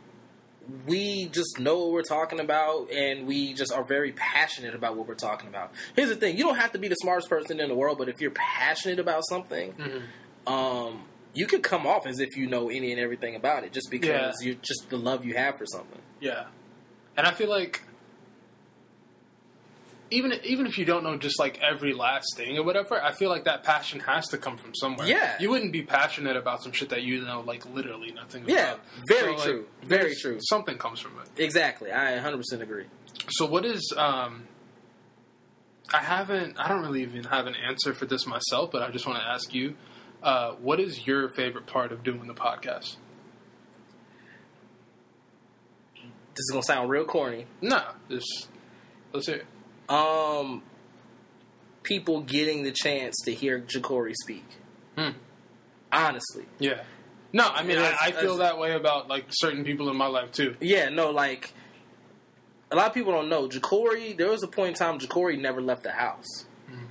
we 0.87 1.27
just 1.27 1.59
know 1.59 1.77
what 1.79 1.91
we're 1.91 2.01
talking 2.01 2.39
about 2.39 2.89
and 2.91 3.27
we 3.27 3.53
just 3.53 3.71
are 3.71 3.83
very 3.85 4.11
passionate 4.13 4.73
about 4.73 4.95
what 4.97 5.07
we're 5.07 5.13
talking 5.13 5.47
about. 5.47 5.71
Here's 5.95 6.09
the 6.09 6.15
thing, 6.15 6.37
you 6.37 6.43
don't 6.43 6.55
have 6.57 6.71
to 6.71 6.79
be 6.79 6.87
the 6.87 6.95
smartest 6.95 7.29
person 7.29 7.59
in 7.59 7.67
the 7.69 7.75
world, 7.75 7.97
but 7.99 8.09
if 8.09 8.19
you're 8.19 8.31
passionate 8.31 8.99
about 8.99 9.23
something, 9.27 9.73
Mm-hmm. 9.73 10.51
um 10.53 11.03
you 11.33 11.45
could 11.47 11.61
come 11.63 11.85
off 11.85 12.07
as 12.07 12.19
if 12.21 12.37
you 12.37 12.47
know 12.47 12.69
any 12.69 12.91
and 12.93 12.99
everything 12.99 13.35
about 13.35 13.65
it 13.65 13.73
just 13.73 13.91
because 13.91 14.09
Yeah. 14.39 14.45
you're 14.47 14.55
just 14.61 14.89
the 14.89 14.97
love 14.97 15.25
you 15.25 15.35
have 15.35 15.57
for 15.57 15.65
something. 15.65 15.99
Yeah. 16.21 16.45
And 17.17 17.27
I 17.27 17.31
feel 17.31 17.49
like 17.49 17.81
even 20.11 20.33
even 20.43 20.67
if 20.67 20.77
you 20.77 20.85
don't 20.85 21.03
know 21.03 21.17
just 21.17 21.39
like 21.39 21.59
every 21.61 21.93
last 21.93 22.35
thing 22.37 22.57
or 22.57 22.63
whatever, 22.63 23.01
I 23.01 23.11
feel 23.11 23.29
like 23.29 23.45
that 23.45 23.63
passion 23.63 23.99
has 24.01 24.27
to 24.29 24.37
come 24.37 24.57
from 24.57 24.73
somewhere. 24.75 25.07
Yeah. 25.07 25.35
You 25.39 25.49
wouldn't 25.49 25.71
be 25.71 25.81
passionate 25.81 26.37
about 26.37 26.61
some 26.63 26.71
shit 26.71 26.89
that 26.89 27.03
you 27.03 27.21
know 27.25 27.41
like 27.41 27.65
literally 27.73 28.11
nothing 28.11 28.43
Yeah, 28.47 28.73
about. 28.73 28.79
very 29.07 29.33
like, 29.33 29.43
true. 29.43 29.65
Very 29.83 30.15
true. 30.15 30.37
Something 30.41 30.77
comes 30.77 30.99
from 30.99 31.13
it. 31.19 31.41
Exactly. 31.41 31.91
I 31.91 32.13
100% 32.19 32.61
agree. 32.61 32.85
So 33.31 33.45
what 33.45 33.65
is 33.65 33.93
um 33.97 34.43
I 35.93 35.99
haven't 35.99 36.57
I 36.59 36.67
don't 36.67 36.81
really 36.81 37.01
even 37.03 37.23
have 37.25 37.47
an 37.47 37.55
answer 37.55 37.93
for 37.93 38.05
this 38.05 38.25
myself, 38.27 38.71
but 38.71 38.81
I 38.83 38.91
just 38.91 39.07
want 39.07 39.19
to 39.19 39.25
ask 39.25 39.53
you 39.53 39.75
uh, 40.23 40.51
what 40.53 40.79
is 40.79 41.05
your 41.05 41.29
favorite 41.29 41.67
part 41.67 41.91
of 41.91 42.03
doing 42.03 42.25
the 42.27 42.33
podcast? 42.33 42.95
This 45.93 46.39
is 46.43 46.49
going 46.51 46.61
to 46.63 46.65
sound 46.67 46.89
real 46.89 47.05
corny. 47.05 47.45
No, 47.61 47.81
just 48.09 48.49
let's 49.13 49.27
hear. 49.27 49.37
It. 49.37 49.45
Um 49.89 50.63
people 51.83 52.21
getting 52.21 52.63
the 52.63 52.71
chance 52.71 53.15
to 53.25 53.33
hear 53.33 53.59
Jacory 53.59 54.13
speak. 54.15 54.45
Hmm. 54.97 55.09
Honestly. 55.91 56.45
Yeah. 56.59 56.81
No, 57.31 57.47
I 57.47 57.63
mean, 57.63 57.77
I, 57.77 57.95
I 58.01 58.11
feel 58.11 58.37
that 58.37 58.57
way 58.57 58.71
about 58.73 59.07
like 59.09 59.25
certain 59.29 59.63
people 59.65 59.89
in 59.89 59.97
my 59.97 60.07
life 60.07 60.31
too. 60.31 60.55
Yeah, 60.61 60.89
no, 60.89 61.11
like 61.11 61.53
a 62.71 62.75
lot 62.75 62.87
of 62.87 62.93
people 62.93 63.11
don't 63.11 63.29
know. 63.29 63.47
Jacory, 63.47 64.17
there 64.17 64.29
was 64.29 64.41
a 64.41 64.47
point 64.47 64.69
in 64.69 64.73
time 64.75 64.99
Jacory 64.99 65.39
never 65.39 65.61
left 65.61 65.83
the 65.83 65.91
house. 65.91 66.45
Mm-hmm. 66.71 66.85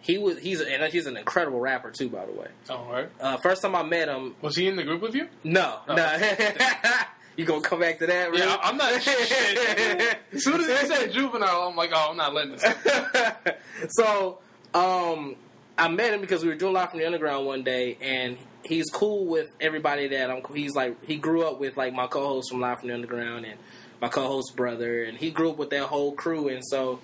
He 0.00 0.16
was 0.16 0.38
he's 0.38 0.60
and 0.62 0.82
he's 0.92 1.06
an 1.06 1.16
incredible 1.16 1.60
rapper 1.60 1.90
too, 1.90 2.08
by 2.08 2.24
the 2.24 2.32
way. 2.32 2.48
Oh, 2.70 2.86
right. 2.90 3.08
Uh, 3.20 3.36
first 3.38 3.62
time 3.62 3.74
I 3.74 3.82
met 3.82 4.08
him, 4.08 4.36
Was 4.40 4.56
he 4.56 4.68
in 4.68 4.76
the 4.76 4.84
group 4.84 5.02
with 5.02 5.14
you? 5.14 5.28
no, 5.44 5.80
Oh. 5.88 5.94
no. 5.94 6.04
you 7.36 7.44
gonna 7.44 7.60
come 7.60 7.80
back 7.80 7.98
to 8.00 8.06
that? 8.06 8.30
Really? 8.30 8.42
Yeah, 8.42 8.58
I'm 8.62 8.76
not. 8.76 9.02
shit. 9.02 10.18
As 10.32 10.44
soon 10.44 10.60
as 10.60 10.66
he 10.66 10.86
said 10.86 11.12
juvenile, 11.12 11.68
I'm 11.68 11.76
like, 11.76 11.90
oh, 11.92 12.08
I'm 12.10 12.16
not 12.16 12.34
letting 12.34 12.52
this. 12.52 13.54
so, 13.90 14.38
um, 14.74 15.36
I 15.78 15.88
met 15.88 16.12
him 16.12 16.20
because 16.20 16.42
we 16.42 16.48
were 16.48 16.56
doing 16.56 16.74
live 16.74 16.90
from 16.90 17.00
the 17.00 17.06
underground 17.06 17.46
one 17.46 17.62
day, 17.62 17.96
and 18.00 18.36
he's 18.64 18.90
cool 18.90 19.24
with 19.26 19.48
everybody 19.60 20.08
that 20.08 20.30
I'm. 20.30 20.42
He's 20.54 20.74
like 20.74 21.02
he 21.04 21.16
grew 21.16 21.46
up 21.46 21.58
with 21.58 21.76
like 21.76 21.94
my 21.94 22.06
co-host 22.06 22.50
from 22.50 22.60
live 22.60 22.80
from 22.80 22.88
the 22.88 22.94
underground 22.94 23.46
and 23.46 23.58
my 24.00 24.08
co-host 24.08 24.54
brother, 24.56 25.04
and 25.04 25.16
he 25.16 25.30
grew 25.30 25.50
up 25.50 25.56
with 25.56 25.70
that 25.70 25.84
whole 25.84 26.12
crew, 26.12 26.48
and 26.48 26.62
so 26.64 27.00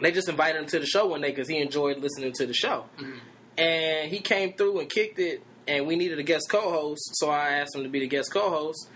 they 0.00 0.12
just 0.12 0.28
invited 0.28 0.60
him 0.60 0.66
to 0.68 0.78
the 0.78 0.86
show 0.86 1.06
one 1.06 1.20
day 1.20 1.30
because 1.30 1.48
he 1.48 1.58
enjoyed 1.58 1.98
listening 1.98 2.32
to 2.32 2.46
the 2.46 2.54
show, 2.54 2.84
and 3.58 4.10
he 4.10 4.20
came 4.20 4.52
through 4.54 4.80
and 4.80 4.90
kicked 4.90 5.18
it, 5.18 5.42
and 5.66 5.86
we 5.86 5.96
needed 5.96 6.18
a 6.18 6.22
guest 6.22 6.48
co-host, 6.50 7.10
so 7.14 7.30
I 7.30 7.50
asked 7.58 7.74
him 7.74 7.82
to 7.82 7.88
be 7.88 8.00
the 8.00 8.08
guest 8.08 8.30
co-host. 8.32 8.88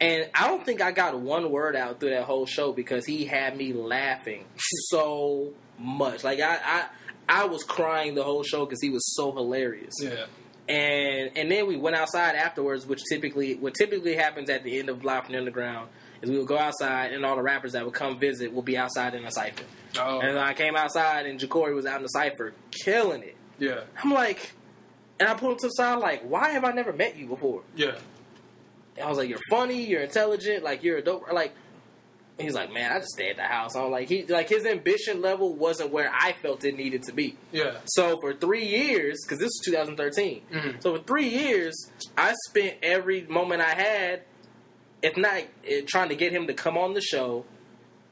And 0.00 0.28
I 0.34 0.48
don't 0.48 0.64
think 0.64 0.82
I 0.82 0.92
got 0.92 1.18
one 1.18 1.50
word 1.50 1.76
out 1.76 2.00
through 2.00 2.10
that 2.10 2.24
whole 2.24 2.46
show 2.46 2.72
because 2.72 3.06
he 3.06 3.24
had 3.24 3.56
me 3.56 3.72
laughing 3.72 4.44
so 4.88 5.52
much. 5.78 6.24
Like 6.24 6.40
I, 6.40 6.58
I, 6.64 6.86
I 7.28 7.44
was 7.46 7.64
crying 7.64 8.14
the 8.14 8.24
whole 8.24 8.42
show 8.42 8.64
because 8.64 8.80
he 8.82 8.90
was 8.90 9.14
so 9.14 9.32
hilarious. 9.32 9.94
Yeah. 10.00 10.26
And 10.66 11.36
and 11.36 11.50
then 11.50 11.66
we 11.66 11.76
went 11.76 11.94
outside 11.94 12.36
afterwards, 12.36 12.86
which 12.86 13.02
typically 13.10 13.54
what 13.54 13.74
typically 13.74 14.14
happens 14.14 14.48
at 14.48 14.64
the 14.64 14.78
end 14.78 14.88
of 14.88 15.04
Live 15.04 15.24
from 15.24 15.32
the 15.32 15.38
Underground 15.38 15.90
is 16.22 16.30
we 16.30 16.38
would 16.38 16.48
go 16.48 16.58
outside 16.58 17.12
and 17.12 17.24
all 17.24 17.36
the 17.36 17.42
rappers 17.42 17.72
that 17.72 17.84
would 17.84 17.94
come 17.94 18.18
visit 18.18 18.52
will 18.52 18.62
be 18.62 18.76
outside 18.76 19.14
in 19.14 19.24
a 19.24 19.30
cipher. 19.30 19.64
Oh. 19.98 20.20
And 20.20 20.38
I 20.38 20.54
came 20.54 20.74
outside 20.74 21.26
and 21.26 21.38
Jacory 21.38 21.74
was 21.74 21.86
out 21.86 21.96
in 21.96 22.02
the 22.02 22.08
cipher 22.08 22.54
killing 22.70 23.22
it. 23.22 23.36
Yeah. 23.58 23.82
I'm 24.02 24.10
like, 24.10 24.52
and 25.20 25.28
I 25.28 25.34
pulled 25.34 25.52
him 25.52 25.58
to 25.58 25.66
the 25.66 25.72
side 25.72 25.98
like, 25.98 26.22
why 26.22 26.50
have 26.50 26.64
I 26.64 26.72
never 26.72 26.92
met 26.92 27.16
you 27.16 27.26
before? 27.26 27.62
Yeah. 27.76 27.98
I 29.02 29.08
was 29.08 29.18
like, 29.18 29.28
"You're 29.28 29.40
funny. 29.50 29.84
You're 29.84 30.02
intelligent. 30.02 30.62
Like 30.64 30.82
you're 30.84 30.98
a 30.98 31.02
dope." 31.02 31.30
Like 31.32 31.52
he's 32.38 32.54
like, 32.54 32.72
"Man, 32.72 32.92
I 32.92 32.98
just 32.98 33.10
stay 33.12 33.30
at 33.30 33.36
the 33.36 33.42
house." 33.42 33.74
I'm 33.76 33.90
like, 33.90 34.08
he 34.08 34.24
like 34.26 34.48
his 34.48 34.64
ambition 34.66 35.20
level 35.22 35.54
wasn't 35.54 35.90
where 35.90 36.10
I 36.12 36.32
felt 36.42 36.64
it 36.64 36.76
needed 36.76 37.02
to 37.04 37.12
be. 37.12 37.36
Yeah. 37.52 37.78
So 37.86 38.18
for 38.20 38.34
three 38.34 38.66
years, 38.66 39.18
because 39.24 39.38
this 39.38 39.46
was 39.46 39.62
2013, 39.64 40.42
Mhm. 40.52 40.82
so 40.82 40.96
for 40.96 41.02
three 41.02 41.28
years, 41.28 41.90
I 42.16 42.34
spent 42.48 42.76
every 42.82 43.22
moment 43.22 43.62
I 43.62 43.74
had, 43.74 44.22
if 45.02 45.16
not 45.16 45.42
eh, 45.66 45.82
trying 45.86 46.08
to 46.10 46.16
get 46.16 46.32
him 46.32 46.46
to 46.46 46.54
come 46.54 46.76
on 46.78 46.94
the 46.94 47.00
show, 47.00 47.44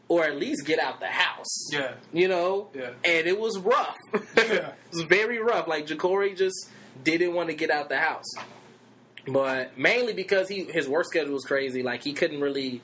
or 0.09 0.24
at 0.24 0.37
least 0.37 0.66
get 0.66 0.78
out 0.78 1.01
the 1.01 1.07
house. 1.07 1.68
Yeah. 1.72 1.95
You 2.12 2.28
know, 2.28 2.70
Yeah. 2.74 2.91
and 3.05 3.26
it 3.26 3.39
was 3.39 3.59
rough. 3.59 3.97
Yeah. 4.37 4.68
it 4.70 4.74
was 4.93 5.03
very 5.03 5.39
rough. 5.39 5.66
Like 5.68 5.87
Jacory 5.87 6.37
just 6.37 6.68
didn't 7.05 7.33
want 7.35 7.49
to 7.49 7.55
get 7.55 7.70
out 7.70 7.89
the 7.89 7.99
house, 7.99 8.26
but 9.27 9.77
mainly 9.79 10.12
because 10.12 10.49
he 10.49 10.64
his 10.64 10.89
work 10.89 11.07
schedule 11.07 11.35
was 11.35 11.45
crazy. 11.45 11.83
Like 11.83 12.03
he 12.03 12.12
couldn't 12.12 12.41
really. 12.41 12.81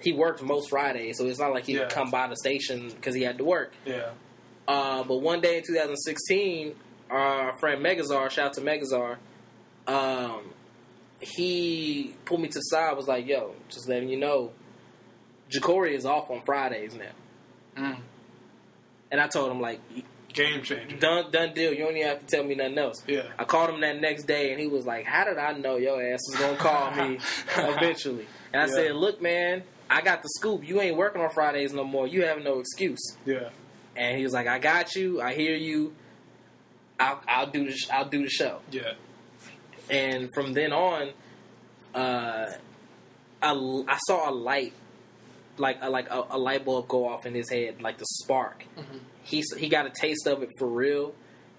He 0.00 0.12
worked 0.12 0.42
most 0.42 0.68
Fridays, 0.70 1.16
so 1.16 1.24
it's 1.26 1.38
not 1.38 1.52
like 1.52 1.64
he 1.64 1.72
Yeah. 1.74 1.80
could 1.84 1.90
come 1.90 2.10
by 2.10 2.26
the 2.26 2.36
station 2.36 2.88
because 2.90 3.14
he 3.14 3.22
had 3.22 3.38
to 3.38 3.44
work. 3.44 3.72
Yeah. 3.86 4.10
Uh, 4.68 5.02
but 5.04 5.18
one 5.18 5.40
day 5.40 5.58
in 5.58 5.62
2016, 5.66 6.74
our 7.10 7.56
friend 7.58 7.82
Megazar, 7.82 8.28
shout 8.30 8.46
out 8.48 8.52
to 8.54 8.60
Megazar, 8.60 9.16
um, 9.86 10.52
he 11.20 12.14
pulled 12.26 12.40
me 12.40 12.48
to 12.48 12.54
the 12.58 12.60
side. 12.62 12.94
Was 12.96 13.08
like, 13.08 13.26
"Yo, 13.26 13.54
just 13.68 13.88
letting 13.88 14.08
you 14.10 14.18
know, 14.18 14.52
Jacory 15.50 15.92
is 15.94 16.04
off 16.04 16.30
on 16.30 16.42
Fridays 16.44 16.94
now." 16.94 17.82
Mm. 17.82 18.00
And 19.10 19.20
I 19.20 19.28
told 19.28 19.50
him 19.50 19.60
like, 19.60 19.80
Game 20.34 20.62
changer. 20.62 20.96
"Done, 20.96 21.30
done 21.30 21.54
deal. 21.54 21.72
You 21.72 21.84
don't 21.84 21.96
even 21.96 22.08
have 22.08 22.20
to 22.20 22.26
tell 22.26 22.44
me 22.44 22.54
nothing 22.54 22.76
else." 22.78 23.02
Yeah. 23.06 23.22
I 23.38 23.44
called 23.44 23.70
him 23.70 23.80
that 23.80 24.00
next 24.00 24.24
day, 24.24 24.50
and 24.52 24.60
he 24.60 24.66
was 24.66 24.84
like, 24.84 25.04
"How 25.06 25.24
did 25.24 25.38
I 25.38 25.52
know 25.52 25.76
your 25.76 26.02
ass 26.02 26.20
was 26.30 26.38
gonna 26.40 26.56
call 26.56 26.90
me 26.90 27.18
eventually?" 27.56 28.26
And 28.52 28.62
I 28.62 28.66
Yeah. 28.66 28.72
said, 28.72 28.96
"Look, 28.96 29.22
man, 29.22 29.62
I 29.88 30.00
got 30.02 30.22
the 30.22 30.28
scoop. 30.36 30.66
You 30.66 30.80
ain't 30.80 30.96
working 30.96 31.22
on 31.22 31.30
Fridays 31.30 31.72
no 31.72 31.84
more. 31.84 32.06
You 32.06 32.24
have 32.24 32.42
no 32.42 32.58
excuse." 32.58 33.16
Yeah. 33.24 33.48
And 33.96 34.18
he 34.18 34.24
was 34.24 34.32
like, 34.32 34.46
"I 34.48 34.58
got 34.58 34.94
you. 34.96 35.20
I 35.20 35.34
hear 35.34 35.54
you. 35.54 35.94
I'll, 36.98 37.20
I'll 37.28 37.46
do 37.50 37.66
the 37.66 37.72
sh- 37.72 37.88
I'll 37.92 38.08
do 38.08 38.22
the 38.24 38.30
show." 38.30 38.60
Yeah. 38.70 38.94
And 39.88 40.30
from 40.34 40.52
then 40.52 40.72
on, 40.72 41.10
uh, 41.94 42.46
I, 43.42 43.52
I 43.88 43.98
saw 44.08 44.30
a 44.30 44.32
light, 44.32 44.72
like 45.58 45.78
a, 45.80 45.90
like 45.90 46.08
a, 46.10 46.24
a 46.30 46.38
light 46.38 46.64
bulb 46.64 46.88
go 46.88 47.06
off 47.08 47.26
in 47.26 47.34
his 47.34 47.50
head, 47.50 47.80
like 47.82 47.98
the 47.98 48.06
spark. 48.22 48.64
He 49.24 49.42
he 49.58 49.68
got 49.68 49.86
a 49.86 49.90
taste 49.90 50.26
of 50.26 50.42
it 50.42 50.50
for 50.58 50.68
real, 50.68 51.14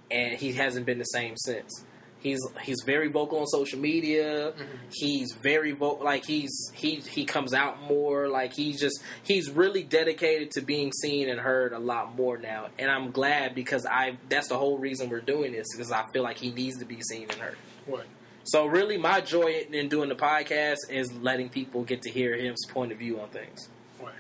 and 0.10 0.38
he 0.38 0.54
hasn't 0.54 0.86
been 0.86 1.00
the 1.00 1.06
same 1.06 1.36
since. 1.38 1.84
He's 2.20 2.40
he's 2.64 2.82
very 2.84 3.08
vocal 3.10 3.40
on 3.40 3.46
social 3.46 3.78
media. 3.78 4.54
He's 4.92 5.32
very 5.34 5.74
vocal, 5.74 6.04
like 6.04 6.26
he's 6.26 6.72
he 6.74 6.96
he 6.96 7.24
comes 7.24 7.54
out 7.54 7.84
more. 7.84 8.28
Like 8.28 8.52
he's 8.54 8.80
just 8.80 9.00
he's 9.22 9.52
really 9.52 9.84
dedicated 9.84 10.50
to 10.52 10.62
being 10.62 10.92
seen 10.92 11.30
and 11.30 11.40
heard 11.40 11.72
a 11.72 11.78
lot 11.78 12.16
more 12.16 12.40
now. 12.40 12.70
And 12.80 12.90
I'm 12.90 13.12
glad 13.12 13.54
because 13.54 13.86
I 13.86 14.18
that's 14.28 14.48
the 14.48 14.58
whole 14.58 14.80
reason 14.80 15.10
we're 15.10 15.20
doing 15.20 15.52
this 15.52 15.68
because 15.72 15.92
I 15.92 16.04
feel 16.14 16.24
like 16.24 16.38
he 16.40 16.52
needs 16.52 16.80
to 16.80 16.86
be 16.86 17.00
seen 17.02 17.24
and 17.30 17.34
heard. 17.34 17.58
What? 17.86 18.08
So 18.44 18.66
really, 18.66 18.98
my 18.98 19.22
joy 19.22 19.66
in 19.72 19.88
doing 19.88 20.10
the 20.10 20.16
podcast 20.16 20.78
is 20.90 21.14
letting 21.14 21.50
people 21.50 21.84
get 21.84 22.02
to 22.04 22.10
hear 22.10 22.36
his 22.36 22.66
point 22.70 22.92
of 22.92 22.98
view 22.98 23.20
on 23.20 23.30
things. 23.30 23.70
Right. 24.02 24.14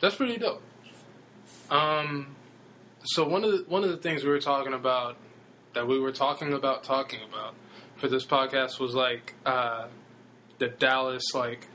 That's 0.00 0.16
pretty 0.16 0.38
dope. 0.38 0.62
Um, 1.70 2.34
so 3.04 3.26
one 3.26 3.44
of 3.44 3.52
the 3.52 3.64
one 3.68 3.84
of 3.84 3.90
the 3.90 3.96
things 3.96 4.24
we 4.24 4.30
were 4.30 4.40
talking 4.40 4.72
about 4.74 5.16
that 5.74 5.86
we 5.86 5.98
were 5.98 6.12
talking 6.12 6.52
about 6.52 6.84
talking 6.84 7.20
about 7.28 7.54
for 7.96 8.08
this 8.08 8.24
podcast 8.24 8.78
was 8.80 8.94
like 8.94 9.34
uh, 9.46 9.86
the 10.58 10.68
Dallas 10.68 11.22
like 11.34 11.66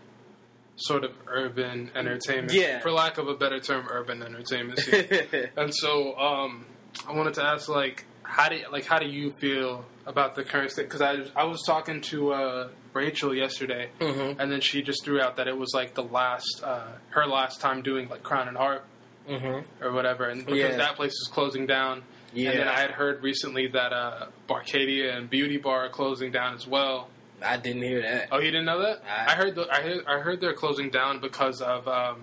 sort 0.76 1.04
of 1.04 1.12
urban 1.28 1.92
entertainment, 1.96 2.52
Yeah. 2.54 2.80
for 2.80 2.92
lack 2.92 3.18
of 3.20 3.28
a 3.28 3.36
better 3.36 3.60
term, 3.60 3.88
urban 3.92 4.24
entertainment 4.24 4.80
scene. 4.80 5.06
and 5.58 5.74
so 5.74 6.18
um, 6.18 6.66
I 7.08 7.14
wanted 7.14 7.36
to 7.36 7.44
ask 7.44 7.70
like 7.70 8.06
how 8.24 8.50
do 8.50 8.58
like 8.72 8.86
how 8.86 8.98
do 9.00 9.06
you 9.08 9.32
feel 9.40 9.86
about 10.06 10.36
the 10.36 10.44
current 10.44 10.72
state? 10.72 10.90
Because 10.90 11.02
I 11.02 11.18
I 11.40 11.44
was 11.46 11.62
talking 11.66 12.02
to 12.02 12.34
uh, 12.34 12.70
Rachel 12.94 13.34
yesterday, 13.36 13.90
Mhm. 14.00 14.38
and 14.40 14.52
then 14.52 14.62
she 14.62 14.82
just 14.82 15.04
threw 15.06 15.22
out 15.22 15.36
that 15.38 15.48
it 15.48 15.58
was 15.58 15.72
like 15.74 15.94
the 15.94 16.04
last 16.04 16.62
uh, 16.64 16.88
her 17.10 17.26
last 17.28 17.62
time 17.62 17.82
doing 17.84 18.10
like 18.10 18.24
Crown 18.24 18.48
and 18.48 18.58
Harp 18.58 18.86
mm-hmm. 19.28 19.84
or 19.84 19.92
whatever, 19.94 20.30
and 20.30 20.46
because 20.46 20.60
Yeah. 20.60 20.78
that 20.78 20.96
place 20.96 21.12
is 21.14 21.30
closing 21.32 21.66
down. 21.66 22.04
Yeah. 22.34 22.50
And 22.50 22.60
then 22.62 22.68
I 22.68 22.80
had 22.80 22.92
heard 22.92 23.22
recently 23.22 23.68
that 23.68 23.94
uh, 23.94 24.26
Barcadia 24.50 25.16
and 25.16 25.30
Beauty 25.30 25.58
Bar 25.58 25.86
are 25.86 25.90
closing 25.90 26.32
down 26.32 26.56
as 26.56 26.66
well. 26.66 27.10
I 27.46 27.58
didn't 27.58 27.84
hear 27.84 28.02
that. 28.02 28.30
Oh, 28.32 28.40
you 28.40 28.52
didn't 28.52 28.66
know 28.66 28.82
that? 28.82 29.04
I- 29.08 29.34
I 29.34 29.36
heard. 29.36 29.56
The, 29.56 29.68
I 29.72 29.82
heard. 29.82 30.06
I 30.08 30.20
heard 30.20 30.42
they're 30.42 30.54
closing 30.54 30.90
down 30.90 31.20
because 31.20 31.62
of 31.62 31.88
um, 31.88 32.22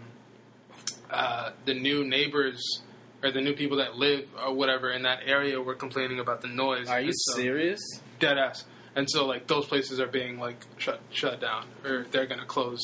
uh, 1.11 1.51
the 1.65 1.75
new 1.75 2.05
neighbors 2.05 2.83
or 3.23 3.31
the 3.31 3.41
new 3.41 3.53
people 3.53 3.77
that 3.79 3.97
live 3.97 4.27
or 4.45 4.55
whatever 4.55 4.91
in 4.91 5.03
that 5.03 5.21
area 5.27 5.61
were 5.61 5.75
complaining 5.75 6.21
about 6.21 6.41
the 6.41 6.49
noise. 6.49 6.89
Are 6.89 7.01
you 7.01 7.13
so- 7.13 7.35
serious? 7.37 7.81
Dead 8.19 8.39
ass. 8.39 8.65
And 8.97 9.09
so 9.09 9.27
like 9.27 9.47
those 9.47 9.67
places 9.67 10.01
are 10.01 10.07
being 10.09 10.39
like 10.41 10.67
shut 10.79 11.01
shut 11.11 11.41
down 11.41 11.67
or 11.85 12.07
they're 12.11 12.27
gonna 12.27 12.45
close 12.45 12.81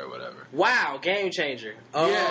or 0.00 0.08
whatever. 0.08 0.46
Wow, 0.52 0.98
game 1.00 1.30
changer. 1.30 1.74
Oh. 1.94 2.08
Yeah, 2.10 2.28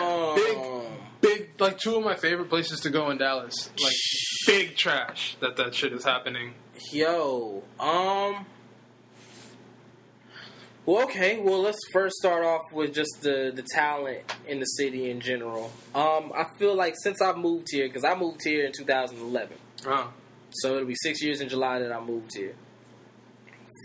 Oh. 0.58 0.86
Big 1.22 1.50
like 1.60 1.78
two 1.78 1.96
of 1.98 2.04
my 2.04 2.16
favorite 2.16 2.50
places 2.50 2.80
to 2.82 2.90
go 2.90 3.10
in 3.10 3.18
Dallas. 3.18 3.70
Like 3.84 3.94
big 4.48 4.78
trash 4.78 5.36
that 5.42 5.58
that 5.58 5.76
shit 5.76 5.92
is 5.94 6.04
happening. 6.06 6.54
Yo, 6.94 7.62
um. 7.80 8.46
Well, 10.86 11.04
okay. 11.04 11.40
Well, 11.40 11.62
let's 11.62 11.78
first 11.92 12.16
start 12.16 12.44
off 12.46 12.62
with 12.74 12.94
just 12.94 13.22
the 13.22 13.52
the 13.54 13.64
talent 13.76 14.22
in 14.48 14.60
the 14.60 14.66
city 14.66 15.12
in 15.12 15.20
general. 15.20 15.72
Um, 15.94 16.32
I 16.36 16.46
feel 16.58 16.74
like 16.74 16.96
since 17.04 17.22
I 17.22 17.34
moved 17.34 17.68
here, 17.70 17.88
because 17.88 18.04
I 18.06 18.16
moved 18.16 18.40
here 18.44 18.66
in 18.66 18.72
2011, 18.72 19.58
Oh. 19.86 20.12
so 20.52 20.76
it'll 20.78 20.88
be 20.88 20.96
six 20.96 21.22
years 21.22 21.42
in 21.42 21.50
July 21.50 21.80
that 21.80 21.92
I 21.92 22.00
moved 22.00 22.32
here. 22.36 22.56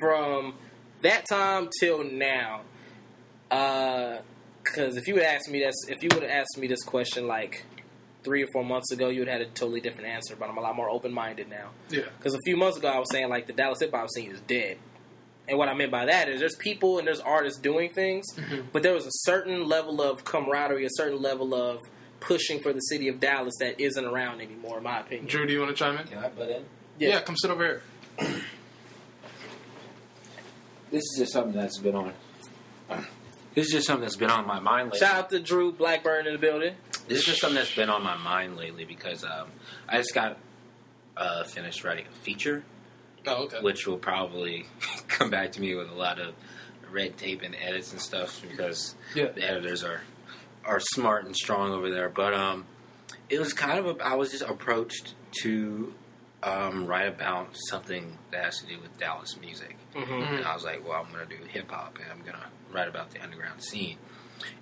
From 0.01 0.55
that 1.03 1.27
time 1.29 1.69
till 1.81 2.05
now, 2.05 2.63
Uh, 3.55 4.19
because 4.63 4.97
if 4.97 5.07
you 5.07 5.15
would 5.15 5.23
ask 5.23 5.49
me 5.49 5.61
this, 5.61 5.75
if 5.89 6.03
you 6.03 6.09
would 6.15 6.23
have 6.23 6.33
asked 6.33 6.59
me 6.59 6.67
this 6.67 6.83
question 6.83 7.27
like 7.27 7.65
three 8.25 8.43
or 8.43 8.47
four 8.53 8.65
months 8.65 8.91
ago, 8.91 9.09
you 9.09 9.21
would 9.21 9.29
have 9.29 9.41
had 9.41 9.49
a 9.49 9.51
totally 9.51 9.81
different 9.81 10.09
answer. 10.09 10.35
But 10.35 10.49
I'm 10.49 10.57
a 10.57 10.61
lot 10.61 10.75
more 10.75 10.89
open 10.89 11.13
minded 11.13 11.49
now. 11.51 11.71
Yeah. 11.91 12.05
Because 12.17 12.35
a 12.35 12.41
few 12.45 12.57
months 12.57 12.79
ago, 12.79 12.89
I 12.89 12.99
was 12.99 13.11
saying 13.11 13.29
like 13.29 13.47
the 13.47 13.53
Dallas 13.53 13.81
hip 13.81 13.93
hop 13.93 14.09
scene 14.11 14.31
is 14.31 14.41
dead, 14.41 14.79
and 15.47 15.59
what 15.59 15.69
I 15.69 15.75
meant 15.75 15.91
by 15.91 16.07
that 16.07 16.29
is 16.29 16.41
there's 16.41 16.57
people 16.57 16.99
and 16.99 17.07
there's 17.07 17.21
artists 17.21 17.61
doing 17.61 17.91
things, 17.91 18.25
mm-hmm. 18.35 18.69
but 18.73 18.83
there 18.83 18.95
was 18.95 19.07
a 19.07 19.13
certain 19.13 19.69
level 19.69 20.01
of 20.01 20.25
camaraderie, 20.25 20.87
a 20.87 20.91
certain 20.91 21.21
level 21.21 21.55
of 21.55 21.81
pushing 22.21 22.61
for 22.61 22.73
the 22.73 22.81
city 22.81 23.09
of 23.09 23.21
Dallas 23.21 23.55
that 23.61 23.79
isn't 23.79 24.05
around 24.05 24.41
anymore, 24.41 24.79
in 24.79 24.85
my 24.85 25.01
opinion. 25.01 25.27
Drew, 25.27 25.47
do 25.47 25.53
you 25.53 25.61
want 25.61 25.71
to 25.71 25.77
chime 25.77 25.99
in? 25.99 26.07
Can 26.07 26.19
I 26.19 26.29
butt 26.31 26.49
in? 26.49 26.65
Yeah. 26.99 27.21
come 27.21 27.37
sit 27.37 27.51
over 27.51 27.65
here. 28.19 28.43
This 30.91 31.03
is 31.03 31.17
just 31.19 31.33
something 31.33 31.53
that's 31.53 31.79
been 31.79 31.95
on. 31.95 32.13
This 33.55 33.67
is 33.69 33.73
just 33.73 33.87
something 33.87 34.03
that's 34.03 34.17
been 34.17 34.31
on 34.31 34.47
my 34.47 34.59
mind 34.61 34.87
lately. 34.93 34.99
Shout 35.01 35.15
out 35.17 35.31
to 35.31 35.41
Drew 35.41 35.73
Blackburn 35.73 36.27
in 36.27 36.33
the 36.33 36.39
building. 36.39 36.75
This 37.09 37.19
is 37.21 37.25
just 37.25 37.41
something 37.41 37.57
that's 37.57 37.75
been 37.75 37.91
on 37.91 38.03
my 38.03 38.17
mind 38.17 38.57
lately 38.57 38.85
because 38.85 39.25
um, 39.25 39.49
I 39.89 39.99
just 39.99 40.15
got 40.15 40.39
uh, 41.17 41.45
finished 41.45 41.85
writing 41.85 42.07
a 42.11 42.15
feature, 42.25 42.65
Oh, 43.27 43.45
okay. 43.45 43.61
which 43.61 43.87
will 43.87 43.99
probably 43.99 44.67
come 45.09 45.31
back 45.31 45.53
to 45.53 45.61
me 45.61 45.75
with 45.75 45.89
a 45.91 45.95
lot 45.95 46.19
of 46.19 46.35
red 46.91 47.17
tape 47.17 47.43
and 47.43 47.55
edits 47.55 47.93
and 47.93 48.01
stuff 48.01 48.41
because 48.49 48.95
Yeah. 49.15 49.27
the 49.29 49.43
editors 49.49 49.83
are 49.85 50.01
are 50.65 50.81
smart 50.81 51.27
and 51.27 51.37
strong 51.37 51.73
over 51.73 51.91
there. 51.91 52.09
But 52.09 52.33
um, 52.35 52.65
it 53.29 53.39
was 53.39 53.53
kind 53.53 53.79
of 53.79 53.87
a, 54.01 54.05
I 54.05 54.15
was 54.15 54.31
just 54.31 54.43
approached 54.45 55.15
to 55.43 55.93
um, 56.45 56.87
write 56.87 57.09
about 57.09 57.49
something 57.71 58.19
that 58.31 58.45
has 58.45 58.59
to 58.61 58.67
do 58.67 58.79
with 58.81 58.97
Dallas 58.99 59.37
music. 59.41 59.77
Mm-hmm. 59.95 60.35
And 60.37 60.45
I 60.45 60.55
was 60.55 60.65
like, 60.65 60.87
well, 60.87 61.03
I'm 61.05 61.13
going 61.13 61.27
to 61.29 61.37
do 61.37 61.43
hip 61.45 61.71
hop 61.71 61.99
and 62.03 62.11
I'm 62.13 62.21
going 62.21 62.35
to 62.35 62.45
write 62.73 62.89
about 62.89 63.11
the 63.11 63.23
underground 63.23 63.63
scene. 63.63 63.97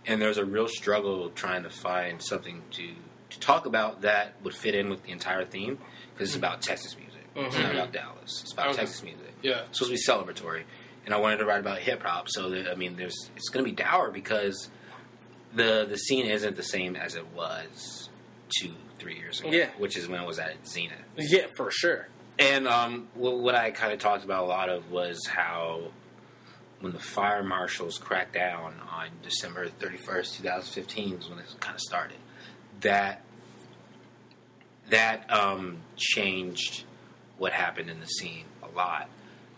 And 0.06 0.20
there's 0.22 0.38
a 0.38 0.44
real 0.44 0.68
struggle 0.68 1.30
trying 1.30 1.62
to 1.64 1.70
find 1.70 2.22
something 2.22 2.62
to, 2.72 2.90
to 3.30 3.40
talk 3.40 3.66
about 3.66 4.02
that 4.02 4.34
would 4.44 4.54
fit 4.54 4.74
in 4.74 4.88
with 4.90 5.02
the 5.02 5.10
entire 5.10 5.44
theme 5.44 5.78
because 6.14 6.28
it's 6.28 6.36
about 6.36 6.62
Texas 6.62 6.96
music. 6.96 7.08
It's 7.34 7.56
not 7.56 7.64
Mhm. 7.66 7.74
about 7.74 7.92
Dallas. 7.92 8.42
It's 8.42 8.52
about 8.52 8.68
Okay. 8.68 8.76
Texas 8.78 9.02
music. 9.02 9.32
Yeah. 9.42 9.62
It's 9.68 9.78
supposed 9.78 10.06
to 10.06 10.14
be 10.22 10.32
celebratory. 10.32 10.62
And 11.04 11.12
I 11.14 11.18
wanted 11.18 11.38
to 11.38 11.46
write 11.46 11.60
about 11.60 11.78
hip 11.78 12.02
hop. 12.04 12.28
So, 12.28 12.50
that, 12.50 12.70
I 12.70 12.74
mean, 12.76 12.94
there's 12.96 13.30
it's 13.34 13.48
going 13.48 13.64
to 13.64 13.70
be 13.70 13.74
dour 13.74 14.10
because 14.12 14.70
the 15.54 15.84
the 15.88 15.96
scene 15.96 16.26
isn't 16.26 16.56
the 16.56 16.62
same 16.62 16.94
as 16.94 17.14
it 17.16 17.26
was 17.34 18.08
two, 18.56 18.74
three 19.02 19.16
years 19.16 19.40
ago. 19.40 19.50
Yeah. 19.50 19.68
Which 19.78 19.96
is 19.96 20.08
when 20.08 20.20
I 20.20 20.24
was 20.24 20.38
at 20.38 20.54
Zenith. 20.66 20.92
Yeah, 21.16 21.46
for 21.56 21.70
sure. 21.70 22.08
And 22.38 22.68
um, 22.68 23.08
what, 23.14 23.40
what 23.40 23.54
I 23.54 23.72
kind 23.72 23.92
of 23.92 23.98
talked 23.98 24.24
about 24.24 24.44
a 24.44 24.46
lot 24.46 24.68
of 24.68 24.90
was 24.90 25.26
how 25.26 25.88
when 26.80 26.92
the 26.92 26.98
fire 26.98 27.42
marshals 27.42 27.98
cracked 27.98 28.34
down 28.34 28.74
on 28.90 29.08
December 29.22 29.68
31st, 29.68 30.36
2015 30.38 31.16
was 31.16 31.28
when 31.28 31.38
it 31.40 31.46
kind 31.60 31.74
of 31.74 31.80
started. 31.80 32.16
That 32.80 33.24
that 34.90 35.30
um, 35.32 35.78
changed 35.96 36.84
what 37.38 37.52
happened 37.52 37.90
in 37.90 38.00
the 38.00 38.06
scene 38.06 38.44
a 38.62 38.76
lot. 38.76 39.08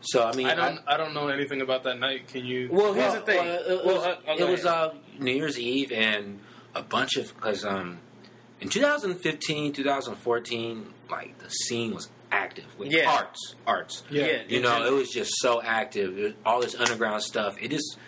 So 0.00 0.22
I 0.22 0.34
mean, 0.34 0.46
I 0.46 0.54
don't. 0.54 0.80
I 0.86 0.96
don't 0.98 1.14
know 1.14 1.28
anything 1.28 1.62
about 1.62 1.84
that 1.84 1.98
night. 1.98 2.28
Can 2.28 2.44
you? 2.44 2.68
Well, 2.70 2.92
here's 2.92 3.12
well, 3.12 3.20
the 3.20 3.20
thing. 3.20 3.44
well, 3.46 3.58
it 3.66 3.86
Well, 3.86 3.96
was, 3.96 4.04
uh, 4.04 4.16
it 4.38 4.48
was 4.48 4.66
uh, 4.66 4.94
New 5.18 5.32
Year's 5.32 5.58
Eve 5.58 5.92
and 5.92 6.40
a 6.74 6.82
bunch 6.82 7.16
of 7.16 7.34
because 7.34 7.64
um, 7.64 8.00
in 8.64 8.70
2015, 8.70 9.72
2014, 9.74 10.86
like 11.10 11.38
the 11.38 11.48
scene 11.50 11.94
was 11.94 12.08
active 12.32 12.64
with 12.78 12.90
Yeah. 12.90 13.10
arts, 13.10 13.54
arts. 13.66 14.02
Yeah. 14.10 14.26
Yeah. 14.26 14.42
You 14.48 14.60
know, 14.62 14.84
it 14.86 14.92
was 14.92 15.10
just 15.10 15.30
so 15.36 15.60
active. 15.62 16.16
Was 16.16 16.32
all 16.44 16.60
this 16.60 16.74
underground 16.74 17.22
stuff. 17.22 17.56
It 17.60 17.70
just 17.70 17.98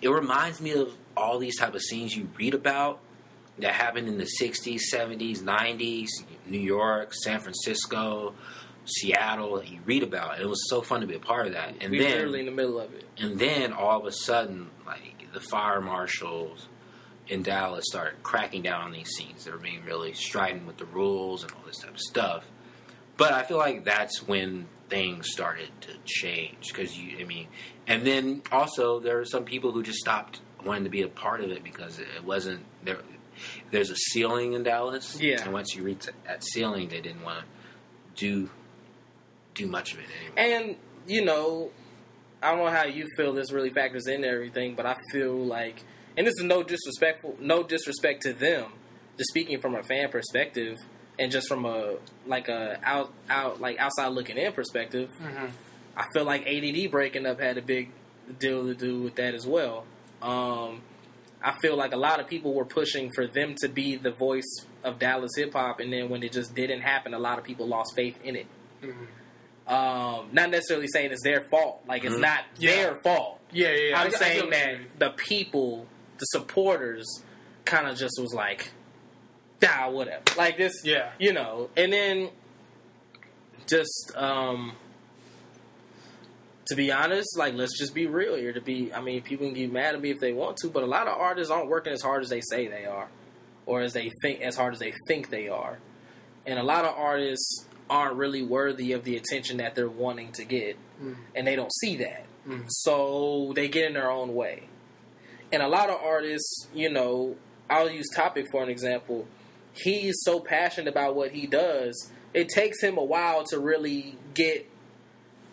it 0.00 0.08
reminds 0.08 0.60
me 0.60 0.72
of 0.72 0.92
all 1.16 1.38
these 1.38 1.58
type 1.58 1.74
of 1.74 1.82
scenes 1.82 2.16
you 2.16 2.28
read 2.36 2.54
about 2.54 2.98
that 3.58 3.72
happened 3.74 4.08
in 4.08 4.18
the 4.18 4.26
60s, 4.40 4.80
70s, 4.92 5.40
90s, 5.42 6.08
New 6.46 6.58
York, 6.58 7.12
San 7.14 7.38
Francisco, 7.38 8.34
Seattle 8.86 9.62
you 9.62 9.78
read 9.84 10.02
about. 10.02 10.40
It 10.40 10.48
was 10.48 10.68
so 10.68 10.80
fun 10.82 11.02
to 11.02 11.06
be 11.06 11.14
a 11.14 11.20
part 11.20 11.46
of 11.46 11.52
that. 11.52 11.74
And 11.80 11.90
we 11.92 11.98
then 11.98 12.12
literally 12.12 12.40
in 12.40 12.46
the 12.46 12.52
middle 12.52 12.80
of 12.80 12.92
it. 12.94 13.04
and 13.18 13.38
then 13.38 13.72
all 13.72 14.00
of 14.00 14.06
a 14.06 14.12
sudden, 14.12 14.70
like 14.86 15.30
the 15.32 15.40
fire 15.40 15.80
marshals 15.80 16.66
in 17.32 17.42
Dallas 17.42 17.84
started 17.88 18.22
cracking 18.22 18.62
down 18.62 18.82
on 18.82 18.92
these 18.92 19.08
scenes. 19.08 19.44
They 19.44 19.50
were 19.50 19.56
being 19.58 19.82
really 19.84 20.12
strident 20.12 20.66
with 20.66 20.76
the 20.76 20.84
rules 20.84 21.42
and 21.42 21.52
all 21.52 21.62
this 21.66 21.78
type 21.78 21.94
of 21.94 22.00
stuff. 22.00 22.44
But 23.16 23.32
I 23.32 23.42
feel 23.42 23.56
like 23.58 23.84
that's 23.84 24.26
when 24.26 24.66
things 24.88 25.30
started 25.30 25.68
to 25.82 25.92
change 26.04 26.68
because 26.68 26.98
you, 26.98 27.16
I 27.18 27.24
mean, 27.24 27.48
and 27.86 28.06
then 28.06 28.42
also 28.52 29.00
there 29.00 29.18
are 29.20 29.24
some 29.24 29.44
people 29.44 29.72
who 29.72 29.82
just 29.82 29.98
stopped 29.98 30.40
wanting 30.64 30.84
to 30.84 30.90
be 30.90 31.02
a 31.02 31.08
part 31.08 31.40
of 31.42 31.50
it 31.50 31.64
because 31.64 31.98
it 31.98 32.06
wasn't 32.24 32.64
there. 32.84 32.98
There's 33.70 33.90
a 33.90 33.96
ceiling 33.96 34.52
in 34.52 34.62
Dallas, 34.62 35.18
Yeah. 35.20 35.42
and 35.42 35.52
once 35.52 35.74
you 35.74 35.82
reach 35.82 36.06
that 36.26 36.44
ceiling, 36.44 36.88
they 36.88 37.00
didn't 37.00 37.22
want 37.22 37.44
to 38.16 38.24
do 38.44 38.50
do 39.54 39.66
much 39.66 39.92
of 39.94 39.98
it 40.00 40.06
anymore. 40.20 40.38
And 40.68 40.76
you 41.06 41.24
know, 41.24 41.70
I 42.42 42.50
don't 42.50 42.58
know 42.64 42.70
how 42.70 42.84
you 42.84 43.06
feel 43.16 43.32
this 43.32 43.50
really 43.52 43.70
factors 43.70 44.06
into 44.06 44.28
everything, 44.28 44.74
but 44.74 44.84
I 44.86 44.96
feel 45.10 45.34
like, 45.36 45.82
and 46.16 46.26
this 46.26 46.34
is 46.38 46.44
no 46.44 46.62
disrespectful, 46.62 47.36
no 47.40 47.62
disrespect 47.62 48.22
to 48.22 48.32
them, 48.32 48.72
just 49.16 49.30
speaking 49.30 49.60
from 49.60 49.74
a 49.74 49.82
fan 49.82 50.08
perspective 50.10 50.78
and 51.18 51.30
just 51.30 51.48
from 51.48 51.64
a 51.64 51.96
like 52.26 52.48
a 52.48 52.78
out 52.84 53.12
out 53.28 53.60
like 53.60 53.78
outside 53.78 54.08
looking 54.08 54.36
in 54.38 54.52
perspective. 54.52 55.10
Mhm. 55.20 55.50
I 55.96 56.06
feel 56.14 56.24
like 56.24 56.46
ADD 56.46 56.86
breaking 56.90 57.26
up 57.26 57.40
had 57.40 57.58
a 57.58 57.62
big 57.62 57.90
deal 58.38 58.64
to 58.66 58.74
do 58.74 59.02
with 59.02 59.14
that 59.16 59.34
as 59.34 59.46
well. 59.46 59.84
Um, 60.22 60.80
I 61.44 61.52
feel 61.60 61.76
like 61.76 61.92
a 61.92 61.96
lot 61.98 62.20
of 62.20 62.28
people 62.28 62.54
were 62.54 62.64
pushing 62.64 63.10
for 63.14 63.26
them 63.26 63.54
to 63.60 63.68
be 63.68 63.96
the 63.96 64.12
voice 64.12 64.64
of 64.84 64.98
Dallas 64.98 65.32
hip 65.36 65.52
hop, 65.52 65.80
and 65.80 65.92
then 65.92 66.08
when 66.08 66.22
it 66.22 66.32
just 66.32 66.54
didn't 66.54 66.80
happen, 66.82 67.12
a 67.14 67.18
lot 67.18 67.38
of 67.38 67.44
people 67.44 67.66
lost 67.66 67.94
faith 67.96 68.16
in 68.24 68.36
it. 68.36 68.46
Mhm. 68.82 69.06
Um, 69.66 70.28
not 70.32 70.50
necessarily 70.50 70.88
saying 70.88 71.12
it's 71.12 71.22
their 71.22 71.42
fault. 71.50 71.82
Like 71.86 72.04
it's 72.04 72.16
not 72.16 72.44
Yeah. 72.58 72.70
their 72.74 72.94
fault. 73.02 73.40
Yeah, 73.52 73.68
yeah. 73.70 73.74
yeah. 73.90 73.98
I- 73.98 74.02
I 74.02 74.04
I'm 74.06 74.10
saying 74.12 74.40
what 74.44 74.50
that 74.50 74.98
the 74.98 75.10
people, 75.10 75.86
the 76.22 76.38
supporters, 76.38 77.22
kind 77.64 77.88
of 77.88 77.96
just 77.98 78.14
was 78.20 78.32
like, 78.32 78.70
"Ah, 79.66 79.90
whatever." 79.90 80.22
Like 80.36 80.56
this, 80.56 80.72
Yeah. 80.84 81.10
you 81.18 81.32
know. 81.32 81.68
And 81.76 81.92
then, 81.92 82.30
just 83.66 84.12
um, 84.16 84.72
to 86.68 86.76
be 86.76 86.92
honest, 86.92 87.36
like 87.36 87.54
let's 87.54 87.76
just 87.78 87.92
be 87.94 88.06
real 88.06 88.36
here. 88.36 88.52
To 88.52 88.60
be, 88.60 88.92
I 88.94 89.00
mean, 89.00 89.22
people 89.22 89.46
can 89.46 89.54
get 89.54 89.72
mad 89.72 89.94
at 89.96 90.00
me 90.00 90.10
if 90.10 90.20
they 90.20 90.32
want 90.32 90.58
to, 90.58 90.68
but 90.68 90.82
a 90.84 90.86
lot 90.86 91.08
of 91.08 91.18
artists 91.18 91.50
aren't 91.50 91.68
working 91.68 91.92
as 91.92 92.02
hard 92.02 92.22
as 92.22 92.28
they 92.28 92.40
say 92.40 92.68
they 92.68 92.84
are, 92.84 93.08
or 93.66 93.80
as 93.82 93.92
they 93.92 94.10
think 94.22 94.40
as 94.42 94.54
hard 94.56 94.74
as 94.74 94.78
they 94.78 94.92
think 95.08 95.28
they 95.30 95.48
are, 95.48 95.78
and 96.46 96.58
a 96.58 96.62
lot 96.62 96.84
of 96.84 96.94
artists 96.96 97.66
aren't 97.90 98.14
really 98.16 98.42
worthy 98.42 98.92
of 98.92 99.02
the 99.04 99.16
attention 99.16 99.56
that 99.58 99.74
they're 99.74 99.88
wanting 99.88 100.30
to 100.32 100.44
get, 100.44 100.76
and 101.34 101.46
they 101.46 101.56
don't 101.56 101.72
see 101.80 101.96
that, 101.96 102.24
so 102.68 103.52
they 103.56 103.68
get 103.68 103.86
in 103.86 103.92
their 103.94 104.10
own 104.10 104.34
way. 104.34 104.62
And 105.52 105.62
a 105.62 105.68
lot 105.68 105.90
of 105.90 105.96
artists, 106.02 106.68
you 106.74 106.90
know, 106.90 107.36
I'll 107.68 107.90
use 107.90 108.08
Topic 108.14 108.46
for 108.50 108.62
an 108.62 108.68
example. 108.70 109.26
He's 109.74 110.16
so 110.22 110.40
passionate 110.40 110.88
about 110.90 111.14
what 111.14 111.30
he 111.32 111.46
does, 111.46 112.10
it 112.34 112.48
takes 112.48 112.82
him 112.82 112.96
a 112.98 113.04
while 113.04 113.44
to 113.44 113.58
really 113.58 114.16
get 114.34 114.66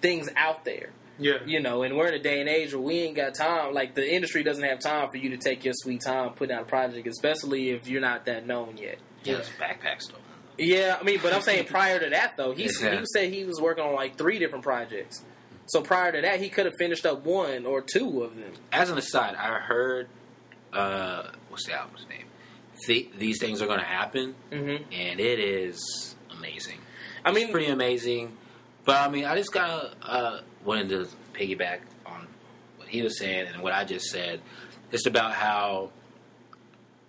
things 0.02 0.30
out 0.38 0.64
there 0.64 0.91
Yeah. 1.18 1.39
you 1.45 1.62
know, 1.62 1.84
and 1.84 1.97
we're 1.97 2.08
in 2.08 2.14
a 2.14 2.20
day 2.24 2.39
and 2.39 2.47
age 2.47 2.74
where 2.74 2.82
we 2.82 3.00
ain't 3.00 3.16
got 3.18 3.34
time. 3.36 3.74
Like 3.74 3.95
the 3.95 4.10
industry 4.14 4.43
doesn't 4.43 4.64
have 4.64 4.80
time 4.80 5.10
for 5.10 5.18
you 5.18 5.30
to 5.32 5.38
take 5.38 5.66
your 5.66 5.74
sweet 5.76 6.00
time 6.02 6.32
putting 6.34 6.56
out 6.56 6.62
a 6.64 6.66
project, 6.66 7.06
especially 7.08 7.72
if 7.72 7.88
you're 7.89 8.00
not 8.02 8.26
that 8.28 8.47
known 8.47 8.78
yet. 8.78 8.97
Yeah, 9.26 9.36
those 9.36 9.50
backpack 9.60 10.02
stuff. 10.02 10.20
Yeah, 10.58 10.97
I 11.00 11.04
mean, 11.04 11.20
but 11.22 11.34
I'm 11.34 11.41
saying 11.41 11.66
prior 11.66 12.00
to 12.00 12.10
that 12.12 12.36
though, 12.38 12.52
he 12.54 12.64
Yeah. 12.82 13.00
he 13.00 13.06
said 13.14 13.32
he 13.34 13.43
was 13.45 13.60
working 13.62 13.84
on 13.84 13.93
like 13.95 14.18
three 14.18 14.39
different 14.39 14.64
projects. 14.64 15.24
So 15.70 15.82
prior 15.82 16.11
to 16.11 16.22
that, 16.22 16.39
he 16.39 16.49
could 16.49 16.65
have 16.65 16.76
finished 16.78 17.05
up 17.05 17.26
one 17.26 17.65
or 17.65 17.82
two 17.82 18.24
of 18.24 18.36
them. 18.36 18.53
As 18.72 18.89
an 18.89 18.97
aside, 18.97 19.36
I 19.36 19.59
heard 19.59 20.07
uh, 20.74 21.28
what's 21.49 21.65
the 21.65 21.74
album's 21.74 22.05
name? 22.09 22.26
Th- 22.86 23.09
These 23.17 23.39
things 23.39 23.61
are 23.61 23.67
going 23.67 23.80
to 23.80 23.86
happen, 23.86 24.36
Mm-hmm. 24.51 24.84
and 24.91 25.20
it 25.20 25.39
is 25.39 26.15
amazing. 26.32 26.80
I 27.26 27.32
mean, 27.32 27.43
It's 27.43 27.51
pretty 27.51 27.67
amazing. 27.67 28.36
But 28.86 28.95
I 28.97 29.09
mean, 29.09 29.26
I 29.26 29.36
just 29.36 29.51
kind 29.51 29.72
of 29.72 29.93
uh, 30.01 30.39
wanted 30.63 30.89
to 30.89 31.07
piggyback 31.34 31.82
on 32.05 32.28
what 32.78 32.88
he 32.88 33.01
was 33.01 33.20
saying 33.20 33.47
and 33.53 33.61
what 33.61 33.74
I 33.74 33.84
just 33.84 34.05
said, 34.07 34.41
just 34.91 35.05
about 35.07 35.34
how 35.34 35.91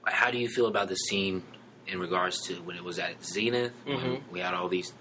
how 0.04 0.30
do 0.30 0.38
you 0.38 0.48
feel 0.48 0.66
about 0.66 0.88
the 0.88 0.96
scene 0.96 1.42
in 1.86 2.00
regards 2.00 2.40
to 2.48 2.54
when 2.62 2.76
it 2.76 2.84
was 2.84 2.98
at 2.98 3.24
Zenith? 3.24 3.72
When 3.84 3.96
Mhm. 3.98 4.20
we 4.32 4.40
had 4.40 4.54
all 4.54 4.68
these 4.68 4.92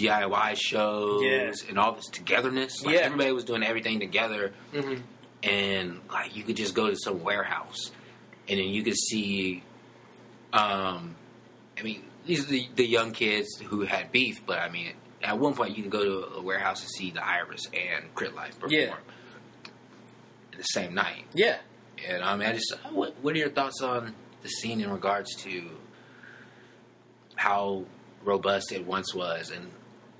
DIY 0.00 0.54
shows 0.56 1.22
Yeah. 1.22 1.52
and 1.68 1.78
all 1.78 1.92
this 1.92 2.06
togetherness. 2.06 2.82
Like 2.84 2.94
Yeah. 2.96 3.00
everybody 3.02 3.32
was 3.32 3.44
doing 3.44 3.62
everything 3.62 4.00
together, 4.00 4.52
Mhm. 4.72 5.02
and 5.42 6.00
like 6.10 6.34
you 6.36 6.42
could 6.42 6.56
just 6.56 6.74
go 6.74 6.88
to 6.90 6.96
some 6.96 7.22
warehouse, 7.22 7.90
and 8.48 8.58
then 8.58 8.68
you 8.68 8.82
could 8.82 8.96
see. 8.96 9.62
Um, 10.52 11.14
I 11.78 11.82
mean, 11.82 12.02
these 12.26 12.40
are 12.44 12.50
the, 12.50 12.68
the 12.74 12.86
young 12.86 13.12
kids 13.12 13.58
who 13.60 13.82
had 13.82 14.10
beef, 14.10 14.44
but 14.46 14.58
I 14.58 14.68
mean, 14.68 14.92
at 15.22 15.38
one 15.38 15.54
point 15.54 15.76
you 15.76 15.82
can 15.82 15.90
go 15.90 16.04
to 16.04 16.36
a 16.38 16.42
warehouse 16.42 16.80
and 16.82 16.90
see 16.90 17.10
the 17.10 17.24
Iris 17.24 17.66
and 17.72 18.12
Crit 18.14 18.34
Life 18.34 18.54
perform 18.58 18.72
Yeah. 18.72 18.96
the 20.56 20.62
same 20.64 20.94
night. 20.94 21.24
yeah, 21.34 21.58
And 22.08 22.22
um, 22.22 22.40
I 22.40 22.52
just, 22.52 22.74
what, 22.90 23.14
what 23.22 23.34
are 23.34 23.38
your 23.38 23.50
thoughts 23.50 23.80
on 23.80 24.14
the 24.42 24.48
scene 24.48 24.80
in 24.80 24.90
regards 24.90 25.34
to 25.42 25.70
how 27.36 27.84
robust 28.24 28.72
it 28.72 28.84
once 28.84 29.14
was 29.14 29.50
and 29.50 29.70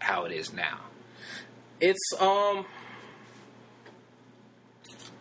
how 0.01 0.25
it 0.25 0.33
is 0.33 0.53
now? 0.53 0.81
it's 1.81 2.13
um. 2.19 2.67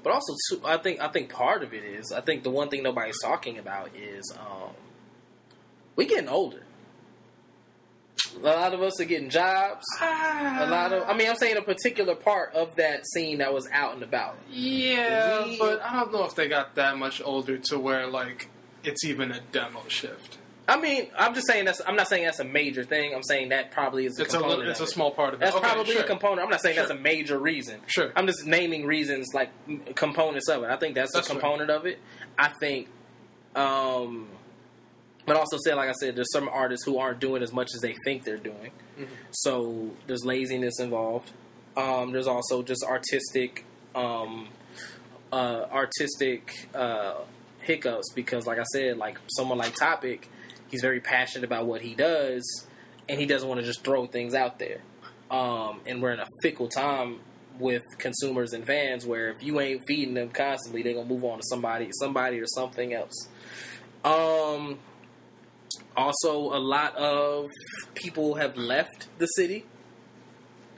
But 0.02 0.14
also, 0.14 0.34
too, 0.50 0.62
I 0.66 0.78
think 0.78 1.02
I 1.02 1.10
think 1.10 1.30
part 1.32 1.62
of 1.62 1.74
it 1.74 1.84
is 1.84 2.12
I 2.12 2.22
think 2.22 2.44
the 2.44 2.50
one 2.50 2.70
thing 2.70 2.84
nobody's 2.84 3.20
talking 3.22 3.58
about 3.58 3.90
is 3.96 4.34
um, 4.40 4.72
we 5.96 6.06
getting 6.06 6.30
older. 6.30 6.64
A 8.36 8.40
lot 8.40 8.74
of 8.74 8.82
us 8.82 9.00
are 9.02 9.06
getting 9.06 9.30
jobs. 9.30 9.84
A 10.02 10.68
lot 10.70 10.94
of, 10.94 11.04
I 11.10 11.16
mean, 11.18 11.30
I'm 11.30 11.36
saying 11.36 11.58
a 11.58 11.62
particular 11.64 12.14
part 12.16 12.54
of 12.54 12.76
that 12.76 13.06
scene 13.08 13.40
that 13.40 13.54
was 13.54 13.68
out 13.72 13.94
and 13.96 14.04
about. 14.04 14.38
Yeah, 14.50 15.46
We- 15.46 15.58
but 15.58 15.82
I 15.82 16.00
don't 16.00 16.12
know 16.14 16.26
if 16.26 16.36
they 16.36 16.48
got 16.48 16.76
that 16.76 16.98
much 16.98 17.22
older 17.24 17.58
to 17.58 17.80
where 17.80 18.08
like 18.08 18.50
it's 18.84 19.04
even 19.04 19.32
a 19.32 19.42
demo 19.52 19.82
shift. 19.88 20.38
I 20.70 20.80
mean, 20.80 21.08
I'm 21.18 21.34
just 21.34 21.48
saying 21.48 21.66
that's. 21.66 21.82
I'm 21.86 21.96
not 21.96 22.08
saying 22.08 22.24
that's 22.26 22.40
a 22.40 22.44
major 22.46 22.84
thing. 22.84 23.14
I'm 23.14 23.24
saying 23.24 23.50
that 23.50 23.72
probably 23.72 24.06
is 24.06 24.20
a 24.20 24.24
It's 24.24 24.34
a 24.34 24.38
component. 24.38 24.60
little, 24.60 24.72
it's 24.72 24.80
a 24.82 24.88
small 24.88 25.12
part 25.12 25.34
of 25.34 25.42
it. 25.42 25.46
That's 25.46 25.56
Okay, 25.56 25.66
probably 25.68 25.94
sure. 25.94 26.04
a 26.04 26.08
component. 26.08 26.42
I'm 26.42 26.50
not 26.50 26.62
saying 26.62 26.76
that's 26.76 26.92
a 26.92 26.96
major 26.96 27.38
reason. 27.40 27.82
Sure. 27.88 28.12
I'm 28.16 28.28
just 28.28 28.46
naming 28.46 28.86
reasons 28.86 29.28
like 29.34 29.50
components 29.96 30.48
of 30.50 30.64
it. 30.64 30.70
I 30.70 30.76
think 30.78 30.96
that's, 30.96 31.14
That's 31.14 31.28
a 31.28 31.32
fair. 31.34 31.40
component 31.42 31.70
of 31.72 31.86
it. 31.86 32.00
I 32.38 32.50
think, 32.60 32.88
um, 33.56 34.28
but 35.26 35.36
also 35.36 35.58
said 35.64 35.76
like 35.76 35.90
I 35.90 35.94
said, 35.94 36.16
there's 36.16 36.32
some 36.32 36.48
artists 36.50 36.86
who 36.86 36.98
aren't 37.00 37.20
doing 37.20 37.44
as 37.44 37.52
much 37.52 37.70
as 37.76 37.82
they 37.82 37.96
think 38.06 38.24
they're 38.24 38.38
doing. 38.38 38.72
Mm-hmm. 39.00 39.14
So 39.32 39.92
there's 40.08 40.24
laziness 40.26 40.80
involved. 40.80 41.32
Um, 41.78 42.12
there's 42.12 42.28
also 42.28 42.62
just 42.64 42.84
artistic, 42.84 43.64
um, 43.96 44.50
uh, 45.32 45.66
artistic 45.72 46.68
uh, 46.74 47.16
hiccups 47.62 48.12
because, 48.14 48.46
like 48.48 48.60
I 48.60 48.64
said, 48.74 48.98
like 48.98 49.20
someone 49.30 49.58
like 49.58 49.76
Topic, 49.76 50.28
he's 50.70 50.82
very 50.82 51.00
passionate 51.00 51.46
about 51.46 51.66
what 51.66 51.82
he 51.82 51.96
does, 51.96 52.68
and 53.08 53.20
he 53.20 53.26
doesn't 53.26 53.48
want 53.48 53.60
to 53.60 53.66
just 53.66 53.84
throw 53.84 54.06
things 54.06 54.34
out 54.34 54.60
there. 54.60 54.82
Um, 55.32 55.82
and 55.86 56.02
we're 56.02 56.12
in 56.12 56.20
a 56.20 56.28
fickle 56.42 56.68
time 56.68 57.20
with 57.60 57.84
consumers 57.98 58.54
and 58.54 58.66
fans 58.66 59.06
where 59.06 59.30
if 59.30 59.44
you 59.44 59.60
ain't 59.60 59.82
feeding 59.88 60.14
them 60.14 60.30
constantly, 60.30 60.82
they're 60.82 60.94
gonna 60.94 61.08
move 61.08 61.24
on 61.24 61.38
to 61.38 61.44
somebody, 61.48 61.90
somebody 61.92 62.40
or 62.40 62.48
something 62.48 62.94
else. 62.94 63.28
Um, 64.04 64.80
also, 65.96 66.56
a 66.56 66.60
lot 66.60 66.96
of 66.96 67.48
people 67.94 68.36
have 68.36 68.58
left 68.58 69.08
the 69.18 69.26
city. 69.28 69.66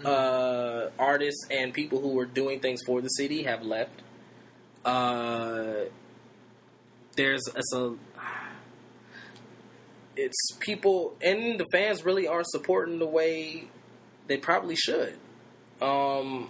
Uh, 0.03 0.89
artists 0.97 1.45
and 1.51 1.73
people 1.73 2.01
who 2.01 2.09
were 2.09 2.25
doing 2.25 2.59
things 2.59 2.81
for 2.87 3.01
the 3.01 3.09
city 3.09 3.43
have 3.43 3.61
left. 3.61 4.01
Uh, 4.83 5.85
there's 7.15 7.41
it's 7.55 7.73
a 7.73 7.93
it's 10.25 10.37
people 10.59 11.15
and 11.21 11.59
the 11.59 11.65
fans 11.71 12.03
really 12.05 12.27
aren't 12.27 12.47
supporting 12.49 12.99
the 12.99 13.07
way 13.07 13.65
they 14.27 14.37
probably 14.37 14.75
should. 14.75 15.15
Um, 15.81 16.49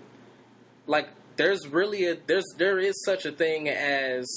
like 0.87 1.07
there's 1.37 1.67
really 1.67 2.05
a 2.07 2.17
there's 2.27 2.45
there 2.57 2.79
is 2.79 2.93
such 3.05 3.25
a 3.25 3.31
thing 3.31 3.69
as 3.69 4.27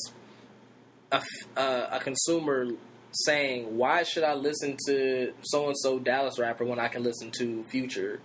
a, 1.12 1.20
uh, 1.57 1.89
a 1.93 2.01
consumer 2.01 2.68
saying, 3.26 3.76
"Why 3.76 4.03
should 4.03 4.24
I 4.24 4.35
listen 4.35 4.76
to 4.87 5.32
so 5.43 5.66
and 5.68 5.76
so 5.78 5.99
Dallas 5.99 6.39
rapper 6.39 6.64
when 6.64 6.78
I 6.78 6.89
can 6.89 7.03
listen 7.03 7.30
to 7.39 7.64
Future?" 7.64 8.20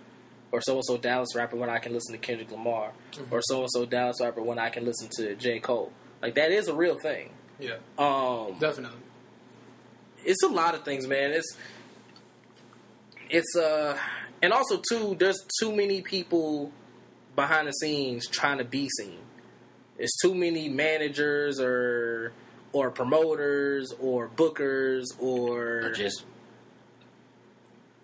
Or 0.52 0.60
so 0.60 0.74
and 0.74 0.84
so 0.84 0.96
Dallas 0.96 1.36
rapper 1.36 1.54
when 1.56 1.70
I 1.70 1.78
can 1.78 1.92
listen 1.92 2.12
to 2.12 2.18
Kendrick 2.18 2.50
Lamar, 2.50 2.90
or 3.30 3.40
so 3.42 3.60
and 3.60 3.70
so 3.70 3.84
Dallas 3.86 4.16
rapper 4.20 4.42
when 4.42 4.58
I 4.58 4.68
can 4.68 4.84
listen 4.84 5.08
to 5.18 5.36
J 5.36 5.60
Cole. 5.60 5.92
Like 6.20 6.34
that 6.34 6.50
is 6.50 6.66
a 6.66 6.74
real 6.74 6.98
thing. 6.98 7.30
Yeah, 7.60 7.76
Um, 7.98 8.56
definitely. 8.58 8.98
It's 10.24 10.42
a 10.42 10.48
lot 10.48 10.74
of 10.74 10.84
things, 10.84 11.06
man. 11.06 11.32
It's 11.32 11.56
it's 13.28 13.56
uh 13.56 13.96
and 14.42 14.52
also 14.52 14.80
too 14.90 15.16
there's 15.18 15.38
too 15.60 15.74
many 15.74 16.00
people 16.02 16.72
behind 17.36 17.68
the 17.68 17.72
scenes 17.72 18.26
trying 18.28 18.58
to 18.58 18.64
be 18.64 18.88
seen. 18.98 19.18
There's 19.96 20.12
too 20.22 20.34
many 20.34 20.68
managers 20.68 21.60
or 21.60 22.32
or 22.72 22.90
promoters 22.90 23.92
or 24.00 24.28
bookers 24.28 25.06
or 25.18 25.86
Or 25.86 25.92
just 25.92 26.24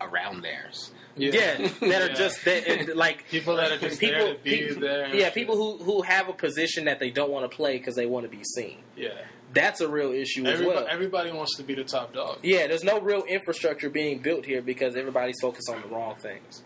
around 0.00 0.42
theirs. 0.42 0.90
yeah, 1.16 1.56
that 1.80 2.02
are 2.10 2.12
just 2.14 2.44
that, 2.44 2.94
like 2.96 3.26
people 3.30 3.56
that 3.56 3.72
are 3.72 3.78
just 3.78 4.00
there 4.00 4.34
to 4.34 4.38
be 4.42 4.58
people- 4.66 4.80
there. 4.82 5.14
yeah, 5.14 5.30
people 5.30 5.56
who 5.56 5.82
who 5.82 6.02
have 6.02 6.28
a 6.28 6.32
position 6.34 6.84
that 6.84 6.98
they 7.00 7.10
don't 7.10 7.30
want 7.30 7.50
to 7.50 7.56
play 7.56 7.78
because 7.78 7.94
they 7.94 8.06
want 8.06 8.24
to 8.24 8.36
be 8.36 8.44
seen. 8.44 8.76
Yeah, 8.96 9.10
That's 9.52 9.80
a 9.80 9.88
real 9.88 10.12
issue 10.12 10.44
as 10.44 10.54
everybody, 10.54 10.76
well. 10.78 10.86
everybody 10.90 11.32
wants 11.32 11.56
to 11.56 11.62
be 11.62 11.74
the 11.74 11.84
top 11.84 12.12
dog. 12.12 12.38
Yeah, 12.42 12.66
there's 12.66 12.84
no 12.84 13.00
real 13.00 13.22
infrastructure 13.22 13.88
being 13.88 14.18
built 14.18 14.44
here 14.44 14.60
because 14.60 14.96
everybody's 14.96 15.36
focused 15.40 15.70
on 15.70 15.80
the 15.80 15.88
wrong 15.88 16.16
things. 16.16 16.62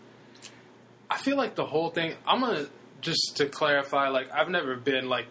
I 1.09 1.17
feel 1.17 1.37
like 1.37 1.55
the 1.55 1.65
whole 1.65 1.89
thing. 1.89 2.13
I'm 2.25 2.41
gonna 2.41 2.67
just 3.01 3.37
to 3.37 3.45
clarify. 3.47 4.09
Like, 4.09 4.31
I've 4.31 4.49
never 4.49 4.75
been 4.75 5.09
like 5.09 5.27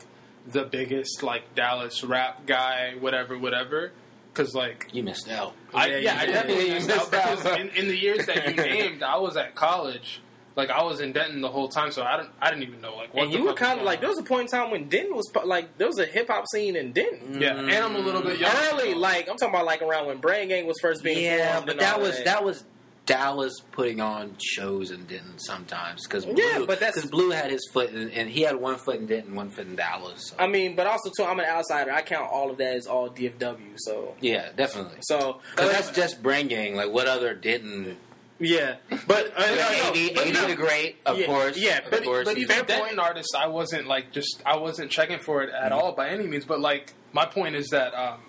the 0.46 0.64
biggest 0.64 1.22
like 1.22 1.55
Dallas 1.55 2.03
rap 2.05 2.46
guy, 2.46 2.94
whatever, 2.98 3.38
whatever. 3.38 3.92
Because 4.32 4.55
like, 4.55 4.88
You 4.92 5.03
missed 5.03 5.28
out. 5.28 5.55
I, 5.74 5.86
Yeah, 5.88 5.96
yeah, 5.96 6.14
you 6.14 6.20
I 6.20 6.26
definitely 6.32 6.66
You 6.68 6.74
missed 6.74 6.88
missed 6.88 7.14
out 7.14 7.14
out. 7.14 7.38
because 7.38 7.59
in, 7.59 7.68
in 7.70 7.88
the 7.88 7.96
years 7.96 8.26
that 8.26 8.48
you 8.48 8.55
named, 8.62 9.03
I 9.03 9.16
was 9.18 9.36
at 9.36 9.55
college. 9.55 10.20
Like, 10.61 10.70
I 10.70 10.82
was 10.82 11.00
in 11.00 11.12
Denton 11.12 11.40
the 11.40 11.48
whole 11.48 11.68
time, 11.68 11.90
so 11.90 12.02
I 12.02 12.16
don't. 12.16 12.28
I 12.40 12.50
didn't 12.50 12.64
even 12.64 12.80
know 12.80 12.94
like 12.96 13.14
what. 13.14 13.24
and 13.24 13.32
the 13.32 13.38
you 13.38 13.44
were 13.44 13.54
kind 13.54 13.78
of 13.80 13.84
like 13.86 13.98
on. 13.98 14.02
there 14.02 14.11
was 14.11 14.18
a 14.18 14.22
point 14.22 14.42
in 14.42 14.46
time 14.48 14.70
when 14.70 14.88
Denton 14.88 15.16
was 15.16 15.30
like 15.44 15.78
there 15.78 15.86
was 15.86 15.98
a 15.98 16.06
hip 16.06 16.28
hop 16.28 16.44
scene 16.52 16.76
in 16.76 16.92
Denton. 16.92 17.40
Yeah, 17.40 17.58
and 17.58 17.70
I'm 17.72 17.96
a 17.96 17.98
little 17.98 18.22
bit 18.22 18.38
mm. 18.38 18.40
young. 18.40 18.52
Early, 18.72 18.94
like 18.94 19.28
I'm 19.28 19.36
talking 19.36 19.55
about 19.55 19.66
like 19.66 19.82
around 19.82 20.06
when 20.06 20.18
Brain 20.18 20.48
Gang 20.48 20.66
was 20.66 20.76
first 20.80 21.02
being 21.02 21.24
Yeah, 21.24 21.52
formed 21.55 21.66
but 21.66 21.72
and 21.72 21.80
that 21.80 21.94
all 21.97 22.02
was 22.02 22.22
that 22.24 22.44
was 22.44 22.64
Dallas 23.06 23.60
putting 23.72 24.01
on 24.01 24.36
shows 24.40 24.93
in 24.93 25.05
Denton 25.06 25.39
sometimes 25.39 26.06
because 26.06 26.24
Yeah, 26.26 26.59
Blue, 26.59 26.66
but 26.66 26.78
that's- 26.78 27.01
'cause 27.01 27.10
Blue 27.10 27.30
had 27.30 27.51
his 27.51 27.68
foot 27.72 27.90
in, 27.90 28.10
and 28.10 28.28
he 28.28 28.43
had 28.43 28.55
one 28.55 28.76
foot 28.76 28.97
in 28.97 29.06
Denton, 29.06 29.35
one 29.35 29.51
foot 29.51 29.66
in 29.66 29.74
Dallas. 29.74 30.28
So. 30.28 30.36
I 30.39 30.47
mean, 30.47 30.76
but 30.76 30.86
also 30.86 31.10
too, 31.16 31.24
I'm 31.24 31.40
an 31.40 31.47
outsider. 31.47 31.90
I 31.90 32.02
count 32.02 32.30
all 32.30 32.51
of 32.51 32.59
that 32.59 32.76
as 32.76 32.86
all 32.86 33.09
DFW. 33.10 33.74
So, 33.78 34.14
yeah, 34.20 34.51
definitely. 34.55 34.98
so 35.01 35.40
Because 35.56 35.72
that's 35.72 35.90
just 35.90 36.22
brain 36.22 36.47
gang. 36.47 36.76
Like 36.76 36.93
what 36.93 37.09
other 37.09 37.35
Denton? 37.35 37.97
Yeah. 38.40 38.76
But 39.06 39.32
uh, 39.36 39.40
no, 39.40 39.92
AD, 39.94 40.14
but 40.14 40.26
AD 40.26 40.32
no. 40.34 40.46
the 40.48 40.56
Great, 40.56 40.96
of 41.06 41.18
Yeah, 41.18 41.26
course. 41.26 41.56
yeah, 41.56 41.78
of 41.84 41.90
But, 41.90 42.04
course. 42.04 42.24
but 42.24 42.36
even 42.38 42.48
Fair 42.48 42.64
point. 42.64 42.68
Denton 42.68 42.98
artists, 42.98 43.34
I 43.36 43.46
wasn't 43.46 43.86
like 43.86 44.10
just 44.12 44.42
I 44.44 44.56
wasn't 44.56 44.90
checking 44.90 45.18
for 45.20 45.42
it 45.42 45.50
at 45.50 45.70
all 45.72 45.92
by 45.92 46.08
any 46.08 46.26
means. 46.26 46.44
But 46.44 46.60
like 46.60 46.92
my 47.12 47.26
point 47.26 47.54
is 47.54 47.68
that 47.68 47.94
um, 47.94 48.20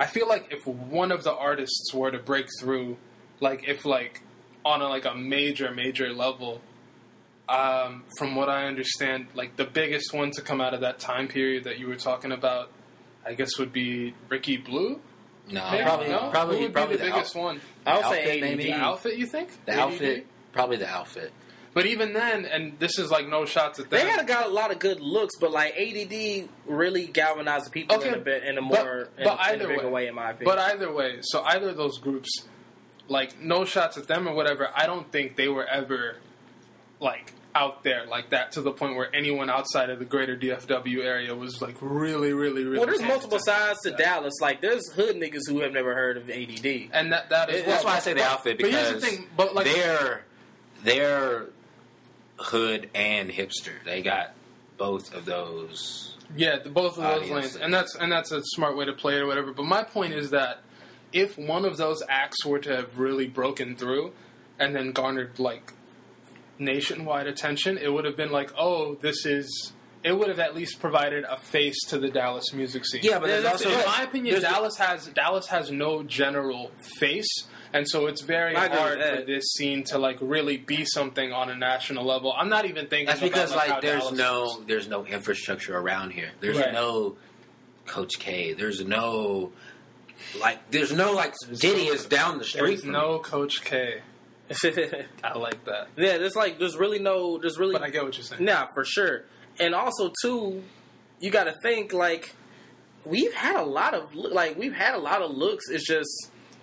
I 0.00 0.06
feel 0.06 0.26
like 0.28 0.48
if 0.52 0.66
one 0.66 1.12
of 1.12 1.24
the 1.24 1.34
artists 1.34 1.92
were 1.92 2.10
to 2.10 2.18
break 2.18 2.46
through, 2.60 2.96
like 3.40 3.68
if 3.68 3.84
like 3.84 4.22
on 4.64 4.80
a 4.80 4.88
like 4.88 5.04
a 5.04 5.14
major 5.14 5.70
major 5.72 6.12
level, 6.12 6.60
um, 7.48 8.04
from 8.18 8.36
what 8.36 8.48
I 8.48 8.66
understand, 8.66 9.26
like 9.34 9.56
the 9.56 9.64
biggest 9.64 10.12
one 10.14 10.30
to 10.32 10.42
come 10.42 10.60
out 10.60 10.74
of 10.74 10.80
that 10.80 10.98
time 10.98 11.28
period 11.28 11.64
that 11.64 11.78
you 11.78 11.88
were 11.88 11.96
talking 11.96 12.32
about, 12.32 12.70
I 13.26 13.34
guess 13.34 13.58
would 13.58 13.72
be 13.72 14.14
Ricky 14.28 14.56
Blue. 14.56 15.00
No, 15.50 15.70
Maybe? 15.70 15.82
probably, 15.84 16.08
no? 16.08 16.30
probably, 16.30 16.56
Who 16.58 16.62
would 16.64 16.72
probably 16.72 16.96
be 16.96 17.02
the 17.02 17.08
the 17.08 17.14
biggest 17.14 17.36
out- 17.36 17.42
one. 17.42 17.60
I 17.86 17.96
would 17.96 18.04
outfit, 18.04 18.24
say 18.26 18.40
maybe? 18.40 18.62
The 18.64 18.72
ADD. 18.72 18.80
outfit, 18.82 19.16
you 19.18 19.26
think? 19.26 19.64
The 19.66 19.72
ADD? 19.72 19.78
outfit, 19.80 20.26
probably 20.52 20.76
the 20.76 20.88
outfit. 20.88 21.32
But 21.74 21.86
even 21.86 22.12
then, 22.12 22.44
and 22.44 22.78
this 22.78 22.98
is 22.98 23.10
like 23.10 23.26
no 23.28 23.46
shots 23.46 23.78
at 23.80 23.88
them. 23.88 23.98
They 23.98 24.06
had 24.10 24.26
got 24.26 24.46
a 24.46 24.50
lot 24.50 24.70
of 24.72 24.78
good 24.78 25.00
looks, 25.00 25.36
but 25.40 25.50
like 25.52 25.74
ADD 25.76 26.48
really 26.66 27.06
galvanized 27.06 27.64
the 27.66 27.70
people 27.70 27.96
Okay, 27.96 28.08
in 28.08 28.14
a 28.14 28.18
bit 28.18 28.44
in 28.44 28.58
a 28.58 28.60
but- 28.60 28.68
more 28.84 29.08
but 29.16 29.22
in, 29.22 29.22
in 29.32 29.38
either 29.38 29.64
a 29.64 29.68
bigger 29.76 29.86
way. 29.86 29.92
way, 30.04 30.06
in 30.08 30.14
my 30.14 30.30
opinion. 30.32 30.54
But 30.54 30.58
either 30.58 30.92
way, 30.92 31.18
so 31.22 31.42
either 31.42 31.70
of 31.70 31.76
those 31.78 31.98
groups, 31.98 32.28
like 33.08 33.40
no 33.40 33.64
shots 33.64 33.96
at 33.96 34.06
them 34.06 34.28
or 34.28 34.34
whatever, 34.34 34.68
I 34.74 34.86
don't 34.86 35.10
think 35.10 35.36
they 35.36 35.48
were 35.48 35.64
ever 35.66 36.16
like 37.00 37.32
out 37.54 37.82
there 37.84 38.06
like 38.06 38.30
that 38.30 38.52
to 38.52 38.62
the 38.62 38.72
point 38.72 38.96
where 38.96 39.14
anyone 39.14 39.50
outside 39.50 39.90
of 39.90 39.98
the 39.98 40.04
greater 40.04 40.36
DFW 40.36 41.04
area 41.04 41.34
was 41.34 41.60
like 41.60 41.76
really, 41.80 42.32
really, 42.32 42.64
really. 42.64 42.78
well, 42.78 42.86
there's 42.86 43.02
multiple 43.02 43.38
sides 43.40 43.78
to 43.82 43.90
that. 43.90 43.98
Dallas. 43.98 44.34
Like 44.40 44.60
there's 44.62 44.90
hood 44.92 45.16
niggas 45.16 45.48
who 45.48 45.60
have 45.60 45.72
never 45.72 45.94
heard 45.94 46.16
of 46.16 46.30
ADD. 46.30 46.88
and 46.92 47.12
that 47.12 47.28
that 47.30 47.50
is 47.50 47.56
It- 47.60 47.66
that's 47.66 47.84
why 47.84 47.96
I 47.96 47.98
say 47.98 48.14
the 48.14 48.20
but- 48.20 48.30
outfit 48.30 48.58
But 48.58 48.66
because 48.70 48.88
here's 48.90 49.02
the 49.02 49.06
thing, 49.06 49.26
but 49.36 49.54
like 49.54 49.66
they're 49.66 50.24
they're 50.82 51.46
hood 52.38 52.90
and 52.94 53.30
hipster. 53.30 53.72
They 53.84 54.02
got 54.02 54.32
both 54.78 55.14
of 55.14 55.24
those. 55.24 56.16
Yeah, 56.34 56.56
both 56.58 56.96
of 56.98 57.04
those 57.04 57.30
lanes, 57.30 57.56
and 57.56 57.72
that's 57.72 57.94
and 57.94 58.10
that's 58.10 58.32
a 58.32 58.42
smart 58.54 58.76
way 58.76 58.86
to 58.86 58.92
play 58.94 59.16
it 59.16 59.20
or 59.20 59.26
whatever. 59.26 59.52
But 59.52 59.66
my 59.66 59.82
point 59.82 60.14
is 60.14 60.30
that 60.30 60.60
if 61.12 61.36
one 61.36 61.66
of 61.66 61.76
those 61.76 62.02
acts 62.08 62.44
were 62.46 62.58
to 62.60 62.74
have 62.74 62.98
really 62.98 63.28
broken 63.28 63.76
through 63.76 64.12
and 64.58 64.74
then 64.74 64.92
garnered 64.92 65.38
like 65.38 65.74
nationwide 66.58 67.26
attention, 67.26 67.78
it 67.78 67.92
would 67.92 68.04
have 68.04 68.16
been 68.16 68.30
like, 68.32 68.52
oh, 68.58 68.94
this 68.96 69.26
is. 69.26 69.72
It 70.04 70.18
would 70.18 70.28
have 70.28 70.40
at 70.40 70.56
least 70.56 70.80
provided 70.80 71.22
a 71.22 71.36
face 71.36 71.78
to 71.90 71.98
the 72.00 72.08
Dallas 72.10 72.52
music 72.52 72.84
scene. 72.84 73.02
Yeah, 73.04 73.20
but 73.20 73.28
there's 73.28 73.44
That's- 73.44 73.64
also- 73.64 73.78
in 73.78 73.86
my 73.86 74.02
opinion, 74.02 74.40
Dallas 74.42 74.76
has 74.78 75.06
Dallas 75.06 75.46
has 75.46 75.70
no 75.70 76.02
general 76.02 76.72
face, 76.98 77.46
and 77.72 77.88
so 77.88 78.06
it's 78.08 78.20
very 78.20 78.52
hard 78.52 78.98
for 79.00 79.22
this 79.24 79.44
scene 79.52 79.84
to 79.84 79.98
like 79.98 80.18
really 80.20 80.56
be 80.56 80.84
something 80.84 81.32
on 81.32 81.50
a 81.50 81.54
national 81.56 82.04
level. 82.04 82.34
I'm 82.36 82.48
not 82.48 82.64
even 82.64 82.88
thinking 82.88 83.06
That's 83.06 83.20
about, 83.20 83.30
because 83.32 83.54
like, 83.54 83.68
how 83.68 83.74
like 83.74 83.82
there's 83.82 84.02
Dallas 84.02 84.18
no 84.18 84.44
is. 84.46 84.66
there's 84.66 84.88
no 84.88 85.06
infrastructure 85.06 85.76
around 85.78 86.10
here. 86.10 86.32
There's 86.40 86.58
Right. 86.58 86.72
no 86.72 87.16
Coach 87.86 88.18
K. 88.18 88.54
There's 88.54 88.84
no 88.84 89.52
like 90.40 90.68
there's 90.72 90.92
no 90.92 91.12
like 91.12 91.34
Diddy 91.60 91.86
is 91.86 92.06
down 92.06 92.38
the 92.38 92.44
street. 92.44 92.66
There's 92.66 92.80
from 92.82 92.90
no 92.92 93.20
Coach 93.20 93.62
K. 93.62 94.02
yeah, 94.64 95.02
I 95.24 95.38
like 95.38 95.64
that. 95.64 95.88
Yeah, 95.96 96.18
there's 96.18 96.36
like 96.36 96.58
there's 96.58 96.76
really 96.76 96.98
no 96.98 97.38
there's 97.38 97.58
really 97.58 97.72
But 97.72 97.82
I 97.82 97.90
get 97.90 98.04
what 98.04 98.16
you're 98.16 98.24
saying. 98.24 98.44
Nah, 98.44 98.66
for 98.74 98.84
sure. 98.84 99.24
And 99.58 99.74
also 99.74 100.12
too, 100.22 100.62
you 101.20 101.30
got 101.30 101.44
to 101.44 101.54
think 101.62 101.92
like 101.92 102.34
we've 103.04 103.32
had 103.34 103.56
a 103.56 103.62
lot 103.64 103.94
of 103.94 104.14
like 104.14 104.58
we've 104.58 104.74
had 104.74 104.94
a 104.94 104.98
lot 104.98 105.22
of 105.22 105.30
looks. 105.30 105.68
It's 105.68 105.86
just 105.86 106.10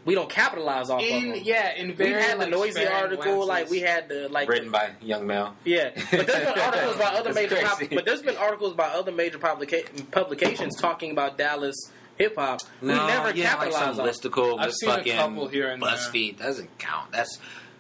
we 0.06 0.16
don't 0.16 0.30
capitalize 0.30 0.90
off 0.90 1.02
of 1.04 1.08
them. 1.10 1.36
yeah, 1.44 1.74
in 1.76 1.90
we 1.90 1.94
very 1.94 2.22
had 2.24 2.36
the 2.40 2.44
like, 2.46 2.50
noisy 2.52 2.86
article, 2.88 3.24
glances. 3.46 3.48
like 3.50 3.70
we 3.70 3.80
had 3.82 4.08
the 4.10 4.30
like 4.30 4.48
written 4.50 4.72
by 4.72 4.92
Young 5.02 5.28
Mel. 5.28 5.56
yeah. 5.66 5.90
But 6.12 6.26
there's 6.28 6.46
been 6.46 6.60
articles 6.64 6.96
by 6.98 7.06
other 7.06 7.34
major 7.34 7.56
pub- 7.58 7.78
crazy. 7.78 7.96
but 7.96 8.06
there's 8.06 8.22
been 8.22 8.38
articles 8.38 8.74
by 8.74 8.86
other 8.88 9.12
major 9.12 9.38
publica- 9.40 9.84
publications 10.12 10.76
talking 10.78 11.12
about 11.12 11.38
Dallas 11.38 11.76
hip 12.18 12.36
hop. 12.38 12.62
We 12.82 12.88
No, 12.90 13.08
never 13.08 13.32
yeah, 13.32 13.56
like 13.56 13.72
capitalize 13.72 13.96
some 13.96 14.00
on. 14.00 14.08
listicle 14.08 14.60
I've 14.60 14.74
seen 14.74 14.90
a 14.90 15.04
couple 15.04 15.48
here 15.48 15.70
and 15.70 15.82
there. 15.84 15.90
BuzzFeed 15.92 16.38
doesn't 16.40 16.78
count. 16.80 17.12
That's 17.12 17.38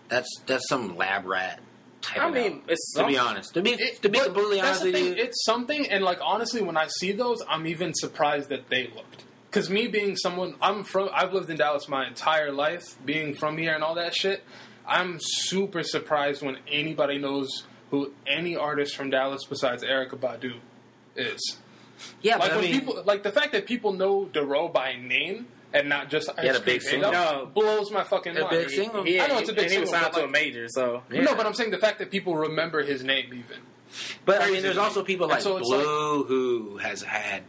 that's 0.09 0.29
that's 0.45 0.67
some 0.67 0.97
lab 0.97 1.25
rat. 1.25 1.59
Type 2.01 2.21
I 2.21 2.27
of 2.29 2.33
mean, 2.33 2.53
out. 2.53 2.61
it's 2.69 2.93
to 2.95 3.05
be 3.07 3.17
honest, 3.17 3.53
to 3.55 3.61
be 3.61 3.71
It- 3.71 4.01
to 4.01 4.09
be 4.09 4.19
completely 4.19 4.61
honest 4.61 4.83
with 4.83 4.95
you, 4.97 5.13
It's 5.13 5.43
something, 5.45 5.89
and 5.89 6.03
like 6.03 6.19
honestly, 6.21 6.61
when 6.61 6.77
I 6.77 6.87
see 6.87 7.11
those, 7.11 7.41
I'm 7.47 7.67
even 7.67 7.93
surprised 7.93 8.49
that 8.49 8.69
they 8.69 8.83
looked. 8.95 9.23
Because 9.49 9.69
me 9.69 9.87
being 9.87 10.15
someone, 10.15 10.55
I'm 10.61 10.83
from, 10.83 11.09
I've 11.13 11.33
lived 11.33 11.49
in 11.49 11.57
Dallas 11.57 11.87
my 11.89 12.07
entire 12.07 12.51
life, 12.51 12.95
being 13.03 13.33
from 13.33 13.57
here 13.57 13.73
and 13.73 13.83
all 13.83 13.95
that 13.95 14.15
shit. 14.15 14.43
I'm 14.87 15.17
super 15.19 15.83
surprised 15.83 16.41
when 16.41 16.57
anybody 16.71 17.17
knows 17.17 17.63
who 17.91 18.13
any 18.27 18.55
artist 18.55 18.95
from 18.95 19.09
Dallas 19.09 19.43
besides 19.45 19.83
Erykah 19.83 20.19
Badu 20.19 20.53
is. 21.15 21.57
yeah, 22.21 22.37
Like 22.37 22.41
but 22.43 22.51
I 22.51 22.55
when 22.57 22.65
mean, 22.71 22.79
people, 22.79 23.03
like 23.05 23.23
the 23.23 23.31
fact 23.31 23.51
that 23.51 23.65
people 23.65 23.91
know 23.93 24.25
Dorrough 24.31 24.71
by 24.71 24.95
name 24.95 25.47
and 25.73 25.89
not 25.89 26.09
just 26.09 26.29
He 26.39 26.47
had 26.47 26.55
a 26.55 26.59
big 26.59 26.81
Cream 26.81 26.91
single. 26.91 27.11
No. 27.11 27.49
blows 27.53 27.91
my 27.91 28.03
fucking 28.03 28.35
A 28.37 28.41
mind. 28.41 28.49
big 28.51 28.69
single. 28.69 29.07
Yeah, 29.07 29.23
I 29.23 29.27
know 29.27 29.37
it's 29.39 29.49
a 29.49 29.53
big 29.53 29.65
and 29.65 29.73
he 29.73 29.79
was 29.79 29.89
signed 29.89 30.07
but, 30.11 30.19
to 30.19 30.25
a 30.25 30.29
major, 30.29 30.67
so 30.69 31.03
Yeah. 31.11 31.21
No, 31.21 31.35
but 31.35 31.45
I'm 31.45 31.53
saying 31.53 31.71
the 31.71 31.77
fact 31.77 31.99
that 31.99 32.11
people 32.11 32.35
remember 32.35 32.81
his 32.83 33.03
name 33.03 33.25
even. 33.27 33.59
But 34.25 34.41
I 34.41 34.51
mean, 34.51 34.61
there's 34.61 34.77
also 34.77 35.03
people 35.03 35.27
like 35.27 35.41
so 35.41 35.57
it's 35.57 35.67
Blue 35.67 36.23
who 36.23 36.77
has 36.77 37.01
had 37.01 37.43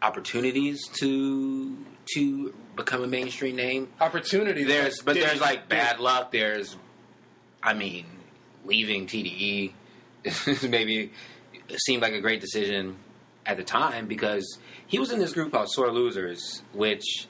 opportunities 0.00 0.80
to 1.00 1.76
to 2.14 2.54
become 2.76 3.02
a 3.02 3.06
mainstream 3.06 3.56
name. 3.56 3.88
Opportunity. 4.00 4.64
There's, 4.64 5.00
but 5.02 5.14
Diddy 5.14 5.26
there's 5.26 5.40
like 5.40 5.60
did. 5.60 5.68
bad 5.68 6.00
luck. 6.00 6.32
There's, 6.32 6.76
I 7.62 7.74
mean, 7.74 8.06
leaving 8.64 9.06
TDE 9.06 9.72
maybe 10.68 11.12
seemed 11.86 12.02
like 12.02 12.12
a 12.12 12.20
great 12.20 12.40
decision 12.40 12.96
at 13.46 13.56
the 13.56 13.64
time 13.64 14.06
because 14.06 14.58
he 14.86 14.98
was 14.98 15.10
in 15.10 15.18
this 15.18 15.32
group 15.32 15.52
called 15.52 15.68
Sore 15.70 15.90
Losers, 15.90 16.62
which 16.72 17.26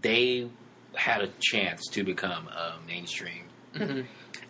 they 0.00 0.48
had 0.94 1.22
a 1.22 1.28
chance 1.40 1.86
to 1.92 2.04
become 2.04 2.48
a 2.48 2.74
mainstream 2.86 3.44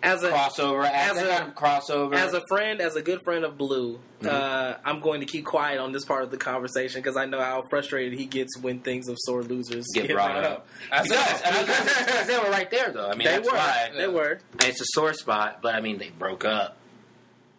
as 0.02 0.22
a 0.22 0.30
crossover, 0.30 0.84
as 0.88 1.16
as 1.16 1.22
a- 1.22 1.26
a 1.26 1.36
kind 1.38 1.48
of 1.48 1.54
crossover. 1.54 2.14
as 2.14 2.32
a 2.32 2.42
friend, 2.48 2.80
as 2.80 2.96
a 2.96 3.02
good 3.02 3.20
friend 3.24 3.44
of 3.44 3.58
Blue, 3.58 3.98
Mm-hmm. 4.20 4.28
uh, 4.34 4.74
I'm 4.84 4.98
going 5.00 5.20
to 5.20 5.26
keep 5.26 5.44
quiet 5.44 5.78
on 5.78 5.92
this 5.92 6.04
part 6.04 6.24
of 6.24 6.32
the 6.32 6.38
conversation 6.38 7.00
because 7.00 7.16
I 7.16 7.26
know 7.26 7.38
how 7.40 7.62
frustrated 7.70 8.18
he 8.18 8.26
gets 8.26 8.58
when 8.58 8.80
things 8.80 9.08
of 9.08 9.16
sore 9.20 9.44
losers 9.44 9.86
Get 9.94 10.10
brought 10.10 10.44
up. 10.44 10.66
As 10.90 11.06
because, 11.06 11.42
I 11.44 11.52
mean, 11.52 11.66
because 11.66 12.26
they 12.26 12.36
were 12.38 12.50
right 12.50 12.68
there, 12.68 12.90
though. 12.90 13.08
I 13.08 13.14
mean, 13.14 13.28
they 13.28 13.38
were, 13.38 13.44
why 13.52 13.90
they 13.96 14.08
were. 14.08 14.40
And 14.54 14.62
it's 14.64 14.80
a 14.80 14.86
sore 14.88 15.12
spot, 15.14 15.60
but 15.62 15.76
I 15.76 15.80
mean, 15.80 15.98
they 15.98 16.10
broke 16.10 16.44
up. 16.44 16.77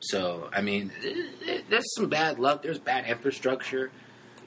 So, 0.02 0.50
I 0.54 0.62
mean, 0.62 0.92
it- 1.04 1.48
it- 1.48 1.70
there's 1.70 1.94
some 1.96 2.08
bad 2.10 2.40
luck. 2.40 2.64
There's 2.64 2.80
bad 2.80 3.06
infrastructure. 3.08 3.92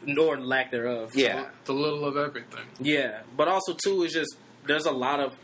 Nor 0.05 0.37
lack 0.41 0.73
thereof. 0.73 1.15
Yeah. 1.15 1.47
it's 1.61 1.69
a 1.69 1.73
little 1.73 2.05
of 2.05 2.17
everything. 2.17 2.65
Yeah, 2.81 3.21
but 3.37 3.47
also 3.47 3.73
too 3.75 4.03
is 4.03 4.13
just 4.13 4.35
there's 4.67 4.87
a 4.87 4.91
lot 4.91 5.21
of 5.21 5.37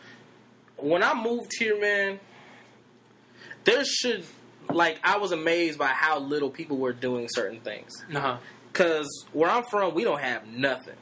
when 0.76 1.02
I 1.04 1.14
moved 1.14 1.52
here, 1.58 1.80
man. 1.80 2.18
There 3.64 3.84
should 3.84 4.24
like 4.68 4.98
I 5.04 5.18
was 5.18 5.30
amazed 5.30 5.78
by 5.78 5.88
how 5.88 6.18
little 6.18 6.50
people 6.50 6.76
were 6.78 6.92
doing 6.92 7.28
certain 7.30 7.60
things. 7.60 8.04
Uh-huh. 8.12 8.38
Cause 8.72 9.08
where 9.32 9.48
I'm 9.48 9.62
from, 9.64 9.94
we 9.94 10.02
don't 10.02 10.20
have 10.20 10.46
nothing. 10.48 10.96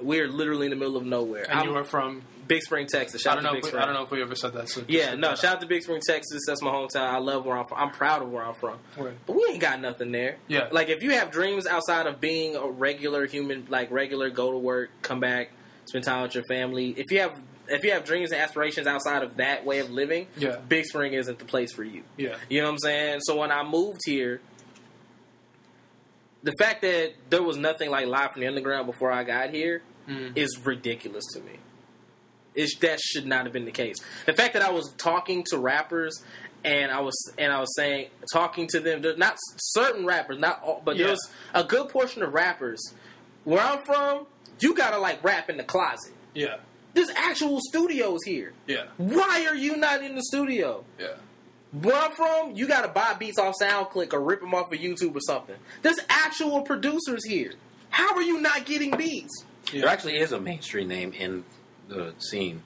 We're 0.00 0.28
literally 0.28 0.66
in 0.66 0.70
the 0.70 0.76
middle 0.76 0.96
of 0.98 1.06
nowhere. 1.06 1.46
And 1.48 1.60
I'm 1.60 1.68
you 1.68 1.74
are 1.74 1.84
from. 1.84 2.22
Big 2.48 2.62
Spring, 2.62 2.86
Texas. 2.86 3.20
I 3.26 3.30
Shout 3.30 3.36
don't 3.36 3.46
out 3.46 3.48
know. 3.48 3.52
to 3.52 3.58
If 3.58 3.62
Big 3.62 3.64
we, 3.64 3.68
Spring. 3.70 3.82
I 3.82 3.86
don't 3.86 3.94
know 3.94 4.02
if 4.02 4.10
we 4.10 4.22
ever 4.22 4.34
said 4.34 4.54
that. 4.54 4.68
So 4.68 4.82
Yeah, 4.88 5.14
no. 5.14 5.34
Shout 5.34 5.56
out 5.56 5.60
to 5.60 5.66
Big 5.66 5.82
Spring, 5.82 6.00
Texas. 6.04 6.40
That's 6.46 6.62
my 6.62 6.70
hometown. 6.70 7.02
I 7.08 7.18
love 7.18 7.44
where 7.46 7.56
I'm 7.56 7.66
from. 7.66 7.78
I'm 7.78 7.90
proud 7.90 8.22
of 8.22 8.30
where 8.30 8.44
I'm 8.44 8.54
from. 8.54 8.78
Word. 8.96 9.16
But 9.26 9.36
we 9.36 9.46
ain't 9.50 9.60
got 9.60 9.80
nothing 9.80 10.10
there. 10.12 10.38
Yeah. 10.48 10.68
Like 10.72 10.88
if 10.88 11.02
you 11.02 11.12
have 11.12 11.30
dreams 11.30 11.66
outside 11.66 12.06
of 12.06 12.20
being 12.20 12.56
a 12.56 12.66
regular 12.66 13.26
human, 13.26 13.66
like 13.68 13.90
regular, 13.90 14.30
go 14.30 14.50
to 14.50 14.58
work, 14.58 14.90
come 15.02 15.20
back, 15.20 15.50
spend 15.84 16.04
time 16.04 16.22
with 16.22 16.34
your 16.34 16.44
family. 16.48 16.90
If 16.96 17.10
you 17.10 17.20
have 17.20 17.38
if 17.70 17.84
you 17.84 17.92
have 17.92 18.04
dreams 18.04 18.32
and 18.32 18.40
aspirations 18.40 18.86
outside 18.86 19.22
of 19.22 19.36
that 19.36 19.66
way 19.66 19.80
of 19.80 19.90
living, 19.90 20.26
Yeah. 20.38 20.56
Big 20.56 20.86
Spring 20.86 21.12
isn't 21.12 21.38
the 21.38 21.44
place 21.44 21.70
for 21.72 21.84
you. 21.84 22.02
Yeah. 22.16 22.36
You 22.48 22.60
know 22.62 22.66
what 22.68 22.72
I'm 22.72 22.78
saying? 22.78 23.20
So 23.24 23.36
when 23.36 23.52
I 23.52 23.62
moved 23.62 24.00
here, 24.06 24.40
the 26.42 26.52
fact 26.58 26.80
that 26.82 27.12
there 27.28 27.42
was 27.42 27.56
nothing 27.56 27.90
like 27.90 28.06
live 28.06 28.32
from 28.32 28.40
the 28.40 28.46
underground 28.46 28.86
before 28.86 29.12
I 29.12 29.24
got 29.24 29.50
here 29.50 29.82
Mm. 30.08 30.34
is 30.38 30.58
ridiculous 30.64 31.24
to 31.34 31.40
me. 31.40 31.58
It's, 32.54 32.76
that 32.78 33.00
should 33.00 33.26
not 33.26 33.44
have 33.44 33.52
been 33.52 33.64
the 33.66 33.70
case. 33.72 33.96
The 34.26 34.32
fact 34.32 34.54
that 34.54 34.62
I 34.62 34.70
was 34.70 34.92
talking 34.98 35.44
to 35.50 35.58
rappers 35.58 36.22
and 36.64 36.90
I 36.90 37.00
was 37.00 37.14
and 37.38 37.52
I 37.52 37.60
was 37.60 37.74
saying 37.76 38.08
talking 38.32 38.66
to 38.68 38.80
them, 38.80 39.02
not 39.16 39.36
certain 39.58 40.04
rappers, 40.06 40.38
not 40.40 40.60
all, 40.62 40.82
but 40.84 40.96
Yeah. 40.96 41.08
there's 41.08 41.30
a 41.54 41.62
good 41.64 41.88
portion 41.88 42.22
of 42.22 42.34
rappers. 42.34 42.80
Where 43.44 43.60
I'm 43.60 43.82
from, 43.84 44.26
you 44.60 44.74
gotta 44.74 44.98
like 44.98 45.22
rap 45.22 45.48
in 45.50 45.56
the 45.56 45.62
closet. 45.64 46.12
Yeah. 46.34 46.56
There's 46.94 47.10
actual 47.10 47.60
studios 47.68 48.24
here. 48.24 48.52
Yeah, 48.66 48.86
Why 48.96 49.46
are 49.48 49.54
you 49.54 49.76
not 49.76 50.02
in 50.02 50.16
the 50.16 50.22
studio? 50.22 50.84
yeah. 50.98 51.08
Where 51.70 51.94
I'm 51.94 52.12
from, 52.12 52.56
you 52.56 52.66
got 52.66 52.80
to 52.82 52.88
buy 52.88 53.12
beats 53.18 53.38
off 53.38 53.54
SoundClick 53.60 54.14
or 54.14 54.20
rip 54.22 54.40
them 54.40 54.54
off 54.54 54.72
of 54.72 54.78
YouTube 54.78 55.14
or 55.14 55.20
something. 55.20 55.54
There's 55.82 55.98
actual 56.08 56.62
producers 56.62 57.26
here. 57.26 57.52
How 57.90 58.14
are 58.14 58.22
you 58.22 58.40
not 58.40 58.64
getting 58.64 58.96
beats? 58.96 59.44
There 59.70 59.86
actually 59.86 60.16
is 60.16 60.32
a 60.32 60.40
mainstream 60.40 60.88
name 60.88 61.12
in 61.12 61.44
the 61.88 62.14
scene. 62.18 62.62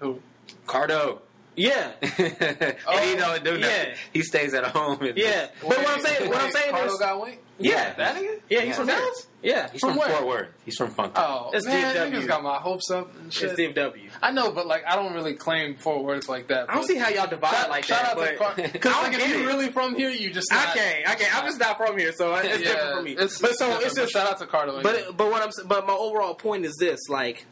Who? 0.00 0.20
Cardo. 0.66 1.20
Yeah, 1.56 1.92
and 2.02 2.10
he 2.18 3.14
don't 3.14 3.44
do 3.44 3.52
nothing. 3.56 3.60
yeah. 3.60 3.94
He 4.12 4.22
stays 4.22 4.54
at 4.54 4.64
home. 4.64 5.00
And 5.02 5.16
yeah. 5.16 5.46
But 5.60 5.68
what 5.68 5.88
I'm 5.88 6.00
saying, 6.00 6.28
what 6.28 6.42
I'm 6.42 6.50
saying 6.50 6.74
Cardo 6.74 6.86
is, 6.86 6.98
got 6.98 7.22
wink. 7.22 7.38
yeah, 7.60 7.94
That 7.94 8.16
nigga? 8.16 8.40
yeah, 8.50 8.58
he's 8.62 8.68
Yeah. 8.70 8.74
from 8.74 8.86
Dallas. 8.88 9.26
Yeah, 9.40 9.68
He's 9.70 9.80
From 9.80 9.90
from, 9.90 9.98
where? 10.00 10.08
Fort 10.08 10.26
Worth. 10.26 10.48
He's 10.64 10.74
from 10.74 10.90
Funk. 10.90 11.12
Oh, 11.14 11.50
It's 11.54 11.64
man, 11.66 11.94
DFW. 11.94 12.12
niggas 12.22 12.26
got 12.26 12.42
my 12.42 12.56
hopes 12.56 12.90
up 12.90 13.14
and 13.20 13.32
shit. 13.32 13.50
it's 13.52 13.60
shit. 13.60 13.76
DFW. 13.76 14.00
I 14.20 14.32
know, 14.32 14.50
but 14.50 14.66
like, 14.66 14.84
I 14.84 14.96
don't 14.96 15.12
really 15.12 15.34
claim 15.34 15.76
Fort 15.76 16.02
Worth 16.02 16.28
like 16.28 16.48
that. 16.48 16.68
I 16.68 16.74
don't 16.74 16.86
see 16.88 16.96
how 16.96 17.08
y'all 17.10 17.28
divide 17.28 17.52
Shout, 17.52 17.70
like 17.70 17.84
shout 17.84 18.02
that. 18.02 18.10
out 18.10 18.14
to 18.14 18.36
but 18.36 18.56
Car- 18.56 18.68
Because 18.72 19.02
like, 19.04 19.12
if 19.12 19.28
you 19.28 19.42
it. 19.44 19.46
really 19.46 19.70
from 19.70 19.94
here, 19.94 20.10
you 20.10 20.30
just 20.32 20.52
I 20.52 20.64
not, 20.64 20.74
can't, 20.74 21.08
I 21.08 21.14
can't. 21.14 21.36
I'm 21.38 21.44
just 21.44 21.60
not 21.60 21.76
from 21.76 21.96
here, 21.96 22.10
so 22.12 22.34
it's 22.34 22.48
Yeah, 22.48 22.56
different 22.72 22.96
for 22.96 23.02
me. 23.02 23.12
It's, 23.12 23.38
but 23.40 23.52
so 23.52 23.78
it's 23.78 23.94
just 23.94 24.12
shout 24.12 24.26
out 24.26 24.38
to 24.40 24.46
Cardo. 24.46 24.82
But 24.82 25.16
but 25.16 25.30
what 25.30 25.40
I'm 25.42 25.48
s- 25.48 25.62
but 25.64 25.86
my 25.86 25.92
overall 25.92 26.34
point 26.34 26.64
is 26.64 26.74
this: 26.80 26.98
like, 27.08 27.44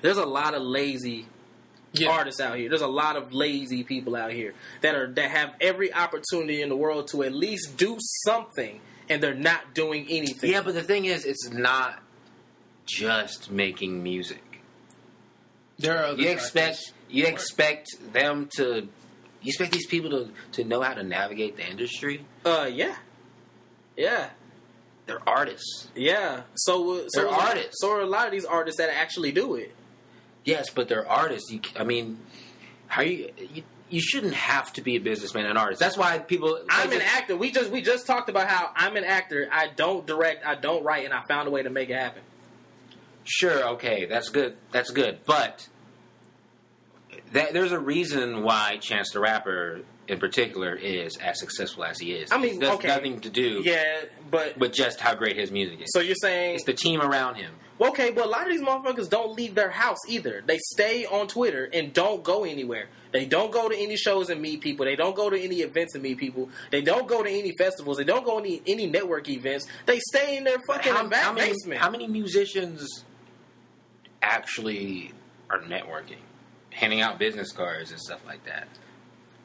there's 0.00 0.16
a 0.16 0.26
lot 0.26 0.54
of 0.54 0.62
lazy 0.62 1.26
yeah. 1.92 2.08
artists 2.08 2.40
out 2.40 2.56
here. 2.56 2.68
There's 2.68 2.82
a 2.82 2.86
lot 2.86 3.16
of 3.16 3.32
lazy 3.32 3.84
people 3.84 4.16
out 4.16 4.32
here 4.32 4.54
that 4.82 4.94
are 4.94 5.08
that 5.14 5.30
have 5.30 5.54
every 5.60 5.92
opportunity 5.92 6.62
in 6.62 6.68
the 6.68 6.76
world 6.76 7.08
to 7.08 7.22
at 7.22 7.32
least 7.32 7.76
do 7.76 7.96
something, 8.24 8.80
and 9.08 9.22
they're 9.22 9.34
not 9.34 9.74
doing 9.74 10.06
anything. 10.08 10.50
Yeah, 10.50 10.62
but 10.62 10.74
the 10.74 10.82
thing 10.82 11.04
is, 11.06 11.24
it's 11.24 11.50
not 11.50 12.02
just 12.86 13.50
making 13.50 14.02
music. 14.02 14.62
there 15.78 15.98
are 15.98 16.04
other 16.06 16.22
You 16.22 16.30
expect 16.30 16.92
you 17.08 17.26
expect 17.26 17.88
them 18.12 18.48
to 18.56 18.88
you 19.40 19.48
expect 19.48 19.72
these 19.72 19.86
people 19.86 20.10
to, 20.10 20.30
to 20.52 20.64
know 20.64 20.82
how 20.82 20.94
to 20.94 21.02
navigate 21.02 21.56
the 21.56 21.68
industry. 21.68 22.24
Uh, 22.44 22.68
yeah, 22.72 22.96
yeah, 23.96 24.30
They're 25.06 25.26
artists. 25.28 25.88
yeah. 25.94 26.42
So 26.54 26.98
uh, 26.98 27.08
so 27.08 27.22
They're 27.22 27.28
artists. 27.28 27.80
So 27.80 27.92
are 27.92 28.00
a 28.00 28.06
lot 28.06 28.26
of 28.26 28.32
these 28.32 28.44
artists 28.44 28.78
that 28.80 28.90
actually 28.90 29.32
do 29.32 29.54
it. 29.54 29.74
Yes, 30.44 30.70
but 30.70 30.88
they're 30.88 31.08
artists. 31.08 31.50
You, 31.50 31.60
I 31.76 31.84
mean, 31.84 32.18
how 32.86 33.02
you, 33.02 33.30
you 33.52 33.62
you 33.90 34.00
shouldn't 34.00 34.34
have 34.34 34.72
to 34.74 34.82
be 34.82 34.96
a 34.96 35.00
businessman 35.00 35.46
and 35.46 35.56
artist. 35.56 35.80
That's 35.80 35.96
why 35.96 36.18
people. 36.18 36.60
I'm 36.70 36.92
an 36.92 37.02
actor. 37.02 37.36
We 37.36 37.50
just 37.50 37.70
we 37.70 37.82
just 37.82 38.06
talked 38.06 38.28
about 38.28 38.48
how 38.48 38.70
I'm 38.74 38.96
an 38.96 39.04
actor. 39.04 39.48
I 39.50 39.68
don't 39.74 40.06
direct. 40.06 40.44
I 40.44 40.54
don't 40.54 40.84
write, 40.84 41.04
and 41.04 41.14
I 41.14 41.22
found 41.28 41.48
a 41.48 41.50
way 41.50 41.62
to 41.62 41.70
make 41.70 41.90
it 41.90 41.96
happen. 41.96 42.22
Sure, 43.24 43.68
okay, 43.70 44.06
that's 44.06 44.30
good. 44.30 44.56
That's 44.72 44.90
good, 44.90 45.20
but 45.26 45.68
that, 47.32 47.52
there's 47.52 47.72
a 47.72 47.78
reason 47.78 48.42
why 48.42 48.78
Chance 48.80 49.10
the 49.12 49.20
Rapper, 49.20 49.80
in 50.06 50.18
particular, 50.18 50.74
is 50.74 51.16
as 51.18 51.38
successful 51.38 51.84
as 51.84 51.98
he 51.98 52.12
is. 52.12 52.32
I 52.32 52.38
mean, 52.38 52.62
it 52.62 52.66
has 52.66 52.76
okay. 52.76 52.88
nothing 52.88 53.20
to 53.20 53.30
do 53.30 53.60
Yeah, 53.64 54.04
but 54.30 54.56
with 54.58 54.72
just 54.72 55.00
how 55.00 55.14
great 55.14 55.36
his 55.36 55.50
music 55.50 55.82
is. 55.82 55.90
so 55.92 56.00
you're 56.00 56.14
saying 56.14 56.54
it's 56.54 56.64
the 56.64 56.72
team 56.72 57.00
around 57.02 57.34
him. 57.34 57.52
Okay, 57.80 58.10
but 58.10 58.26
a 58.26 58.28
lot 58.28 58.42
of 58.42 58.48
these 58.48 58.60
motherfuckers 58.60 59.08
don't 59.08 59.36
leave 59.36 59.54
their 59.54 59.70
house 59.70 59.98
either. 60.08 60.42
They 60.44 60.58
stay 60.58 61.06
on 61.06 61.28
Twitter 61.28 61.68
and 61.72 61.92
don't 61.92 62.24
go 62.24 62.44
anywhere. 62.44 62.88
They 63.12 63.24
don't 63.24 63.52
go 63.52 63.68
to 63.68 63.76
any 63.76 63.96
shows 63.96 64.30
and 64.30 64.42
meet 64.42 64.60
people. 64.60 64.84
They 64.84 64.96
don't 64.96 65.14
go 65.14 65.30
to 65.30 65.40
any 65.40 65.60
events 65.60 65.94
and 65.94 66.02
meet 66.02 66.18
people. 66.18 66.50
They 66.70 66.82
don't 66.82 67.06
go 67.06 67.22
to 67.22 67.30
any 67.30 67.52
festivals. 67.56 67.96
They 67.96 68.04
don't 68.04 68.24
go 68.24 68.40
to 68.40 68.46
any, 68.46 68.62
any 68.66 68.86
network 68.86 69.28
events. 69.28 69.66
They 69.86 70.00
stay 70.00 70.36
in 70.36 70.44
their 70.44 70.58
fucking 70.66 70.92
How, 70.92 71.06
back 71.06 71.22
how 71.22 71.32
many, 71.32 71.50
basement. 71.50 71.80
how 71.80 71.90
many 71.90 72.08
musicians 72.08 73.04
actually 74.22 75.12
are 75.48 75.60
networking, 75.60 76.18
handing 76.70 77.00
out 77.00 77.18
business 77.18 77.52
cards 77.52 77.90
and 77.90 78.00
stuff 78.00 78.20
like 78.26 78.44
that? 78.44 78.68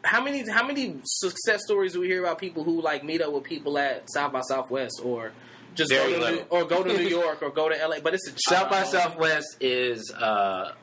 how 0.06 0.22
many 0.22 0.46
how 0.50 0.68
many 0.68 1.00
success 1.06 1.62
stories 1.64 1.94
do 1.94 2.02
we 2.02 2.08
hear 2.08 2.22
about 2.22 2.38
people 2.38 2.66
who 2.66 2.82
like 2.82 3.06
meet 3.06 3.22
up 3.22 3.32
with 3.32 3.46
people 3.46 3.78
at 3.78 4.04
South 4.14 4.34
by 4.34 4.42
Southwest 4.42 5.00
or 5.02 5.32
just 5.76 5.92
Very 5.92 6.14
go 6.14 6.20
to 6.20 6.22
little. 6.22 6.36
New, 6.40 6.46
or 6.50 6.66
go 6.66 6.84
to 6.84 6.94
New 6.98 7.08
York 7.20 7.42
or 7.42 7.50
go 7.50 7.70
to 7.70 7.76
LA? 7.88 8.00
But 8.02 8.14
it's 8.14 8.28
a 8.28 8.34
South 8.50 8.70
by 8.70 8.84
Southwest 8.84 9.58
is 9.60 10.12
uh, 10.14 10.74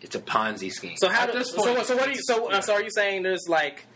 it's 0.00 0.14
a 0.14 0.20
Ponzi 0.20 0.70
scheme. 0.70 0.96
So 0.96 1.08
how 1.08 1.24
At 1.24 1.32
this 1.32 1.50
so, 1.50 1.56
point, 1.74 1.86
so 1.86 1.96
what 1.96 2.04
do 2.06 2.10
you 2.12 2.20
so 2.22 2.50
uh, 2.50 2.60
so 2.60 2.74
are 2.74 2.82
you 2.82 2.90
saying 2.90 3.22
there's 3.22 3.46
like 3.48 3.86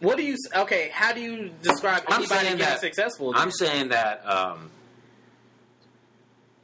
what 0.00 0.16
do 0.16 0.22
you 0.24 0.36
okay 0.56 0.90
how 0.92 1.12
do 1.12 1.20
you 1.20 1.50
describe 1.62 2.02
I'm 2.08 2.20
anybody 2.20 2.28
saying 2.40 2.56
getting 2.58 2.58
that- 2.74 2.80
successful? 2.80 3.32
I'm 3.34 3.50
saying 3.50 3.88
that 3.88 4.26
um, 4.28 4.70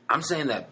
I'm 0.09 0.23
saying 0.23 0.49
that 0.49 0.69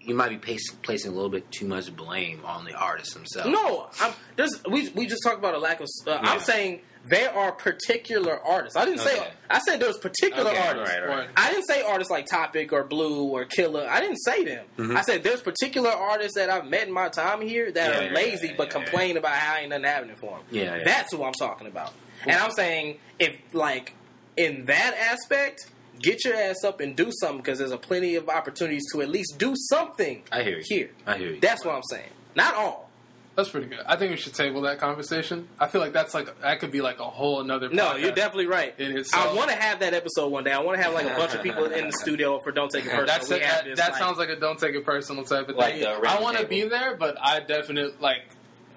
you 0.00 0.14
might 0.16 0.30
be 0.30 0.36
placing, 0.38 0.76
placing 0.82 1.12
a 1.12 1.14
little 1.14 1.30
bit 1.30 1.48
too 1.52 1.64
much 1.66 1.94
blame 1.94 2.40
on 2.44 2.64
the 2.64 2.74
artists 2.74 3.14
themselves. 3.14 3.48
no, 3.50 3.88
I'm, 4.00 4.12
there's 4.36 4.60
we 4.68 4.88
we 4.90 5.06
just 5.06 5.22
talked 5.22 5.38
about 5.38 5.54
a 5.54 5.58
lack 5.58 5.80
of. 5.80 5.86
Uh, 6.06 6.18
I'm 6.22 6.40
saying 6.40 6.80
there 7.04 7.34
are 7.36 7.52
particular 7.52 8.38
artists. 8.46 8.76
I 8.76 8.84
didn't 8.84 9.00
say 9.00 9.26
I 9.50 9.58
said 9.58 9.80
there's 9.80 9.98
particular 9.98 10.50
Okay, 10.50 10.60
artists. 10.68 10.94
right, 10.98 11.08
right. 11.08 11.28
I 11.36 11.50
didn't 11.50 11.66
say 11.66 11.82
artists 11.82 12.10
like 12.10 12.26
Topic 12.26 12.72
or 12.72 12.84
Blue 12.84 13.24
or 13.24 13.44
Killer. 13.44 13.86
I 13.90 14.00
didn't 14.00 14.18
say 14.18 14.44
them. 14.44 14.64
Mhm. 14.78 14.96
I 14.96 15.02
said 15.02 15.22
there's 15.24 15.40
particular 15.40 15.90
artists 15.90 16.36
that 16.36 16.48
I've 16.48 16.66
met 16.66 16.86
in 16.86 16.92
my 16.92 17.08
time 17.08 17.40
here 17.40 17.70
that 17.72 17.90
Yeah, 17.92 17.98
are 17.98 18.04
yeah, 18.04 18.12
lazy 18.14 18.48
yeah, 18.48 18.54
but 18.56 18.70
complain 18.70 19.16
about 19.16 19.32
how 19.32 19.56
ain't 19.56 19.70
nothing 19.70 19.84
happening 19.84 20.16
for 20.16 20.36
them. 20.36 20.46
Yeah, 20.50 20.76
yeah. 20.76 20.84
That's 20.84 21.12
who 21.12 21.24
I'm 21.24 21.32
talking 21.32 21.66
about. 21.66 21.92
And 22.24 22.36
I'm 22.36 22.52
saying 22.52 22.98
if 23.18 23.36
like 23.52 23.94
in 24.36 24.66
that 24.66 24.94
aspect, 24.96 25.66
get 25.98 26.24
your 26.24 26.34
ass 26.36 26.62
up 26.64 26.80
and 26.80 26.94
do 26.96 27.10
something 27.20 27.38
because 27.38 27.58
there's 27.58 27.72
a 27.72 27.78
plenty 27.78 28.14
of 28.14 28.28
opportunities 28.28 28.84
to 28.92 29.02
at 29.02 29.08
least 29.08 29.38
do 29.38 29.54
something 29.56 30.22
I 30.30 30.42
hear 30.44 30.58
you. 30.58 30.64
here. 30.66 30.90
I 31.06 31.16
hear 31.18 31.30
you. 31.32 31.40
That's 31.40 31.64
what 31.64 31.74
I'm 31.74 31.82
saying. 31.90 32.08
Not 32.36 32.54
all. 32.54 32.88
That's 33.34 33.48
pretty 33.48 33.66
good. 33.66 33.80
I 33.86 33.96
think 33.96 34.10
we 34.10 34.18
should 34.18 34.34
table 34.34 34.60
that 34.62 34.78
conversation. 34.78 35.48
I 35.58 35.66
feel 35.66 35.80
like 35.80 35.92
that's 35.94 36.12
like 36.12 36.38
that 36.42 36.60
could 36.60 36.70
be 36.70 36.82
like 36.82 37.00
a 37.00 37.04
whole 37.04 37.40
another. 37.40 37.70
No, 37.70 37.86
podcast. 37.92 38.00
you're 38.02 38.12
definitely 38.12 38.46
right. 38.46 38.74
It 38.76 38.90
is 38.90 39.10
I 39.14 39.32
want 39.34 39.48
to 39.50 39.56
have 39.56 39.80
that 39.80 39.94
episode 39.94 40.28
one 40.30 40.44
day. 40.44 40.52
I 40.52 40.58
want 40.60 40.76
to 40.76 40.82
have 40.82 40.92
like 40.92 41.06
a 41.06 41.14
bunch 41.16 41.34
of 41.34 41.42
people 41.42 41.64
in 41.64 41.86
the 41.86 41.92
studio 41.92 42.40
for 42.44 42.52
Don't 42.52 42.70
Take 42.70 42.84
It 42.84 42.90
Personal. 42.90 43.06
That's 43.06 43.28
have 43.30 43.40
that, 43.40 43.64
this, 43.64 43.78
that 43.78 43.92
like- 43.92 43.98
sounds 43.98 44.18
like 44.18 44.28
a 44.28 44.36
don't 44.36 44.58
take 44.58 44.74
it 44.74 44.84
personal 44.84 45.24
type 45.24 45.48
of 45.48 45.56
Like 45.56 45.76
thing. 45.76 45.86
I 45.86 46.20
want 46.20 46.36
to 46.38 46.46
be 46.46 46.64
there, 46.68 46.96
but 46.96 47.16
I 47.20 47.40
definitely 47.40 47.94
like. 48.00 48.22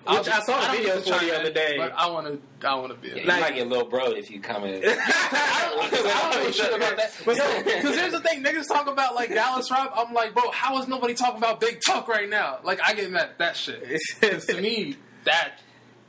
Which 0.07 0.27
I 0.29 0.39
saw 0.41 0.59
the 0.59 0.67
don't 0.67 0.85
videos 0.85 1.03
for 1.03 1.09
chime 1.09 1.27
the 1.27 1.39
other 1.39 1.51
day. 1.51 1.75
but 1.77 1.91
I 1.97 2.07
want 2.09 2.27
to. 2.27 2.67
I 2.67 2.75
want 2.75 2.91
to 2.93 2.97
be. 2.97 3.07
Yeah, 3.07 3.13
there. 3.15 3.23
you 3.23 3.29
Like- 3.29 3.41
might 3.41 3.55
get 3.55 3.67
little 3.67 3.87
bro 3.89 4.11
if 4.11 4.29
you 4.29 4.39
come 4.39 4.63
in. 4.65 4.75
I 4.75 4.79
don't, 4.81 4.93
I 6.05 6.31
don't 6.33 6.43
know 6.43 6.51
shit 6.51 6.73
about 6.73 6.97
that. 6.97 7.11
Because 7.17 7.95
here's 7.97 8.11
the 8.11 8.19
thing, 8.21 8.43
niggas 8.43 8.67
talk 8.67 8.87
about 8.87 9.15
like 9.15 9.29
Dallas 9.29 9.69
rap. 9.71 9.93
I'm 9.95 10.13
like, 10.13 10.33
bro, 10.33 10.51
how 10.51 10.79
is 10.79 10.87
nobody 10.87 11.13
talking 11.15 11.37
about 11.37 11.59
Big 11.59 11.79
Tuck 11.85 12.07
right 12.07 12.29
now? 12.29 12.59
Like, 12.63 12.79
I 12.85 12.93
get 12.93 13.09
mad 13.11 13.29
at 13.29 13.37
that 13.39 13.55
shit. 13.57 13.83
to 14.21 14.61
me, 14.61 14.95
that 15.23 15.59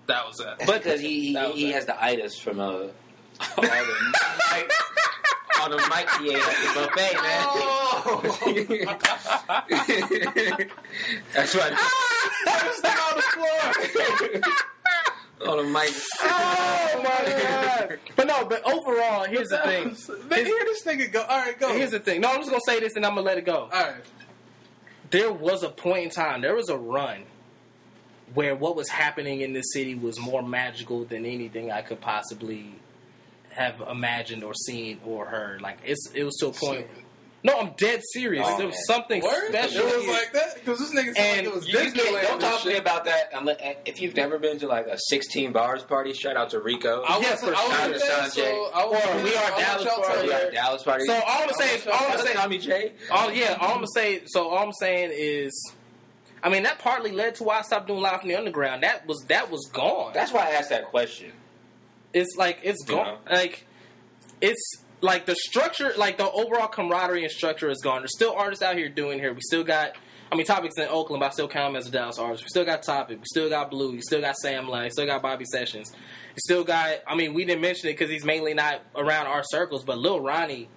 that 0.06 0.26
was 0.26 0.36
that. 0.36 0.58
But 0.66 0.82
because 0.82 1.00
he 1.00 1.32
That 1.34 1.48
was 1.48 1.56
he 1.56 1.72
has 1.72 1.86
the 1.86 2.02
itis 2.02 2.38
from 2.38 2.60
uh, 2.60 2.88
all 5.60 5.70
the 5.70 5.76
mic 5.76 6.12
all 6.12 6.18
the 6.18 6.24
he 6.24 6.30
ate 6.30 6.42
at 6.42 6.56
the 6.62 6.70
buffet, 6.74 7.14
man. 7.22 7.44
Oh. 7.48 8.20
That's 11.34 11.54
right. 11.54 11.72
why. 11.72 12.94
on 13.02 13.16
the 13.16 13.22
floor. 13.32 13.60
on 15.50 15.56
the 15.58 15.64
mic. 15.64 15.90
Oh 16.22 17.00
my 17.02 17.20
god! 17.42 17.98
But 18.16 18.26
no, 18.26 18.44
but 18.46 18.62
overall, 18.70 19.24
here's 19.24 19.48
the 19.48 19.58
thing. 19.58 19.96
Man, 20.28 20.44
hear 20.44 20.64
this 20.64 20.82
nigga 20.84 21.12
go. 21.12 21.22
All 21.22 21.40
right, 21.40 21.58
go. 21.58 21.72
Here's 21.72 21.90
the 21.90 22.00
thing. 22.00 22.20
No, 22.20 22.30
I'm 22.30 22.38
just 22.38 22.50
gonna 22.50 22.60
say 22.66 22.80
this 22.80 22.96
and 22.96 23.04
I'm 23.04 23.14
gonna 23.14 23.26
let 23.26 23.38
it 23.38 23.44
go. 23.44 23.68
All 23.72 23.82
right. 23.82 23.94
there 25.10 25.32
was 25.32 25.62
a 25.62 25.68
point 25.68 26.04
in 26.04 26.10
time, 26.10 26.40
there 26.40 26.54
was 26.54 26.68
a 26.68 26.76
run 26.76 27.24
where 28.34 28.54
what 28.54 28.76
was 28.76 28.88
happening 28.88 29.40
in 29.40 29.52
this 29.52 29.72
city 29.72 29.94
was 29.94 30.18
more 30.18 30.42
magical 30.42 31.04
than 31.04 31.24
anything 31.24 31.70
I 31.70 31.82
could 31.82 32.00
possibly 32.00 32.74
have 33.56 33.82
imagined 33.90 34.44
or 34.44 34.54
seen 34.54 35.00
or 35.04 35.26
heard. 35.26 35.60
Like 35.62 35.78
it's 35.84 36.10
it 36.14 36.24
was 36.24 36.36
to 36.36 36.46
a 36.48 36.52
point. 36.52 36.86
No, 37.44 37.60
I'm 37.60 37.74
dead 37.76 38.00
serious. 38.12 38.44
Oh, 38.48 38.56
there 38.58 38.66
was 38.66 38.74
man. 38.74 38.84
something 38.96 39.22
Word? 39.22 39.48
special. 39.50 39.86
It 39.86 39.94
was 39.96 40.04
here. 40.04 40.12
like 40.14 40.32
that 40.32 40.54
because 40.56 40.78
this 40.80 40.90
nigga 40.92 41.14
said 41.14 41.16
And 41.16 41.36
like 41.36 41.46
it 41.46 41.54
was 41.54 41.68
You, 41.68 41.78
you 41.78 41.92
can't, 41.92 41.96
Disneyland 42.16 42.22
don't 42.22 42.40
talk 42.40 42.62
to 42.62 42.68
me 42.68 42.76
about 42.76 43.04
that 43.04 43.30
unless, 43.34 43.56
eh, 43.60 43.74
if 43.84 44.00
you've 44.00 44.16
never 44.16 44.38
been 44.40 44.58
to 44.60 44.66
like 44.66 44.86
a 44.88 44.98
16 44.98 45.52
bars 45.52 45.84
party. 45.84 46.12
Shout 46.12 46.36
out 46.36 46.50
to 46.50 46.60
Rico. 46.60 47.02
I 47.06 47.18
Yes, 47.20 47.42
was, 47.42 47.50
for 47.50 47.56
I 47.56 47.68
was 47.68 47.76
sure. 47.78 47.88
with 47.92 48.00
that, 48.02 48.30
Sanjay. 48.30 48.34
so 48.34 48.70
I 48.74 48.84
was 48.86 49.04
Or 49.04 49.22
We. 49.22 49.36
Are 49.36 49.52
I'll 49.52 49.58
Dallas 49.60 49.84
party. 50.06 50.26
We 50.26 50.32
her. 50.32 50.50
Dallas 50.50 50.82
party. 50.82 51.04
so 51.06 51.12
all 51.14 51.22
I'm 51.26 51.48
gonna 51.48 51.64
is 51.64 51.86
all 51.86 51.92
I'm 51.92 51.98
Shout 51.98 52.02
out 52.02 52.08
gonna 52.08 52.22
to 52.22 52.26
say 52.28 52.34
Tommy 52.34 52.58
J. 52.58 52.92
all 53.12 53.32
yeah, 53.32 53.56
all 53.60 53.68
I'm 53.78 53.84
gonna 53.84 54.20
so 54.26 54.48
all 54.48 54.66
I'm 54.66 54.72
saying 54.72 55.10
is 55.14 55.72
I 56.42 56.48
mean 56.48 56.64
that 56.64 56.80
partly 56.80 57.12
led 57.12 57.36
to 57.36 57.44
why 57.44 57.58
I 57.60 57.62
stopped 57.62 57.86
doing 57.86 58.00
live 58.00 58.20
from 58.20 58.28
the 58.28 58.36
underground. 58.36 58.82
That 58.82 59.06
was 59.06 59.24
that 59.28 59.52
was 59.52 59.68
gone. 59.72 60.12
That's 60.14 60.32
why 60.32 60.48
I 60.48 60.50
asked 60.52 60.70
that 60.70 60.86
question. 60.86 61.30
It's 62.16 62.34
like 62.36 62.60
it's 62.62 62.82
gone. 62.84 63.06
know? 63.06 63.18
Like 63.30 63.66
it's 64.40 64.82
like 65.02 65.26
the 65.26 65.34
structure, 65.34 65.92
like 65.98 66.16
the 66.16 66.30
overall 66.30 66.66
camaraderie 66.66 67.22
and 67.22 67.30
structure 67.30 67.68
is 67.68 67.80
gone. 67.82 68.00
There's 68.00 68.14
still 68.16 68.34
artists 68.34 68.62
out 68.62 68.76
here 68.76 68.88
doing 68.88 69.18
here. 69.18 69.34
We 69.34 69.42
still 69.42 69.64
got. 69.64 69.92
I 70.32 70.34
mean, 70.34 70.46
Topic's 70.46 70.76
in 70.76 70.88
Oakland, 70.88 71.20
but 71.20 71.26
I 71.26 71.30
still 71.30 71.46
count 71.46 71.70
him 71.70 71.76
as 71.76 71.86
a 71.86 71.90
Dallas 71.90 72.18
artist. 72.18 72.42
We 72.42 72.48
still 72.48 72.64
got 72.64 72.82
Topic. 72.82 73.18
We 73.18 73.24
still 73.26 73.48
got 73.48 73.70
Blue. 73.70 73.92
You 73.92 74.02
still 74.02 74.20
got 74.20 74.36
Sam 74.36 74.66
Lao. 74.66 74.88
Still 74.88 75.06
got 75.06 75.22
Bobby 75.22 75.44
Sessions. 75.44 75.92
You 75.94 76.38
still 76.38 76.64
got. 76.64 77.00
I 77.06 77.14
mean, 77.14 77.34
we 77.34 77.44
didn't 77.44 77.60
mention 77.60 77.90
it 77.90 77.92
because 77.92 78.10
he's 78.10 78.24
mainly 78.24 78.54
not 78.54 78.80
around 78.96 79.26
our 79.26 79.42
circles, 79.44 79.84
but 79.84 79.98
Lil 79.98 80.20
Ronnie 80.20 80.68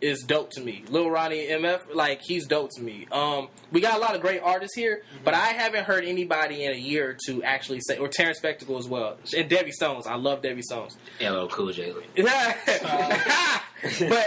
is 0.00 0.22
dope 0.22 0.50
to 0.50 0.60
me. 0.60 0.84
Lil 0.88 1.10
Ronnie 1.10 1.46
MF, 1.46 1.94
like 1.94 2.20
he's 2.22 2.46
dope 2.46 2.70
to 2.76 2.82
me. 2.82 3.06
Um, 3.10 3.48
we 3.72 3.80
got 3.80 3.96
a 3.96 4.00
lot 4.00 4.14
of 4.14 4.20
great 4.20 4.42
artists 4.42 4.74
here, 4.74 5.02
but 5.24 5.34
I 5.34 5.48
haven't 5.48 5.84
heard 5.84 6.04
anybody 6.04 6.64
in 6.64 6.72
a 6.72 6.78
year 6.78 7.10
or 7.10 7.16
two 7.26 7.42
actually 7.42 7.80
say, 7.80 7.98
or 7.98 8.08
Terrence 8.08 8.38
Spectacle 8.38 8.78
as 8.78 8.86
well, 8.86 9.16
and 9.36 9.48
Debbie 9.48 9.72
Stones. 9.72 10.06
I 10.06 10.16
love 10.16 10.42
Debbie 10.42 10.62
Stones. 10.62 10.96
LL 11.20 11.46
Cool 11.46 11.72
J. 11.72 11.92
but 12.16 12.26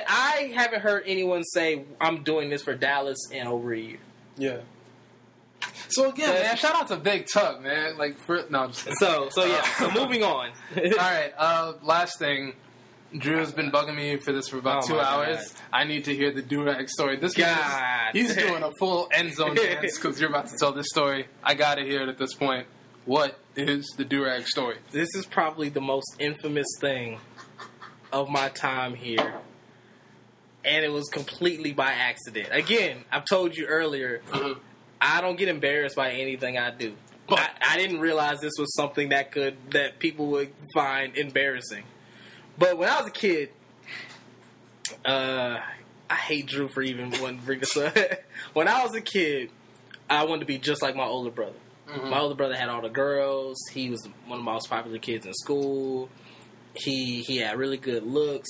I 0.07 0.51
haven't 0.55 0.81
heard 0.81 1.03
anyone 1.05 1.43
say 1.43 1.85
I'm 2.01 2.23
doing 2.23 2.49
this 2.49 2.63
for 2.63 2.73
Dallas 2.73 3.29
in 3.31 3.47
over 3.47 3.73
a 3.73 3.79
year. 3.79 3.99
Yeah. 4.37 4.57
So 5.89 6.09
again, 6.09 6.29
man, 6.29 6.55
shout 6.55 6.75
out 6.75 6.87
to 6.89 6.97
Big 6.97 7.27
Tuck, 7.31 7.61
man. 7.61 7.97
Like, 7.97 8.19
for, 8.19 8.45
no, 8.49 8.59
I'm 8.59 8.69
just 8.69 8.85
kidding. 8.85 8.97
So, 8.97 9.29
so 9.31 9.45
yeah. 9.45 9.63
So 9.77 9.91
moving 9.91 10.23
on. 10.23 10.51
All 10.77 10.83
right. 10.97 11.33
Uh, 11.37 11.73
last 11.81 12.19
thing. 12.19 12.53
Drew 13.18 13.38
has 13.38 13.52
been 13.52 13.72
bugging 13.72 13.95
me 13.95 14.18
for 14.18 14.31
this 14.31 14.48
for 14.49 14.57
about 14.60 14.84
Oh 14.84 14.88
two 14.88 14.99
hours. 14.99 15.52
God. 15.52 15.61
I 15.73 15.84
need 15.84 16.06
to 16.06 16.15
hear 16.15 16.31
the 16.31 16.44
Durag 16.44 16.90
story. 16.90 17.15
This 17.18 17.34
God. 17.34 18.11
he's 18.14 18.36
doing 18.36 18.61
a 18.61 18.72
full 18.80 19.10
end 19.11 19.34
zone 19.34 19.56
dance 19.56 19.98
because 19.98 20.19
you're 20.19 20.30
about 20.30 20.48
to 20.48 20.57
tell 20.57 20.72
this 20.72 20.88
story. 20.90 21.27
I 21.44 21.56
got 21.56 21.76
to 21.76 21.84
hear 21.84 22.03
it 22.03 22.10
at 22.10 22.18
this 22.18 22.34
point. 22.34 22.68
What 23.06 23.40
is 23.56 23.88
the 23.98 24.06
Durag 24.06 24.45
story? 24.45 24.77
this 24.91 25.10
is 25.15 25.26
probably 25.26 25.69
the 25.69 25.81
most 25.81 26.15
infamous 26.19 26.68
thing 26.80 27.19
of 28.14 28.30
my 28.30 28.49
time 28.49 28.94
here. 28.94 29.34
And 30.64 30.84
it 30.86 30.91
was 30.91 31.07
completely 31.07 31.72
by 31.72 31.91
accident. 31.91 32.49
Again, 32.52 33.06
I've 33.11 33.26
told 33.26 33.56
you 33.56 33.65
earlier, 33.65 34.22
mm-hmm. 34.30 34.60
I 34.99 35.22
don't 35.22 35.38
get 35.38 35.48
embarrassed 35.48 35.95
by 35.95 36.11
anything 36.11 36.57
I 36.57 36.69
do. 36.72 36.95
But- 37.27 37.40
I, 37.40 37.73
I 37.73 37.77
didn't 37.77 38.02
realize 38.02 38.40
this 38.41 38.53
was 38.60 38.76
something 38.76 39.10
that 39.10 39.31
could 39.31 39.56
that 39.72 39.99
people 39.99 40.27
would 40.27 40.52
find 40.73 41.18
embarrassing. 41.18 41.84
But 42.60 42.77
when 42.77 42.90
I 42.90 42.99
was 42.99 43.07
a 43.07 43.11
kid, 43.11 43.49
uh, 45.06 45.60
I 46.10 46.15
hate 46.15 46.48
Drew 46.48 46.68
for 46.68 46.81
even 46.81 47.11
wanting 47.22 47.40
to 47.40 47.45
bring 47.45 47.60
this 47.60 47.77
up. 47.77 47.98
when 48.53 48.68
I 48.68 48.84
was 48.84 48.94
a 48.95 49.02
kid, 49.02 49.49
I 50.10 50.26
wanted 50.26 50.41
to 50.41 50.45
be 50.45 50.57
just 50.57 50.81
like 50.81 50.95
my 50.95 51.06
older 51.06 51.31
brother. 51.31 51.56
My 52.03 52.19
older 52.19 52.36
brother 52.36 52.56
had 52.56 52.69
all 52.69 52.81
the 52.81 52.90
girls. 52.90 53.57
He 53.72 53.90
was 53.90 54.07
one 54.27 54.40
of 54.40 54.45
the 54.45 54.52
most 54.52 54.69
popular 54.69 54.99
kids 54.99 55.26
in 55.26 55.34
school. 55.34 56.10
He 56.76 57.23
he 57.23 57.38
had 57.38 57.57
really 57.57 57.77
good 57.77 58.03
looks. 58.03 58.49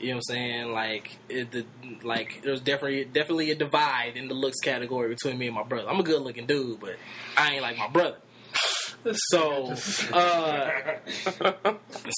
You 0.00 0.08
know 0.08 0.14
what 0.14 0.16
I'm 0.16 0.22
saying? 0.34 0.72
Like 0.72 1.18
it, 1.28 1.50
the, 1.50 1.66
like 2.02 2.40
there 2.42 2.52
was 2.52 2.62
definitely 2.62 3.04
definitely 3.04 3.50
a 3.50 3.54
divide 3.54 4.16
in 4.16 4.28
the 4.28 4.34
looks 4.34 4.60
category 4.60 5.10
between 5.10 5.36
me 5.36 5.46
and 5.46 5.54
my 5.54 5.62
brother. 5.62 5.90
I'm 5.90 6.00
a 6.00 6.02
good 6.02 6.22
looking 6.22 6.46
dude, 6.46 6.80
but 6.80 6.96
I 7.36 7.52
ain't 7.52 7.62
like 7.62 7.76
my 7.76 7.88
brother. 7.88 8.16
So, 9.12 9.74
uh, 10.12 10.70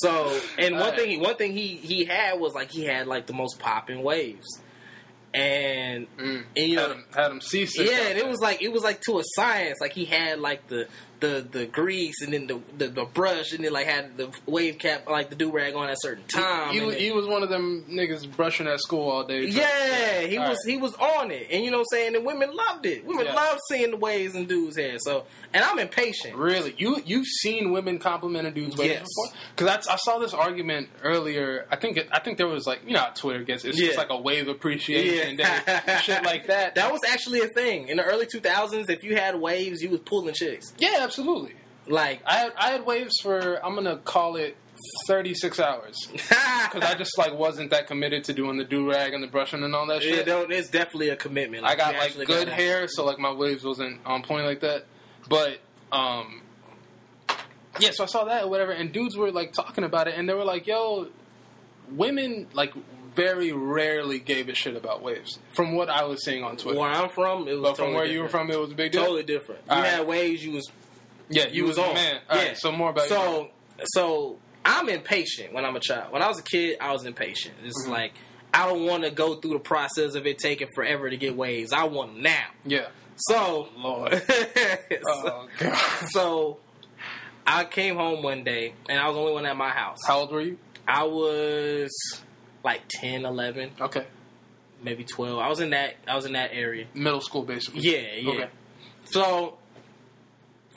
so, 0.03 0.41
and 0.59 0.79
one 0.79 0.95
thing, 0.95 1.21
one 1.21 1.37
thing 1.37 1.53
he 1.53 1.77
he 1.77 2.05
had 2.05 2.39
was 2.39 2.55
like 2.55 2.71
he 2.71 2.85
had 2.85 3.07
like 3.07 3.27
the 3.27 3.33
most 3.33 3.59
popping 3.59 4.03
waves, 4.03 4.47
and 5.35 6.07
Mm. 6.17 6.45
and 6.57 6.69
you 6.71 6.77
know, 6.77 6.83
had 6.83 6.91
him, 6.93 7.05
had 7.15 7.31
him 7.33 7.41
seasick. 7.41 7.91
yeah, 7.91 8.09
and 8.09 8.19
it 8.19 8.27
was 8.29 8.41
like 8.41 8.63
it 8.63 8.73
was 8.73 8.83
like 8.85 9.01
to 9.03 9.19
a 9.19 9.23
science. 9.35 9.79
Like 9.81 9.93
he 9.93 10.05
had 10.05 10.39
like 10.41 10.67
the 10.69 10.87
the 11.21 11.47
the 11.51 11.67
grease 11.67 12.21
and 12.23 12.33
then 12.33 12.47
the 12.47 12.61
the, 12.79 12.89
the 12.89 13.05
brush 13.05 13.53
and 13.53 13.65
then 13.65 13.73
like 13.73 13.87
had 13.87 14.17
the 14.17 14.31
wave 14.47 14.79
cap 14.79 15.09
like 15.09 15.31
the 15.31 15.37
do 15.37 15.51
rag 15.51 15.75
on 15.75 15.89
at 15.89 15.95
a 15.95 15.97
certain 16.01 16.25
time. 16.29 16.73
He, 16.73 16.81
he, 16.81 16.91
then- 16.91 16.99
he 16.99 17.11
was 17.13 17.27
one 17.27 17.43
of 17.43 17.49
them 17.49 17.85
niggas 17.89 18.31
brushing 18.37 18.67
at 18.67 18.79
school 18.81 19.09
all 19.11 19.25
day. 19.25 19.47
yeah, 19.47 20.21
he 20.23 20.37
All 20.39 20.49
was 20.49 20.59
right. 20.67 20.73
he 20.73 20.77
was 20.79 20.95
on 20.95 21.31
it, 21.31 21.49
and 21.51 21.65
you 21.65 21.71
know 21.71 21.79
what 21.79 21.87
I'm 21.93 21.99
saying. 21.99 22.17
And 22.17 22.27
women 22.27 22.51
loved 22.55 22.87
it. 22.87 23.05
Women 23.07 23.27
Yeah. 23.27 23.35
loved 23.35 23.61
seeing 23.69 23.91
the 23.93 23.97
waves 23.97 24.35
in 24.35 24.47
dudes' 24.47 24.77
hair. 24.77 24.99
So, 24.99 25.25
and 25.55 25.65
I'm 25.65 25.79
impatient. 25.79 26.37
Really, 26.37 26.75
you 26.79 27.01
you've 27.05 27.27
seen 27.27 27.73
women 27.73 27.99
compliment 27.99 28.47
a 28.47 28.51
dude's 28.51 28.77
waist 28.77 28.91
Yes. 28.91 29.03
before? 29.03 29.39
Because 29.57 29.87
I, 29.89 29.93
I 29.95 29.97
saw 29.97 30.19
this 30.19 30.35
argument 30.35 30.89
earlier. 31.03 31.67
I 31.71 31.77
think 31.77 31.97
it, 31.97 32.09
I 32.13 32.21
think 32.21 32.39
there 32.39 32.47
was 32.49 32.67
like 32.67 32.81
you 32.87 32.93
know 32.95 33.07
Twitter 33.15 33.43
gets 33.43 33.65
it's 33.65 33.79
just 33.79 33.97
like 33.99 34.11
a 34.11 34.21
wave 34.21 34.49
appreciation 34.49 35.37
day, 35.37 35.59
shit 36.03 36.25
like 36.25 36.47
that. 36.49 36.75
That 36.77 36.93
was 36.93 37.01
actually 37.09 37.41
a 37.41 37.47
thing 37.49 37.89
in 37.89 37.97
the 37.97 38.05
early 38.05 38.27
2000s. 38.27 38.91
If 38.91 39.03
you 39.03 39.17
had 39.17 39.41
waves, 39.41 39.81
you 39.83 39.89
was 39.91 40.01
pulling 40.01 40.35
chicks. 40.35 40.73
yeah, 40.79 41.06
absolutely. 41.07 41.55
Like, 41.89 42.21
I 42.27 42.35
had, 42.37 42.53
I 42.59 42.71
had 42.71 42.85
waves 42.87 43.15
for 43.23 43.65
I'm 43.65 43.75
gonna 43.75 43.97
call 43.99 44.37
it 44.37 44.57
36 45.07 45.59
hours 45.61 45.97
because 46.13 46.83
I 46.83 46.95
just 46.99 47.17
like 47.17 47.33
wasn't 47.33 47.71
that 47.71 47.87
committed 47.87 48.25
to 48.25 48.33
doing 48.35 48.57
the 48.59 48.65
do 48.65 48.91
rag 48.91 49.15
and 49.15 49.23
the 49.23 49.27
brushing 49.29 49.63
and 49.63 49.75
all 49.75 49.87
that 49.87 50.05
yeah, 50.05 50.17
shit. 50.17 50.27
no, 50.27 50.43
it's 50.43 50.69
definitely 50.69 51.09
a 51.11 51.17
commitment. 51.17 51.65
I 51.65 51.77
got 51.77 51.95
like 51.95 52.15
good 52.15 52.27
gotta- 52.29 52.51
hair, 52.53 52.87
so 52.89 53.05
like 53.05 53.19
my 53.19 53.33
waves 53.33 53.65
wasn't 53.65 54.01
on 54.05 54.23
point 54.23 54.47
like 54.47 54.61
that. 54.61 54.85
But 55.29 55.61
um, 55.93 56.43
yeah, 57.81 57.91
so 57.93 58.05
I 58.05 58.07
saw 58.07 58.25
that 58.25 58.45
or 58.45 58.51
whatever, 58.51 58.73
and 58.73 58.93
dudes 58.93 59.17
were 59.17 59.31
like 59.31 59.53
talking 59.53 59.85
about 59.85 60.09
it, 60.09 60.15
and 60.17 60.29
they 60.29 60.35
were 60.35 60.45
like, 60.45 60.67
"Yo, 60.67 61.09
women 61.91 62.47
like 62.53 62.75
very 63.15 63.53
rarely 63.53 64.19
gave 64.19 64.49
a 64.49 64.55
shit 64.55 64.77
about 64.77 65.03
waves." 65.03 65.39
From 65.55 65.75
what 65.75 65.89
I 65.89 66.05
was 66.05 66.25
seeing 66.25 66.43
on 66.45 66.57
Twitter, 66.57 66.79
Where 66.81 66.91
I'm 66.91 67.09
from, 67.11 67.49
it 67.49 67.53
was 67.55 67.63
but 67.63 67.77
from 67.77 67.87
totally 67.87 67.95
where 67.97 68.05
you 68.07 68.21
were 68.21 68.27
different. 68.27 68.49
from, 68.51 68.57
it 68.57 68.61
was 68.61 68.73
a 68.73 68.75
big 68.75 68.93
deal. 68.93 69.03
totally 69.03 69.23
different. 69.25 69.61
You 69.67 69.73
All 69.73 69.81
right. 69.83 69.89
had 69.91 70.07
waves, 70.07 70.45
you 70.45 70.53
was 70.53 70.71
yeah, 71.29 71.47
you 71.49 71.65
was 71.65 71.79
on. 71.79 71.95
man. 71.95 72.21
All 72.29 72.37
yeah. 72.37 72.49
right, 72.49 72.57
so 72.57 72.73
more 72.73 72.91
about 72.91 73.05
you. 73.11 73.17
so 73.17 73.49
so 73.85 74.39
I'm 74.65 74.89
impatient 74.89 75.53
when 75.53 75.65
I'm 75.65 75.77
a 75.77 75.81
child. 75.81 76.13
When 76.13 76.23
I 76.23 76.29
was 76.29 76.39
a 76.39 76.43
kid, 76.43 76.79
I 76.81 76.93
was 76.93 77.05
impatient. 77.05 77.55
It's 77.65 77.83
Mm-hmm. 77.83 77.93
like 77.93 78.13
I 78.55 78.67
don't 78.67 78.87
want 78.87 79.05
to 79.05 79.11
go 79.11 79.35
through 79.37 79.53
the 79.53 79.59
process 79.59 80.15
of 80.15 80.27
it 80.27 80.39
taking 80.39 80.69
forever 80.75 81.11
to 81.11 81.17
get 81.17 81.37
waves. 81.37 81.73
I 81.73 81.85
want 81.85 82.15
them 82.15 82.23
now. 82.23 82.47
yeah. 82.65 82.89
So 83.17 83.69
Lord. 83.77 84.13
so, 84.29 85.01
Oh 85.09 85.49
god. 85.59 85.79
so 86.11 86.59
I 87.47 87.65
came 87.65 87.97
home 87.97 88.23
one 88.23 88.45
day 88.45 88.75
and 88.89 88.99
I 88.99 89.07
was 89.09 89.15
the 89.17 89.21
only 89.21 89.33
one 89.33 89.47
at 89.47 89.57
my 89.57 89.71
house. 89.71 89.99
How 90.07 90.21
old 90.21 90.33
were 90.33 90.41
you? 90.41 90.59
I 90.89 91.05
was 91.05 91.91
like 92.65 92.83
10, 92.89 93.25
11, 93.25 93.71
Okay, 93.81 94.05
maybe 94.83 95.05
12. 95.05 95.39
I 95.39 95.49
was 95.49 95.61
in 95.61 95.71
that 95.71 95.95
I 96.07 96.15
was 96.17 96.27
in 96.27 96.33
that 96.33 96.51
area. 96.53 96.87
middle 96.95 97.21
school 97.21 97.43
basically. 97.43 97.81
Yeah, 97.81 98.15
yeah. 98.19 98.31
Okay. 98.33 98.49
So 99.05 99.59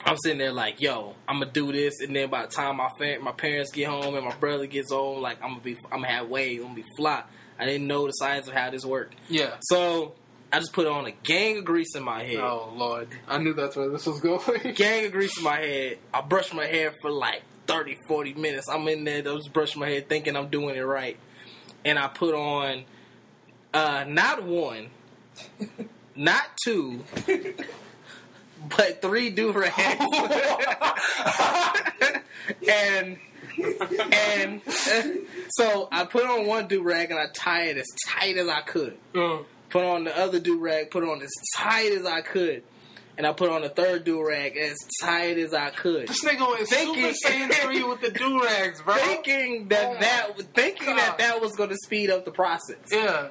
I'm 0.04 0.16
sitting 0.16 0.38
there 0.38 0.52
like, 0.52 0.80
yo, 0.80 1.14
I'm 1.28 1.40
gonna 1.40 1.50
do 1.52 1.72
this, 1.72 2.00
and 2.00 2.14
then 2.16 2.30
by 2.30 2.42
the 2.42 2.48
time 2.48 2.76
my 2.78 2.88
fa- 2.98 3.18
my 3.20 3.32
parents 3.32 3.70
get 3.70 3.88
home 3.88 4.14
and 4.16 4.24
my 4.24 4.34
brother 4.36 4.66
gets 4.66 4.90
home, 4.92 5.20
like 5.20 5.42
I'm 5.42 5.50
gonna 5.50 5.60
be, 5.60 5.76
I'm 5.92 6.00
gonna 6.02 6.08
have 6.08 6.28
waves, 6.28 6.60
I'm 6.62 6.68
gonna 6.70 6.82
be 6.82 6.88
fly. 6.96 7.22
I 7.58 7.66
didn't 7.66 7.86
know 7.86 8.06
the 8.06 8.12
science 8.12 8.48
of 8.48 8.54
how 8.54 8.70
this 8.70 8.84
worked, 8.86 9.14
Yeah. 9.28 9.56
so 9.60 10.14
I 10.52 10.58
just 10.58 10.72
put 10.72 10.86
on 10.86 11.06
a 11.06 11.10
gang 11.10 11.58
of 11.58 11.64
grease 11.66 11.94
in 11.94 12.02
my 12.02 12.22
head. 12.24 12.38
Oh 12.40 12.72
lord, 12.74 13.08
I 13.28 13.38
knew 13.38 13.52
that's 13.52 13.76
where 13.76 13.88
this 13.90 14.06
was 14.06 14.20
going. 14.20 14.40
Gang 14.74 15.04
of 15.06 15.12
grease 15.12 15.36
in 15.38 15.44
my 15.44 15.58
head. 15.58 15.98
I 16.12 16.22
brush 16.22 16.52
my 16.54 16.64
hair 16.66 16.92
for 17.02 17.10
like 17.10 17.42
30, 17.66 17.98
40 18.08 18.34
minutes. 18.34 18.68
I'm 18.68 18.88
in 18.88 19.04
there, 19.04 19.18
I 19.18 19.20
just 19.36 19.52
brush 19.52 19.76
my 19.76 19.88
hair, 19.88 20.00
thinking 20.00 20.34
I'm 20.36 20.48
doing 20.48 20.74
it 20.76 20.80
right, 20.80 21.18
and 21.84 21.98
I 21.98 22.08
put 22.08 22.34
on 22.34 22.84
uh, 23.74 24.04
not 24.08 24.42
one, 24.42 24.88
not 26.16 26.42
two. 26.64 27.04
But 28.68 29.00
three 29.00 29.30
do 29.30 29.52
rags, 29.52 29.74
and 32.70 33.16
and 34.12 34.60
so 35.50 35.88
I 35.90 36.04
put 36.04 36.24
on 36.26 36.46
one 36.46 36.66
do 36.68 36.82
rag 36.82 37.10
and 37.10 37.18
I 37.18 37.26
tie 37.34 37.64
it 37.66 37.76
as 37.78 37.86
tight 38.06 38.36
as 38.36 38.48
I 38.48 38.60
could. 38.62 38.96
Uh, 39.14 39.38
Put 39.70 39.84
on 39.84 40.02
the 40.04 40.16
other 40.18 40.40
do 40.40 40.58
rag, 40.58 40.90
put 40.90 41.04
on 41.04 41.22
as 41.22 41.30
tight 41.56 41.92
as 41.92 42.04
I 42.04 42.22
could, 42.22 42.64
and 43.16 43.24
I 43.24 43.32
put 43.32 43.50
on 43.50 43.62
the 43.62 43.68
third 43.68 44.02
do 44.02 44.20
rag 44.26 44.56
as 44.56 44.76
tight 45.00 45.38
as 45.38 45.54
I 45.54 45.70
could. 45.70 46.08
this 46.08 46.24
nigga 46.24 46.40
was 46.40 46.68
Thinking- 46.68 47.14
super 47.14 47.34
saiyan 47.34 47.52
three 47.54 47.82
with 47.84 48.00
the 48.00 48.10
do 48.10 48.42
rags, 48.42 48.82
bro. 48.82 48.96
Thinking 48.96 49.68
that 49.68 49.88
Oh 49.88 49.96
that 50.00 50.54
thinking 50.54 50.86
God. 50.86 50.98
that 50.98 51.18
that 51.18 51.40
was 51.40 51.52
going 51.52 51.70
to 51.70 51.76
speed 51.84 52.10
up 52.10 52.24
the 52.24 52.32
process. 52.32 52.78
Yeah. 52.90 53.28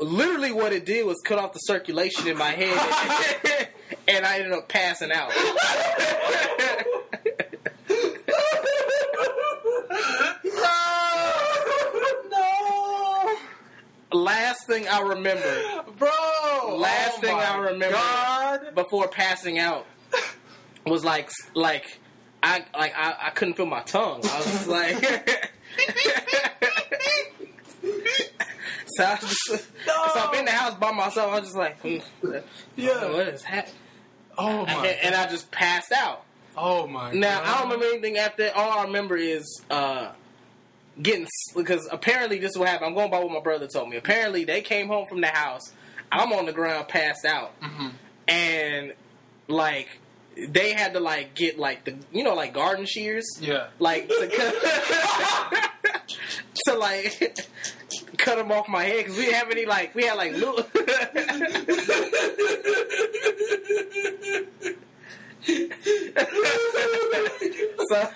Literally, 0.00 0.52
what 0.52 0.72
it 0.74 0.84
did 0.84 1.06
was 1.06 1.16
cut 1.24 1.38
off 1.38 1.54
the 1.54 1.58
circulation 1.60 2.28
in 2.28 2.36
my 2.38 2.50
head, 2.50 2.76
and 4.08 4.26
I 4.26 4.38
ended 4.38 4.52
up 4.52 4.68
passing 4.68 5.12
out. 5.12 5.30
No, 12.30 13.36
Last 14.12 14.66
thing 14.66 14.88
I 14.88 15.00
remember 15.00 15.62
bro. 15.98 16.08
Last 16.78 17.18
Oh 17.18 17.20
thing 17.20 17.36
I 17.36 17.58
remember 17.58 17.94
God. 17.96 18.74
before 18.74 19.06
passing 19.08 19.58
out 19.58 19.84
was 20.86 21.04
like 21.04 21.30
like 21.54 21.98
I 22.42 22.64
like 22.76 22.94
I, 22.96 23.14
I 23.20 23.30
couldn't 23.30 23.54
feel 23.54 23.66
my 23.66 23.82
tongue. 23.82 24.20
I 24.24 24.38
was 24.38 24.66
like 24.66 24.96
so, 28.86 29.04
I 29.04 29.14
was 29.20 29.36
just, 29.46 29.68
so 29.86 29.92
I'm 30.16 30.34
in 30.38 30.44
the 30.46 30.50
house 30.52 30.74
by 30.76 30.90
myself. 30.92 31.32
I 31.32 31.40
was 31.40 31.48
just 31.48 31.56
like, 31.56 31.78
hmm, 31.80 31.98
Yeah. 32.76 33.10
what 33.10 33.28
is 33.28 33.42
happening? 33.42 33.74
Oh 34.38 34.64
And, 34.64 34.78
my. 34.78 34.86
and 34.86 35.14
I 35.14 35.26
just 35.28 35.50
passed 35.50 35.90
out. 35.92 36.22
oh 36.56 36.86
my. 36.86 37.12
Now 37.12 37.40
God. 37.40 37.46
I 37.46 37.52
don't 37.58 37.62
remember 37.70 37.86
anything 37.86 38.16
after. 38.18 38.44
that. 38.44 38.54
All 38.56 38.70
I 38.78 38.84
remember 38.84 39.16
is 39.16 39.62
uh, 39.70 40.12
getting 41.02 41.26
because 41.56 41.88
apparently 41.90 42.38
this 42.38 42.52
is 42.52 42.58
what 42.58 42.68
happened. 42.68 42.88
I'm 42.90 42.94
going 42.94 43.10
by 43.10 43.18
what 43.18 43.32
my 43.32 43.40
brother 43.40 43.66
told 43.66 43.88
me. 43.90 43.96
Apparently 43.96 44.44
they 44.44 44.60
came 44.62 44.86
home 44.88 45.06
from 45.08 45.20
the 45.20 45.26
house. 45.28 45.72
I'm 46.12 46.32
on 46.32 46.46
the 46.46 46.52
ground, 46.52 46.88
passed 46.88 47.24
out, 47.26 47.52
Mm-hmm. 47.60 47.88
and 48.28 48.94
like 49.48 49.88
they 50.36 50.72
had 50.72 50.92
to 50.94 51.00
like 51.00 51.34
get 51.34 51.58
like 51.58 51.84
the 51.84 51.96
you 52.12 52.22
know 52.22 52.34
like 52.34 52.54
garden 52.54 52.86
shears. 52.86 53.26
Yeah. 53.40 53.66
Like 53.80 54.08
to 54.08 54.28
cut, 54.34 54.54
to 56.66 56.74
like 56.76 57.36
cut 58.18 58.36
them 58.36 58.50
off 58.52 58.68
my 58.68 58.84
head 58.84 58.98
because 58.98 59.16
we 59.18 59.24
didn't 59.24 59.36
have 59.38 59.50
any 59.50 59.66
like 59.66 59.94
we 59.94 60.04
had 60.04 60.16
like 60.16 60.32
little. 60.32 60.64
so, 67.88 68.08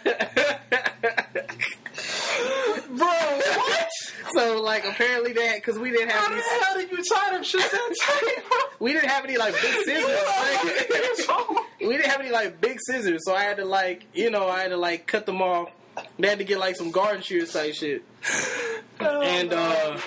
Bro, 2.89 3.07
what? 3.07 3.89
so 4.35 4.61
like 4.63 4.85
apparently 4.87 5.33
they 5.33 5.53
because 5.57 5.79
we 5.79 5.91
didn't 5.91 6.11
have 6.11 6.21
How 6.23 6.29
the 6.35 6.41
hell 6.43 6.75
did 6.77 6.91
you 6.91 7.03
tie 7.05 7.33
them 7.33 7.43
shit 7.43 7.61
that 7.61 7.95
tight, 8.03 8.45
bro? 8.49 8.59
we 8.81 8.93
didn't 8.93 9.09
have 9.11 9.25
any 9.25 9.37
like 9.37 9.55
big 9.55 9.85
scissors. 9.85 10.21
like- 11.29 11.57
we 11.81 11.97
didn't 11.97 12.07
have 12.11 12.21
any 12.21 12.31
like 12.31 12.61
big 12.61 12.79
scissors, 12.81 13.23
so 13.25 13.35
I 13.35 13.43
had 13.43 13.57
to 13.59 13.65
like 13.65 14.07
you 14.15 14.31
know 14.31 14.49
I 14.49 14.63
had 14.63 14.69
to 14.69 14.77
like 14.77 15.07
cut 15.07 15.27
them 15.27 15.43
off. 15.43 15.69
They 16.19 16.29
had 16.29 16.39
to 16.39 16.45
get 16.45 16.59
like 16.59 16.77
some 16.77 16.91
garden 16.91 17.23
shears 17.23 17.53
type 17.53 17.75
shit, 17.75 18.03
and 19.01 19.53
uh 19.53 19.99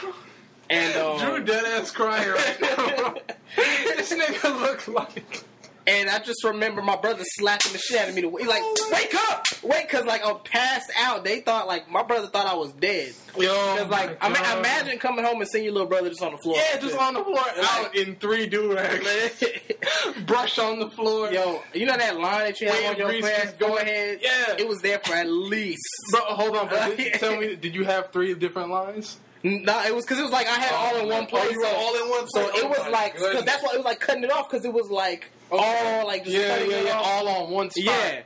and 0.69 0.95
um, 0.97 1.19
Drew 1.19 1.43
dead 1.43 1.65
ass 1.65 1.91
crying 1.91 2.29
right 2.29 2.61
now. 2.61 3.15
this 3.55 4.13
nigga 4.13 4.59
look 4.61 4.87
like. 4.87 5.43
And 5.87 6.09
I 6.09 6.17
just 6.17 6.43
remember 6.43 6.81
my 6.81 6.95
brother 6.95 7.23
slapping 7.23 7.71
the 7.71 7.77
shit 7.77 7.99
out 7.99 8.09
of 8.09 8.15
me. 8.15 8.21
To, 8.23 8.35
he 8.37 8.45
like, 8.45 8.63
wake 8.91 9.13
up, 9.29 9.45
wake, 9.61 9.87
cause 9.87 10.03
like 10.05 10.25
I'm 10.25 10.39
passed 10.39 10.91
out. 10.99 11.23
They 11.23 11.41
thought 11.41 11.67
like 11.67 11.89
my 11.91 12.01
brother 12.01 12.25
thought 12.27 12.47
I 12.47 12.55
was 12.55 12.71
dead. 12.71 13.13
Yo, 13.37 13.53
Cause 13.77 13.87
like 13.89 14.17
I 14.19 14.29
mean, 14.29 14.37
imagine 14.57 14.97
coming 14.97 15.23
home 15.23 15.41
and 15.41 15.47
seeing 15.47 15.63
your 15.65 15.73
little 15.73 15.87
brother 15.87 16.09
just 16.09 16.23
on 16.23 16.31
the 16.31 16.39
floor. 16.39 16.55
Yeah, 16.57 16.79
just 16.79 16.97
on 16.97 17.13
the 17.13 17.23
floor, 17.23 17.39
out 17.61 17.95
in 17.95 18.15
three 18.15 18.49
durags, 18.49 20.25
brush 20.25 20.57
on 20.57 20.79
the 20.79 20.89
floor. 20.89 21.31
Yo, 21.31 21.61
you 21.75 21.85
know 21.85 21.97
that 21.97 22.19
line 22.19 22.45
that 22.45 22.59
you 22.61 22.67
have 22.69 22.93
on 22.93 22.97
your 22.97 23.09
Reese's 23.09 23.29
face, 23.29 23.53
go 23.59 23.77
ahead. 23.77 24.19
Yeah. 24.23 24.55
it 24.57 24.67
was 24.67 24.81
there 24.81 24.97
for 24.97 25.13
at 25.13 25.29
least. 25.29 25.83
Bro, 26.09 26.21
hold 26.21 26.57
on, 26.57 26.67
bro. 26.67 26.95
Tell 27.13 27.37
me, 27.37 27.55
did 27.55 27.75
you 27.75 27.83
have 27.85 28.11
three 28.11 28.33
different 28.33 28.71
lines? 28.71 29.19
No, 29.47 29.83
it 29.83 29.93
was 29.93 30.05
because 30.05 30.17
it 30.19 30.23
was 30.23 30.31
like 30.31 30.47
I 30.47 30.55
had 30.55 30.71
it 30.71 30.75
all 30.75 31.03
in 31.03 31.07
one 31.09 31.27
place. 31.27 31.43
Oh, 31.45 31.51
you 31.51 31.59
were 31.59 31.67
all 31.67 31.95
in 32.03 32.09
one 32.09 32.27
So 32.29 32.49
place? 32.49 32.63
it 32.63 32.65
Oh 32.65 32.69
was 32.69 32.91
like, 32.91 33.15
cause 33.15 33.43
that's 33.45 33.61
why 33.63 33.69
it 33.73 33.77
was 33.77 33.85
like 33.85 33.99
cutting 33.99 34.23
it 34.23 34.31
off 34.31 34.49
because 34.49 34.65
it 34.65 34.73
was 34.73 34.89
like 34.89 35.29
all 35.51 36.07
like 36.07 36.23
just 36.25 36.35
Yeah, 36.35 36.57
yeah, 36.63 36.75
it 36.77 36.85
yeah, 36.85 36.93
all 36.99 37.27
on 37.27 37.51
one 37.51 37.69
spot. 37.69 37.85
Yeah. 37.85 38.21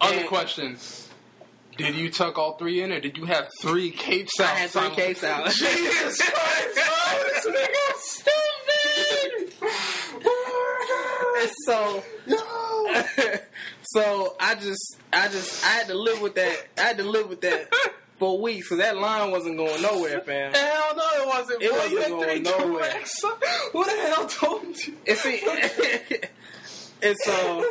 Other 0.00 0.16
And- 0.18 0.26
question. 0.28 0.76
Did 1.76 1.96
you 1.96 2.08
tuck 2.10 2.38
all 2.38 2.56
three 2.56 2.82
in, 2.82 2.92
or 2.92 3.00
did 3.00 3.16
you 3.18 3.24
have 3.24 3.48
three 3.60 3.90
capes 3.90 4.38
out? 4.40 4.46
I 4.46 4.54
had 4.54 4.70
three 4.70 4.90
capes 4.90 5.24
out. 5.24 5.44
Jesus 5.50 6.20
Christ, 6.22 6.74
bro, 6.74 7.24
this 7.24 7.46
nigga's 7.46 8.02
stupid. 8.10 9.52
And 11.40 11.50
so 11.66 12.02
so 13.82 14.36
I 14.40 14.54
just 14.54 14.96
I 15.12 15.28
just 15.28 15.64
I 15.64 15.68
had 15.68 15.86
to 15.88 15.94
live 15.94 16.20
with 16.20 16.34
that. 16.36 16.56
I 16.78 16.80
had 16.82 16.98
to 16.98 17.04
live 17.04 17.28
with 17.28 17.40
that 17.42 17.68
for 18.16 18.40
weeks 18.40 18.68
because 18.68 18.78
that 18.78 18.96
line 18.96 19.30
wasn't 19.30 19.56
going 19.56 19.82
nowhere, 19.82 20.20
fam. 20.20 20.52
Hell 20.52 20.96
no, 20.96 21.02
it 21.22 21.26
wasn't. 21.26 21.62
It 21.62 21.70
bro. 21.70 21.78
wasn't 21.78 22.08
going 22.08 22.42
nowhere. 22.42 22.90
directs. 22.90 23.22
Who 23.72 23.84
the 23.84 23.90
hell 23.90 24.26
told 24.26 24.76
you? 24.86 24.96
And 25.06 25.18
see, 25.18 25.42
and 27.02 27.16
so 27.22 27.70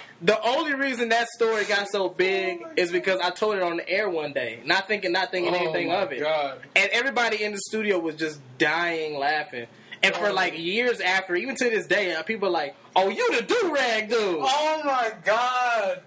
the 0.22 0.40
only 0.42 0.74
reason 0.74 1.08
that 1.10 1.28
story 1.28 1.64
got 1.64 1.88
so 1.88 2.08
big 2.08 2.60
is 2.76 2.92
because 2.92 3.20
I 3.20 3.30
told 3.30 3.56
it 3.56 3.62
on 3.62 3.78
the 3.78 3.88
air 3.88 4.08
one 4.08 4.32
day, 4.32 4.60
not 4.64 4.86
thinking, 4.86 5.12
not 5.12 5.30
thinking 5.30 5.54
anything 5.54 5.90
oh 5.90 5.94
my 5.94 6.02
of 6.02 6.12
it. 6.12 6.20
God. 6.20 6.60
And 6.76 6.90
everybody 6.90 7.42
in 7.42 7.52
the 7.52 7.60
studio 7.68 7.98
was 7.98 8.14
just 8.14 8.40
dying 8.58 9.18
laughing. 9.18 9.66
And 10.02 10.14
for 10.14 10.32
like 10.32 10.58
years 10.58 11.00
after, 11.00 11.36
even 11.36 11.56
to 11.56 11.64
this 11.64 11.86
day, 11.86 12.14
uh, 12.14 12.22
people 12.22 12.48
are 12.48 12.52
like, 12.52 12.74
"Oh, 12.96 13.10
you 13.10 13.36
the 13.36 13.42
do 13.42 13.74
rag 13.74 14.08
dude." 14.08 14.38
Oh 14.40 14.80
my 14.82 15.12
God. 15.24 16.00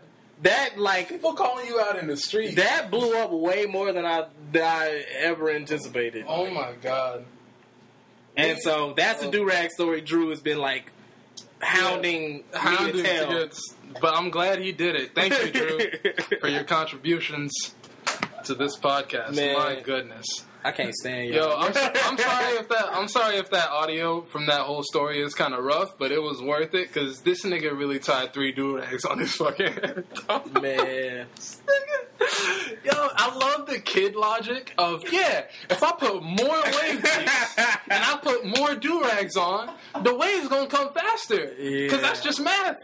That 0.43 0.77
like 0.77 1.09
People 1.09 1.33
calling 1.33 1.65
you 1.67 1.79
out 1.79 1.97
in 1.97 2.07
the 2.07 2.15
street. 2.17 2.55
that 2.55 2.89
blew 2.91 3.17
up 3.17 3.31
way 3.31 3.65
more 3.65 3.91
than 3.91 4.05
I 4.05 4.25
than 4.51 4.63
I 4.63 5.03
ever 5.17 5.49
anticipated. 5.49 6.25
oh 6.27 6.49
my 6.51 6.73
God. 6.81 7.25
And 8.37 8.57
so 8.59 8.93
that's 8.95 9.21
the 9.21 9.27
oh. 9.27 9.31
do 9.31 9.45
rag 9.45 9.71
story. 9.71 10.01
Drew 10.01 10.29
has 10.29 10.39
been 10.41 10.57
like 10.59 10.91
hounding 11.59 12.37
me 12.37 12.43
Hounding 12.53 12.93
to 12.97 13.03
to 13.03 13.03
tell. 13.03 13.29
get- 13.33 13.57
but 14.01 14.15
I'm 14.15 14.29
glad 14.31 14.59
he 14.59 14.71
did 14.71 14.95
it. 14.95 15.13
Thank 15.13 15.33
you, 15.37 15.51
Drew, 15.51 15.79
for 16.39 16.47
your 16.47 16.63
contributions 16.63 17.75
to 18.45 18.55
this 18.55 18.75
podcast. 18.77 19.35
Man. 19.35 19.55
My 19.57 19.79
goodness. 19.81 20.25
I 20.65 20.71
can't 20.71 20.93
stand 20.95 21.27
you. 21.27 21.35
Yo, 21.35 21.55
I'm, 21.57 21.67
I'm 21.75 22.17
sorry 22.17 22.53
if 22.57 22.69
that 22.69 22.89
I'm 22.93 23.07
sorry 23.07 23.35
if 23.37 23.49
that 23.51 23.69
audio 23.69 24.21
from 24.21 24.45
that 24.47 24.61
whole 24.61 24.83
story 24.83 25.21
is 25.21 25.33
kind 25.33 25.53
of 25.53 25.63
rough, 25.63 25.97
but 25.97 26.11
it 26.11 26.21
was 26.21 26.41
worth 26.41 26.73
it 26.73 26.87
because 26.87 27.21
this 27.21 27.43
nigga 27.43 27.77
really 27.77 27.99
tied 27.99 28.33
three 28.33 28.53
durags 28.53 29.09
on 29.09 29.19
his 29.19 29.33
fucking 29.35 29.73
head. 29.73 30.05
man. 30.61 31.27
Yo, 32.85 32.91
I 32.93 33.35
love 33.35 33.67
the 33.67 33.79
kid 33.79 34.15
logic 34.15 34.73
of 34.77 35.03
yeah. 35.11 35.45
If 35.69 35.83
I 35.83 35.91
put 35.93 36.23
more 36.23 36.61
wave 36.63 37.01
beats 37.01 37.57
and 37.57 38.03
I 38.03 38.19
put 38.21 38.45
more 38.45 38.69
durags 38.75 39.35
on, 39.37 39.73
the 40.03 40.15
wave's 40.15 40.47
gonna 40.47 40.67
come 40.67 40.93
faster 40.93 41.47
because 41.57 41.91
Yeah. 41.91 41.97
that's 41.97 42.21
just 42.21 42.39
math. 42.41 42.77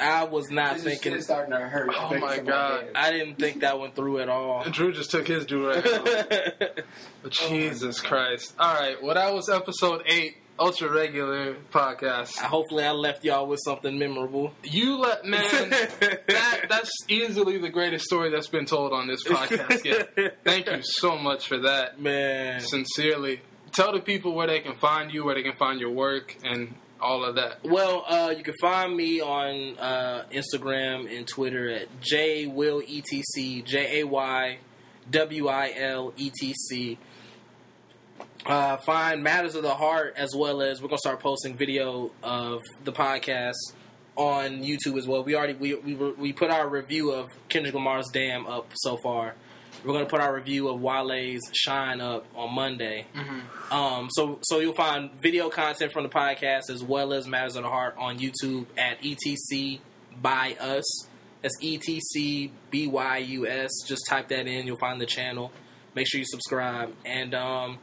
I 0.00 0.24
was 0.24 0.50
not 0.50 0.74
This 0.74 0.84
thinking. 0.84 1.12
shit 1.12 1.22
starting 1.24 1.52
to 1.52 1.58
hurt. 1.60 1.90
Oh 1.94 2.10
Back 2.10 2.20
my 2.20 2.38
God. 2.38 2.82
head. 2.84 2.92
I 2.94 3.10
didn't 3.10 3.36
think 3.36 3.60
that 3.60 3.78
went 3.78 3.94
through 3.96 4.20
at 4.20 4.28
all. 4.28 4.64
Drew 4.70 4.92
just 4.92 5.10
took 5.10 5.26
his 5.26 5.44
durag. 5.46 5.84
off. 6.70 6.84
But 7.22 7.32
Jesus 7.32 8.00
Christ! 8.00 8.54
All 8.58 8.74
right, 8.74 9.02
well 9.02 9.14
that 9.14 9.34
was 9.34 9.48
episode 9.48 10.02
eight, 10.06 10.36
ultra 10.58 10.90
regular 10.90 11.54
podcast. 11.72 12.36
Hopefully, 12.38 12.84
I 12.84 12.92
left 12.92 13.24
y'all 13.24 13.46
with 13.46 13.60
something 13.64 13.98
memorable. 13.98 14.52
You 14.64 14.98
let 14.98 15.24
man 15.24 15.70
that 15.70 16.66
that's 16.68 16.92
easily 17.08 17.58
the 17.58 17.70
greatest 17.70 18.04
story 18.04 18.30
that's 18.30 18.48
been 18.48 18.66
told 18.66 18.92
on 18.92 19.08
this 19.08 19.24
podcast 19.24 19.84
yet. 19.84 20.38
Thank 20.44 20.70
you 20.70 20.80
so 20.82 21.16
much 21.18 21.46
for 21.48 21.58
that. 21.60 22.00
Man, 22.00 22.60
Sincerely. 22.60 23.40
Tell 23.72 23.92
the 23.92 24.00
people 24.00 24.34
where 24.34 24.46
they 24.46 24.60
can 24.60 24.76
find 24.76 25.12
you, 25.12 25.24
where 25.24 25.34
they 25.34 25.42
can 25.42 25.54
find 25.56 25.78
your 25.78 25.90
work 25.90 26.34
and 26.42 26.74
all 27.00 27.24
of 27.24 27.36
that. 27.36 27.64
Well, 27.64 28.04
uh, 28.06 28.34
you 28.36 28.42
can 28.42 28.54
find 28.60 28.96
me 28.96 29.20
on 29.20 29.78
uh, 29.78 30.24
Instagram 30.32 31.14
and 31.16 31.26
Twitter 31.26 31.70
at 31.70 31.88
jaywiletc, 32.00 33.64
J 33.64 34.00
A 34.00 34.06
Y 34.06 34.58
W 35.10 35.48
I 35.48 35.72
L 35.76 36.12
E 36.16 36.30
T 36.30 36.54
C. 36.54 36.98
Uh, 38.46 38.76
find 38.78 39.22
Matters 39.22 39.54
of 39.54 39.62
the 39.62 39.74
Heart 39.74 40.14
as 40.16 40.34
well 40.34 40.62
as 40.62 40.80
we're 40.80 40.88
gonna 40.88 40.98
start 40.98 41.20
posting 41.20 41.56
video 41.56 42.10
of 42.22 42.62
the 42.84 42.92
podcast 42.92 43.56
on 44.16 44.62
YouTube 44.62 44.98
as 44.98 45.06
well. 45.06 45.22
We 45.22 45.34
already 45.36 45.54
we 45.54 45.74
we, 45.74 45.94
we 45.94 46.32
put 46.32 46.50
our 46.50 46.68
review 46.68 47.12
of 47.12 47.28
Kendrick 47.48 47.74
Lamar's 47.74 48.08
Damn 48.12 48.46
up 48.46 48.70
so 48.74 48.96
far. 48.96 49.34
We're 49.84 49.92
gonna 49.92 50.06
put 50.06 50.20
our 50.20 50.34
review 50.34 50.68
of 50.68 50.80
Wale's 50.80 51.40
Shine 51.52 52.00
up 52.00 52.26
on 52.34 52.54
Monday. 52.54 53.06
Um, 53.70 54.08
so 54.10 54.38
so 54.42 54.58
you'll 54.58 54.74
find 54.74 55.10
video 55.20 55.48
content 55.48 55.92
from 55.92 56.02
the 56.02 56.08
podcast 56.08 56.70
as 56.70 56.82
well 56.82 57.12
as 57.12 57.26
Matters 57.26 57.56
of 57.56 57.62
the 57.62 57.68
Heart 57.68 57.94
on 57.98 58.18
YouTube 58.18 58.66
at 58.76 59.00
ETC 59.02 59.80
by 60.20 60.56
us. 60.60 61.06
That's 61.42 61.56
ETC 61.62 62.50
B 62.70 62.86
Y 62.88 63.18
U 63.18 63.46
S. 63.46 63.70
Just 63.86 64.06
type 64.08 64.28
that 64.28 64.46
in, 64.46 64.66
you'll 64.66 64.78
find 64.78 65.00
the 65.00 65.06
channel. 65.06 65.52
Make 65.94 66.08
sure 66.08 66.18
you 66.18 66.26
subscribe. 66.26 66.92
And 67.04 67.34
um, 67.34 67.78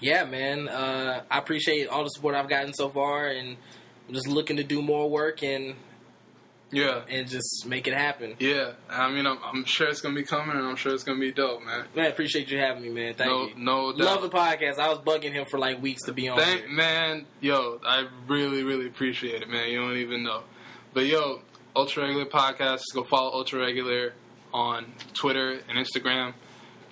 yeah, 0.00 0.24
man, 0.24 0.68
uh, 0.68 1.22
I 1.30 1.38
appreciate 1.38 1.88
all 1.88 2.04
the 2.04 2.10
support 2.10 2.34
I've 2.34 2.48
gotten 2.48 2.74
so 2.74 2.90
far, 2.90 3.28
and 3.28 3.56
I'm 4.06 4.14
just 4.14 4.28
looking 4.28 4.56
to 4.58 4.64
do 4.64 4.82
more 4.82 5.08
work 5.08 5.42
and 5.42 5.74
Yeah. 6.74 7.02
and 7.08 7.28
just 7.28 7.66
make 7.66 7.86
it 7.86 7.94
happen. 7.94 8.34
Yeah. 8.38 8.72
I 8.88 9.10
mean 9.10 9.26
I'm, 9.26 9.38
I'm 9.42 9.64
sure 9.64 9.88
it's 9.88 10.00
gonna 10.00 10.14
be 10.14 10.24
coming 10.24 10.56
and 10.56 10.66
I'm 10.66 10.76
sure 10.76 10.92
it's 10.94 11.04
gonna 11.04 11.20
be 11.20 11.32
dope, 11.32 11.64
man. 11.64 11.84
Man, 11.94 12.06
I 12.06 12.08
appreciate 12.08 12.50
you 12.50 12.58
having 12.58 12.82
me, 12.82 12.90
man. 12.90 13.14
Thank 13.14 13.30
no 13.30 13.46
you. 13.46 13.52
no 13.56 13.92
doubt. 13.92 14.00
Love 14.00 14.22
the 14.22 14.28
podcast. 14.30 14.78
I 14.78 14.88
was 14.88 14.98
bugging 14.98 15.32
him 15.32 15.46
for 15.46 15.58
like 15.58 15.80
weeks 15.80 16.02
to 16.04 16.12
be 16.12 16.28
on. 16.28 16.38
Thank 16.38 16.60
here. 16.62 16.68
man, 16.70 17.26
yo, 17.40 17.80
I 17.84 18.06
really, 18.28 18.62
really 18.64 18.86
appreciate 18.86 19.42
it, 19.42 19.48
man. 19.48 19.68
You 19.70 19.80
don't 19.80 19.96
even 19.96 20.22
know. 20.22 20.42
But 20.92 21.06
yo, 21.06 21.40
Ultra 21.76 22.04
Regular 22.04 22.26
Podcast, 22.26 22.82
go 22.94 23.02
follow 23.04 23.32
Ultra 23.32 23.60
Regular 23.60 24.12
on 24.52 24.86
Twitter 25.14 25.58
and 25.68 25.76
Instagram. 25.78 26.34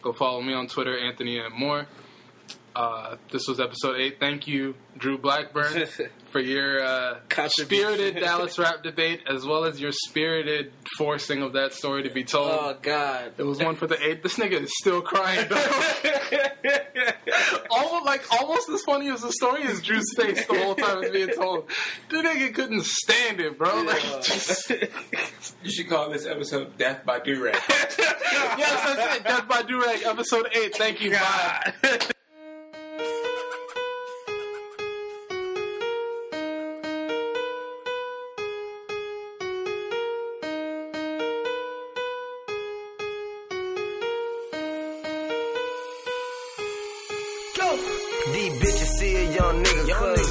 Go 0.03 0.13
follow 0.13 0.43
me 0.43 0.53
on 0.53 0.67
Twitter, 0.67 0.99
Anthony 0.99 1.39
and 1.39 1.55
more. 1.55 1.87
Uh, 2.75 3.17
this 3.31 3.47
was 3.47 3.61
episode 3.61 3.97
eight. 3.99 4.19
Thank 4.19 4.47
you, 4.47 4.75
Drew 4.97 5.19
Blackburn, 5.19 5.87
for 6.31 6.41
your 6.41 6.83
uh, 6.83 7.19
spirited 7.49 8.15
Dallas 8.21 8.59
rap 8.59 8.83
debate, 8.83 9.21
as 9.29 9.45
well 9.45 9.65
as 9.65 9.81
your 9.81 9.93
spirited 9.93 10.73
forcing 10.97 11.43
of 11.43 11.53
that 11.53 11.75
story 11.75 12.05
to 12.05 12.11
be 12.11 12.25
told. 12.25 12.51
Oh 12.51 12.77
God. 12.81 13.33
It 13.37 13.43
was 13.43 13.59
one 13.59 13.77
for 13.77 13.87
the 13.87 14.03
eight. 14.03 14.23
This 14.23 14.37
nigga 14.37 14.63
is 14.63 14.71
still 14.81 15.03
crying. 15.03 15.47
Though. 15.49 15.57
almost 17.71 18.07
like 18.07 18.23
almost 18.41 18.69
as 18.71 18.83
funny 18.83 19.11
as 19.11 19.23
the 19.23 19.33
story 19.33 19.65
is 19.65 19.83
Drew's 19.83 20.11
face 20.17 20.47
the 20.47 20.59
whole 20.59 20.75
time 20.75 21.03
it's 21.03 21.13
being 21.13 21.29
told. 21.29 21.71
The 22.09 22.19
nigga 22.19 22.55
couldn't 22.55 22.85
stand 22.85 23.41
it, 23.41 23.59
bro. 23.59 23.83
Like, 23.83 24.03
just, 24.23 24.71
You 24.71 25.71
should 25.71 25.89
call 25.89 26.11
this 26.11 26.27
episode 26.27 26.77
"Death 26.79 27.05
by 27.05 27.21
Durag." 27.21 27.55
yes, 28.59 28.97
that's 28.97 29.17
it. 29.17 29.25
Death 29.25 29.49
by 29.49 29.63
Durag, 29.63 30.05
episode 30.07 30.49
eight. 30.55 30.75
Thank 30.75 31.01
you. 31.01 31.13
Bye. 31.13 31.73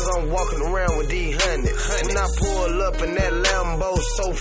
Nigga 0.01 0.11
cause 0.11 0.17
I'm 0.17 0.29
walking 0.29 0.61
around 0.61 0.97
with 0.97 1.09
these 1.09 1.41
hundreds. 1.41 2.05
When 2.07 2.17
I 2.17 2.27
pull 2.37 2.81
up 2.81 3.01
in 3.01 3.15
that 3.15 3.33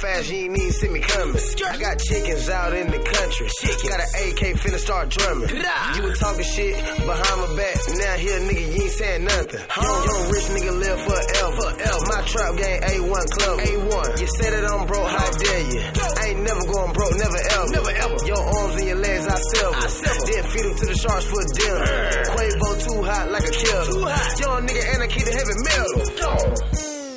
fast 0.00 0.32
you 0.32 0.48
ain't 0.48 0.56
even 0.56 0.72
see 0.72 0.88
me 0.88 1.00
coming. 1.00 1.36
I 1.36 1.76
got 1.76 1.98
chickens 2.00 2.48
out 2.48 2.72
in 2.72 2.88
the 2.88 3.00
country. 3.04 3.46
Got 3.84 4.00
an 4.00 4.10
AK 4.24 4.42
finna 4.56 4.80
start 4.80 5.08
drumming. 5.10 5.50
You 5.50 6.02
were 6.02 6.16
talking 6.16 6.44
shit 6.44 6.74
behind 7.04 7.36
my 7.44 7.50
back. 7.56 7.76
Now 8.00 8.14
here 8.16 8.40
nigga 8.48 8.64
you 8.64 8.82
ain't 8.82 8.96
saying 8.96 9.24
nothing. 9.24 9.60
Young, 9.60 10.00
young 10.08 10.24
rich 10.32 10.48
nigga 10.56 10.72
live 10.72 11.00
forever. 11.04 11.68
My 12.08 12.20
trap 12.24 12.56
game 12.56 12.80
A1 12.80 13.24
club. 13.36 13.56
A1. 13.60 14.20
You 14.20 14.28
said 14.40 14.50
that 14.56 14.64
I'm 14.72 14.86
broke, 14.88 15.10
how 15.10 15.30
dare 15.36 15.64
you? 15.68 15.80
I 15.84 16.22
ain't 16.32 16.42
never 16.48 16.64
going 16.64 16.92
broke, 16.96 17.14
never 17.20 17.40
ever. 17.60 17.68
Never 17.70 17.92
ever. 17.92 18.16
Your 18.24 18.40
arms 18.40 18.74
and 18.80 18.86
your 18.88 19.00
legs 19.04 19.26
I 19.28 19.36
silver. 19.36 19.88
Then 20.32 20.42
feed 20.48 20.64
them 20.64 20.74
to 20.80 20.86
the 20.88 20.96
sharks 20.96 21.26
for 21.28 21.44
dinner. 21.60 21.84
Quavo 22.32 22.68
too 22.88 23.00
hot 23.04 23.30
like 23.30 23.44
a 23.44 23.52
killer. 23.52 23.84
Too 23.84 24.04
hot. 24.08 24.40
Young 24.40 24.60
nigga 24.64 24.82
and 24.96 25.02
I 25.04 25.06
keep 25.12 25.24
the 25.28 25.34
heavy 25.36 25.56
metal. 25.60 27.10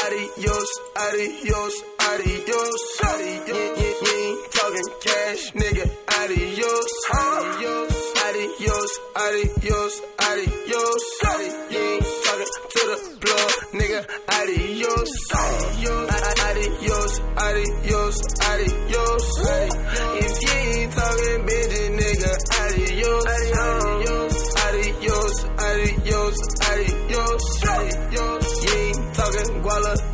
Adios, 0.00 0.70
adios, 0.96 1.74
adios. 2.60 2.90
Talking 4.52 4.90
cash, 5.02 5.52
nigga. 5.54 5.84
Adios, 6.20 6.90
adios, 7.10 7.92
adios, 8.26 8.90
adios, 9.14 9.92
adios. 10.18 11.02
adios. 11.22 11.54
You 11.70 11.80
ain't 11.80 12.06
talking 12.24 12.52
to 12.72 12.82
the 12.90 12.96
plug, 13.20 13.54
nigga. 13.80 14.00
Adios, 14.38 15.10
adios, 15.40 16.10
adios, 16.46 17.12
adios, 17.36 18.16
adios. 18.50 19.24
If 20.20 20.34
you 20.42 20.56
ain't 20.60 20.92
talking 20.92 21.40
Benji, 21.46 21.84
nigga. 21.98 22.32
Adios, 22.60 23.24
adios, 23.26 24.34
adios, 24.66 25.34
adios, 25.58 26.36
adios. 27.60 28.44
You 28.64 28.72
ain't 28.78 29.14
talking 29.14 29.62
Guala. 29.62 30.09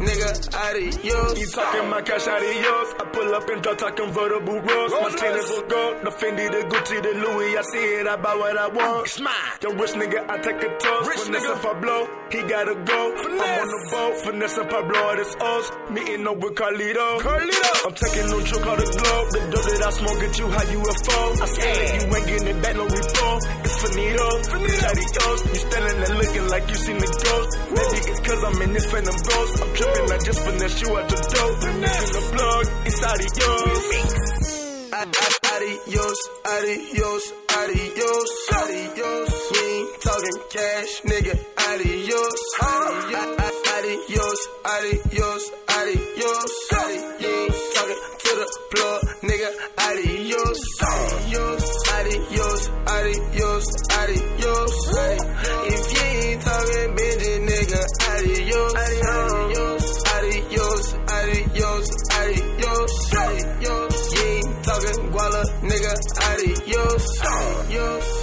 Adios. 0.67 1.39
You 1.39 1.47
talking 1.47 1.89
my 1.91 2.03
cash 2.03 2.27
adios. 2.27 2.95
I 2.99 3.05
pull 3.13 3.35
up 3.35 3.49
in 3.51 3.61
drop 3.63 3.79
top 3.79 3.97
convertible 3.97 4.61
rolls. 4.61 4.93
My 4.93 5.11
tennis 5.15 5.49
will 5.51 5.69
go. 5.69 6.01
The 6.03 6.11
Fendi, 6.11 6.51
the 6.51 6.63
Gucci, 6.67 7.03
the 7.03 7.13
Louis. 7.23 7.57
I 7.57 7.63
see 7.63 7.87
it, 8.01 8.07
I 8.07 8.17
buy 8.17 8.35
what 8.35 8.57
I 8.57 8.69
want. 8.69 9.07
It's 9.07 9.21
mine. 9.21 9.33
Young 9.63 9.79
rich 9.79 9.93
nigga, 9.93 10.29
I 10.29 10.39
take 10.39 10.63
a 10.63 10.71
toast. 10.79 11.09
Rich 11.09 11.25
Vanessa 11.27 11.55
nigga. 11.55 11.63
Pablo, 11.63 12.09
he 12.31 12.43
gotta 12.43 12.75
go. 12.75 13.01
I'm 13.15 13.39
on 13.39 13.69
the 13.71 13.81
boat. 13.91 14.15
Vanessa 14.25 14.65
Pablo, 14.65 15.01
it's 15.23 15.35
us. 15.37 15.71
Meeting 15.91 16.27
up 16.27 16.39
with 16.43 16.55
Carlito. 16.55 17.21
Carlito. 17.21 17.87
I'm 17.87 17.95
taking 17.95 18.27
no 18.31 18.39
trip 18.43 18.67
on 18.67 18.77
the 18.83 18.89
globe. 18.91 19.27
The 19.31 19.41
dope 19.55 19.67
that 19.71 19.83
I 19.87 19.91
smoke 19.91 20.19
get 20.19 20.39
you 20.39 20.49
high 20.51 20.71
you 20.73 20.81
a 20.83 20.95
phone. 21.07 21.35
I 21.43 21.47
say 21.47 21.73
that 21.79 21.89
you 21.95 22.17
ain't 22.17 22.27
getting 22.27 22.49
it 22.49 22.59
back, 22.63 22.75
no 22.75 22.87
repo. 22.91 23.29
It's 23.63 23.77
finito. 23.87 24.27
Finito. 24.51 24.87
Adios. 24.91 25.41
You 25.47 25.61
standing 25.63 25.99
there 26.03 26.15
looking 26.19 26.47
like 26.51 26.65
you 26.67 26.75
seen 26.75 26.99
the 26.99 27.07
ghost. 27.07 27.51
Maybe 27.71 27.99
it's 28.11 28.21
cause 28.27 28.43
I'm 28.43 28.63
in 28.63 28.73
this 28.75 28.87
phantom 28.91 29.15
ghost. 29.15 29.53
I'm 29.63 29.71
tripping, 29.79 30.11
I 30.11 30.19
just 30.19 30.41
finesse 30.57 30.81
you 30.83 30.97
out 30.97 31.09
the 31.09 31.17
dope. 31.17 31.61
Finesse 31.61 32.07
in 32.07 32.13
the 32.13 32.23
plug. 32.33 32.67
It's 32.87 33.03
adios. 33.05 34.93
Ad- 34.93 35.09
ad- 35.09 35.33
Adios, 35.57 36.19
adios, 36.45 37.33
adios, 37.57 38.31
adios. 38.53 39.31
We 39.53 39.59
ain't 39.59 40.01
talking 40.03 40.39
cash, 40.51 40.93
nigga. 41.09 41.35
Adios, 41.71 42.41
adios, 42.61 44.39
adios, 44.67 45.53
adios, 45.75 46.53
adios. 46.79 47.57
talking 47.75 48.03
to 48.21 48.31
the 48.37 48.47
plug, 48.71 49.01
nigga. 49.23 49.51
Adios, 49.89 50.61
adios, 50.83 51.65
adios, 51.97 52.71
adios, 52.87 53.67
adios. 53.99 54.96
Adios. 65.87 66.17
You 66.17 66.17
ain't 66.19 66.19
talking 66.19 66.57
Guala, 66.65 66.65
nigga. 66.65 66.65
Adios, 66.67 67.05
adios. 67.23 68.16